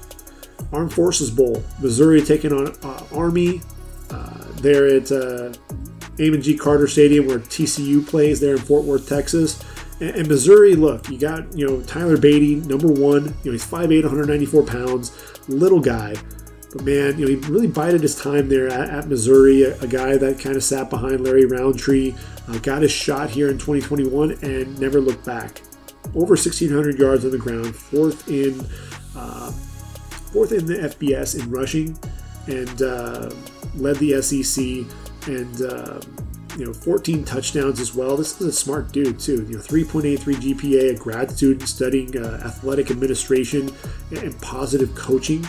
Armed 0.73 0.93
Forces 0.93 1.31
Bowl, 1.31 1.63
Missouri 1.81 2.23
taking 2.23 2.53
on 2.53 2.75
uh, 2.83 3.07
Army 3.15 3.61
uh, 4.11 4.45
there 4.57 4.87
at 4.87 5.11
uh, 5.13 5.53
Amon 6.21 6.43
G. 6.43 6.57
Carter 6.57 6.87
Stadium 6.87 7.27
where 7.27 7.39
TCU 7.39 8.07
plays 8.07 8.41
there 8.41 8.53
in 8.53 8.59
Fort 8.59 8.85
Worth, 8.85 9.09
Texas. 9.09 9.63
And, 10.01 10.28
Missouri, 10.28 10.74
look, 10.74 11.09
you 11.09 11.18
got, 11.18 11.56
you 11.56 11.66
know, 11.66 11.81
Tyler 11.82 12.16
Badie, 12.16 12.66
number 12.66 12.89
one. 12.89 13.35
You 13.43 13.51
know, 13.51 13.52
he's 13.52 13.66
5'8, 13.66 14.02
194 14.02 14.62
pounds, 14.64 15.12
little 15.48 15.81
guy. 15.81 16.14
But 16.73 16.85
man, 16.85 17.18
you 17.18 17.24
know, 17.24 17.40
he 17.40 17.51
really 17.51 17.66
bided 17.66 18.02
his 18.02 18.20
time 18.20 18.48
there 18.48 18.68
at, 18.68 18.90
at 18.90 19.09
Missouri, 19.09 19.62
a, 19.62 19.81
a, 19.81 19.86
guy 19.86 20.18
that 20.18 20.39
kind 20.39 20.56
of 20.56 20.62
sat 20.62 20.90
behind 20.90 21.23
Larry 21.23 21.47
Rountree, 21.47 22.14
uh, 22.48 22.59
got 22.59 22.82
his 22.82 22.93
shot 22.93 23.31
here 23.31 23.48
in 23.48 23.56
2021 23.56 24.39
and 24.43 24.78
never 24.78 25.01
looked 25.01 25.24
back. 25.24 25.62
Over 26.09 26.35
1,600 26.35 26.98
yards 26.98 27.24
on 27.24 27.31
the 27.31 27.39
ground, 27.39 27.74
fourth 27.74 28.28
in, 28.28 28.60
uh, 29.16 29.51
fourth 30.32 30.52
in 30.52 30.66
the 30.66 30.74
FBS 30.74 31.40
in 31.40 31.51
rushing, 31.51 31.98
and 32.47 32.82
uh, 32.82 33.31
led 33.77 33.97
the 33.97 34.20
SEC. 34.20 34.85
And 35.28 35.62
uh, 35.62 36.01
you 36.57 36.65
know 36.65 36.73
14 36.73 37.24
touchdowns 37.24 37.81
as 37.81 37.95
well. 37.95 38.16
This 38.16 38.41
is 38.41 38.47
a 38.47 38.53
smart 38.53 38.93
dude 38.93 39.20
too. 39.20 39.47
You 39.49 39.57
know 39.57 39.62
3.83 39.62 40.19
GPA, 40.19 40.97
a 40.97 40.99
grad 40.99 41.31
student 41.31 41.69
studying 41.69 42.16
uh, 42.16 42.43
athletic 42.45 42.91
administration 42.91 43.70
and 44.11 44.41
positive 44.41 44.95
coaching. 44.95 45.47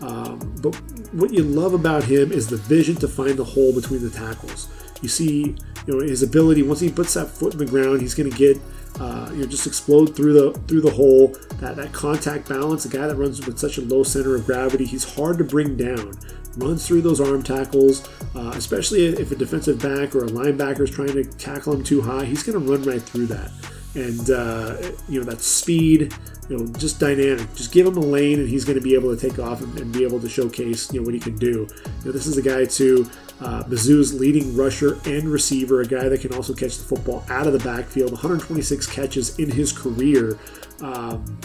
Um, 0.00 0.54
but 0.62 0.74
what 1.12 1.32
you 1.32 1.42
love 1.42 1.74
about 1.74 2.04
him 2.04 2.30
is 2.30 2.48
the 2.48 2.56
vision 2.56 2.96
to 2.96 3.08
find 3.08 3.36
the 3.36 3.44
hole 3.44 3.74
between 3.74 4.02
the 4.02 4.10
tackles. 4.10 4.68
You 5.02 5.08
see, 5.08 5.56
you 5.86 5.94
know 5.94 6.00
his 6.00 6.22
ability. 6.22 6.62
Once 6.62 6.80
he 6.80 6.90
puts 6.90 7.14
that 7.14 7.28
foot 7.28 7.52
in 7.52 7.58
the 7.58 7.66
ground, 7.66 8.00
he's 8.00 8.14
going 8.14 8.30
to 8.30 8.36
get 8.36 8.60
uh, 9.00 9.30
you 9.32 9.42
know 9.42 9.46
just 9.46 9.66
explode 9.66 10.16
through 10.16 10.32
the 10.32 10.58
through 10.66 10.80
the 10.80 10.90
hole. 10.90 11.28
That 11.60 11.76
that 11.76 11.92
contact 11.92 12.48
balance, 12.48 12.84
a 12.84 12.88
guy 12.88 13.06
that 13.06 13.16
runs 13.16 13.44
with 13.46 13.58
such 13.58 13.78
a 13.78 13.82
low 13.82 14.02
center 14.02 14.34
of 14.34 14.46
gravity, 14.46 14.84
he's 14.84 15.14
hard 15.14 15.38
to 15.38 15.44
bring 15.44 15.76
down 15.76 16.14
runs 16.56 16.86
through 16.86 17.02
those 17.02 17.20
arm 17.20 17.42
tackles, 17.42 18.08
uh, 18.34 18.52
especially 18.54 19.06
if 19.06 19.30
a 19.30 19.36
defensive 19.36 19.80
back 19.80 20.14
or 20.14 20.24
a 20.24 20.28
linebacker 20.28 20.80
is 20.80 20.90
trying 20.90 21.12
to 21.12 21.24
tackle 21.24 21.74
him 21.74 21.84
too 21.84 22.00
high. 22.00 22.24
He's 22.24 22.42
going 22.42 22.58
to 22.58 22.70
run 22.70 22.82
right 22.82 23.02
through 23.02 23.26
that. 23.26 23.50
And, 23.94 24.30
uh, 24.30 24.92
you 25.08 25.18
know, 25.18 25.26
that 25.26 25.40
speed, 25.40 26.12
you 26.48 26.56
know, 26.56 26.66
just 26.74 27.00
dynamic. 27.00 27.54
Just 27.54 27.72
give 27.72 27.86
him 27.86 27.96
a 27.96 28.00
lane 28.00 28.38
and 28.38 28.48
he's 28.48 28.64
going 28.64 28.78
to 28.78 28.82
be 28.82 28.94
able 28.94 29.14
to 29.14 29.28
take 29.28 29.38
off 29.38 29.60
and, 29.60 29.78
and, 29.78 29.92
be 29.92 30.04
able 30.04 30.20
to 30.20 30.28
showcase, 30.28 30.92
you 30.92 31.00
know, 31.00 31.04
what 31.04 31.14
he 31.14 31.20
can 31.20 31.36
do. 31.36 31.68
You 32.00 32.04
know, 32.04 32.12
this 32.12 32.26
is 32.26 32.36
a 32.36 32.42
guy, 32.42 32.64
too, 32.64 33.10
uh, 33.40 33.64
Mizzou's 33.64 34.18
leading 34.18 34.56
rusher 34.56 34.98
and 35.04 35.24
receiver, 35.28 35.80
a 35.80 35.86
guy 35.86 36.08
that 36.08 36.20
can 36.20 36.32
also 36.34 36.54
catch 36.54 36.76
the 36.76 36.84
football 36.84 37.24
out 37.28 37.46
of 37.46 37.52
the 37.52 37.58
backfield, 37.60 38.12
126 38.12 38.86
catches 38.86 39.38
in 39.38 39.50
his 39.50 39.72
career. 39.72 40.38
Um, 40.80 41.38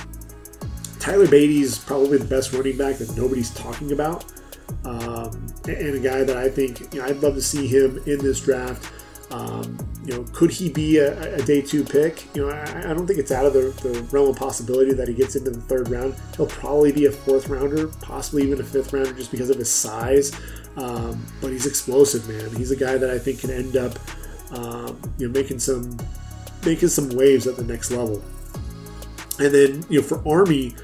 Tyler 0.99 1.27
Badie's 1.27 1.77
probably 1.77 2.17
the 2.17 2.25
best 2.25 2.53
running 2.53 2.77
back 2.77 2.97
that 2.97 3.15
nobody's 3.17 3.53
talking 3.53 3.91
about 3.91 4.25
um, 4.85 5.47
and 5.67 5.95
a 5.95 5.99
guy 5.99 6.23
that 6.23 6.35
I 6.35 6.49
think 6.49 6.93
you 6.93 6.99
know, 6.99 7.05
I'd 7.05 7.17
love 7.17 7.35
to 7.35 7.41
see 7.41 7.67
him 7.67 8.01
in 8.05 8.19
this 8.19 8.41
draft. 8.41 8.91
Um, 9.31 9.77
you 10.05 10.13
know, 10.13 10.25
could 10.31 10.51
he 10.51 10.69
be 10.69 10.97
a, 10.97 11.35
a, 11.35 11.41
day 11.41 11.61
two 11.61 11.83
pick? 11.83 12.27
You 12.35 12.45
know, 12.45 12.49
I, 12.51 12.91
I 12.91 12.93
don't 12.93 13.07
think 13.07 13.17
it's 13.17 13.31
out 13.31 13.45
of 13.45 13.53
the, 13.53 13.71
the, 13.81 14.03
realm 14.11 14.29
of 14.29 14.35
possibility 14.35 14.93
that 14.93 15.07
he 15.07 15.13
gets 15.13 15.35
into 15.35 15.49
the 15.49 15.61
third 15.61 15.89
round. 15.89 16.15
He'll 16.35 16.45
probably 16.45 16.91
be 16.91 17.05
a 17.05 17.11
fourth 17.11 17.49
rounder, 17.49 17.87
possibly 17.87 18.43
even 18.43 18.59
a 18.59 18.63
fifth 18.63 18.93
rounder, 18.93 19.13
just 19.13 19.31
because 19.31 19.49
of 19.49 19.57
his 19.57 19.71
size. 19.71 20.33
Um, 20.77 21.25
but 21.41 21.51
he's 21.51 21.65
explosive, 21.65 22.27
man. 22.27 22.55
He's 22.55 22.71
a 22.71 22.75
guy 22.75 22.97
that 22.97 23.09
I 23.09 23.17
think 23.17 23.39
can 23.39 23.49
end 23.49 23.75
up, 23.75 23.97
um, 24.51 24.99
you 25.17 25.27
know, 25.27 25.33
making 25.33 25.59
some 25.59 25.97
making 26.65 26.89
some 26.89 27.09
waves 27.09 27.47
at 27.47 27.55
the 27.55 27.63
next 27.63 27.91
level. 27.91 28.23
And 29.39 29.53
then, 29.53 29.85
you 29.89 30.01
know, 30.01 30.07
for 30.07 30.21
Army, 30.27 30.75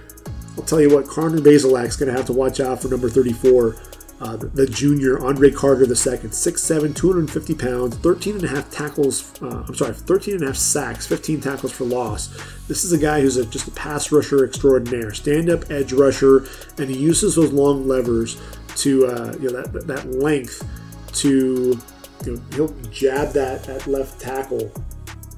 I'll 0.59 0.65
tell 0.65 0.81
you 0.81 0.93
what, 0.93 1.07
Connor 1.07 1.37
Bazelak's 1.37 1.95
going 1.95 2.11
to 2.11 2.17
have 2.17 2.25
to 2.25 2.33
watch 2.33 2.59
out 2.59 2.81
for 2.81 2.89
number 2.89 3.09
34, 3.09 3.77
uh, 4.19 4.35
the, 4.35 4.47
the, 4.47 4.67
junior 4.67 5.25
Andre 5.25 5.49
Carter 5.49 5.83
II, 5.83 5.93
6'7, 5.93 6.93
250 6.93 7.55
pounds, 7.55 7.95
13 7.95 8.35
and 8.35 8.43
a 8.43 8.47
half 8.49 8.69
tackles, 8.69 9.41
uh, 9.41 9.63
I'm 9.65 9.73
sorry, 9.73 9.93
13 9.93 10.33
and 10.33 10.43
a 10.43 10.47
half 10.47 10.57
sacks, 10.57 11.07
15 11.07 11.39
tackles 11.39 11.71
for 11.71 11.85
loss. 11.85 12.27
This 12.67 12.83
is 12.83 12.91
a 12.91 12.97
guy 12.97 13.21
who's 13.21 13.37
a, 13.37 13.45
just 13.45 13.69
a 13.69 13.71
pass 13.71 14.11
rusher 14.11 14.43
extraordinaire, 14.43 15.13
stand 15.13 15.49
up 15.49 15.71
edge 15.71 15.93
rusher, 15.93 16.45
and 16.77 16.89
he 16.89 16.97
uses 16.97 17.35
those 17.35 17.53
long 17.53 17.87
levers 17.87 18.37
to, 18.75 19.07
uh, 19.07 19.33
you 19.39 19.49
know, 19.49 19.61
that, 19.61 19.87
that 19.87 20.11
length 20.11 20.67
to, 21.13 21.79
you 22.25 22.35
know, 22.35 22.41
he'll 22.53 22.73
jab 22.91 23.31
that, 23.31 23.63
that 23.63 23.87
left 23.87 24.19
tackle 24.19 24.69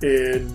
and 0.01 0.51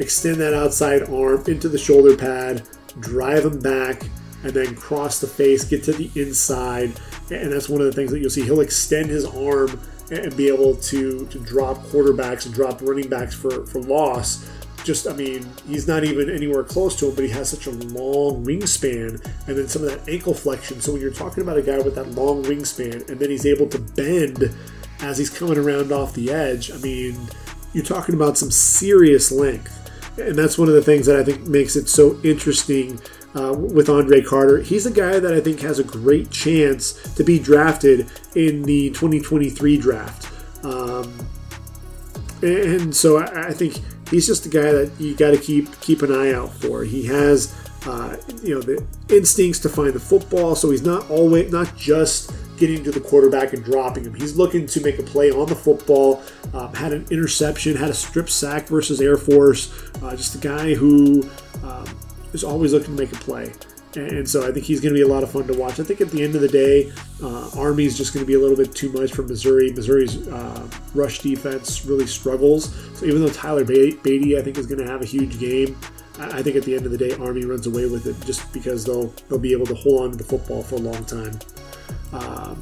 extend 0.00 0.40
that 0.40 0.52
outside 0.52 1.02
arm 1.04 1.44
into 1.46 1.68
the 1.68 1.78
shoulder 1.78 2.16
pad 2.16 2.66
drive 3.00 3.44
him 3.44 3.60
back, 3.60 4.02
and 4.44 4.52
then 4.52 4.74
cross 4.76 5.20
the 5.20 5.26
face, 5.26 5.64
get 5.64 5.82
to 5.84 5.92
the 5.92 6.10
inside. 6.14 6.92
And 7.30 7.52
that's 7.52 7.68
one 7.68 7.80
of 7.80 7.86
the 7.86 7.92
things 7.92 8.10
that 8.12 8.20
you'll 8.20 8.30
see. 8.30 8.42
He'll 8.42 8.60
extend 8.60 9.10
his 9.10 9.24
arm 9.24 9.80
and 10.10 10.34
be 10.36 10.48
able 10.48 10.76
to, 10.76 11.26
to 11.26 11.38
drop 11.40 11.78
quarterbacks 11.86 12.46
and 12.46 12.54
drop 12.54 12.80
running 12.80 13.08
backs 13.08 13.34
for, 13.34 13.66
for 13.66 13.80
loss. 13.80 14.48
Just, 14.84 15.06
I 15.06 15.12
mean, 15.12 15.46
he's 15.66 15.86
not 15.86 16.04
even 16.04 16.30
anywhere 16.30 16.62
close 16.62 16.96
to 17.00 17.08
him, 17.08 17.14
but 17.14 17.24
he 17.24 17.30
has 17.30 17.50
such 17.50 17.66
a 17.66 17.70
long 17.70 18.44
wingspan 18.44 19.22
and 19.46 19.58
then 19.58 19.68
some 19.68 19.82
of 19.82 19.90
that 19.90 20.08
ankle 20.08 20.32
flexion. 20.32 20.80
So 20.80 20.92
when 20.92 21.00
you're 21.02 21.10
talking 21.10 21.42
about 21.42 21.58
a 21.58 21.62
guy 21.62 21.78
with 21.78 21.96
that 21.96 22.12
long 22.12 22.44
wingspan 22.44 23.08
and 23.10 23.18
then 23.18 23.28
he's 23.28 23.44
able 23.44 23.68
to 23.68 23.78
bend 23.78 24.54
as 25.00 25.18
he's 25.18 25.30
coming 25.30 25.58
around 25.58 25.92
off 25.92 26.14
the 26.14 26.30
edge, 26.30 26.70
I 26.70 26.76
mean, 26.76 27.18
you're 27.74 27.84
talking 27.84 28.14
about 28.14 28.38
some 28.38 28.50
serious 28.50 29.30
length 29.30 29.87
and 30.20 30.36
that's 30.36 30.58
one 30.58 30.68
of 30.68 30.74
the 30.74 30.82
things 30.82 31.06
that 31.06 31.16
I 31.16 31.24
think 31.24 31.46
makes 31.46 31.76
it 31.76 31.88
so 31.88 32.18
interesting 32.22 33.00
uh, 33.34 33.52
with 33.52 33.88
Andre 33.88 34.22
Carter. 34.22 34.58
He's 34.58 34.86
a 34.86 34.90
guy 34.90 35.18
that 35.18 35.32
I 35.32 35.40
think 35.40 35.60
has 35.60 35.78
a 35.78 35.84
great 35.84 36.30
chance 36.30 36.92
to 37.14 37.24
be 37.24 37.38
drafted 37.38 38.10
in 38.34 38.62
the 38.62 38.90
2023 38.90 39.76
draft. 39.78 40.64
Um, 40.64 41.26
and 42.42 42.94
so 42.94 43.18
I, 43.18 43.48
I 43.48 43.52
think 43.52 43.80
he's 44.10 44.26
just 44.26 44.46
a 44.46 44.48
guy 44.48 44.72
that 44.72 44.92
you 44.98 45.14
got 45.14 45.30
to 45.30 45.38
keep 45.38 45.80
keep 45.80 46.02
an 46.02 46.12
eye 46.12 46.32
out 46.32 46.52
for. 46.52 46.84
He 46.84 47.04
has 47.06 47.54
uh, 47.86 48.16
you 48.42 48.54
know 48.54 48.60
the 48.60 48.84
instincts 49.08 49.58
to 49.60 49.68
find 49.68 49.92
the 49.92 50.00
football, 50.00 50.54
so 50.54 50.70
he's 50.70 50.82
not 50.82 51.08
always 51.10 51.50
not 51.52 51.76
just 51.76 52.32
getting 52.58 52.84
to 52.84 52.90
the 52.90 53.00
quarterback 53.00 53.52
and 53.52 53.64
dropping 53.64 54.04
him. 54.04 54.14
He's 54.14 54.36
looking 54.36 54.66
to 54.66 54.80
make 54.80 54.98
a 54.98 55.02
play 55.02 55.30
on 55.30 55.48
the 55.48 55.54
football. 55.54 56.22
Um, 56.52 56.74
had 56.74 56.92
an 56.92 57.06
interception, 57.10 57.76
had 57.76 57.90
a 57.90 57.94
strip 57.94 58.28
sack 58.28 58.66
versus 58.68 59.00
Air 59.00 59.16
Force. 59.16 59.72
Uh, 60.02 60.14
just 60.16 60.34
a 60.34 60.38
guy 60.38 60.74
who 60.74 61.28
um, 61.62 61.86
is 62.32 62.44
always 62.44 62.72
looking 62.72 62.96
to 62.96 63.02
make 63.02 63.12
a 63.12 63.16
play. 63.16 63.52
And 63.96 64.28
so 64.28 64.46
I 64.46 64.52
think 64.52 64.66
he's 64.66 64.80
going 64.80 64.94
to 64.94 64.98
be 64.98 65.02
a 65.02 65.08
lot 65.08 65.22
of 65.22 65.30
fun 65.30 65.46
to 65.46 65.54
watch. 65.54 65.80
I 65.80 65.82
think 65.82 66.00
at 66.00 66.10
the 66.10 66.22
end 66.22 66.34
of 66.34 66.42
the 66.42 66.48
day, 66.48 66.92
uh, 67.22 67.50
Army 67.56 67.84
is 67.84 67.96
just 67.96 68.12
going 68.12 68.24
to 68.24 68.26
be 68.26 68.34
a 68.34 68.38
little 68.38 68.56
bit 68.56 68.74
too 68.74 68.92
much 68.92 69.12
for 69.12 69.22
Missouri. 69.22 69.72
Missouri's 69.72 70.28
uh, 70.28 70.68
rush 70.94 71.20
defense 71.20 71.84
really 71.86 72.06
struggles. 72.06 72.74
So 72.98 73.06
even 73.06 73.22
though 73.22 73.30
Tyler 73.30 73.64
Badie, 73.64 74.38
I 74.38 74.42
think, 74.42 74.58
is 74.58 74.66
going 74.66 74.78
to 74.78 74.86
have 74.86 75.00
a 75.00 75.06
huge 75.06 75.40
game, 75.40 75.76
I 76.18 76.42
think 76.42 76.56
at 76.56 76.64
the 76.64 76.74
end 76.74 76.84
of 76.84 76.92
the 76.92 76.98
day, 76.98 77.12
Army 77.12 77.44
runs 77.44 77.66
away 77.66 77.86
with 77.86 78.06
it 78.06 78.26
just 78.26 78.52
because 78.52 78.84
they'll 78.84 79.06
they'll 79.28 79.38
be 79.38 79.52
able 79.52 79.66
to 79.66 79.74
hold 79.74 80.02
on 80.02 80.10
to 80.10 80.16
the 80.16 80.24
football 80.24 80.62
for 80.62 80.74
a 80.74 80.78
long 80.78 81.04
time. 81.04 81.38
Um, 82.12 82.56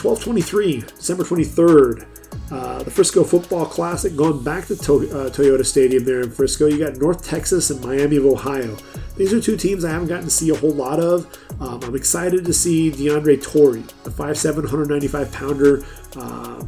1223, 0.00 0.80
December 0.80 1.24
23rd, 1.24 2.06
uh, 2.50 2.82
the 2.82 2.90
Frisco 2.90 3.22
Football 3.22 3.66
Classic 3.66 4.14
going 4.16 4.42
back 4.42 4.66
to, 4.66 4.76
to- 4.76 5.10
uh, 5.10 5.30
Toyota 5.30 5.64
Stadium 5.64 6.04
there 6.04 6.20
in 6.20 6.30
Frisco. 6.30 6.66
You 6.66 6.78
got 6.78 6.96
North 6.96 7.24
Texas 7.24 7.70
and 7.70 7.80
Miami 7.80 8.16
of 8.16 8.24
Ohio. 8.24 8.76
These 9.16 9.32
are 9.32 9.40
two 9.40 9.56
teams 9.56 9.84
I 9.84 9.90
haven't 9.90 10.08
gotten 10.08 10.24
to 10.24 10.30
see 10.30 10.50
a 10.50 10.54
whole 10.54 10.72
lot 10.72 10.98
of. 10.98 11.26
Um, 11.60 11.82
I'm 11.84 11.94
excited 11.94 12.44
to 12.44 12.52
see 12.52 12.90
DeAndre 12.90 13.42
Torrey, 13.42 13.82
the 14.02 14.10
5'7", 14.10 14.56
195 14.56 15.32
pounder, 15.32 15.84
uh, 16.16 16.64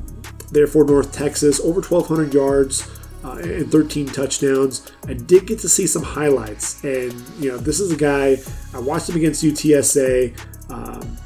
there 0.51 0.67
for 0.67 0.85
North 0.85 1.13
Texas, 1.13 1.61
over 1.61 1.81
1,200 1.81 2.33
yards. 2.35 2.89
Uh, 3.25 3.37
and 3.37 3.71
13 3.71 4.07
touchdowns. 4.07 4.91
I 5.07 5.13
did 5.13 5.47
get 5.47 5.61
to 5.61 5.69
see 5.69 5.87
some 5.87 6.03
highlights, 6.03 6.83
and 6.83 7.13
you 7.39 7.53
know 7.53 7.57
this 7.57 7.79
is 7.79 7.93
a 7.93 7.97
guy 7.97 8.39
I 8.75 8.81
watched 8.81 9.09
him 9.11 9.15
against 9.15 9.45
UTSA. 9.45 10.37
Um, 10.69 11.17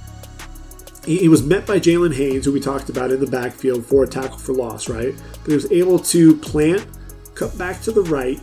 he, 1.06 1.18
he 1.18 1.28
was 1.28 1.42
met 1.42 1.66
by 1.66 1.78
Jalen 1.78 2.14
Haynes, 2.14 2.44
who 2.44 2.52
we 2.52 2.60
talked 2.60 2.90
about 2.90 3.10
in 3.10 3.20
the 3.20 3.26
backfield 3.26 3.86
for 3.86 4.04
a 4.04 4.08
tackle 4.08 4.38
for 4.38 4.52
loss, 4.52 4.88
right? 4.88 5.14
But 5.42 5.48
he 5.48 5.54
was 5.54 5.70
able 5.72 5.98
to 6.00 6.36
plant, 6.36 6.86
cut 7.34 7.56
back 7.56 7.80
to 7.82 7.92
the 7.92 8.02
right, 8.02 8.40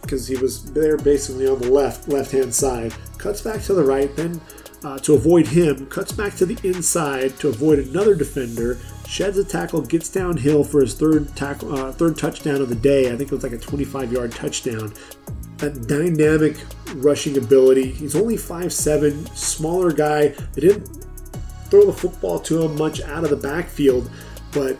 because 0.00 0.26
he 0.26 0.36
was 0.36 0.72
there 0.72 0.96
basically 0.96 1.46
on 1.46 1.58
the 1.60 1.70
left 1.70 2.08
left 2.08 2.32
hand 2.32 2.52
side. 2.54 2.94
Cuts 3.18 3.42
back 3.42 3.62
to 3.64 3.74
the 3.74 3.84
right, 3.84 4.14
then 4.16 4.40
uh, 4.84 4.98
to 5.00 5.14
avoid 5.14 5.46
him, 5.46 5.86
cuts 5.86 6.12
back 6.12 6.34
to 6.36 6.46
the 6.46 6.58
inside 6.66 7.38
to 7.40 7.48
avoid 7.48 7.78
another 7.78 8.14
defender. 8.14 8.78
Sheds 9.06 9.38
a 9.38 9.44
tackle, 9.44 9.82
gets 9.82 10.08
downhill 10.08 10.64
for 10.64 10.80
his 10.80 10.94
third 10.94 11.34
tackle, 11.36 11.74
uh, 11.74 11.92
third 11.92 12.16
touchdown 12.16 12.60
of 12.60 12.68
the 12.68 12.74
day. 12.74 13.12
I 13.12 13.16
think 13.16 13.32
it 13.32 13.32
was 13.32 13.42
like 13.42 13.52
a 13.52 13.58
25-yard 13.58 14.32
touchdown. 14.32 14.92
That 15.58 15.88
dynamic 15.88 16.56
rushing 16.96 17.36
ability. 17.36 17.90
He's 17.90 18.14
only 18.14 18.36
5'7", 18.36 19.36
smaller 19.36 19.92
guy. 19.92 20.28
They 20.52 20.60
didn't 20.60 21.07
throw 21.70 21.84
the 21.86 21.92
football 21.92 22.38
to 22.40 22.62
him 22.62 22.76
much 22.76 23.00
out 23.02 23.24
of 23.24 23.30
the 23.30 23.36
backfield, 23.36 24.10
but 24.52 24.78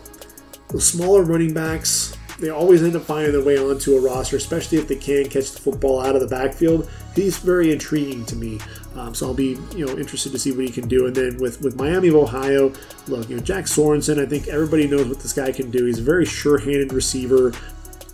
the 0.69 0.81
smaller 0.81 1.23
running 1.23 1.53
backs, 1.53 2.15
they 2.39 2.49
always 2.49 2.83
end 2.83 2.95
up 2.95 3.03
finding 3.03 3.33
their 3.33 3.43
way 3.43 3.57
onto 3.57 3.95
a 3.95 4.01
roster, 4.01 4.37
especially 4.37 4.77
if 4.77 4.87
they 4.87 4.95
can 4.95 5.25
catch 5.25 5.51
the 5.51 5.59
football 5.59 5.99
out 5.99 6.15
of 6.15 6.21
the 6.21 6.27
backfield. 6.27 6.89
He's 7.15 7.37
very 7.37 7.71
intriguing 7.71 8.25
to 8.27 8.35
me, 8.35 8.59
um, 8.95 9.13
so 9.13 9.27
I'll 9.27 9.33
be 9.33 9.57
you 9.75 9.85
know 9.85 9.97
interested 9.97 10.31
to 10.31 10.39
see 10.39 10.51
what 10.51 10.65
he 10.65 10.71
can 10.71 10.87
do. 10.87 11.07
And 11.07 11.15
then 11.15 11.37
with 11.37 11.61
with 11.61 11.75
Miami 11.75 12.07
of 12.09 12.15
Ohio, 12.15 12.71
look, 13.07 13.29
you 13.29 13.35
know 13.35 13.43
Jack 13.43 13.67
Sorenson, 13.67 14.19
I 14.19 14.25
think 14.25 14.47
everybody 14.47 14.87
knows 14.87 15.07
what 15.07 15.19
this 15.19 15.33
guy 15.33 15.51
can 15.51 15.69
do. 15.69 15.85
He's 15.85 15.99
a 15.99 16.03
very 16.03 16.25
sure-handed 16.25 16.93
receiver, 16.93 17.51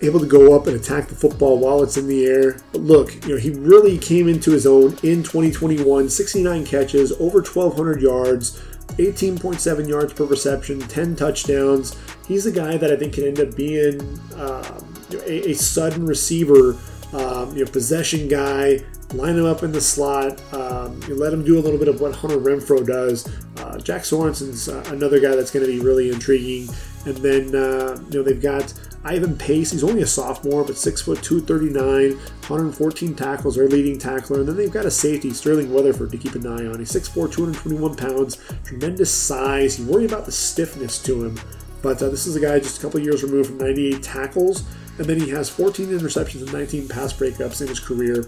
able 0.01 0.19
to 0.19 0.25
go 0.25 0.55
up 0.55 0.65
and 0.67 0.75
attack 0.75 1.07
the 1.07 1.15
football 1.15 1.59
while 1.59 1.83
it's 1.83 1.97
in 1.97 2.07
the 2.07 2.25
air. 2.25 2.59
But 2.71 2.81
look, 2.81 3.13
you 3.25 3.35
know, 3.35 3.37
he 3.37 3.51
really 3.51 3.97
came 3.97 4.27
into 4.27 4.51
his 4.51 4.65
own 4.65 4.97
in 5.03 5.23
2021, 5.23 6.09
69 6.09 6.65
catches, 6.65 7.11
over 7.13 7.41
1,200 7.41 8.01
yards, 8.01 8.61
18.7 8.97 9.87
yards 9.87 10.13
per 10.13 10.25
reception, 10.25 10.79
10 10.79 11.15
touchdowns. 11.15 11.95
He's 12.27 12.45
a 12.45 12.51
guy 12.51 12.77
that 12.77 12.91
I 12.91 12.95
think 12.95 13.13
can 13.13 13.25
end 13.25 13.39
up 13.39 13.55
being 13.55 14.01
um, 14.35 14.93
a, 15.11 15.51
a, 15.51 15.53
sudden 15.53 16.05
receiver, 16.05 16.77
um, 17.13 17.55
you 17.55 17.65
know, 17.65 17.71
possession 17.71 18.27
guy. 18.27 18.79
Line 19.13 19.37
him 19.37 19.45
up 19.45 19.63
in 19.63 19.71
the 19.71 19.81
slot. 19.81 20.41
Um, 20.53 20.99
you 21.07 21.15
let 21.15 21.31
him 21.31 21.45
do 21.45 21.59
a 21.59 21.61
little 21.61 21.77
bit 21.77 21.87
of 21.87 22.01
what 22.01 22.15
Hunter 22.15 22.37
Renfrow 22.37 22.85
does. 22.85 23.27
Uh, 23.57 23.77
Jack 23.77 24.01
Sorenson's 24.01 24.67
uh, 24.67 24.83
another 24.87 25.19
guy 25.19 25.35
that's 25.35 25.51
going 25.51 25.65
to 25.65 25.71
be 25.71 25.79
really 25.79 26.09
intriguing. 26.09 26.73
And 27.05 27.15
then 27.17 27.55
uh, 27.55 28.01
you 28.09 28.19
know 28.19 28.23
they've 28.23 28.41
got 28.41 28.73
Ivan 29.05 29.37
Pace, 29.37 29.71
he's 29.71 29.83
only 29.83 30.01
a 30.01 30.07
sophomore, 30.07 30.63
but 30.63 30.77
6 30.77 31.03
foot 31.03 31.21
239, 31.21 32.17
114 32.17 33.15
tackles, 33.15 33.55
our 33.55 33.67
leading 33.67 33.99
tackler. 33.99 34.39
And 34.39 34.49
then 34.49 34.57
they've 34.57 34.71
got 34.71 34.87
a 34.87 34.91
safety, 34.91 35.31
Sterling 35.31 35.71
Weatherford, 35.71 36.11
to 36.11 36.17
keep 36.17 36.33
an 36.33 36.47
eye 36.47 36.65
on. 36.65 36.79
He's 36.79 36.91
6'4, 36.91 37.31
221 37.31 37.95
pounds, 37.95 38.41
tremendous 38.63 39.11
size. 39.13 39.79
You 39.79 39.85
worry 39.85 40.05
about 40.05 40.25
the 40.25 40.31
stiffness 40.31 41.01
to 41.03 41.23
him, 41.23 41.39
but 41.83 42.01
uh, 42.01 42.09
this 42.09 42.25
is 42.25 42.35
a 42.35 42.39
guy 42.39 42.57
just 42.59 42.79
a 42.79 42.81
couple 42.81 42.99
years 42.99 43.21
removed 43.23 43.49
from 43.49 43.59
98 43.59 44.01
tackles. 44.01 44.63
And 44.97 45.05
then 45.05 45.19
he 45.19 45.29
has 45.29 45.49
14 45.49 45.87
interceptions 45.87 46.41
and 46.41 46.51
19 46.51 46.87
pass 46.87 47.13
breakups 47.13 47.61
in 47.61 47.67
his 47.67 47.79
career. 47.79 48.25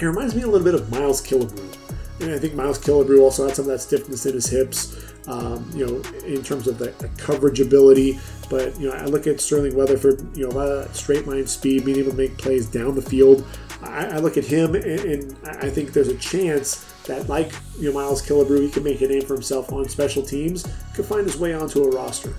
It 0.00 0.06
reminds 0.06 0.34
me 0.34 0.42
a 0.42 0.46
little 0.46 0.64
bit 0.64 0.74
of 0.74 0.90
Miles 0.90 1.20
Killebrew. 1.20 1.76
And 2.20 2.32
I 2.32 2.38
think 2.38 2.54
Miles 2.54 2.78
Killebrew 2.78 3.20
also 3.20 3.46
had 3.46 3.56
some 3.56 3.66
of 3.66 3.72
that 3.72 3.80
stiffness 3.80 4.24
in 4.24 4.32
his 4.32 4.46
hips, 4.46 5.12
um, 5.26 5.68
you 5.74 5.86
know, 5.86 6.02
in 6.24 6.42
terms 6.42 6.66
of 6.66 6.78
the, 6.78 6.90
the 6.98 7.08
coverage 7.18 7.60
ability. 7.60 8.18
But 8.48 8.78
you 8.78 8.88
know, 8.88 8.94
I 8.94 9.06
look 9.06 9.26
at 9.26 9.40
Sterling 9.40 9.74
Weatherford, 9.74 10.36
you 10.36 10.48
know, 10.48 10.54
a 10.54 10.56
lot 10.56 10.68
of 10.68 10.94
straight 10.94 11.26
line 11.26 11.46
speed, 11.46 11.84
being 11.84 11.98
able 11.98 12.12
to 12.12 12.16
make 12.16 12.38
plays 12.38 12.66
down 12.66 12.94
the 12.94 13.02
field. 13.02 13.46
I, 13.82 14.06
I 14.06 14.18
look 14.18 14.36
at 14.36 14.44
him, 14.44 14.74
and, 14.74 14.84
and, 14.84 15.36
I 15.44 15.68
think 15.68 15.92
there's 15.92 16.08
a 16.08 16.16
chance 16.16 16.84
that, 17.04 17.28
like 17.28 17.52
you 17.78 17.92
know, 17.92 17.94
Miles 17.94 18.26
Killebrew, 18.26 18.62
he 18.62 18.70
can 18.70 18.82
make 18.82 19.00
a 19.02 19.08
name 19.08 19.22
for 19.22 19.34
himself 19.34 19.72
on 19.72 19.88
special 19.88 20.22
teams, 20.22 20.66
could 20.94 21.04
find 21.04 21.24
his 21.26 21.36
way 21.36 21.54
onto 21.54 21.82
a 21.84 21.90
roster. 21.90 22.34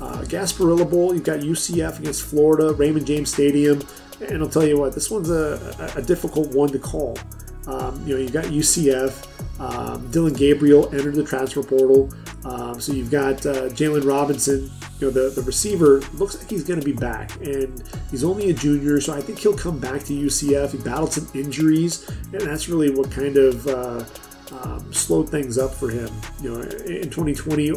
Uh, 0.00 0.22
Gasparilla 0.22 0.88
Bowl, 0.88 1.12
you've 1.12 1.24
got 1.24 1.40
UCF 1.40 1.98
against 1.98 2.22
Florida, 2.22 2.72
Raymond 2.72 3.06
James 3.06 3.32
Stadium, 3.32 3.82
and 4.20 4.42
I'll 4.42 4.48
tell 4.48 4.66
you 4.66 4.78
what, 4.78 4.94
this 4.94 5.10
one's 5.10 5.30
a, 5.30 5.92
a 5.96 6.02
difficult 6.02 6.54
one 6.54 6.70
to 6.70 6.78
call. 6.78 7.18
Um, 7.66 8.02
you 8.06 8.14
know, 8.14 8.20
you've 8.20 8.32
got 8.32 8.44
UCF. 8.46 9.26
Um, 9.60 10.10
Dillon 10.10 10.32
Gabriel 10.32 10.88
entered 10.94 11.14
the 11.14 11.24
transfer 11.24 11.62
portal. 11.62 12.10
Um, 12.44 12.80
so 12.80 12.92
you've 12.92 13.10
got 13.10 13.44
uh, 13.44 13.68
Jaylon 13.68 14.06
Robinson, 14.06 14.70
you 14.98 15.06
know, 15.06 15.10
the, 15.10 15.30
the 15.30 15.42
receiver 15.42 16.00
looks 16.14 16.38
like 16.38 16.48
he's 16.48 16.64
going 16.64 16.80
to 16.80 16.84
be 16.84 16.92
back. 16.92 17.36
And 17.44 17.82
he's 18.10 18.24
only 18.24 18.50
a 18.50 18.54
junior, 18.54 19.00
so 19.00 19.12
I 19.12 19.20
think 19.20 19.38
he'll 19.38 19.56
come 19.56 19.78
back 19.78 20.04
to 20.04 20.14
UCF. 20.14 20.72
He 20.72 20.78
battled 20.78 21.12
some 21.12 21.28
injuries, 21.34 22.08
and 22.32 22.40
that's 22.40 22.68
really 22.68 22.90
what 22.90 23.10
kind 23.10 23.36
of 23.36 23.66
uh, 23.66 24.04
um, 24.52 24.92
slowed 24.92 25.28
things 25.28 25.58
up 25.58 25.74
for 25.74 25.90
him. 25.90 26.10
You 26.42 26.54
know, 26.54 26.60
in 26.62 27.10
2020, 27.10 27.72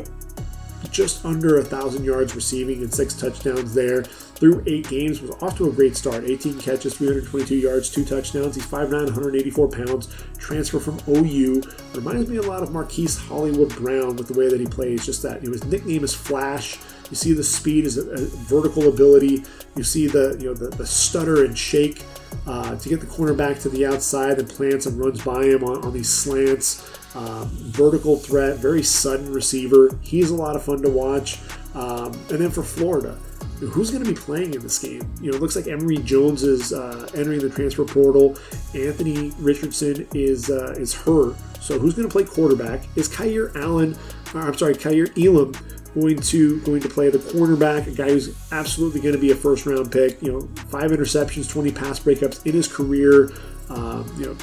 just 0.91 1.25
under 1.25 1.59
a 1.59 1.63
thousand 1.63 2.05
yards 2.05 2.35
receiving 2.35 2.81
and 2.81 2.93
six 2.93 3.13
touchdowns 3.13 3.73
there 3.73 4.05
through 4.43 4.61
eight 4.67 4.89
games 4.89 5.21
was 5.21 5.31
off 5.41 5.55
to 5.55 5.69
a 5.69 5.71
great 5.71 5.95
start. 5.95 6.25
18 6.25 6.59
catches 6.59 6.97
322 6.97 7.55
yards 7.55 7.89
two 7.89 8.03
touchdowns. 8.03 8.55
He's 8.55 8.65
5'9 8.65 9.05
184 9.05 9.69
pounds. 9.69 10.13
Transfer 10.37 10.81
from 10.81 10.99
ou 11.07 11.63
reminds 11.93 12.29
me 12.29 12.35
a 12.35 12.41
lot 12.41 12.61
of 12.61 12.73
marquise 12.73 13.17
hollywood 13.17 13.73
brown 13.77 14.17
with 14.17 14.27
the 14.27 14.37
way 14.37 14.49
that 14.49 14.59
he 14.59 14.65
plays. 14.65 15.05
Just 15.05 15.23
that 15.23 15.41
you 15.41 15.47
know 15.47 15.53
his 15.53 15.63
nickname 15.63 16.03
is 16.03 16.13
flash. 16.13 16.77
You 17.09 17.15
see 17.15 17.31
the 17.31 17.41
speed 17.41 17.85
is 17.85 17.97
a, 17.97 18.01
a 18.01 18.17
vertical 18.17 18.89
ability. 18.89 19.45
You 19.77 19.83
see 19.85 20.07
the 20.07 20.35
you 20.41 20.47
know 20.47 20.53
the, 20.53 20.75
the 20.75 20.85
stutter 20.85 21.45
and 21.45 21.57
shake 21.57 22.03
uh, 22.45 22.75
to 22.75 22.89
get 22.89 22.99
the 22.99 23.07
cornerback 23.07 23.61
to 23.61 23.69
the 23.69 23.85
outside 23.85 24.39
and 24.39 24.49
plants 24.49 24.87
and 24.87 24.99
runs 24.99 25.23
by 25.23 25.45
him 25.45 25.63
on, 25.63 25.85
on 25.85 25.93
these 25.93 26.09
slants. 26.09 26.85
Um, 27.15 27.47
vertical 27.47 28.17
threat, 28.17 28.57
very 28.57 28.83
sudden 28.83 29.31
receiver. 29.31 29.97
He's 30.01 30.31
a 30.31 30.35
lot 30.35 30.57
of 30.57 30.63
fun 30.63 30.81
to 30.81 30.89
watch. 30.89 31.39
Um, 31.75 32.11
and 32.29 32.39
then 32.39 32.51
for 32.51 32.63
Florida, 32.63 33.17
who's 33.59 33.91
going 33.91 34.03
to 34.03 34.09
be 34.09 34.17
playing 34.17 34.53
in 34.53 34.61
this 34.61 34.79
game? 34.79 35.01
You 35.21 35.31
know, 35.31 35.37
it 35.37 35.41
looks 35.41 35.55
like 35.55 35.67
Emory 35.67 35.97
Jones 35.97 36.43
is 36.43 36.73
uh, 36.73 37.09
entering 37.15 37.39
the 37.39 37.49
transfer 37.49 37.85
portal. 37.85 38.37
Anthony 38.73 39.31
Richardson 39.39 40.07
is 40.13 40.49
uh, 40.49 40.75
is 40.77 40.93
hurt. 40.93 41.35
So 41.59 41.79
who's 41.79 41.93
going 41.93 42.07
to 42.07 42.11
play 42.11 42.25
quarterback? 42.25 42.85
Is 42.97 43.07
Kaiir 43.07 43.55
Allen? 43.55 43.95
Or, 44.33 44.41
I'm 44.41 44.57
sorry, 44.57 44.75
Kaiir 44.75 45.09
Elam 45.17 45.53
going 45.93 46.19
to 46.19 46.59
going 46.61 46.81
to 46.81 46.89
play 46.89 47.09
the 47.09 47.19
cornerback, 47.19 47.87
a 47.87 47.91
guy 47.91 48.09
who's 48.09 48.35
absolutely 48.51 48.99
going 49.01 49.13
to 49.13 49.21
be 49.21 49.31
a 49.31 49.35
first 49.35 49.65
round 49.65 49.91
pick. 49.91 50.21
You 50.21 50.31
know, 50.33 50.41
five 50.69 50.91
interceptions, 50.91 51.49
20 51.49 51.71
pass 51.71 51.99
breakups 51.99 52.45
in 52.45 52.53
his 52.53 52.67
career. 52.67 53.31
Um, 53.69 54.11
you 54.17 54.25
know, 54.25 54.37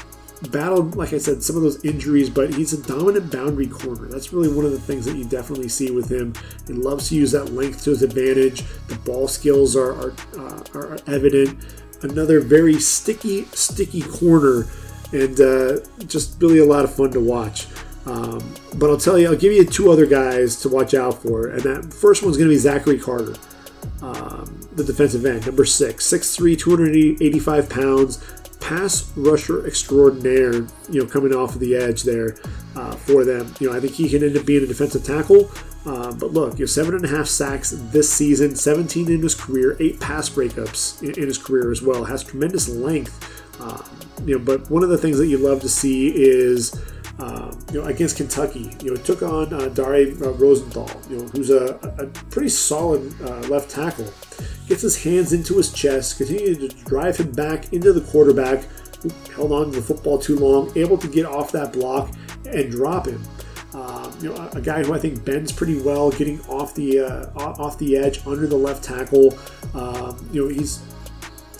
battled, 0.50 0.96
like 0.96 1.12
I 1.12 1.18
said, 1.18 1.42
some 1.42 1.56
of 1.56 1.62
those 1.62 1.84
injuries, 1.84 2.30
but 2.30 2.54
he's 2.54 2.72
a 2.72 2.82
dominant 2.82 3.30
boundary 3.30 3.66
corner. 3.66 4.06
That's 4.06 4.32
really 4.32 4.48
one 4.48 4.64
of 4.64 4.72
the 4.72 4.80
things 4.80 5.04
that 5.04 5.16
you 5.16 5.24
definitely 5.24 5.68
see 5.68 5.90
with 5.90 6.10
him. 6.10 6.34
He 6.66 6.72
loves 6.72 7.08
to 7.08 7.14
use 7.14 7.32
that 7.32 7.52
length 7.52 7.84
to 7.84 7.90
his 7.90 8.02
advantage. 8.02 8.62
The 8.88 8.96
ball 8.96 9.28
skills 9.28 9.76
are 9.76 9.92
are, 9.92 10.14
uh, 10.38 10.62
are 10.74 10.98
evident. 11.06 11.58
Another 12.02 12.40
very 12.40 12.80
sticky, 12.80 13.44
sticky 13.46 14.02
corner, 14.02 14.66
and 15.12 15.38
uh, 15.40 15.80
just 16.06 16.40
really 16.40 16.58
a 16.58 16.64
lot 16.64 16.84
of 16.84 16.94
fun 16.94 17.10
to 17.10 17.20
watch. 17.20 17.66
Um, 18.06 18.54
but 18.76 18.88
I'll 18.88 18.96
tell 18.96 19.18
you, 19.18 19.28
I'll 19.28 19.36
give 19.36 19.52
you 19.52 19.64
two 19.64 19.90
other 19.90 20.06
guys 20.06 20.56
to 20.62 20.68
watch 20.68 20.94
out 20.94 21.22
for, 21.22 21.48
and 21.48 21.62
that 21.62 21.92
first 21.92 22.22
one's 22.22 22.36
going 22.36 22.48
to 22.48 22.54
be 22.54 22.58
Zachary 22.58 22.98
Carter. 22.98 23.34
Um, 24.02 24.68
the 24.72 24.84
defensive 24.84 25.26
end, 25.26 25.46
number 25.46 25.64
six, 25.64 26.10
6'3, 26.10 26.58
285 26.58 27.68
pounds, 27.68 28.39
pass 28.60 29.10
rusher 29.16 29.66
extraordinaire, 29.66 30.52
you 30.90 31.00
know, 31.02 31.06
coming 31.06 31.34
off 31.34 31.54
of 31.54 31.60
the 31.60 31.74
edge 31.74 32.02
there 32.02 32.36
uh, 32.76 32.92
for 32.92 33.24
them. 33.24 33.52
You 33.58 33.70
know, 33.70 33.76
I 33.76 33.80
think 33.80 33.94
he 33.94 34.08
can 34.08 34.22
end 34.22 34.36
up 34.36 34.46
being 34.46 34.62
a 34.62 34.66
defensive 34.66 35.04
tackle. 35.04 35.50
Uh, 35.86 36.12
but 36.12 36.32
look, 36.32 36.58
you 36.58 36.64
know, 36.64 36.66
seven 36.66 36.94
and 36.94 37.04
a 37.04 37.08
half 37.08 37.26
sacks 37.26 37.70
this 37.70 38.12
season, 38.12 38.54
17 38.54 39.10
in 39.10 39.22
his 39.22 39.34
career, 39.34 39.76
eight 39.80 39.98
pass 39.98 40.28
breakups 40.28 41.02
in, 41.02 41.10
in 41.18 41.26
his 41.26 41.38
career 41.38 41.70
as 41.70 41.80
well. 41.80 42.04
Has 42.04 42.22
tremendous 42.22 42.68
length. 42.68 43.18
Um, 43.60 43.84
you 44.26 44.38
know, 44.38 44.44
but 44.44 44.70
one 44.70 44.82
of 44.82 44.90
the 44.90 44.98
things 44.98 45.18
that 45.18 45.26
you 45.26 45.38
love 45.38 45.60
to 45.62 45.68
see 45.68 46.12
is 46.14 46.78
um, 47.20 47.58
you 47.72 47.80
know, 47.80 47.86
against 47.86 48.16
Kentucky, 48.16 48.74
you 48.82 48.94
know, 48.94 48.96
took 48.96 49.22
on 49.22 49.52
uh, 49.52 49.58
uh, 49.58 50.32
Rosenthal, 50.32 50.90
you 51.10 51.18
know, 51.18 51.24
who's 51.28 51.50
a, 51.50 51.78
a 51.98 52.06
pretty 52.30 52.48
solid 52.48 53.14
uh, 53.22 53.40
left 53.48 53.70
tackle. 53.70 54.10
Gets 54.70 54.82
his 54.82 55.02
hands 55.02 55.32
into 55.32 55.56
his 55.56 55.72
chest, 55.72 56.18
continued 56.18 56.60
to 56.60 56.84
drive 56.84 57.16
him 57.16 57.32
back 57.32 57.72
into 57.72 57.92
the 57.92 58.02
quarterback, 58.02 58.62
who 59.02 59.10
held 59.34 59.50
on 59.50 59.72
to 59.72 59.80
the 59.80 59.82
football 59.82 60.16
too 60.16 60.38
long, 60.38 60.72
able 60.78 60.96
to 60.98 61.08
get 61.08 61.26
off 61.26 61.50
that 61.50 61.72
block 61.72 62.10
and 62.46 62.70
drop 62.70 63.06
him. 63.06 63.20
Um, 63.74 64.16
you 64.20 64.28
know, 64.28 64.36
a, 64.36 64.58
a, 64.58 64.60
guy 64.60 64.84
who 64.84 64.94
I 64.94 64.98
think 65.00 65.24
bends 65.24 65.50
pretty 65.50 65.80
well, 65.80 66.12
getting 66.12 66.40
off 66.42 66.74
the 66.76 67.00
uh, 67.00 67.30
off 67.34 67.78
the 67.78 67.96
edge 67.96 68.24
under 68.26 68.46
the 68.46 68.56
left 68.56 68.84
tackle. 68.84 69.36
Um, 69.74 70.28
you 70.32 70.42
know, 70.42 70.48
he's 70.48 70.80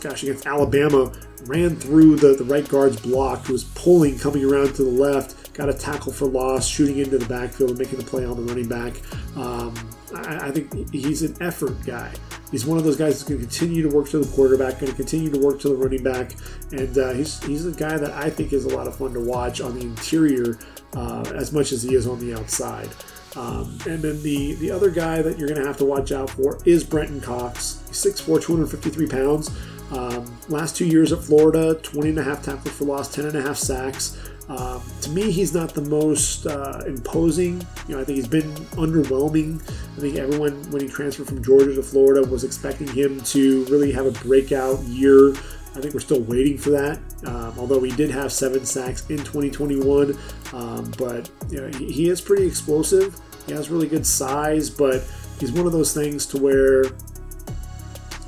gosh 0.01 0.23
against 0.23 0.47
Alabama 0.47 1.13
ran 1.47 1.75
through 1.75 2.17
the, 2.17 2.35
the 2.35 2.45
right 2.45 2.69
guard's 2.69 3.01
block, 3.01 3.47
who 3.47 3.53
was 3.53 3.65
pulling 3.65 4.19
coming 4.19 4.45
around 4.45 4.75
to 4.75 4.85
the 4.85 4.91
left 4.91 5.41
got 5.61 5.69
a 5.69 5.75
tackle 5.75 6.13
for 6.13 6.27
loss, 6.27 6.67
shooting 6.67 6.99
into 6.99 7.19
the 7.19 7.27
backfield 7.27 7.71
and 7.71 7.79
making 7.79 7.99
the 7.99 8.05
play 8.05 8.25
on 8.25 8.37
the 8.37 8.43
running 8.43 8.69
back. 8.69 8.95
Um, 9.37 9.75
I, 10.15 10.49
I, 10.49 10.51
think 10.51 10.91
he's 10.91 11.23
an 11.23 11.37
effort 11.41 11.77
guy. 11.85 12.13
He's 12.51 12.67
one 12.67 12.79
of 12.79 12.85
those 12.85 12.97
guys 12.97 13.15
that's 13.15 13.23
going 13.23 13.41
to 13.41 13.47
continue 13.47 13.89
to 13.89 13.95
work 13.95 14.09
to 14.11 14.19
the 14.19 14.33
quarterback, 14.35 14.81
going 14.81 14.91
to 14.91 14.97
continue 14.97 15.31
to 15.31 15.39
work 15.39 15.61
to 15.61 15.69
the 15.69 15.77
running 15.77 16.03
back, 16.03 16.35
and 16.73 16.97
uh, 16.99 17.13
he's 17.13 17.43
he's 17.45 17.67
a 17.67 17.73
guy 17.73 17.97
that 17.97 18.11
I 18.11 18.29
think 18.31 18.53
is 18.53 18.65
a 18.65 18.77
lot 18.77 18.87
of 18.87 18.97
fun 18.97 19.13
to 19.15 19.21
watch 19.21 19.61
on 19.61 19.79
the 19.79 19.83
interior 19.83 20.59
uh, 20.95 21.25
as 21.35 21.53
much 21.53 21.73
as 21.73 21.83
he 21.83 21.95
is 21.95 22.07
on 22.07 22.19
the 22.19 22.35
outside. 22.35 22.89
Um, 23.37 23.79
and 23.87 24.03
then 24.03 24.23
the, 24.23 24.55
the 24.55 24.73
other 24.73 24.91
guy 24.91 25.23
that 25.23 25.39
you're 25.39 25.49
going 25.49 25.61
to 25.61 25.67
have 25.67 25.77
to 25.79 25.85
watch 25.85 26.11
out 26.11 26.31
for 26.31 26.59
is 26.65 26.83
Brenton 26.83 27.21
Cox. 27.21 27.81
He's 27.87 28.05
6'4, 28.05 28.43
253 28.43 29.07
pounds. 29.07 29.51
Um, 29.93 30.37
last 30.49 30.77
two 30.77 30.87
years 30.87 31.13
at 31.13 31.21
Florida, 31.21 31.75
20 31.75 32.11
and 32.11 32.19
a 32.19 32.25
half 32.25 32.43
tackles 32.43 32.75
for 32.75 32.85
loss, 32.85 33.13
10 33.15 33.27
and 33.27 33.37
a 33.37 33.43
half 33.43 33.57
sacks. 33.57 34.17
Um, 34.51 34.83
to 35.03 35.11
me, 35.11 35.31
he's 35.31 35.55
not 35.55 35.75
the 35.75 35.83
most 35.83 36.45
uh, 36.45 36.83
imposing. 36.85 37.65
You 37.87 37.95
know, 37.95 38.01
I 38.01 38.05
think 38.05 38.17
he's 38.17 38.27
been 38.27 38.51
underwhelming. 38.75 39.63
I 39.97 40.01
think 40.01 40.17
everyone, 40.17 40.69
when 40.73 40.83
he 40.83 40.89
transferred 40.89 41.29
from 41.29 41.43
Georgia 41.43 41.73
to 41.73 41.83
Florida, 41.85 42.29
was 42.29 42.43
expecting 42.43 42.89
him 42.89 43.21
to 43.27 43.65
really 43.67 43.93
have 43.93 44.07
a 44.07 44.11
breakout 44.11 44.81
year. 44.83 45.31
I 45.31 45.81
think 45.81 45.95
we're 45.95 46.01
still 46.01 46.23
waiting 46.23 46.59
for 46.59 46.71
that. 46.71 46.99
Um, 47.25 47.55
although 47.59 47.81
he 47.81 47.93
did 47.93 48.11
have 48.11 48.33
seven 48.33 48.67
sacks 48.67 49.09
in 49.09 49.19
2021, 49.19 50.19
um, 50.53 50.93
but 50.99 51.31
you 51.49 51.61
know, 51.61 51.69
he, 51.79 51.93
he 51.93 52.09
is 52.09 52.21
pretty 52.21 52.45
explosive. 52.45 53.17
He 53.47 53.53
has 53.53 53.71
really 53.71 53.87
good 53.87 54.05
size, 54.05 54.69
but 54.69 55.05
he's 55.39 55.53
one 55.53 55.67
of 55.67 55.73
those 55.73 55.95
things 55.95 56.27
to 56.27 56.39
where 56.39 56.87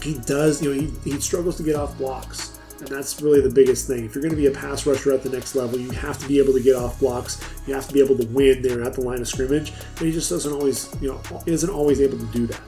he 0.01 0.19
does. 0.19 0.63
You 0.63 0.73
know, 0.73 0.81
he, 0.81 1.11
he 1.11 1.21
struggles 1.21 1.57
to 1.57 1.65
get 1.65 1.75
off 1.75 1.99
blocks. 1.99 2.52
And 2.83 2.91
that's 2.91 3.23
really 3.23 3.41
the 3.41 3.49
biggest 3.49 3.87
thing. 3.87 4.05
If 4.05 4.17
you're 4.17 4.23
going 4.23 4.35
to 4.35 4.37
be 4.37 4.47
a 4.47 4.51
pass 4.51 4.85
rusher 4.87 5.13
at 5.13 5.23
the 5.23 5.29
next 5.29 5.55
level, 5.55 5.79
you 5.79 5.93
have 5.93 6.19
to 6.19 6.27
be 6.27 6.41
able 6.41 6.53
to 6.53 6.61
get 6.61 6.75
off 6.75 6.99
blocks. 6.99 7.41
You 7.65 7.75
have 7.75 7.87
to 7.87 7.95
be 7.95 8.01
able 8.01 8.19
to 8.19 8.27
win 8.27 8.61
there 8.61 8.83
at 8.83 8.95
the 8.95 9.03
line 9.03 9.21
of 9.21 9.29
scrimmage. 9.29 9.73
And 9.99 10.07
he 10.09 10.11
just 10.11 10.29
doesn't 10.29 10.53
always, 10.53 10.93
you 11.01 11.13
know, 11.13 11.43
isn't 11.47 11.71
always 11.71 12.01
able 12.01 12.19
to 12.19 12.27
do 12.33 12.49
that. 12.49 12.61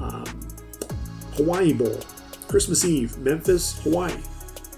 Um, 0.00 0.24
Hawaii 1.34 1.74
Bowl, 1.74 2.00
Christmas 2.48 2.86
Eve, 2.86 3.18
Memphis, 3.18 3.78
Hawaii. 3.82 4.16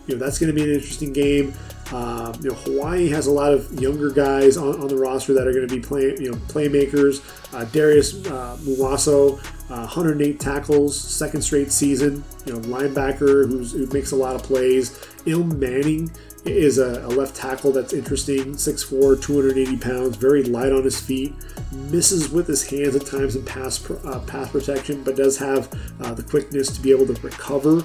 You 0.08 0.16
know, 0.16 0.24
that's 0.24 0.40
going 0.40 0.52
to 0.52 0.52
be 0.52 0.64
an 0.64 0.74
interesting 0.74 1.12
game. 1.12 1.54
Um, 1.92 2.34
you 2.40 2.50
know, 2.50 2.56
Hawaii 2.56 3.08
has 3.08 3.26
a 3.26 3.32
lot 3.32 3.52
of 3.52 3.80
younger 3.80 4.10
guys 4.10 4.56
on, 4.56 4.80
on 4.80 4.88
the 4.88 4.96
roster 4.96 5.34
that 5.34 5.46
are 5.46 5.52
going 5.52 5.66
to 5.66 5.74
be 5.74 5.80
playing, 5.80 6.20
you 6.20 6.30
know, 6.30 6.36
playmakers. 6.36 7.20
Uh, 7.52 7.64
Darius 7.64 8.14
uh, 8.26 8.56
Muasau, 8.60 9.38
uh, 9.70 9.86
108 9.86 10.38
tackles, 10.38 10.98
second 10.98 11.42
straight 11.42 11.72
season. 11.72 12.22
You 12.46 12.54
know, 12.54 12.60
linebacker 12.60 13.48
who 13.48 13.86
makes 13.86 14.12
a 14.12 14.16
lot 14.16 14.36
of 14.36 14.42
plays. 14.42 14.90
Ilm 15.26 15.58
Manning 15.58 16.10
is 16.44 16.78
a, 16.78 17.04
a, 17.04 17.08
left 17.08 17.36
tackle 17.36 17.72
that's 17.72 17.92
interesting. 17.92 18.54
6'4", 18.54 19.20
280 19.20 19.76
pounds, 19.76 20.16
very 20.16 20.42
light 20.44 20.72
on 20.72 20.84
his 20.84 20.98
feet. 20.98 21.34
Misses 21.72 22.30
with 22.30 22.46
his 22.46 22.68
hands 22.68 22.96
at 22.96 23.06
times 23.06 23.36
in 23.36 23.44
pass 23.44 23.90
uh, 23.90 24.20
pass 24.26 24.48
protection, 24.48 25.02
but 25.02 25.16
does 25.16 25.36
have 25.38 25.68
uh, 26.00 26.14
the 26.14 26.22
quickness 26.22 26.74
to 26.74 26.80
be 26.80 26.90
able 26.92 27.12
to 27.12 27.20
recover. 27.20 27.84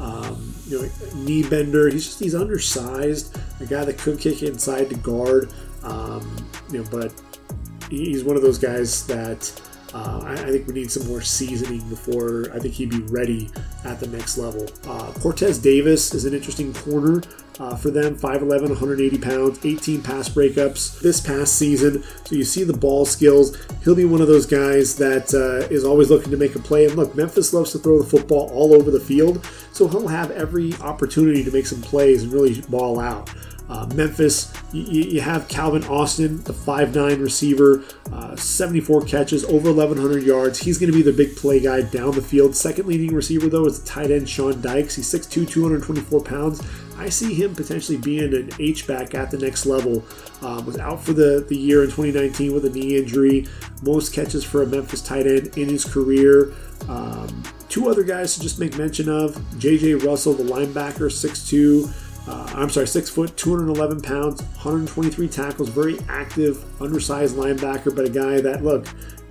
Um, 0.00 0.54
you 0.66 0.82
know, 0.82 0.88
knee 1.14 1.42
bender. 1.48 1.88
He's 1.88 2.06
just 2.06 2.20
he's 2.20 2.34
undersized. 2.34 3.38
A 3.60 3.66
guy 3.66 3.84
that 3.84 3.98
could 3.98 4.18
kick 4.18 4.42
inside 4.42 4.90
to 4.90 4.96
guard. 4.96 5.52
Um, 5.82 6.36
you 6.70 6.82
know, 6.82 6.88
but 6.90 7.12
he's 7.90 8.24
one 8.24 8.36
of 8.36 8.42
those 8.42 8.58
guys 8.58 9.06
that 9.06 9.60
uh, 9.94 10.22
I, 10.24 10.32
I, 10.32 10.46
think 10.50 10.66
we 10.66 10.74
need 10.74 10.90
some 10.90 11.06
more 11.06 11.20
seasoning 11.20 11.88
before 11.88 12.50
I 12.52 12.58
think 12.58 12.74
he'd 12.74 12.90
be 12.90 13.02
ready 13.12 13.48
at 13.84 14.00
the 14.00 14.08
next 14.08 14.38
level. 14.38 14.66
Uh, 14.86 15.12
Cortez 15.20 15.58
Davis 15.58 16.12
is 16.14 16.24
an 16.24 16.34
interesting 16.34 16.72
corner 16.72 17.22
uh, 17.58 17.76
for 17.76 17.90
them 17.90 18.16
5'11, 18.16 18.68
180 18.68 19.18
pounds, 19.18 19.64
18 19.64 20.02
pass 20.02 20.28
breakups 20.28 21.00
this 21.00 21.20
past 21.20 21.56
season. 21.56 22.02
So 22.24 22.34
you 22.34 22.44
see 22.44 22.64
the 22.64 22.76
ball 22.76 23.06
skills. 23.06 23.56
He'll 23.84 23.94
be 23.94 24.04
one 24.04 24.20
of 24.20 24.28
those 24.28 24.46
guys 24.46 24.96
that 24.96 25.32
uh, 25.34 25.66
is 25.72 25.84
always 25.84 26.10
looking 26.10 26.30
to 26.30 26.36
make 26.36 26.54
a 26.56 26.58
play. 26.58 26.86
And 26.86 26.96
look, 26.96 27.14
Memphis 27.14 27.52
loves 27.52 27.72
to 27.72 27.78
throw 27.78 27.98
the 27.98 28.08
football 28.08 28.50
all 28.52 28.74
over 28.74 28.90
the 28.90 29.00
field, 29.00 29.46
so 29.72 29.86
he'll 29.86 30.08
have 30.08 30.30
every 30.32 30.74
opportunity 30.80 31.44
to 31.44 31.50
make 31.50 31.66
some 31.66 31.80
plays 31.80 32.22
and 32.22 32.32
really 32.32 32.60
ball 32.62 32.98
out. 32.98 33.30
Uh, 33.66 33.86
Memphis, 33.94 34.52
you, 34.72 35.02
you, 35.02 35.20
have 35.22 35.48
Calvin 35.48 35.84
Austin, 35.84 36.42
the 36.42 36.52
5'9 36.52 37.18
receiver, 37.18 37.82
uh, 38.12 38.36
74 38.36 39.02
catches, 39.06 39.42
over 39.46 39.72
1,100 39.72 40.22
yards. 40.22 40.58
He's 40.58 40.76
going 40.76 40.92
to 40.92 40.96
be 40.96 41.02
the 41.02 41.14
big 41.14 41.34
play 41.34 41.60
guy 41.60 41.80
down 41.80 42.10
the 42.10 42.20
field. 42.20 42.54
Second 42.54 42.86
leading 42.86 43.14
receiver, 43.14 43.48
though, 43.48 43.64
is 43.64 43.82
tight 43.84 44.10
end 44.10 44.28
Sean 44.28 44.60
Dykes. 44.60 44.96
He's 44.96 45.10
6'2, 45.10 45.48
224 45.48 46.20
pounds. 46.22 46.62
I 46.96 47.08
see 47.08 47.34
him 47.34 47.54
potentially 47.54 47.98
being 47.98 48.34
an 48.34 48.50
H-back 48.58 49.14
at 49.14 49.30
the 49.30 49.38
next 49.38 49.66
level. 49.66 50.04
Um, 50.42 50.66
was 50.66 50.78
out 50.78 51.02
for 51.02 51.12
the, 51.12 51.44
the 51.48 51.56
year 51.56 51.82
in 51.82 51.90
2019 51.90 52.52
with 52.54 52.64
a 52.64 52.70
knee 52.70 52.96
injury. 52.96 53.46
Most 53.82 54.12
catches 54.12 54.44
for 54.44 54.62
a 54.62 54.66
Memphis 54.66 55.00
tight 55.00 55.26
end 55.26 55.56
in 55.58 55.68
his 55.68 55.84
career. 55.84 56.52
Um, 56.88 57.42
two 57.68 57.88
other 57.88 58.02
guys 58.02 58.34
to 58.34 58.40
just 58.40 58.58
make 58.58 58.76
mention 58.76 59.08
of 59.08 59.42
J.J. 59.58 59.94
Russell, 59.94 60.34
the 60.34 60.44
linebacker, 60.44 61.10
6'2", 61.10 61.92
uh, 62.26 62.50
I'm 62.54 62.70
sorry, 62.70 62.86
six 62.86 63.10
foot, 63.10 63.36
211 63.36 64.00
pounds, 64.00 64.40
123 64.40 65.28
tackles, 65.28 65.68
very 65.68 65.98
active, 66.08 66.64
undersized 66.80 67.36
linebacker, 67.36 67.94
but 67.94 68.06
a 68.06 68.08
guy 68.08 68.40
that, 68.40 68.64
look, 68.64 68.86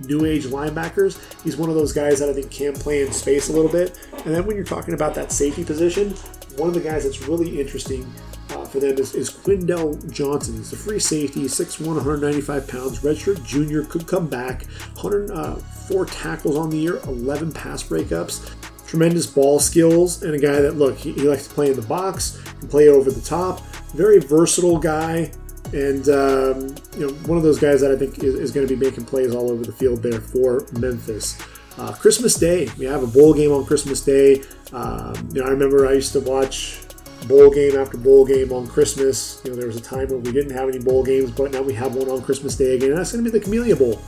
new 0.06 0.24
age 0.24 0.44
linebackers, 0.44 1.18
he's 1.42 1.56
one 1.56 1.68
of 1.68 1.74
those 1.74 1.92
guys 1.92 2.20
that 2.20 2.28
I 2.28 2.32
think 2.32 2.50
can 2.50 2.72
play 2.72 3.04
in 3.04 3.12
space 3.12 3.48
a 3.48 3.52
little 3.52 3.70
bit. 3.70 3.98
And 4.24 4.34
then 4.34 4.46
when 4.46 4.54
you're 4.54 4.64
talking 4.64 4.94
about 4.94 5.14
that 5.16 5.32
safety 5.32 5.64
position, 5.64 6.14
one 6.56 6.68
of 6.68 6.74
the 6.74 6.80
guys 6.80 7.04
that's 7.04 7.26
really 7.28 7.60
interesting 7.60 8.10
uh, 8.50 8.64
for 8.64 8.80
them 8.80 8.98
is, 8.98 9.14
is 9.14 9.30
Quindell 9.30 10.10
Johnson. 10.12 10.56
He's 10.56 10.72
a 10.72 10.76
free 10.76 10.98
safety, 10.98 11.44
6'1, 11.44 11.86
195 11.86 12.68
pounds, 12.68 13.00
redshirt 13.00 13.44
junior, 13.44 13.84
could 13.84 14.06
come 14.06 14.28
back, 14.28 14.64
104 15.00 16.02
uh, 16.02 16.04
tackles 16.06 16.56
on 16.56 16.70
the 16.70 16.76
year, 16.76 16.98
11 17.04 17.52
pass 17.52 17.82
breakups. 17.82 18.54
Tremendous 18.86 19.26
ball 19.26 19.58
skills 19.58 20.22
and 20.22 20.34
a 20.34 20.38
guy 20.38 20.60
that 20.60 20.76
look 20.76 20.96
he, 20.96 21.12
he 21.12 21.22
likes 21.22 21.48
to 21.48 21.54
play 21.54 21.70
in 21.70 21.76
the 21.76 21.86
box 21.86 22.40
and 22.60 22.70
play 22.70 22.88
over 22.88 23.10
the 23.10 23.20
top. 23.20 23.60
Very 23.92 24.20
versatile 24.20 24.78
guy 24.78 25.32
and 25.72 26.08
um, 26.08 26.74
you 26.96 27.06
know 27.06 27.12
one 27.26 27.36
of 27.36 27.42
those 27.42 27.58
guys 27.58 27.80
that 27.80 27.90
i 27.90 27.96
think 27.96 28.22
is, 28.22 28.34
is 28.34 28.52
going 28.52 28.66
to 28.66 28.76
be 28.76 28.82
making 28.82 29.04
plays 29.04 29.34
all 29.34 29.50
over 29.50 29.64
the 29.64 29.72
field 29.72 30.02
there 30.02 30.20
for 30.20 30.66
memphis. 30.78 31.40
Uh, 31.76 31.92
christmas 31.94 32.36
day 32.36 32.68
we 32.78 32.84
have 32.84 33.02
a 33.02 33.06
bowl 33.06 33.34
game 33.34 33.50
on 33.50 33.64
christmas 33.64 34.00
day 34.00 34.40
um, 34.74 35.28
you 35.32 35.40
know 35.40 35.46
i 35.46 35.50
remember 35.50 35.86
i 35.86 35.92
used 35.92 36.12
to 36.12 36.20
watch 36.20 36.80
bowl 37.26 37.50
game 37.50 37.76
after 37.76 37.96
bowl 37.96 38.24
game 38.24 38.52
on 38.52 38.66
christmas 38.66 39.40
you 39.44 39.50
know 39.50 39.56
there 39.56 39.66
was 39.66 39.76
a 39.76 39.80
time 39.80 40.08
when 40.08 40.22
we 40.22 40.32
didn't 40.32 40.52
have 40.52 40.68
any 40.68 40.78
bowl 40.78 41.02
games 41.02 41.30
but 41.30 41.50
now 41.50 41.62
we 41.62 41.72
have 41.72 41.94
one 41.94 42.08
on 42.10 42.20
christmas 42.22 42.56
day 42.56 42.74
again 42.76 42.90
and 42.90 42.98
that's 42.98 43.12
going 43.12 43.24
to 43.24 43.30
be 43.30 43.38
the 43.38 43.42
camellia 43.42 43.74
bowl 43.74 44.00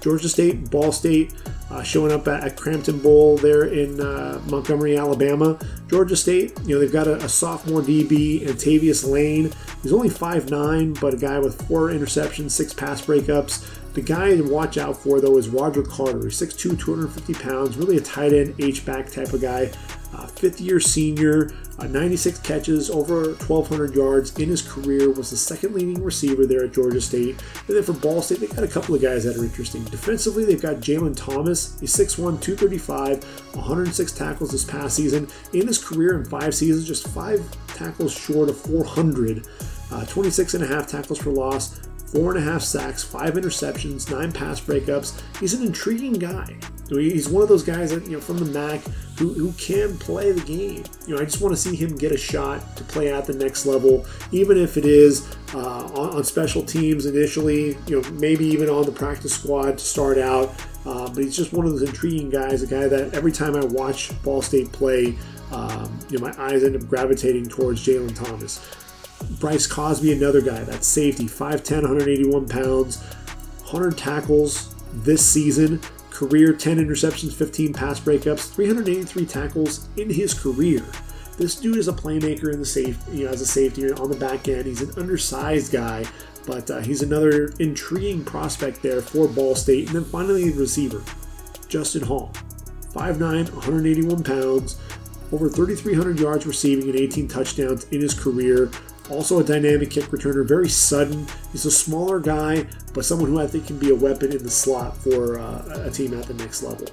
Georgia 0.00 0.28
State, 0.28 0.70
Ball 0.70 0.92
State, 0.92 1.34
uh, 1.70 1.82
showing 1.82 2.10
up 2.10 2.26
at, 2.26 2.42
at, 2.42 2.56
Cramton 2.56 3.00
Bowl 3.02 3.36
there 3.36 3.64
in 3.64 4.00
uh, 4.00 4.40
Montgomery, 4.46 4.96
Alabama. 4.96 5.58
Georgia 5.88 6.16
State, 6.16 6.58
you 6.64 6.74
know, 6.74 6.80
they've 6.80 6.92
got 6.92 7.06
a, 7.06 7.16
a 7.16 7.28
sophomore 7.28 7.82
DB, 7.82 8.46
Antavius 8.46 9.08
Lane. 9.08 9.52
He's 9.82 9.92
only 9.92 10.08
5'9, 10.08 10.98
but 11.00 11.14
a 11.14 11.16
guy 11.16 11.38
with 11.38 11.66
four 11.68 11.88
interceptions, 11.88 12.50
six 12.50 12.72
pass 12.72 13.02
breakups. 13.02 13.76
The 13.92 14.00
guy 14.00 14.36
to 14.36 14.42
watch 14.42 14.78
out 14.78 14.96
for, 14.96 15.20
though, 15.20 15.36
is 15.36 15.48
Roger 15.48 15.82
Carter. 15.82 16.22
He's 16.24 16.40
6'2, 16.40 16.78
250 16.78 17.34
pounds, 17.34 17.76
really 17.76 17.96
a 17.96 18.00
tight 18.00 18.32
end, 18.32 18.54
H-back 18.58 19.10
type 19.10 19.32
of 19.32 19.40
guy. 19.40 19.70
Uh, 20.12 20.26
fifth 20.26 20.60
year 20.60 20.80
senior, 20.80 21.52
uh, 21.78 21.86
96 21.86 22.40
catches, 22.40 22.90
over 22.90 23.34
1,200 23.34 23.94
yards 23.94 24.36
in 24.38 24.48
his 24.48 24.60
career, 24.60 25.10
was 25.10 25.30
the 25.30 25.36
second 25.36 25.74
leading 25.74 26.02
receiver 26.02 26.46
there 26.46 26.64
at 26.64 26.72
Georgia 26.72 27.00
State. 27.00 27.40
And 27.68 27.76
then 27.76 27.82
for 27.82 27.92
Ball 27.92 28.20
State, 28.20 28.40
they've 28.40 28.54
got 28.54 28.64
a 28.64 28.68
couple 28.68 28.94
of 28.94 29.02
guys 29.02 29.24
that 29.24 29.36
are 29.36 29.44
interesting. 29.44 29.84
Defensively, 29.84 30.44
they've 30.44 30.60
got 30.60 30.76
Jalen 30.76 31.16
Thomas. 31.16 31.78
He's 31.80 31.94
6'1, 31.94 32.40
235, 32.40 33.24
106 33.54 34.12
tackles 34.12 34.50
this 34.50 34.64
past 34.64 34.96
season. 34.96 35.28
In 35.52 35.66
his 35.66 35.82
career 35.82 36.18
in 36.18 36.24
five 36.24 36.54
seasons, 36.54 36.86
just 36.86 37.06
five 37.08 37.40
tackles 37.68 38.12
short 38.12 38.48
of 38.48 38.58
400. 38.58 39.46
Uh, 39.92 40.04
26 40.06 40.54
and 40.54 40.64
a 40.64 40.66
half 40.66 40.86
tackles 40.86 41.18
for 41.18 41.30
loss, 41.30 41.80
four 42.12 42.34
and 42.34 42.38
a 42.38 42.50
half 42.50 42.62
sacks, 42.62 43.02
five 43.02 43.34
interceptions, 43.34 44.10
nine 44.10 44.32
pass 44.32 44.60
breakups. 44.60 45.20
He's 45.38 45.54
an 45.54 45.64
intriguing 45.64 46.14
guy. 46.14 46.56
He's 46.88 47.28
one 47.28 47.42
of 47.42 47.48
those 47.48 47.62
guys 47.62 47.90
that, 47.90 48.06
you 48.06 48.12
know, 48.12 48.20
from 48.20 48.38
the 48.38 48.46
MAC 48.46 48.80
who, 49.16 49.32
who 49.32 49.52
can 49.52 49.96
play 49.98 50.32
the 50.32 50.40
game. 50.40 50.82
You 51.06 51.14
know, 51.14 51.20
I 51.20 51.24
just 51.24 51.40
want 51.40 51.54
to 51.54 51.60
see 51.60 51.76
him 51.76 51.94
get 51.94 52.10
a 52.10 52.16
shot 52.16 52.76
to 52.76 52.84
play 52.84 53.12
at 53.12 53.26
the 53.26 53.34
next 53.34 53.64
level, 53.64 54.06
even 54.32 54.58
if 54.58 54.76
it 54.76 54.84
is 54.84 55.28
uh, 55.54 55.84
on, 55.86 56.16
on, 56.16 56.24
special 56.24 56.64
teams 56.64 57.06
initially, 57.06 57.76
you 57.86 58.00
know, 58.00 58.10
maybe 58.12 58.44
even 58.46 58.68
on 58.68 58.86
the 58.86 58.92
practice 58.92 59.34
squad 59.34 59.78
to 59.78 59.84
start 59.84 60.18
out. 60.18 60.52
Uh, 60.84 61.08
but 61.08 61.18
he's 61.18 61.36
just 61.36 61.52
one 61.52 61.64
of 61.64 61.72
those 61.72 61.82
intriguing 61.82 62.30
guys, 62.30 62.62
a 62.62 62.66
guy 62.66 62.88
that 62.88 63.14
every 63.14 63.30
time 63.30 63.54
I 63.54 63.64
watch 63.66 64.10
Ball 64.24 64.42
State 64.42 64.72
play, 64.72 65.16
um, 65.52 65.96
you 66.08 66.18
know, 66.18 66.26
my 66.26 66.42
eyes 66.42 66.64
end 66.64 66.74
up 66.74 66.88
gravitating 66.88 67.48
towards 67.48 67.86
Jalen 67.86 68.16
Thomas. 68.16 68.58
Bryce 69.38 69.66
Cosby, 69.66 70.12
another 70.12 70.40
guy, 70.40 70.62
that's 70.64 70.86
safety, 70.86 71.26
5'10, 71.26 71.82
181 71.82 72.48
pounds, 72.48 72.98
100 72.98 73.96
tackles 73.96 74.74
this 74.92 75.24
season. 75.24 75.80
Career 76.10 76.52
10 76.52 76.76
interceptions, 76.78 77.32
15 77.32 77.72
pass 77.72 77.98
breakups, 77.98 78.52
383 78.52 79.24
tackles 79.26 79.88
in 79.96 80.10
his 80.10 80.34
career. 80.34 80.84
This 81.38 81.56
dude 81.56 81.78
is 81.78 81.88
a 81.88 81.92
playmaker 81.92 82.52
in 82.52 82.60
the 82.60 82.66
safe, 82.66 82.98
you 83.10 83.24
know, 83.24 83.30
as 83.30 83.40
a 83.40 83.46
safety 83.46 83.90
on 83.90 84.10
the 84.10 84.16
back 84.16 84.46
end. 84.48 84.66
He's 84.66 84.82
an 84.82 84.92
undersized 84.98 85.72
guy, 85.72 86.04
but 86.46 86.70
uh, 86.70 86.80
he's 86.80 87.00
another 87.00 87.54
intriguing 87.58 88.24
prospect 88.24 88.82
there 88.82 89.00
for 89.00 89.26
Ball 89.26 89.54
State. 89.54 89.86
And 89.86 89.96
then 89.96 90.04
finally, 90.04 90.50
the 90.50 90.60
receiver, 90.60 91.02
Justin 91.68 92.02
Hall, 92.02 92.32
5'9, 92.92 93.52
181 93.54 94.22
pounds, 94.22 94.78
over 95.32 95.48
3,300 95.48 96.18
yards 96.18 96.46
receiving 96.46 96.90
and 96.90 96.98
18 96.98 97.28
touchdowns 97.28 97.84
in 97.84 98.00
his 98.00 98.12
career. 98.12 98.70
Also 99.10 99.40
a 99.40 99.44
dynamic 99.44 99.90
kick 99.90 100.04
returner, 100.04 100.46
very 100.46 100.68
sudden. 100.68 101.26
He's 101.50 101.66
a 101.66 101.70
smaller 101.70 102.20
guy, 102.20 102.66
but 102.94 103.04
someone 103.04 103.28
who 103.28 103.40
I 103.40 103.46
think 103.46 103.66
can 103.66 103.78
be 103.78 103.90
a 103.90 103.94
weapon 103.94 104.32
in 104.32 104.42
the 104.42 104.50
slot 104.50 104.96
for 104.96 105.38
uh, 105.38 105.84
a 105.84 105.90
team 105.90 106.18
at 106.18 106.26
the 106.26 106.34
next 106.34 106.62
level. 106.62 106.86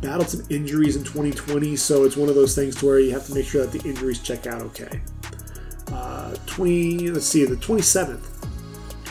Battled 0.00 0.28
some 0.28 0.42
injuries 0.50 0.96
in 0.96 1.04
2020, 1.04 1.76
so 1.76 2.04
it's 2.04 2.16
one 2.16 2.28
of 2.28 2.34
those 2.34 2.54
things 2.54 2.76
to 2.76 2.86
where 2.86 2.98
you 2.98 3.12
have 3.12 3.26
to 3.26 3.34
make 3.34 3.46
sure 3.46 3.64
that 3.64 3.78
the 3.78 3.88
injuries 3.88 4.20
check 4.20 4.46
out 4.46 4.60
okay. 4.62 5.00
Uh, 5.90 6.34
20, 6.46 7.10
let's 7.10 7.26
see, 7.26 7.44
the 7.44 7.56
27th, 7.56 8.34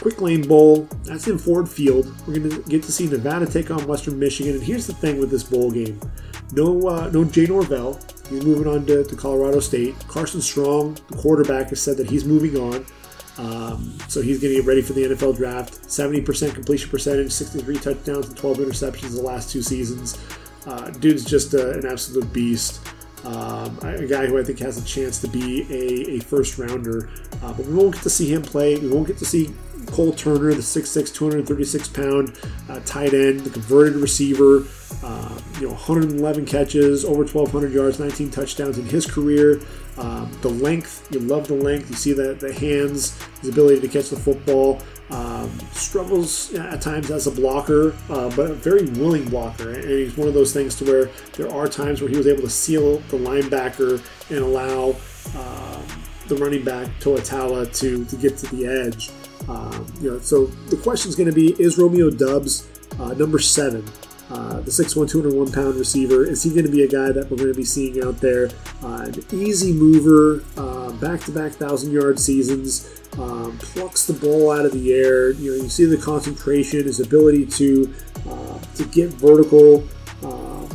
Quick 0.04 0.22
Lane 0.22 0.46
Bowl. 0.46 0.88
That's 1.06 1.28
in 1.28 1.38
Ford 1.38 1.70
Field. 1.70 2.14
We're 2.28 2.38
going 2.40 2.50
to 2.50 2.70
get 2.70 2.84
to 2.84 2.92
see 2.92 3.08
Nevada 3.08 3.46
take 3.46 3.72
on 3.72 3.88
Western 3.88 4.20
Michigan. 4.20 4.56
And 4.56 4.62
here's 4.62 4.86
the 4.86 4.94
thing 4.94 5.18
with 5.18 5.32
this 5.32 5.44
bowl 5.44 5.72
game: 5.72 5.98
no, 6.52 6.88
uh, 6.88 7.10
no 7.14 7.24
Jay 7.24 7.46
Norvell. 7.46 8.00
He's 8.30 8.46
moving 8.46 8.68
on 8.68 8.86
to, 8.86 9.04
to, 9.04 9.16
Colorado 9.16 9.60
State. 9.60 9.96
Carson 10.08 10.42
Strong, 10.42 10.98
the 11.10 11.18
quarterback, 11.18 11.70
has 11.70 11.82
said 11.82 11.98
that 11.98 12.10
he's 12.10 12.26
moving 12.26 12.58
on. 12.58 12.86
Um, 13.38 13.98
so 14.08 14.22
he's 14.22 14.40
going 14.40 14.54
to 14.54 14.62
get 14.62 14.68
ready 14.68 14.82
for 14.82 14.94
the 14.94 15.04
NFL 15.04 15.36
draft. 15.38 15.74
70% 15.84 16.54
completion 16.54 16.90
percentage, 16.90 17.32
63 17.32 17.78
touchdowns, 17.78 18.28
and 18.30 18.38
12 18.38 18.58
interceptions 18.60 19.16
the 19.16 19.22
last 19.22 19.52
two 19.52 19.62
seasons. 19.62 20.18
Uh, 20.66 20.90
dude's 20.92 21.26
just 21.26 21.54
a, 21.54 21.72
an 21.72 21.86
absolute 21.86 22.32
beast. 22.32 22.88
Um, 23.26 23.78
a 23.82 24.06
guy 24.06 24.26
who 24.26 24.38
I 24.38 24.44
think 24.44 24.60
has 24.60 24.78
a 24.78 24.86
chance 24.86 25.20
to 25.22 25.28
be 25.28 25.62
a, 25.70 26.18
a 26.18 26.20
first 26.20 26.58
rounder. 26.58 27.10
Uh, 27.42 27.54
but 27.54 27.66
we 27.66 27.74
won't 27.74 27.94
get 27.94 28.04
to 28.04 28.10
see 28.10 28.32
him 28.32 28.42
play. 28.42 28.78
We 28.78 28.90
won't 28.90 29.08
get 29.08 29.18
to 29.18 29.26
see 29.26 29.54
Cole 29.94 30.12
Turner, 30.12 30.52
the 30.56 30.62
6'6, 30.62 31.14
236 31.14 31.88
pound 31.90 32.36
uh, 32.68 32.80
tight 32.80 33.14
end, 33.14 33.42
the 33.42 33.50
converted 33.52 33.96
receiver. 33.96 34.66
Uh, 35.04 35.40
you 35.60 35.68
know, 35.68 35.74
111 35.74 36.46
catches, 36.48 37.06
over 37.06 37.24
1,200 37.24 37.72
yards, 37.72 38.00
19 38.00 38.32
touchdowns 38.32 38.80
in 38.80 38.86
his 38.86 39.06
career. 39.06 39.62
Um, 39.98 40.32
the 40.42 40.50
length, 40.50 41.08
you 41.12 41.20
love 41.20 41.48
the 41.48 41.54
length. 41.54 41.92
You 41.92 41.96
see 41.96 42.14
the, 42.14 42.34
the 42.34 42.52
hands, 42.52 43.22
his 43.42 43.50
ability 43.50 43.82
to 43.82 43.88
catch 43.88 44.10
the 44.10 44.16
football. 44.16 44.82
Um, 45.12 45.52
struggles 45.74 46.52
at 46.56 46.82
times 46.82 47.12
as 47.12 47.28
a 47.28 47.32
blocker, 47.32 47.96
uh, 48.10 48.36
but 48.36 48.50
a 48.50 48.54
very 48.56 48.86
willing 48.86 49.30
blocker. 49.30 49.74
And 49.74 49.84
he's 49.84 50.18
one 50.18 50.28
of 50.28 50.34
those 50.34 50.54
things 50.54 50.76
to 50.78 50.86
where 50.86 51.10
there 51.34 51.52
are 51.54 51.68
times 51.68 52.02
where 52.02 52.10
he 52.10 52.18
was 52.18 52.26
able 52.26 52.42
to 52.42 52.50
seal 52.50 52.98
the 53.10 53.18
linebacker 53.18 54.02
and 54.30 54.40
allow 54.40 54.96
um, 55.38 55.86
the 56.28 56.36
running 56.38 56.64
back 56.64 56.90
Toa 57.00 57.22
to 57.22 58.06
to 58.06 58.16
get 58.16 58.38
to 58.38 58.56
the 58.56 58.66
edge. 58.66 59.12
Um, 59.48 59.86
you 60.00 60.12
know, 60.12 60.20
so 60.20 60.46
the 60.70 60.78
question 60.78 61.10
is 61.10 61.16
going 61.16 61.30
to 61.30 61.36
be: 61.36 61.52
Is 61.62 61.78
Romeo 61.78 62.10
Doubs 62.10 62.68
uh, 63.00 63.14
number 63.14 63.40
seven? 63.40 63.86
Uh, 64.30 64.62
the 64.62 64.72
6'1", 64.72 65.12
201 65.12 65.52
pound 65.52 65.76
receiver. 65.76 66.26
Is 66.26 66.42
he 66.42 66.50
going 66.52 66.66
to 66.66 66.72
be 66.72 66.84
a 66.84 66.88
guy 66.88 67.12
that 67.12 67.30
we're 67.30 67.38
going 67.38 67.52
to 67.52 67.58
be 67.58 67.66
seeing 67.66 68.04
out 68.04 68.18
there? 68.18 68.50
Uh, 68.82 69.12
an 69.12 69.24
easy 69.32 69.74
mover, 69.74 70.40
back 71.00 71.20
to 71.22 71.32
back 71.32 71.52
thousand 71.52 71.92
yard 71.92 72.18
seasons, 72.20 73.02
um, 73.20 73.58
plucks 73.60 74.06
the 74.08 74.14
ball 74.14 74.52
out 74.52 74.66
of 74.66 74.72
the 74.72 74.94
air. 74.94 75.32
You 75.32 75.52
know, 75.52 75.64
you 75.64 75.70
see 75.70 75.86
the 75.86 75.98
concentration, 75.98 76.86
his 76.86 77.00
ability 77.00 77.46
to 77.46 77.94
uh, 78.28 78.60
to 78.76 78.86
get 78.86 79.10
vertical. 79.12 79.84
Um, 80.24 80.70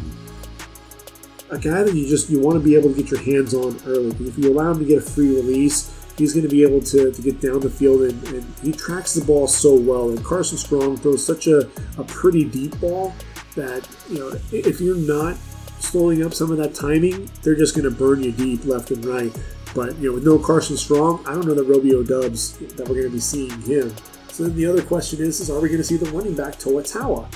a 1.50 1.58
guy 1.58 1.82
that 1.82 1.94
you 1.94 2.06
just 2.06 2.28
you 2.30 2.40
want 2.40 2.58
to 2.58 2.64
be 2.64 2.76
able 2.76 2.92
to 2.92 3.02
get 3.02 3.10
your 3.10 3.20
hands 3.20 3.54
on 3.54 3.80
early. 3.86 4.14
If 4.26 4.38
you 4.38 4.52
allow 4.52 4.72
him 4.72 4.80
to 4.80 4.84
get 4.84 4.98
a 4.98 5.02
free 5.02 5.34
release, 5.34 5.97
he's 6.18 6.34
going 6.34 6.42
to 6.42 6.50
be 6.50 6.62
able 6.62 6.80
to, 6.80 7.12
to 7.12 7.22
get 7.22 7.40
down 7.40 7.60
the 7.60 7.70
field 7.70 8.02
and, 8.02 8.28
and, 8.28 8.54
he 8.62 8.72
tracks 8.72 9.14
the 9.14 9.24
ball 9.24 9.46
so 9.46 9.74
well. 9.74 10.10
And 10.10 10.22
Carson 10.24 10.58
Strong 10.58 10.98
throws 10.98 11.24
such 11.24 11.46
a, 11.46 11.60
a 11.96 12.04
pretty 12.04 12.44
deep 12.44 12.78
ball 12.80 13.14
that, 13.54 13.88
you 14.10 14.18
know, 14.18 14.38
if 14.50 14.80
you're 14.80 14.96
not 14.96 15.36
slowing 15.78 16.24
up 16.24 16.34
some 16.34 16.50
of 16.50 16.58
that 16.58 16.74
timing, 16.74 17.30
they're 17.42 17.56
just 17.56 17.74
going 17.74 17.84
to 17.84 17.96
burn 17.96 18.22
you 18.22 18.32
deep 18.32 18.64
left 18.64 18.90
and 18.90 19.04
right. 19.04 19.32
But, 19.74 19.96
you 19.98 20.08
know, 20.08 20.14
with 20.14 20.24
no 20.24 20.38
Carson 20.38 20.76
Strong, 20.76 21.24
I 21.26 21.32
don't 21.32 21.46
know 21.46 21.54
that 21.54 21.64
Romeo 21.64 22.02
Doubs 22.02 22.58
that 22.58 22.88
we're 22.88 22.96
going 22.96 23.04
to 23.04 23.10
be 23.10 23.20
seeing 23.20 23.50
him. 23.62 23.94
So 24.28 24.44
then 24.44 24.56
the 24.56 24.66
other 24.66 24.82
question 24.82 25.20
is, 25.20 25.40
is 25.40 25.50
are 25.50 25.60
we 25.60 25.68
going 25.68 25.78
to 25.78 25.84
see 25.84 25.96
the 25.96 26.10
running 26.10 26.34
back 26.34 26.58
Toa 26.58 26.82
Taua? 26.82 27.28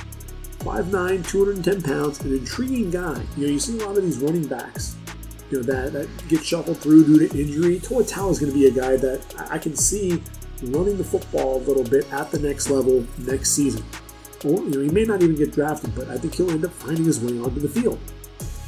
5'9", 0.59 1.27
210 1.29 1.83
pounds, 1.83 2.21
an 2.21 2.33
intriguing 2.33 2.91
guy. 2.91 3.21
You 3.37 3.47
know, 3.47 3.53
you 3.53 3.59
see 3.59 3.79
a 3.81 3.87
lot 3.87 3.97
of 3.97 4.05
these 4.05 4.19
running 4.19 4.47
backs 4.47 4.97
you 5.53 5.59
know 5.59 5.65
that, 5.65 5.93
that 5.93 6.29
gets 6.29 6.45
shuffled 6.45 6.79
through 6.79 7.05
due 7.05 7.29
to 7.29 7.39
injury. 7.39 7.79
Toa 7.79 8.03
Taua 8.03 8.31
is 8.31 8.39
going 8.39 8.51
to 8.51 8.59
be 8.59 8.67
a 8.67 8.71
guy 8.71 8.97
that 8.97 9.23
I 9.51 9.59
can 9.59 9.77
see 9.77 10.23
running 10.63 10.97
the 10.97 11.05
football 11.05 11.59
a 11.59 11.63
little 11.63 11.85
bit 11.85 12.11
at 12.11 12.31
the 12.31 12.39
next 12.39 12.71
level 12.71 13.07
next 13.19 13.51
season. 13.51 13.85
Or, 14.45 14.63
you 14.63 14.71
know, 14.71 14.81
he 14.81 14.89
may 14.89 15.05
not 15.05 15.23
even 15.23 15.37
get 15.37 15.53
drafted, 15.53 15.95
but 15.95 16.09
I 16.09 16.17
think 16.17 16.35
he'll 16.35 16.51
end 16.51 16.65
up 16.65 16.73
finding 16.73 17.05
his 17.05 17.21
way 17.21 17.39
onto 17.39 17.61
the 17.61 17.69
field. 17.69 17.99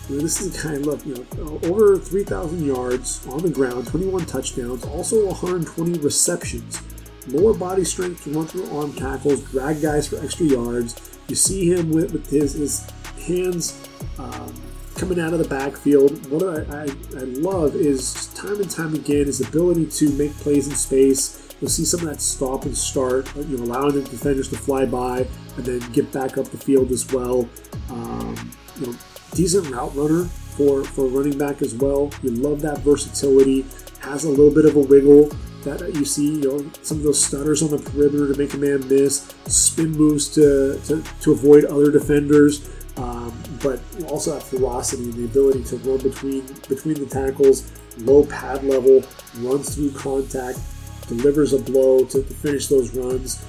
You 0.09 0.17
know, 0.17 0.23
this 0.23 0.43
is 0.43 0.63
a 0.63 0.69
guy 0.69 0.75
love. 0.77 1.07
You 1.07 1.27
know, 1.37 1.59
over 1.65 1.97
3,000 1.97 2.67
yards 2.67 3.27
on 3.29 3.39
the 3.39 3.49
ground, 3.49 3.87
21 3.87 4.27
touchdowns, 4.27 4.85
also 4.85 5.27
120 5.27 5.99
receptions. 6.01 6.83
Lower 7.29 7.55
body 7.55 7.85
strength 7.85 8.25
to 8.25 8.31
run 8.31 8.47
through 8.47 8.71
arm 8.77 8.93
tackles, 8.93 9.41
drag 9.51 9.81
guys 9.81 10.07
for 10.07 10.23
extra 10.23 10.45
yards. 10.45 11.19
You 11.29 11.35
see 11.35 11.73
him 11.73 11.91
with, 11.91 12.13
with 12.13 12.29
his, 12.29 12.53
his 12.53 12.91
hands 13.27 13.89
um, 14.19 14.53
coming 14.95 15.21
out 15.21 15.33
of 15.33 15.39
the 15.39 15.49
backfield. 15.49 16.31
What 16.31 16.43
I, 16.43 16.83
I, 16.83 16.83
I 17.21 17.25
love 17.25 17.75
is 17.75 18.33
time 18.35 18.61
and 18.61 18.71
time 18.71 18.95
again 18.95 19.27
his 19.27 19.41
ability 19.41 19.87
to 19.87 20.11
make 20.13 20.33
plays 20.39 20.69
in 20.69 20.75
space. 20.75 21.41
You'll 21.61 21.71
see 21.71 21.85
some 21.85 22.01
of 22.01 22.07
that 22.07 22.21
stop 22.21 22.65
and 22.65 22.77
start, 22.77 23.35
you 23.37 23.57
know, 23.57 23.65
allowing 23.65 23.95
the 23.95 24.03
defenders 24.03 24.49
to 24.49 24.57
fly 24.57 24.87
by 24.87 25.27
and 25.57 25.65
then 25.65 25.93
get 25.93 26.13
back 26.13 26.37
up 26.37 26.47
the 26.47 26.59
field 26.59 26.91
as 26.91 27.13
well. 27.13 27.49
Um, 27.91 28.51
you 28.81 28.87
know, 28.87 28.95
decent 29.33 29.69
route 29.71 29.95
runner 29.95 30.25
for 30.25 30.85
for 30.85 31.07
running 31.07 31.39
back 31.39 31.63
as 31.63 31.75
well. 31.75 32.11
You 32.23 32.31
love 32.31 32.61
that 32.63 32.81
versatility. 32.81 33.65
Has 34.01 34.25
a 34.25 34.31
little 34.31 34.53
bit 34.53 34.67
of 34.67 34.77
a 34.77 34.81
wiggle 34.81 35.31
that 35.63 35.95
you 35.95 36.05
see. 36.05 36.41
You 36.41 36.59
know, 36.59 36.71
some 36.83 36.99
of 36.99 37.05
those 37.05 37.25
stutters 37.25 37.63
on 37.63 37.71
the 37.71 37.79
perimeter 37.79 38.33
to 38.33 38.39
make 38.39 38.55
a 38.55 38.59
man 38.59 38.87
miss. 38.89 39.35
Spin 39.47 39.93
moves 39.93 40.29
to 40.35 40.81
to, 40.87 41.03
to 41.23 41.33
avoid 41.33 41.65
other 41.65 41.91
defenders. 41.91 42.69
Um, 42.97 43.37
but 43.61 43.81
also 44.07 44.35
have 44.35 44.45
ferocity 44.45 45.05
and 45.05 45.15
the 45.15 45.25
ability 45.25 45.65
to 45.65 45.77
run 45.79 45.99
between 45.99 46.47
between 46.69 46.95
the 46.95 47.07
tackles, 47.07 47.73
low 47.99 48.25
pad 48.25 48.63
level, 48.63 49.03
runs 49.39 49.75
through 49.75 49.91
contact, 49.93 50.61
delivers 51.09 51.53
a 51.53 51.59
blow 51.59 52.05
to, 52.05 52.23
to 52.23 52.35
finish 52.35 52.69
those 52.69 52.95
runs. 52.95 53.45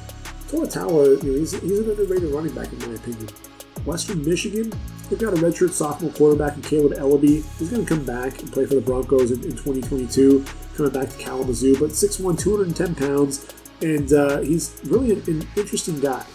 Toa 0.49 0.65
Taua, 0.65 1.23
you 1.23 1.31
know, 1.31 1.39
he's, 1.39 1.59
he's 1.61 1.80
an 1.80 1.89
underrated 1.89 2.31
running 2.31 2.53
back 2.53 2.72
in 2.72 2.80
my 2.80 2.95
opinion. 2.95 3.30
Western 3.85 4.23
Michigan, 4.26 4.72
they've 5.09 5.19
got 5.19 5.34
a 5.34 5.38
redshirt 5.38 5.72
sophomore 5.72 6.11
quarterback 6.11 6.55
in 6.55 6.61
Kaleb 6.61 6.97
Eleby. 6.97 7.45
He's 7.59 7.69
going 7.69 7.85
to 7.85 7.95
come 7.95 8.03
back 8.03 8.39
and 8.39 8.51
play 8.51 8.65
for 8.65 8.76
the 8.76 8.81
Broncos 8.81 9.31
in, 9.31 9.43
in 9.43 9.51
2022, 9.51 10.43
coming 10.76 10.91
back 10.91 11.09
to 11.09 11.17
Kalamazoo, 11.17 11.77
but 11.80 11.89
6'1", 11.89 12.39
210 12.39 12.95
pounds, 12.95 13.53
and 13.81 14.11
uh, 14.13 14.41
he's 14.41 14.80
really 14.85 15.11
an, 15.11 15.23
an 15.27 15.47
interesting 15.55 15.99
guy. 15.99 16.26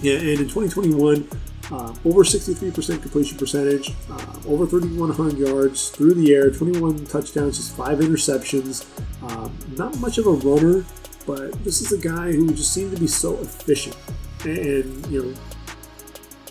Yeah, 0.00 0.14
and 0.14 0.28
in 0.28 0.48
2021, 0.48 1.28
uh, 1.70 1.94
over 2.04 2.22
63% 2.22 3.02
completion 3.02 3.38
percentage, 3.38 3.92
uh, 4.10 4.36
over 4.46 4.66
3,100 4.66 5.38
yards 5.38 5.88
through 5.90 6.14
the 6.14 6.34
air, 6.34 6.50
21 6.50 7.04
touchdowns, 7.06 7.56
just 7.56 7.76
five 7.76 7.98
interceptions. 7.98 8.86
Um, 9.22 9.56
not 9.76 9.98
much 9.98 10.18
of 10.18 10.26
a 10.26 10.32
runner, 10.32 10.84
but 11.26 11.52
this 11.64 11.80
is 11.80 11.92
a 11.92 11.98
guy 11.98 12.30
who 12.32 12.52
just 12.54 12.72
seemed 12.72 12.94
to 12.94 13.00
be 13.00 13.08
so 13.08 13.36
efficient. 13.38 13.96
And, 14.44 15.06
you 15.06 15.24
know, 15.24 15.34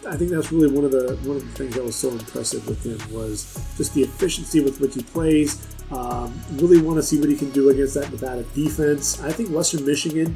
I 0.08 0.18
think 0.18 0.32
that's 0.32 0.52
really 0.52 0.72
one 0.72 0.86
of 0.86 0.92
the 0.92 1.18
one 1.24 1.38
of 1.38 1.44
the 1.44 1.52
things 1.54 1.76
that 1.76 1.84
was 1.84 1.96
so 1.96 2.10
impressive 2.10 2.68
with 2.68 2.86
him 2.86 3.00
was 3.14 3.56
just 3.76 3.96
the 3.96 4.04
efficiency 4.04 4.60
with 4.60 4.80
which 4.80 4.94
he 4.94 5.02
plays. 5.02 5.68
Um, 5.92 6.34
really 6.54 6.82
want 6.82 6.98
to 6.98 7.04
see 7.04 7.20
what 7.20 7.30
he 7.30 7.36
can 7.36 7.52
do 7.52 7.70
against 7.70 7.96
that 7.96 8.12
Nevada 8.12 8.44
defense. 8.54 9.22
I 9.22 9.32
think 9.32 9.50
Western 9.50 9.86
Michigan 9.86 10.36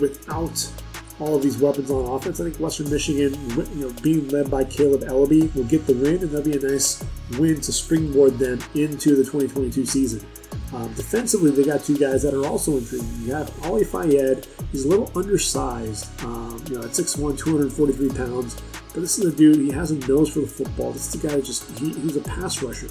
without 0.00 0.68
all 1.20 1.36
of 1.36 1.42
these 1.42 1.58
weapons 1.58 1.90
on 1.90 2.04
offense, 2.04 2.40
I 2.40 2.44
think 2.44 2.58
Western 2.58 2.90
Michigan, 2.90 3.34
you 3.76 3.86
know, 3.86 3.92
being 4.02 4.28
led 4.28 4.50
by 4.50 4.64
Kaleb 4.64 5.04
Eleby, 5.04 5.54
will 5.54 5.64
get 5.64 5.86
the 5.86 5.94
win, 5.94 6.16
and 6.16 6.30
that'll 6.30 6.42
be 6.42 6.56
a 6.56 6.60
nice 6.60 7.04
win 7.38 7.60
to 7.60 7.72
springboard 7.72 8.38
them 8.38 8.58
into 8.74 9.10
the 9.10 9.22
2022 9.22 9.86
season. 9.86 10.26
Um, 10.72 10.92
defensively, 10.94 11.50
they 11.50 11.64
got 11.64 11.84
two 11.84 11.96
guys 11.96 12.22
that 12.22 12.34
are 12.34 12.46
also 12.46 12.76
intriguing. 12.78 13.08
You 13.22 13.34
have 13.34 13.52
Ali 13.64 13.84
Fayad. 13.84 14.46
He's 14.72 14.84
a 14.84 14.88
little 14.88 15.10
undersized, 15.16 16.08
um, 16.24 16.62
you 16.68 16.76
know, 16.76 16.82
at 16.82 16.90
6'1", 16.90 17.38
243 17.38 18.08
pounds. 18.10 18.60
But 18.92 19.00
this 19.00 19.18
is 19.18 19.32
a 19.32 19.36
dude, 19.36 19.56
he 19.56 19.70
has 19.70 19.90
a 19.90 19.96
nose 20.08 20.32
for 20.32 20.40
the 20.40 20.46
football. 20.46 20.92
This 20.92 21.14
is 21.14 21.22
a 21.22 21.28
guy 21.28 21.40
just, 21.40 21.78
he, 21.78 21.92
he's 21.92 22.16
a 22.16 22.20
pass 22.20 22.62
rusher. 22.62 22.88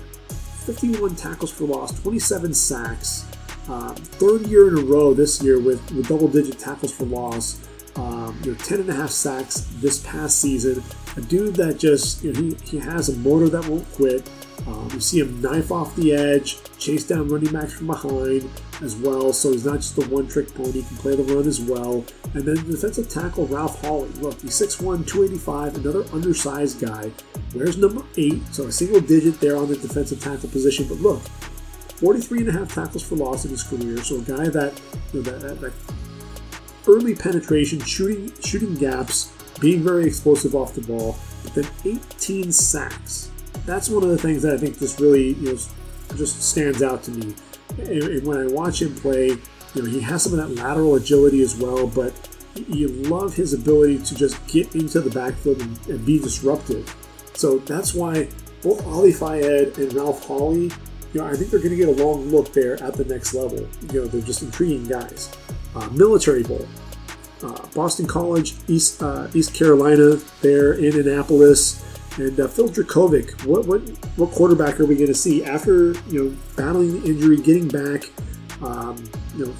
51 0.66 1.16
tackles 1.16 1.52
for 1.52 1.66
loss, 1.66 2.00
27 2.02 2.54
sacks. 2.54 3.26
Um, 3.68 3.96
third 3.96 4.42
year 4.48 4.68
in 4.68 4.78
a 4.78 4.82
row 4.82 5.14
this 5.14 5.42
year 5.42 5.60
with, 5.60 5.80
with 5.92 6.08
double 6.08 6.28
digit 6.28 6.60
tackles 6.60 6.94
for 6.94 7.06
loss. 7.06 7.68
Um, 7.96 8.40
you 8.44 8.52
know, 8.52 8.58
10 8.58 8.82
and 8.82 8.90
a 8.90 8.94
half 8.94 9.12
sacks 9.12 9.68
this 9.76 10.00
past 10.00 10.40
season. 10.40 10.84
A 11.16 11.22
dude 11.22 11.56
that 11.56 11.78
just, 11.78 12.24
you 12.24 12.34
know, 12.34 12.42
he, 12.42 12.58
he 12.66 12.80
has 12.80 13.10
a 13.10 13.16
motor 13.18 13.50
that 13.50 13.68
won't 13.68 13.92
quit. 13.94 14.28
Um, 14.66 14.90
you 14.94 15.00
see 15.00 15.20
him 15.20 15.42
knife 15.42 15.72
off 15.72 15.96
the 15.96 16.14
edge, 16.14 16.58
chase 16.78 17.06
down 17.06 17.28
running 17.28 17.52
backs 17.52 17.74
from 17.74 17.88
behind 17.88 18.50
as 18.82 18.96
well. 18.96 19.34
So 19.34 19.52
he's 19.52 19.66
not 19.66 19.78
just 19.78 19.98
a 19.98 20.02
one 20.10 20.28
trick 20.28 20.54
pony, 20.56 20.72
he 20.72 20.84
can 20.84 20.98
play 20.98 21.16
the 21.16 21.24
run 21.24 21.48
as 21.48 21.60
well. 21.60 22.06
And 22.34 22.44
then 22.46 22.56
defensive 22.56 23.10
tackle 23.10 23.48
Ralph 23.48 23.82
Holley. 23.82 24.10
Look, 24.22 24.42
he's 24.42 24.60
6'1, 24.60 25.06
285, 25.06 25.76
another 25.76 26.06
undersized 26.14 26.80
guy. 26.86 27.12
Wears 27.54 27.78
number 27.78 28.04
8, 28.18 28.42
so 28.52 28.66
a 28.68 28.72
single 28.72 29.02
digit 29.02 29.40
there 29.40 29.58
on 29.58 29.68
the 29.68 29.76
defensive 29.76 30.22
tackle 30.22 30.50
position. 30.50 30.88
But 30.88 31.00
look, 31.00 31.22
43 31.98 32.40
and 32.40 32.50
a 32.50 32.52
half 32.54 32.74
tackles 32.74 33.04
for 33.04 33.16
loss 33.16 33.46
in 33.46 33.52
his 33.52 33.64
career. 33.64 33.98
So 33.98 34.18
a 34.18 34.22
guy 34.22 34.50
that, 34.50 34.80
you 35.14 35.22
know, 35.22 35.32
that, 35.32 35.42
that, 35.42 35.62
that 35.62 35.74
early 36.88 37.16
penetration, 37.16 37.80
shooting 37.82 38.32
shooting 38.42 38.76
gaps, 38.76 39.32
being 39.60 39.84
very 39.84 40.06
explosive 40.06 40.56
off 40.56 40.74
the 40.74 40.82
ball, 40.82 41.18
but 41.44 41.54
then 41.54 41.68
18 41.86 42.52
sacks 42.52 43.30
that's 43.66 43.90
one 43.90 44.04
of 44.04 44.10
the 44.10 44.18
things 44.18 44.42
that 44.44 44.54
I 44.54 44.58
think 44.58 44.80
just 44.80 45.00
really 45.00 45.34
you 45.34 45.54
know 45.54 45.60
just 46.16 46.42
stands 46.42 46.84
out 46.84 47.04
to 47.04 47.12
me. 47.12 47.34
And, 47.80 47.90
and 47.90 48.28
when 48.28 48.38
I 48.38 48.48
watch 48.48 48.82
him 48.82 48.96
play, 48.96 49.28
you 49.28 49.82
know 49.82 49.86
he 49.86 50.02
has 50.02 50.24
some 50.24 50.38
of 50.38 50.40
that 50.40 50.62
lateral 50.62 50.96
agility 50.96 51.42
as 51.42 51.56
well, 51.56 51.88
but 51.88 52.14
you 52.68 52.88
love 52.88 53.34
his 53.36 53.54
ability 53.54 54.00
to 54.00 54.16
just 54.16 54.46
get 54.48 54.76
into 54.76 55.02
the 55.02 55.10
backfield 55.10 55.60
and, 55.62 55.88
and 55.88 56.06
be 56.06 56.20
disruptive. 56.20 56.96
So 57.34 57.58
that's 57.60 57.94
why 57.96 58.30
both 58.62 58.86
Ali 58.86 59.12
Fayad 59.12 59.78
and 59.78 59.92
Ralph 59.94 60.28
Holley, 60.28 60.72
you 61.14 61.22
know, 61.22 61.26
I 61.26 61.34
think 61.34 61.50
they're 61.50 61.60
going 61.60 61.72
to 61.72 61.76
get 61.76 61.88
a 61.90 62.04
long 62.04 62.30
look 62.30 62.54
there 62.54 62.82
at 62.84 62.94
the 62.94 63.06
next 63.06 63.34
level. 63.34 63.68
You 63.92 64.02
know, 64.02 64.06
they're 64.06 64.22
just 64.22 64.44
intriguing 64.44 64.86
guys. 64.86 65.36
Uh, 65.76 65.90
military 65.90 66.44
Bowl, 66.44 66.68
uh, 67.44 67.68
Boston 67.74 68.06
College, 68.06 68.56
East 68.68 69.02
uh, 69.02 69.28
East 69.34 69.54
Carolina, 69.54 70.16
there 70.42 70.74
in 70.74 71.00
Annapolis. 71.00 71.84
And 72.18 72.40
uh, 72.40 72.48
Phil 72.48 72.70
Jurkovec, 72.70 73.46
what 73.46 73.66
what 73.66 73.82
what 74.18 74.32
quarterback 74.32 74.80
are 74.80 74.86
we 74.86 74.96
going 74.96 75.08
to 75.08 75.16
see 75.16 75.44
after 75.44 75.94
you 76.10 76.24
know 76.24 76.38
battling 76.56 77.02
the 77.02 77.10
injury, 77.10 77.38
getting 77.38 77.68
back? 77.68 78.04
Um, 78.62 79.04
you 79.36 79.48
know, 79.48 79.54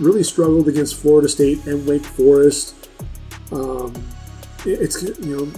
really 0.00 0.22
struggled 0.22 0.66
against 0.66 0.96
Florida 0.96 1.28
State 1.28 1.66
and 1.66 1.86
Wake 1.86 2.04
Forest. 2.04 2.88
Um, 3.52 3.92
it, 4.64 4.80
it's 4.80 5.02
you 5.02 5.36
know 5.36 5.52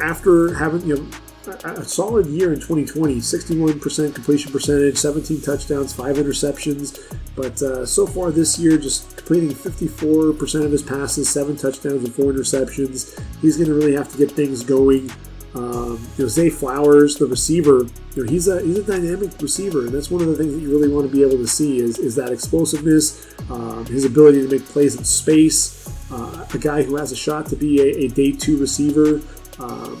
after 0.00 0.54
having 0.54 0.86
you 0.86 0.96
know 0.96 1.06
a, 1.46 1.84
solid 1.84 2.26
year 2.26 2.52
in 2.52 2.60
2020, 2.60 3.16
61% 3.16 4.14
completion 4.14 4.52
percentage, 4.52 4.96
17 4.96 5.40
touchdowns, 5.40 5.92
five 5.92 6.16
interceptions. 6.16 7.00
But 7.34 7.60
uh, 7.62 7.86
so 7.86 8.06
far 8.06 8.30
this 8.30 8.58
year, 8.58 8.78
just 8.78 9.16
completing 9.16 9.50
54% 9.50 10.64
of 10.64 10.72
his 10.72 10.82
passes, 10.82 11.28
seven 11.28 11.56
touchdowns 11.56 12.04
and 12.04 12.14
four 12.14 12.32
interceptions. 12.32 13.18
He's 13.40 13.56
going 13.56 13.68
to 13.68 13.74
really 13.74 13.94
have 13.94 14.10
to 14.12 14.18
get 14.18 14.32
things 14.32 14.62
going. 14.62 15.10
Um, 15.54 16.00
you 16.16 16.24
know, 16.24 16.28
Zay 16.28 16.48
Flowers, 16.48 17.16
the 17.16 17.26
receiver, 17.26 17.84
you 18.14 18.24
know, 18.24 18.30
he's 18.30 18.48
a 18.48 18.62
he's 18.62 18.78
a 18.78 18.82
dynamic 18.82 19.30
receiver, 19.38 19.80
and 19.80 19.90
that's 19.90 20.10
one 20.10 20.22
of 20.22 20.28
the 20.28 20.34
things 20.34 20.54
that 20.54 20.60
you 20.60 20.70
really 20.70 20.88
want 20.88 21.06
to 21.06 21.14
be 21.14 21.22
able 21.22 21.36
to 21.36 21.46
see 21.46 21.78
is, 21.78 21.98
is 21.98 22.14
that 22.14 22.32
explosiveness, 22.32 23.34
um, 23.50 23.84
his 23.84 24.06
ability 24.06 24.40
to 24.42 24.48
make 24.48 24.64
plays 24.64 24.96
in 24.96 25.04
space. 25.04 25.90
Uh, 26.10 26.46
a 26.54 26.58
guy 26.58 26.82
who 26.82 26.96
has 26.96 27.12
a 27.12 27.16
shot 27.16 27.46
to 27.46 27.56
be 27.56 27.80
a, 27.82 28.04
a 28.04 28.08
day 28.08 28.32
two 28.32 28.56
receiver. 28.58 29.20
Um, 29.58 30.00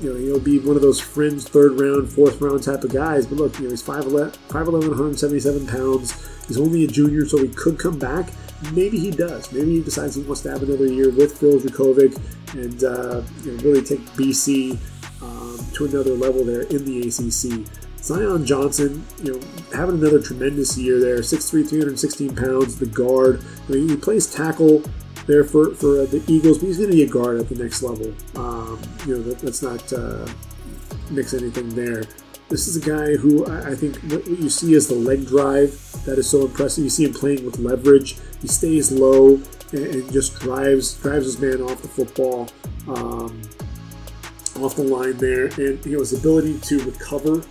you 0.00 0.12
know, 0.12 0.18
he'll 0.18 0.40
be 0.40 0.58
one 0.58 0.76
of 0.76 0.82
those 0.82 1.00
fringe 1.00 1.42
third 1.42 1.78
round, 1.78 2.10
fourth 2.10 2.40
round 2.40 2.62
type 2.62 2.84
of 2.84 2.92
guys. 2.92 3.26
But 3.26 3.36
look, 3.36 3.58
you 3.58 3.64
know, 3.64 3.70
he's 3.70 3.82
5'11, 3.82 4.36
5'11 4.48 4.88
177 4.88 5.66
pounds. 5.66 6.46
He's 6.46 6.58
only 6.58 6.84
a 6.84 6.86
junior, 6.86 7.26
so 7.26 7.38
he 7.38 7.48
could 7.48 7.78
come 7.78 7.98
back. 7.98 8.32
Maybe 8.72 8.98
he 8.98 9.10
does. 9.10 9.52
Maybe 9.52 9.76
he 9.76 9.82
decides 9.82 10.14
he 10.14 10.22
wants 10.22 10.42
to 10.42 10.50
have 10.50 10.62
another 10.62 10.86
year 10.86 11.10
with 11.10 11.38
Phil 11.38 11.58
Jurkovec 11.60 12.18
and 12.54 12.84
uh, 12.84 13.22
you 13.42 13.52
know, 13.52 13.62
really 13.62 13.82
take 13.82 14.00
BC 14.16 14.78
um, 15.22 15.58
to 15.74 15.86
another 15.86 16.14
level 16.14 16.44
there 16.44 16.62
in 16.62 16.84
the 16.84 17.00
ACC. 17.08 17.66
Zion 18.02 18.46
Johnson, 18.46 19.04
you 19.22 19.34
know, 19.34 19.40
having 19.74 19.96
another 19.96 20.20
tremendous 20.20 20.76
year 20.78 20.98
there. 20.98 21.18
6'3", 21.18 21.68
316 21.68 22.34
pounds, 22.34 22.78
the 22.78 22.86
guard. 22.86 23.44
I 23.68 23.72
mean, 23.72 23.88
he 23.90 23.96
plays 23.96 24.26
tackle 24.26 24.82
there 25.26 25.44
for, 25.44 25.74
for 25.74 26.00
uh, 26.00 26.06
the 26.06 26.22
Eagles, 26.26 26.58
but 26.58 26.66
he's 26.66 26.78
going 26.78 26.90
to 26.90 26.96
be 26.96 27.02
a 27.02 27.08
guard 27.08 27.40
at 27.40 27.48
the 27.48 27.54
next 27.56 27.82
level. 27.82 28.12
Um, 28.36 28.80
you 29.06 29.16
know, 29.16 29.22
that, 29.22 29.42
let's 29.42 29.62
not 29.62 29.92
uh, 29.92 30.26
mix 31.10 31.34
anything 31.34 31.68
there. 31.70 32.04
This 32.48 32.66
is 32.66 32.76
a 32.76 32.80
guy 32.80 33.16
who 33.16 33.46
I, 33.46 33.70
I 33.70 33.74
think 33.76 33.96
what 34.10 34.26
you 34.26 34.48
see 34.50 34.74
is 34.74 34.88
the 34.88 34.94
leg 34.96 35.26
drive 35.26 35.70
that 36.04 36.18
is 36.18 36.28
so 36.28 36.42
impressive. 36.42 36.82
You 36.82 36.90
see 36.90 37.04
him 37.04 37.14
playing 37.14 37.44
with 37.44 37.58
leverage. 37.58 38.16
He 38.40 38.48
stays 38.48 38.90
low 38.90 39.40
and, 39.72 39.86
and 39.86 40.12
just 40.12 40.40
drives 40.40 40.94
drives 40.94 41.26
his 41.26 41.40
man 41.40 41.62
off 41.62 41.80
the 41.80 41.88
football, 41.88 42.48
um, 42.88 43.40
off 44.56 44.74
the 44.74 44.82
line 44.82 45.16
there, 45.18 45.46
and 45.46 45.84
you 45.86 45.92
know 45.92 46.00
his 46.00 46.12
ability 46.12 46.58
to 46.58 46.82
recover 46.84 47.42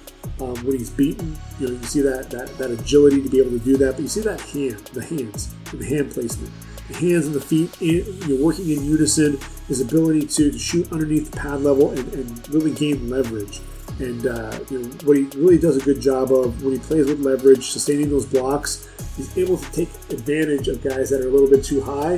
um, 0.42 0.56
when 0.66 0.78
he's 0.78 0.90
beaten. 0.90 1.38
You 1.60 1.68
know, 1.68 1.74
you 1.74 1.84
see 1.84 2.02
that, 2.02 2.30
that 2.32 2.58
that 2.58 2.72
agility 2.72 3.22
to 3.22 3.30
be 3.30 3.40
able 3.40 3.52
to 3.52 3.60
do 3.60 3.78
that, 3.78 3.94
but 3.94 4.02
you 4.02 4.08
see 4.08 4.22
that 4.22 4.42
hand, 4.42 4.80
the 4.94 5.04
hands, 5.04 5.54
and 5.72 5.80
the 5.80 5.86
hand 5.86 6.12
placement, 6.12 6.52
the 6.90 6.98
hands 6.98 7.26
and 7.26 7.36
the 7.36 7.42
feet, 7.42 7.82
in, 7.82 8.06
you're 8.28 8.44
working 8.44 8.70
in 8.70 8.84
unison. 8.84 9.40
His 9.68 9.82
ability 9.82 10.26
to, 10.26 10.52
to 10.52 10.58
shoot 10.58 10.92
underneath 10.92 11.30
the 11.30 11.38
pad 11.38 11.62
level 11.62 11.92
and, 11.92 12.12
and 12.14 12.50
really 12.50 12.72
gain 12.72 13.10
leverage. 13.10 13.62
And 14.00 14.26
uh, 14.26 14.60
you 14.70 14.80
know, 14.80 14.90
what 15.04 15.18
he 15.18 15.24
really 15.36 15.58
does 15.60 15.78
a 15.78 15.82
good 15.82 16.02
job 16.02 16.32
of 16.32 16.64
when 16.64 16.74
he 16.74 16.80
plays 16.80 17.06
with 17.06 17.20
leverage, 17.20 17.70
sustaining 17.70 18.10
those 18.10 18.26
blocks, 18.26 18.88
he's 19.16 19.38
able 19.38 19.58
to 19.58 19.72
take 19.72 19.90
advantage 20.10 20.68
of 20.68 20.82
guys 20.82 21.10
that 21.10 21.22
are 21.22 21.28
a 21.28 21.32
little 21.32 21.50
bit 21.50 21.64
too 21.64 21.82
high, 21.82 22.18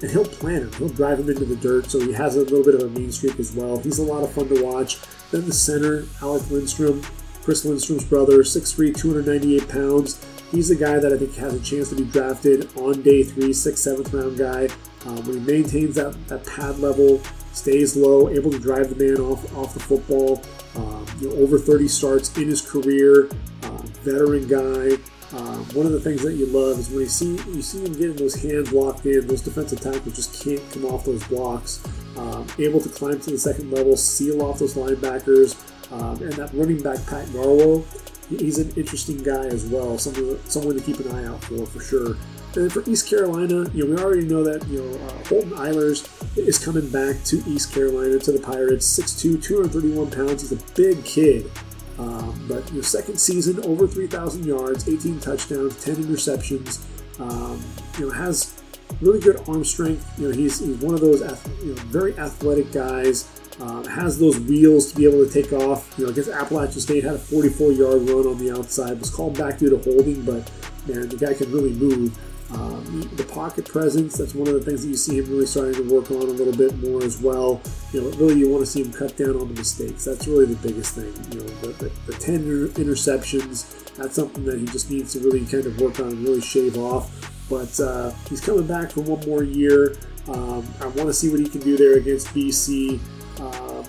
and 0.00 0.10
he'll 0.10 0.24
plant 0.24 0.70
them. 0.70 0.72
He'll 0.78 0.96
drive 0.96 1.18
them 1.18 1.28
into 1.28 1.44
the 1.44 1.56
dirt, 1.56 1.90
so 1.90 2.00
he 2.00 2.12
has 2.12 2.36
a 2.36 2.40
little 2.40 2.64
bit 2.64 2.74
of 2.74 2.82
a 2.82 2.88
mean 2.88 3.10
streak 3.12 3.38
as 3.40 3.52
well. 3.52 3.78
He's 3.78 3.98
a 3.98 4.02
lot 4.02 4.22
of 4.22 4.32
fun 4.32 4.48
to 4.48 4.64
watch. 4.64 4.98
Then 5.30 5.46
the 5.46 5.52
center, 5.52 6.04
Alec 6.22 6.48
Lindstrom, 6.50 7.02
Chris 7.42 7.64
Lindstrom's 7.64 8.04
brother, 8.04 8.38
6'3", 8.38 8.96
298 8.96 9.68
pounds. 9.68 10.24
He's 10.50 10.70
a 10.70 10.76
guy 10.76 10.98
that 10.98 11.12
I 11.12 11.18
think 11.18 11.34
has 11.36 11.54
a 11.54 11.60
chance 11.60 11.90
to 11.90 11.96
be 11.96 12.04
drafted 12.04 12.68
on 12.76 13.02
day 13.02 13.24
three, 13.24 13.52
sixth, 13.52 13.82
seventh 13.82 14.12
round 14.12 14.38
guy. 14.38 14.68
Um, 15.04 15.16
when 15.26 15.40
he 15.40 15.40
maintains 15.40 15.96
that, 15.96 16.16
that 16.28 16.46
pad 16.46 16.78
level, 16.78 17.20
stays 17.52 17.96
low, 17.96 18.28
able 18.28 18.50
to 18.50 18.58
drive 18.58 18.96
the 18.96 19.04
man 19.04 19.20
off 19.20 19.56
off 19.56 19.74
the 19.74 19.80
football. 19.80 20.42
Um, 20.76 21.06
you 21.20 21.30
know, 21.30 21.36
over 21.36 21.58
30 21.58 21.88
starts 21.88 22.36
in 22.36 22.48
his 22.48 22.60
career, 22.60 23.28
uh, 23.62 23.82
veteran 24.02 24.46
guy. 24.46 24.96
Um, 25.32 25.64
one 25.74 25.86
of 25.86 25.92
the 25.92 26.00
things 26.00 26.22
that 26.22 26.34
you 26.34 26.46
love 26.46 26.78
is 26.78 26.88
when 26.90 27.00
you 27.00 27.06
see 27.06 27.36
you 27.50 27.62
see 27.62 27.84
him 27.84 27.92
getting 27.94 28.16
those 28.16 28.40
hands 28.40 28.72
locked 28.72 29.06
in, 29.06 29.26
those 29.26 29.40
defensive 29.40 29.80
tackles 29.80 30.14
just 30.14 30.44
can't 30.44 30.62
come 30.70 30.84
off 30.84 31.04
those 31.04 31.24
blocks. 31.26 31.82
Um, 32.16 32.46
able 32.58 32.80
to 32.80 32.88
climb 32.88 33.18
to 33.20 33.30
the 33.30 33.38
second 33.38 33.70
level, 33.72 33.96
seal 33.96 34.42
off 34.42 34.60
those 34.60 34.74
linebackers, 34.74 35.56
um, 35.92 36.22
and 36.22 36.32
that 36.34 36.52
running 36.54 36.80
back 36.80 37.04
Pat 37.06 37.26
Garwo, 37.28 37.84
he's 38.28 38.58
an 38.58 38.72
interesting 38.76 39.22
guy 39.22 39.46
as 39.46 39.66
well. 39.66 39.98
Someone 39.98 40.38
someone 40.44 40.76
to 40.76 40.82
keep 40.82 40.98
an 41.00 41.10
eye 41.12 41.24
out 41.26 41.42
for 41.44 41.66
for 41.66 41.80
sure. 41.80 42.16
And 42.56 42.72
for 42.72 42.82
East 42.88 43.08
Carolina, 43.08 43.70
you 43.74 43.84
know, 43.84 43.94
we 43.94 44.02
already 44.02 44.26
know 44.26 44.42
that, 44.42 44.66
you 44.68 44.80
know, 44.80 45.06
uh, 45.06 45.24
Holton 45.28 45.50
Ahlers 45.50 46.08
is 46.38 46.58
coming 46.58 46.88
back 46.88 47.22
to 47.24 47.42
East 47.46 47.72
Carolina, 47.72 48.18
to 48.18 48.32
the 48.32 48.40
Pirates. 48.40 48.98
6'2", 48.98 49.42
231 49.42 50.10
pounds. 50.10 50.40
He's 50.40 50.52
a 50.52 50.72
big 50.72 51.04
kid. 51.04 51.50
Um, 51.98 52.46
but 52.48 52.70
your 52.72 52.82
second 52.82 53.18
season, 53.18 53.62
over 53.64 53.86
3,000 53.86 54.46
yards, 54.46 54.88
18 54.88 55.20
touchdowns, 55.20 55.84
10 55.84 55.96
interceptions. 55.96 56.84
Um, 57.20 57.62
you 57.98 58.06
know, 58.06 58.12
has 58.12 58.54
really 59.02 59.20
good 59.20 59.36
arm 59.48 59.64
strength. 59.64 60.18
You 60.18 60.28
know, 60.28 60.34
he's, 60.34 60.60
he's 60.60 60.76
one 60.78 60.94
of 60.94 61.00
those 61.00 61.20
you 61.62 61.74
know, 61.74 61.82
very 61.84 62.16
athletic 62.18 62.72
guys. 62.72 63.35
Um, 63.60 63.84
has 63.84 64.18
those 64.18 64.38
wheels 64.38 64.92
to 64.92 64.96
be 64.96 65.06
able 65.06 65.26
to 65.26 65.32
take 65.32 65.52
off. 65.52 65.94
You 65.96 66.04
know, 66.04 66.10
against 66.10 66.30
Appalachian 66.30 66.80
State, 66.80 67.04
had 67.04 67.14
a 67.14 67.18
44-yard 67.18 68.02
run 68.02 68.26
on 68.26 68.38
the 68.38 68.52
outside. 68.52 68.98
Was 68.98 69.10
called 69.10 69.38
back 69.38 69.58
due 69.58 69.70
to 69.70 69.78
holding, 69.78 70.22
but 70.22 70.50
man, 70.86 71.08
the 71.08 71.16
guy 71.16 71.34
can 71.34 71.50
really 71.50 71.72
move. 71.72 72.16
Um, 72.52 73.10
the 73.16 73.24
pocket 73.24 73.64
presence, 73.64 74.18
that's 74.18 74.34
one 74.34 74.46
of 74.46 74.54
the 74.54 74.60
things 74.60 74.82
that 74.82 74.88
you 74.88 74.96
see 74.96 75.18
him 75.18 75.28
really 75.28 75.46
starting 75.46 75.74
to 75.74 75.92
work 75.92 76.10
on 76.12 76.18
a 76.18 76.36
little 76.36 76.56
bit 76.56 76.78
more 76.78 77.02
as 77.02 77.20
well. 77.20 77.60
You 77.92 78.02
know, 78.02 78.10
really 78.18 78.38
you 78.38 78.48
want 78.48 78.64
to 78.64 78.70
see 78.70 78.82
him 78.82 78.92
cut 78.92 79.16
down 79.16 79.30
on 79.30 79.48
the 79.48 79.54
mistakes. 79.54 80.04
That's 80.04 80.28
really 80.28 80.44
the 80.44 80.68
biggest 80.68 80.94
thing. 80.94 81.12
You 81.32 81.40
know, 81.40 81.46
the, 81.60 81.68
the, 81.84 82.12
the 82.12 82.12
10 82.12 82.68
interceptions, 82.74 83.94
that's 83.96 84.14
something 84.14 84.44
that 84.44 84.60
he 84.60 84.66
just 84.66 84.90
needs 84.90 85.14
to 85.14 85.20
really 85.20 85.44
kind 85.44 85.66
of 85.66 85.80
work 85.80 85.98
on 85.98 86.08
and 86.08 86.22
really 86.22 86.40
shave 86.40 86.76
off. 86.78 87.10
but 87.50 87.78
uh, 87.80 88.12
he's 88.28 88.40
coming 88.40 88.66
back 88.66 88.92
for 88.92 89.00
one 89.00 89.26
more 89.26 89.42
year. 89.42 89.96
Um, 90.28 90.66
I 90.80 90.86
want 90.86 91.08
to 91.08 91.14
see 91.14 91.28
what 91.28 91.40
he 91.40 91.48
can 91.48 91.60
do 91.60 91.76
there 91.76 91.96
against 91.96 92.28
BC. 92.28 93.00
Um, 93.40 93.84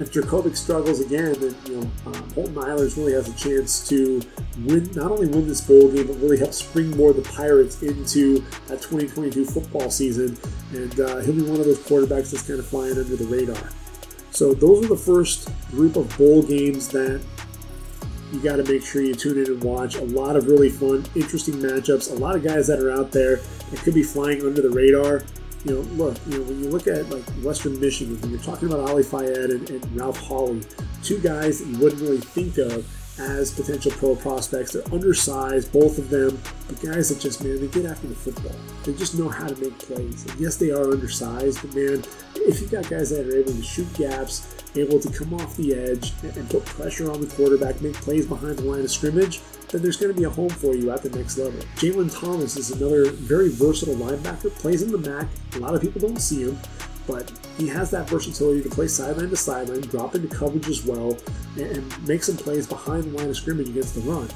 if 0.00 0.12
Jurkovec 0.12 0.56
struggles 0.56 1.00
again, 1.00 1.34
then 1.38 1.54
you 1.66 1.76
know 1.76 1.90
um, 2.06 2.30
Holton 2.32 2.54
Ahlers 2.54 2.96
really 2.96 3.12
has 3.12 3.28
a 3.28 3.36
chance 3.36 3.88
to 3.88 4.20
win, 4.64 4.90
not 4.94 5.12
only 5.12 5.28
win 5.28 5.46
this 5.46 5.60
bowl 5.60 5.88
game, 5.92 6.08
but 6.08 6.16
really 6.16 6.38
help 6.38 6.52
springboard 6.52 7.16
the 7.16 7.22
Pirates 7.22 7.82
into 7.82 8.40
that 8.66 8.82
2022 8.82 9.44
football 9.44 9.90
season. 9.90 10.36
And 10.72 10.98
uh, 10.98 11.18
he'll 11.18 11.34
be 11.34 11.42
one 11.42 11.60
of 11.60 11.66
those 11.66 11.78
quarterbacks 11.78 12.32
that's 12.32 12.46
kind 12.46 12.58
of 12.58 12.66
flying 12.66 12.98
under 12.98 13.16
the 13.16 13.26
radar. 13.26 13.70
So 14.30 14.52
those 14.52 14.84
are 14.84 14.88
the 14.88 14.96
first 14.96 15.48
group 15.70 15.94
of 15.94 16.16
bowl 16.18 16.42
games 16.42 16.88
that 16.88 17.22
you 18.32 18.40
got 18.40 18.56
to 18.56 18.64
make 18.64 18.84
sure 18.84 19.00
you 19.00 19.14
tune 19.14 19.38
in 19.38 19.46
and 19.46 19.62
watch. 19.62 19.94
A 19.94 20.02
lot 20.02 20.34
of 20.34 20.48
really 20.48 20.70
fun, 20.70 21.04
interesting 21.14 21.54
matchups. 21.54 22.10
A 22.10 22.14
lot 22.14 22.34
of 22.34 22.42
guys 22.42 22.66
that 22.66 22.80
are 22.80 22.90
out 22.90 23.12
there 23.12 23.36
that 23.36 23.78
could 23.80 23.94
be 23.94 24.02
flying 24.02 24.42
under 24.42 24.60
the 24.60 24.70
radar 24.70 25.22
you 25.64 25.74
know, 25.74 25.80
look, 26.04 26.16
you 26.26 26.38
know, 26.38 26.44
when 26.44 26.62
you 26.62 26.68
look 26.68 26.86
at 26.86 27.08
like 27.10 27.24
Western 27.42 27.80
Michigan, 27.80 28.20
when 28.20 28.30
you're 28.30 28.40
talking 28.40 28.68
about 28.68 28.88
Ali 28.88 29.02
Fayad 29.02 29.50
and, 29.50 29.70
and 29.70 29.96
Ralph 29.96 30.20
Holley, 30.20 30.62
two 31.02 31.18
guys 31.18 31.60
that 31.60 31.66
you 31.66 31.78
wouldn't 31.78 32.02
really 32.02 32.18
think 32.18 32.58
of 32.58 32.86
as 33.18 33.52
potential 33.52 33.92
pro 33.92 34.16
prospects. 34.16 34.72
They're 34.72 34.92
undersized, 34.92 35.72
both 35.72 35.98
of 35.98 36.10
them, 36.10 36.40
but 36.66 36.80
guys 36.80 37.08
that 37.08 37.20
just, 37.20 37.44
man, 37.44 37.60
they 37.60 37.68
get 37.68 37.86
after 37.86 38.06
the 38.06 38.14
football. 38.14 38.56
They 38.84 38.92
just 38.94 39.16
know 39.18 39.28
how 39.28 39.46
to 39.46 39.56
make 39.56 39.78
plays. 39.78 40.26
And 40.26 40.40
yes, 40.40 40.56
they 40.56 40.70
are 40.70 40.90
undersized, 40.90 41.60
but 41.62 41.74
man, 41.74 42.04
if 42.36 42.60
you've 42.60 42.70
got 42.70 42.88
guys 42.90 43.10
that 43.10 43.26
are 43.26 43.36
able 43.36 43.52
to 43.52 43.62
shoot 43.62 43.92
gaps, 43.94 44.53
able 44.76 44.98
to 44.98 45.10
come 45.10 45.34
off 45.34 45.56
the 45.56 45.74
edge 45.74 46.12
and 46.22 46.48
put 46.50 46.64
pressure 46.64 47.10
on 47.10 47.20
the 47.20 47.26
quarterback, 47.26 47.80
make 47.80 47.94
plays 47.94 48.26
behind 48.26 48.58
the 48.58 48.62
line 48.62 48.80
of 48.80 48.90
scrimmage, 48.90 49.40
then 49.68 49.82
there's 49.82 49.96
going 49.96 50.12
to 50.12 50.18
be 50.18 50.24
a 50.24 50.30
home 50.30 50.50
for 50.50 50.74
you 50.74 50.90
at 50.90 51.02
the 51.02 51.10
next 51.10 51.38
level. 51.38 51.58
Jalen 51.76 52.12
Thomas 52.12 52.56
is 52.56 52.70
another 52.70 53.10
very 53.10 53.48
versatile 53.48 53.96
linebacker, 53.96 54.50
plays 54.54 54.82
in 54.82 54.90
the 54.90 54.98
MAC. 54.98 55.28
A 55.56 55.58
lot 55.58 55.74
of 55.74 55.80
people 55.80 56.00
don't 56.00 56.18
see 56.18 56.42
him, 56.42 56.58
but 57.06 57.30
he 57.58 57.68
has 57.68 57.90
that 57.90 58.08
versatility 58.08 58.62
to 58.62 58.70
play 58.70 58.88
sideline 58.88 59.30
to 59.30 59.36
sideline, 59.36 59.82
drop 59.82 60.14
into 60.14 60.28
coverage 60.28 60.68
as 60.68 60.84
well, 60.84 61.16
and, 61.58 62.08
make 62.08 62.22
some 62.22 62.36
plays 62.36 62.66
behind 62.66 63.04
the 63.04 63.18
line 63.18 63.28
of 63.28 63.36
scrimmage 63.36 63.68
against 63.68 63.94
the 63.94 64.00
run. 64.02 64.28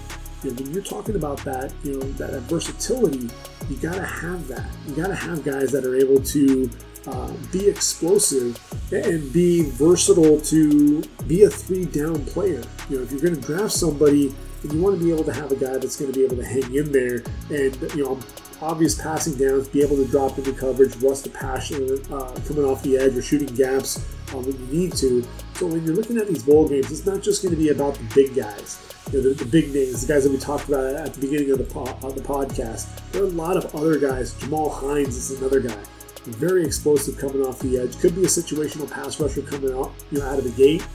And 0.43 0.59
when 0.61 0.73
you're 0.73 0.85
talking 0.85 1.17
about 1.17 1.39
that, 1.45 1.73
you 1.83 1.95
know, 1.95 2.13
that, 2.13 2.31
versatility, 2.43 3.29
you 3.69 3.77
got 3.77 3.97
to 3.97 4.05
have 4.05 4.47
that. 4.49 4.71
You 4.87 4.95
got 4.95 5.09
to 5.09 5.15
have 5.15 5.45
guys 5.45 5.73
that 5.73 5.85
are 5.85 5.97
able 5.97 6.21
to 6.21 6.71
uh, 7.11 7.33
be 7.53 7.69
explosive 7.69 8.59
and 8.93 9.33
be 9.33 9.63
versatile 9.71 10.41
to 10.41 11.03
be 11.27 11.45
a 11.45 11.51
three 11.51 11.85
down 11.87 12.25
player. 12.27 12.63
You 12.89 12.99
know, 12.99 13.03
if 13.03 13.13
you're 13.13 13.21
going 13.21 13.35
to 13.35 13.41
draft 13.41 13.73
somebody 13.73 14.35
and 14.63 14.73
you 14.73 14.81
want 14.81 14.99
to 14.99 15.05
be 15.05 15.13
able 15.13 15.25
to 15.25 15.33
have 15.33 15.53
a 15.53 15.57
guy 15.57 15.79
that's 15.79 15.97
going 15.97 16.13
to 16.13 16.19
be 16.19 16.25
able 16.25 16.37
to 16.37 16.45
hang 16.45 16.75
in 16.75 16.93
there 16.93 17.23
and, 17.51 17.77
you 17.95 18.05
know, 18.05 18.19
obvious 18.61 19.01
passing 19.01 19.37
downs, 19.37 19.69
be 19.69 19.83
able 19.83 19.97
to 19.97 20.07
drop 20.07 20.37
into 20.37 20.53
coverage, 20.53 20.97
rush 20.97 21.21
the 21.21 21.31
passer 21.31 21.95
uh, 22.15 22.35
coming 22.47 22.65
off 22.65 22.83
the 22.83 22.99
edge 22.99 23.17
or 23.17 23.23
shooting 23.23 23.55
gaps 23.55 24.05
um, 24.35 24.45
when 24.45 24.59
you 24.59 24.67
need 24.67 24.93
to. 24.95 25.25
So 25.55 25.67
when 25.67 25.85
you're 25.85 25.95
looking 25.95 26.19
at 26.19 26.27
these 26.27 26.43
bowl 26.43 26.69
games, 26.69 26.91
it's 26.91 27.07
not 27.07 27.23
just 27.23 27.43
going 27.43 27.55
to 27.55 27.61
be 27.61 27.71
about 27.71 27.95
the 27.95 28.05
big 28.15 28.35
guys. 28.35 28.85
You 29.13 29.23
know, 29.23 29.29
the, 29.29 29.45
the, 29.45 29.51
big 29.51 29.73
names, 29.73 30.07
the 30.07 30.13
guys 30.13 30.25
that 30.25 30.31
we 30.31 30.39
talked 30.39 30.69
about 30.69 30.95
at 30.95 31.15
the 31.15 31.21
beginning 31.21 31.51
of 31.53 31.59
the, 31.59 31.65
po- 31.65 31.97
of 32.03 32.15
the 32.15 32.21
podcast. 32.21 32.89
There 33.13 33.23
are 33.23 33.27
a 33.27 33.31
lot 33.31 33.57
of 33.57 33.75
other 33.75 33.99
guys. 33.99 34.35
Jamal 34.35 34.69
Hines 34.69 35.17
is 35.17 35.41
another 35.41 35.61
guy 35.61 35.79
very 36.25 36.65
explosive 36.65 37.19
coming 37.19 37.43
off 37.43 37.59
the 37.61 37.79
edge. 37.79 37.99
Could 37.99 38.15
be 38.15 38.25
a 38.25 38.29
situational 38.29 38.91
pass 38.91 39.19
rusher 39.21 39.43
coming 39.43 39.73
out, 39.77 39.93
you 40.11 40.19
know, 40.19 40.27
out 40.27 40.39
of 40.39 40.45
the 40.45 40.51
gate, 40.51 40.87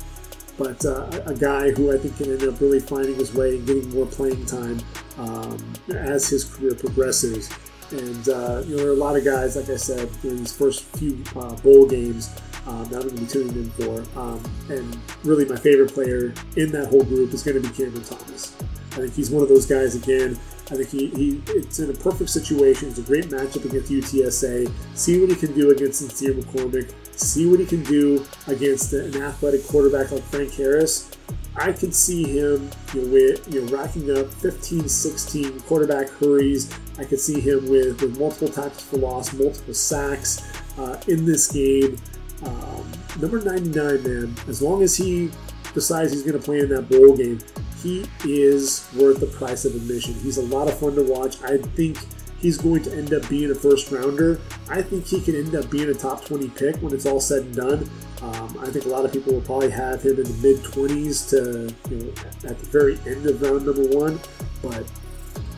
but 0.57 0.85
uh, 0.85 1.09
a 1.25 1.33
guy 1.33 1.71
who 1.71 1.93
I 1.93 1.97
think 1.97 2.17
can 2.17 2.31
end 2.31 2.43
up 2.43 2.59
really 2.61 2.79
finding 2.79 3.15
his 3.15 3.33
way 3.33 3.57
and 3.57 3.65
getting 3.65 3.89
more 3.89 4.05
playing 4.05 4.45
time 4.45 4.79
um, 5.17 5.57
as 5.95 6.27
his 6.27 6.45
career 6.45 6.75
progresses. 6.75 7.49
And 7.91 8.29
uh, 8.29 8.63
you 8.65 8.75
know, 8.75 8.77
there 8.77 8.87
are 8.89 8.93
a 8.93 8.95
lot 8.95 9.15
of 9.15 9.23
guys, 9.23 9.55
like 9.55 9.69
I 9.69 9.75
said, 9.75 10.09
in 10.23 10.37
these 10.37 10.55
first 10.55 10.83
few 10.97 11.23
uh, 11.35 11.55
bowl 11.57 11.87
games 11.87 12.35
um, 12.65 12.85
that 12.85 13.01
I'm 13.01 13.09
going 13.09 13.15
to 13.15 13.21
be 13.21 13.27
tuning 13.27 13.55
in 13.55 13.69
for. 13.71 14.19
Um, 14.19 14.43
and 14.69 14.97
really, 15.23 15.45
my 15.45 15.57
favorite 15.57 15.93
player 15.93 16.33
in 16.55 16.71
that 16.71 16.87
whole 16.87 17.03
group 17.03 17.33
is 17.33 17.43
going 17.43 17.61
to 17.61 17.67
be 17.67 17.75
Cameron 17.75 18.03
Thomas. 18.03 18.55
I 18.93 18.97
think 18.97 19.13
he's 19.13 19.31
one 19.31 19.43
of 19.43 19.49
those 19.49 19.65
guys 19.65 19.95
again 19.95 20.39
I 20.71 20.75
think 20.75 20.89
he, 20.89 21.07
he 21.07 21.41
it's 21.47 21.79
in 21.79 21.89
a 21.89 21.93
perfect 21.93 22.29
situation. 22.29 22.89
It's 22.89 22.99
a 22.99 23.01
great 23.01 23.25
matchup 23.25 23.65
against 23.65 23.91
UTSA. 23.91 24.71
See 24.95 25.19
what 25.19 25.29
he 25.29 25.35
can 25.35 25.53
do 25.53 25.71
against 25.71 25.99
Sincere 25.99 26.33
McCormick. 26.33 26.93
See 27.17 27.47
what 27.47 27.59
he 27.59 27.65
can 27.65 27.83
do 27.83 28.25
against 28.47 28.93
an 28.93 29.21
athletic 29.21 29.67
quarterback 29.67 30.11
like 30.11 30.23
Frank 30.23 30.53
Harris. 30.53 31.11
I 31.55 31.71
could 31.71 31.93
see 31.93 32.23
him, 32.23 32.69
you 32.93 33.01
know, 33.01 33.13
with, 33.13 33.53
you 33.53 33.61
know, 33.61 33.77
racking 33.77 34.09
up 34.17 34.33
15, 34.33 34.87
16 34.87 35.59
quarterback 35.61 36.09
hurries. 36.09 36.73
I 36.97 37.03
could 37.03 37.19
see 37.19 37.39
him 37.39 37.69
with, 37.69 38.01
with 38.01 38.17
multiple 38.17 38.47
tackles 38.47 38.81
for 38.83 38.97
loss, 38.97 39.33
multiple 39.33 39.73
sacks 39.73 40.41
uh, 40.79 40.99
in 41.07 41.25
this 41.25 41.51
game. 41.51 41.97
Um, 42.43 42.91
number 43.21 43.39
99, 43.39 44.03
man, 44.03 44.35
as 44.47 44.61
long 44.61 44.81
as 44.81 44.95
he 44.95 45.29
decides 45.73 46.11
he's 46.11 46.23
going 46.23 46.37
to 46.37 46.43
play 46.43 46.59
in 46.59 46.69
that 46.69 46.89
bowl 46.89 47.15
game, 47.15 47.39
he 47.83 48.05
is 48.23 48.89
worth 48.95 49.19
the 49.19 49.27
price 49.27 49.65
of 49.65 49.75
admission. 49.75 50.13
He's 50.15 50.37
a 50.37 50.41
lot 50.41 50.69
of 50.69 50.79
fun 50.79 50.95
to 50.95 51.03
watch. 51.03 51.41
I 51.43 51.57
think 51.57 51.97
he's 52.39 52.57
going 52.57 52.83
to 52.83 52.93
end 52.93 53.13
up 53.13 53.27
being 53.29 53.51
a 53.51 53.55
first 53.55 53.91
rounder. 53.91 54.39
I 54.69 54.81
think 54.81 55.05
he 55.05 55.21
can 55.21 55.35
end 55.35 55.53
up 55.55 55.69
being 55.69 55.89
a 55.89 55.93
top 55.93 56.23
20 56.25 56.49
pick 56.49 56.77
when 56.77 56.93
it's 56.93 57.05
all 57.05 57.19
said 57.19 57.43
and 57.43 57.55
done. 57.55 57.89
Um, 58.21 58.57
I 58.61 58.69
think 58.69 58.85
a 58.85 58.89
lot 58.89 59.03
of 59.03 59.11
people 59.11 59.33
will 59.33 59.41
probably 59.41 59.69
have 59.69 60.01
him 60.01 60.17
in 60.17 60.23
the 60.23 60.37
mid 60.41 60.57
20s 60.63 61.29
to, 61.31 61.75
you 61.89 62.03
know, 62.03 62.49
at 62.49 62.57
the 62.57 62.65
very 62.67 62.97
end 63.05 63.25
of 63.25 63.41
round 63.41 63.65
number 63.65 63.85
one. 63.97 64.17
But 64.61 64.89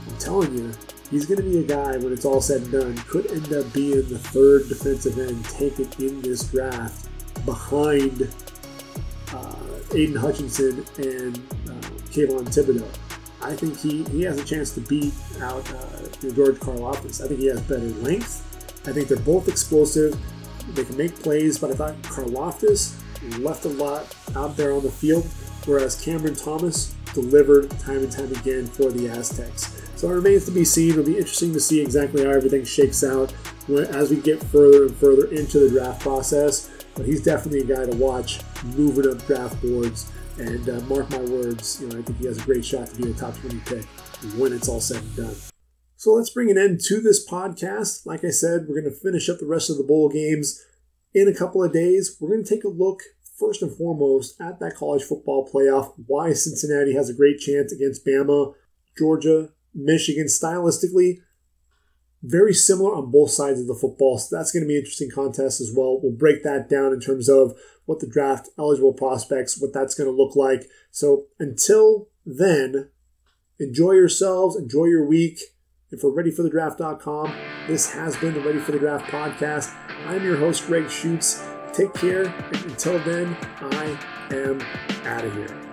I'm 0.07 0.17
telling 0.17 0.57
you, 0.57 0.71
he's 1.11 1.27
going 1.27 1.37
to 1.37 1.43
be 1.43 1.59
a 1.59 1.63
guy 1.63 1.97
when 1.97 2.11
it's 2.11 2.25
all 2.25 2.41
said 2.41 2.61
and 2.61 2.71
done, 2.71 2.97
could 3.07 3.27
end 3.27 3.53
up 3.53 3.71
being 3.71 4.07
the 4.09 4.17
third 4.17 4.67
defensive 4.67 5.19
end 5.19 5.45
taken 5.45 5.87
in 5.99 6.21
this 6.23 6.43
draft 6.51 7.07
behind 7.45 8.27
uh, 9.31 9.55
Aidan 9.93 10.15
Hutchinson 10.15 10.85
and 10.97 11.64
Kayvon 12.15 12.45
Thibodeaux. 12.45 12.87
I 13.41 13.55
think 13.55 13.77
he, 13.77 14.03
he 14.05 14.23
has 14.23 14.39
a 14.39 14.45
chance 14.45 14.71
to 14.75 14.81
beat 14.81 15.13
out 15.41 15.69
uh, 15.73 16.31
George 16.33 16.55
Karlaftis. 16.55 17.23
I 17.23 17.27
think 17.27 17.41
he 17.41 17.47
has 17.47 17.61
better 17.61 17.89
length. 18.01 18.41
I 18.87 18.93
think 18.93 19.07
they're 19.07 19.19
both 19.19 19.47
explosive. 19.47 20.17
They 20.73 20.85
can 20.85 20.97
make 20.97 21.15
plays, 21.21 21.59
but 21.59 21.71
I 21.71 21.75
thought 21.75 22.01
Karlaftis 22.03 22.95
left 23.43 23.65
a 23.65 23.69
lot 23.69 24.15
out 24.35 24.55
there 24.55 24.73
on 24.73 24.83
the 24.83 24.89
field, 24.89 25.25
whereas 25.65 26.01
Cameron 26.01 26.35
Thomas 26.35 26.95
delivered 27.13 27.69
time 27.79 27.97
and 27.97 28.11
time 28.11 28.31
again 28.31 28.67
for 28.67 28.89
the 28.89 29.09
Aztecs. 29.09 29.81
So 29.95 30.09
it 30.09 30.13
remains 30.13 30.45
to 30.45 30.51
be 30.51 30.65
seen. 30.65 30.91
It'll 30.91 31.03
be 31.03 31.17
interesting 31.17 31.53
to 31.53 31.59
see 31.59 31.81
exactly 31.81 32.23
how 32.23 32.31
everything 32.31 32.65
shakes 32.65 33.03
out 33.03 33.33
as 33.69 34.09
we 34.09 34.17
get 34.17 34.41
further 34.43 34.85
and 34.85 34.95
further 34.95 35.25
into 35.31 35.59
the 35.59 35.69
draft 35.69 36.01
process. 36.01 36.71
But 36.95 37.05
he's 37.05 37.23
definitely 37.23 37.61
a 37.61 37.75
guy 37.75 37.85
to 37.85 37.95
watch 37.97 38.39
moving 38.63 39.09
up 39.11 39.25
draft 39.25 39.61
boards 39.61 40.11
and 40.37 40.69
uh, 40.69 40.79
mark 40.81 41.09
my 41.09 41.21
words, 41.21 41.79
you 41.81 41.87
know, 41.87 41.99
I 41.99 42.01
think 42.01 42.17
he 42.19 42.25
has 42.25 42.37
a 42.37 42.43
great 42.43 42.65
shot 42.65 42.87
to 42.87 42.95
be 43.01 43.09
a 43.09 43.13
top 43.13 43.35
20 43.37 43.59
pick 43.59 43.85
when 44.37 44.53
it's 44.53 44.67
all 44.67 44.81
said 44.81 45.01
and 45.01 45.15
done. 45.15 45.35
So 45.97 46.13
let's 46.13 46.29
bring 46.29 46.51
an 46.51 46.57
end 46.57 46.81
to 46.87 47.01
this 47.01 47.27
podcast. 47.27 48.05
Like 48.05 48.23
I 48.23 48.29
said, 48.29 48.65
we're 48.67 48.81
going 48.81 48.93
to 48.93 48.99
finish 48.99 49.29
up 49.29 49.39
the 49.39 49.47
rest 49.47 49.69
of 49.69 49.77
the 49.77 49.83
bowl 49.83 50.09
games 50.09 50.63
in 51.13 51.27
a 51.27 51.33
couple 51.33 51.63
of 51.63 51.73
days. 51.73 52.17
We're 52.19 52.29
going 52.29 52.43
to 52.43 52.49
take 52.55 52.63
a 52.63 52.69
look 52.69 53.01
first 53.39 53.61
and 53.61 53.75
foremost 53.75 54.39
at 54.39 54.59
that 54.59 54.75
college 54.75 55.03
football 55.03 55.49
playoff, 55.51 55.93
why 56.07 56.33
Cincinnati 56.33 56.93
has 56.93 57.09
a 57.09 57.13
great 57.13 57.39
chance 57.39 57.71
against 57.71 58.05
Bama, 58.05 58.53
Georgia, 58.97 59.49
Michigan. 59.73 60.25
Stylistically, 60.25 61.21
very 62.25 62.53
similar 62.53 62.95
on 62.95 63.11
both 63.11 63.31
sides 63.31 63.59
of 63.59 63.67
the 63.67 63.75
football. 63.75 64.17
So 64.17 64.35
that's 64.35 64.51
going 64.51 64.63
to 64.63 64.67
be 64.67 64.75
an 64.75 64.81
interesting 64.81 65.11
contest 65.11 65.61
as 65.61 65.71
well. 65.75 65.99
We'll 66.01 66.11
break 66.11 66.43
that 66.43 66.69
down 66.69 66.93
in 66.93 66.99
terms 66.99 67.29
of 67.29 67.57
what 67.85 67.99
the 67.99 68.07
draft 68.07 68.49
eligible 68.57 68.93
prospects, 68.93 69.61
what 69.61 69.73
that's 69.73 69.95
going 69.95 70.09
to 70.09 70.15
look 70.15 70.35
like. 70.35 70.67
So 70.91 71.25
until 71.39 72.09
then, 72.25 72.89
enjoy 73.59 73.91
yourselves, 73.91 74.55
enjoy 74.55 74.85
your 74.85 75.05
week. 75.05 75.39
And 75.91 76.01
for 76.01 76.11
the 76.11 76.21
ReadyForTheDraft.com, 76.21 77.35
this 77.67 77.91
has 77.93 78.17
been 78.17 78.33
the 78.33 78.41
Ready 78.41 78.59
for 78.59 78.71
the 78.71 78.79
Draft 78.79 79.05
podcast. 79.11 79.75
I'm 80.07 80.23
your 80.23 80.37
host, 80.37 80.65
Greg 80.65 80.89
Schutz. 80.89 81.43
Take 81.73 81.93
care. 81.93 82.25
And 82.25 82.65
until 82.65 82.97
then, 82.99 83.37
I 83.59 83.99
am 84.31 84.61
out 85.05 85.23
of 85.23 85.33
here. 85.33 85.64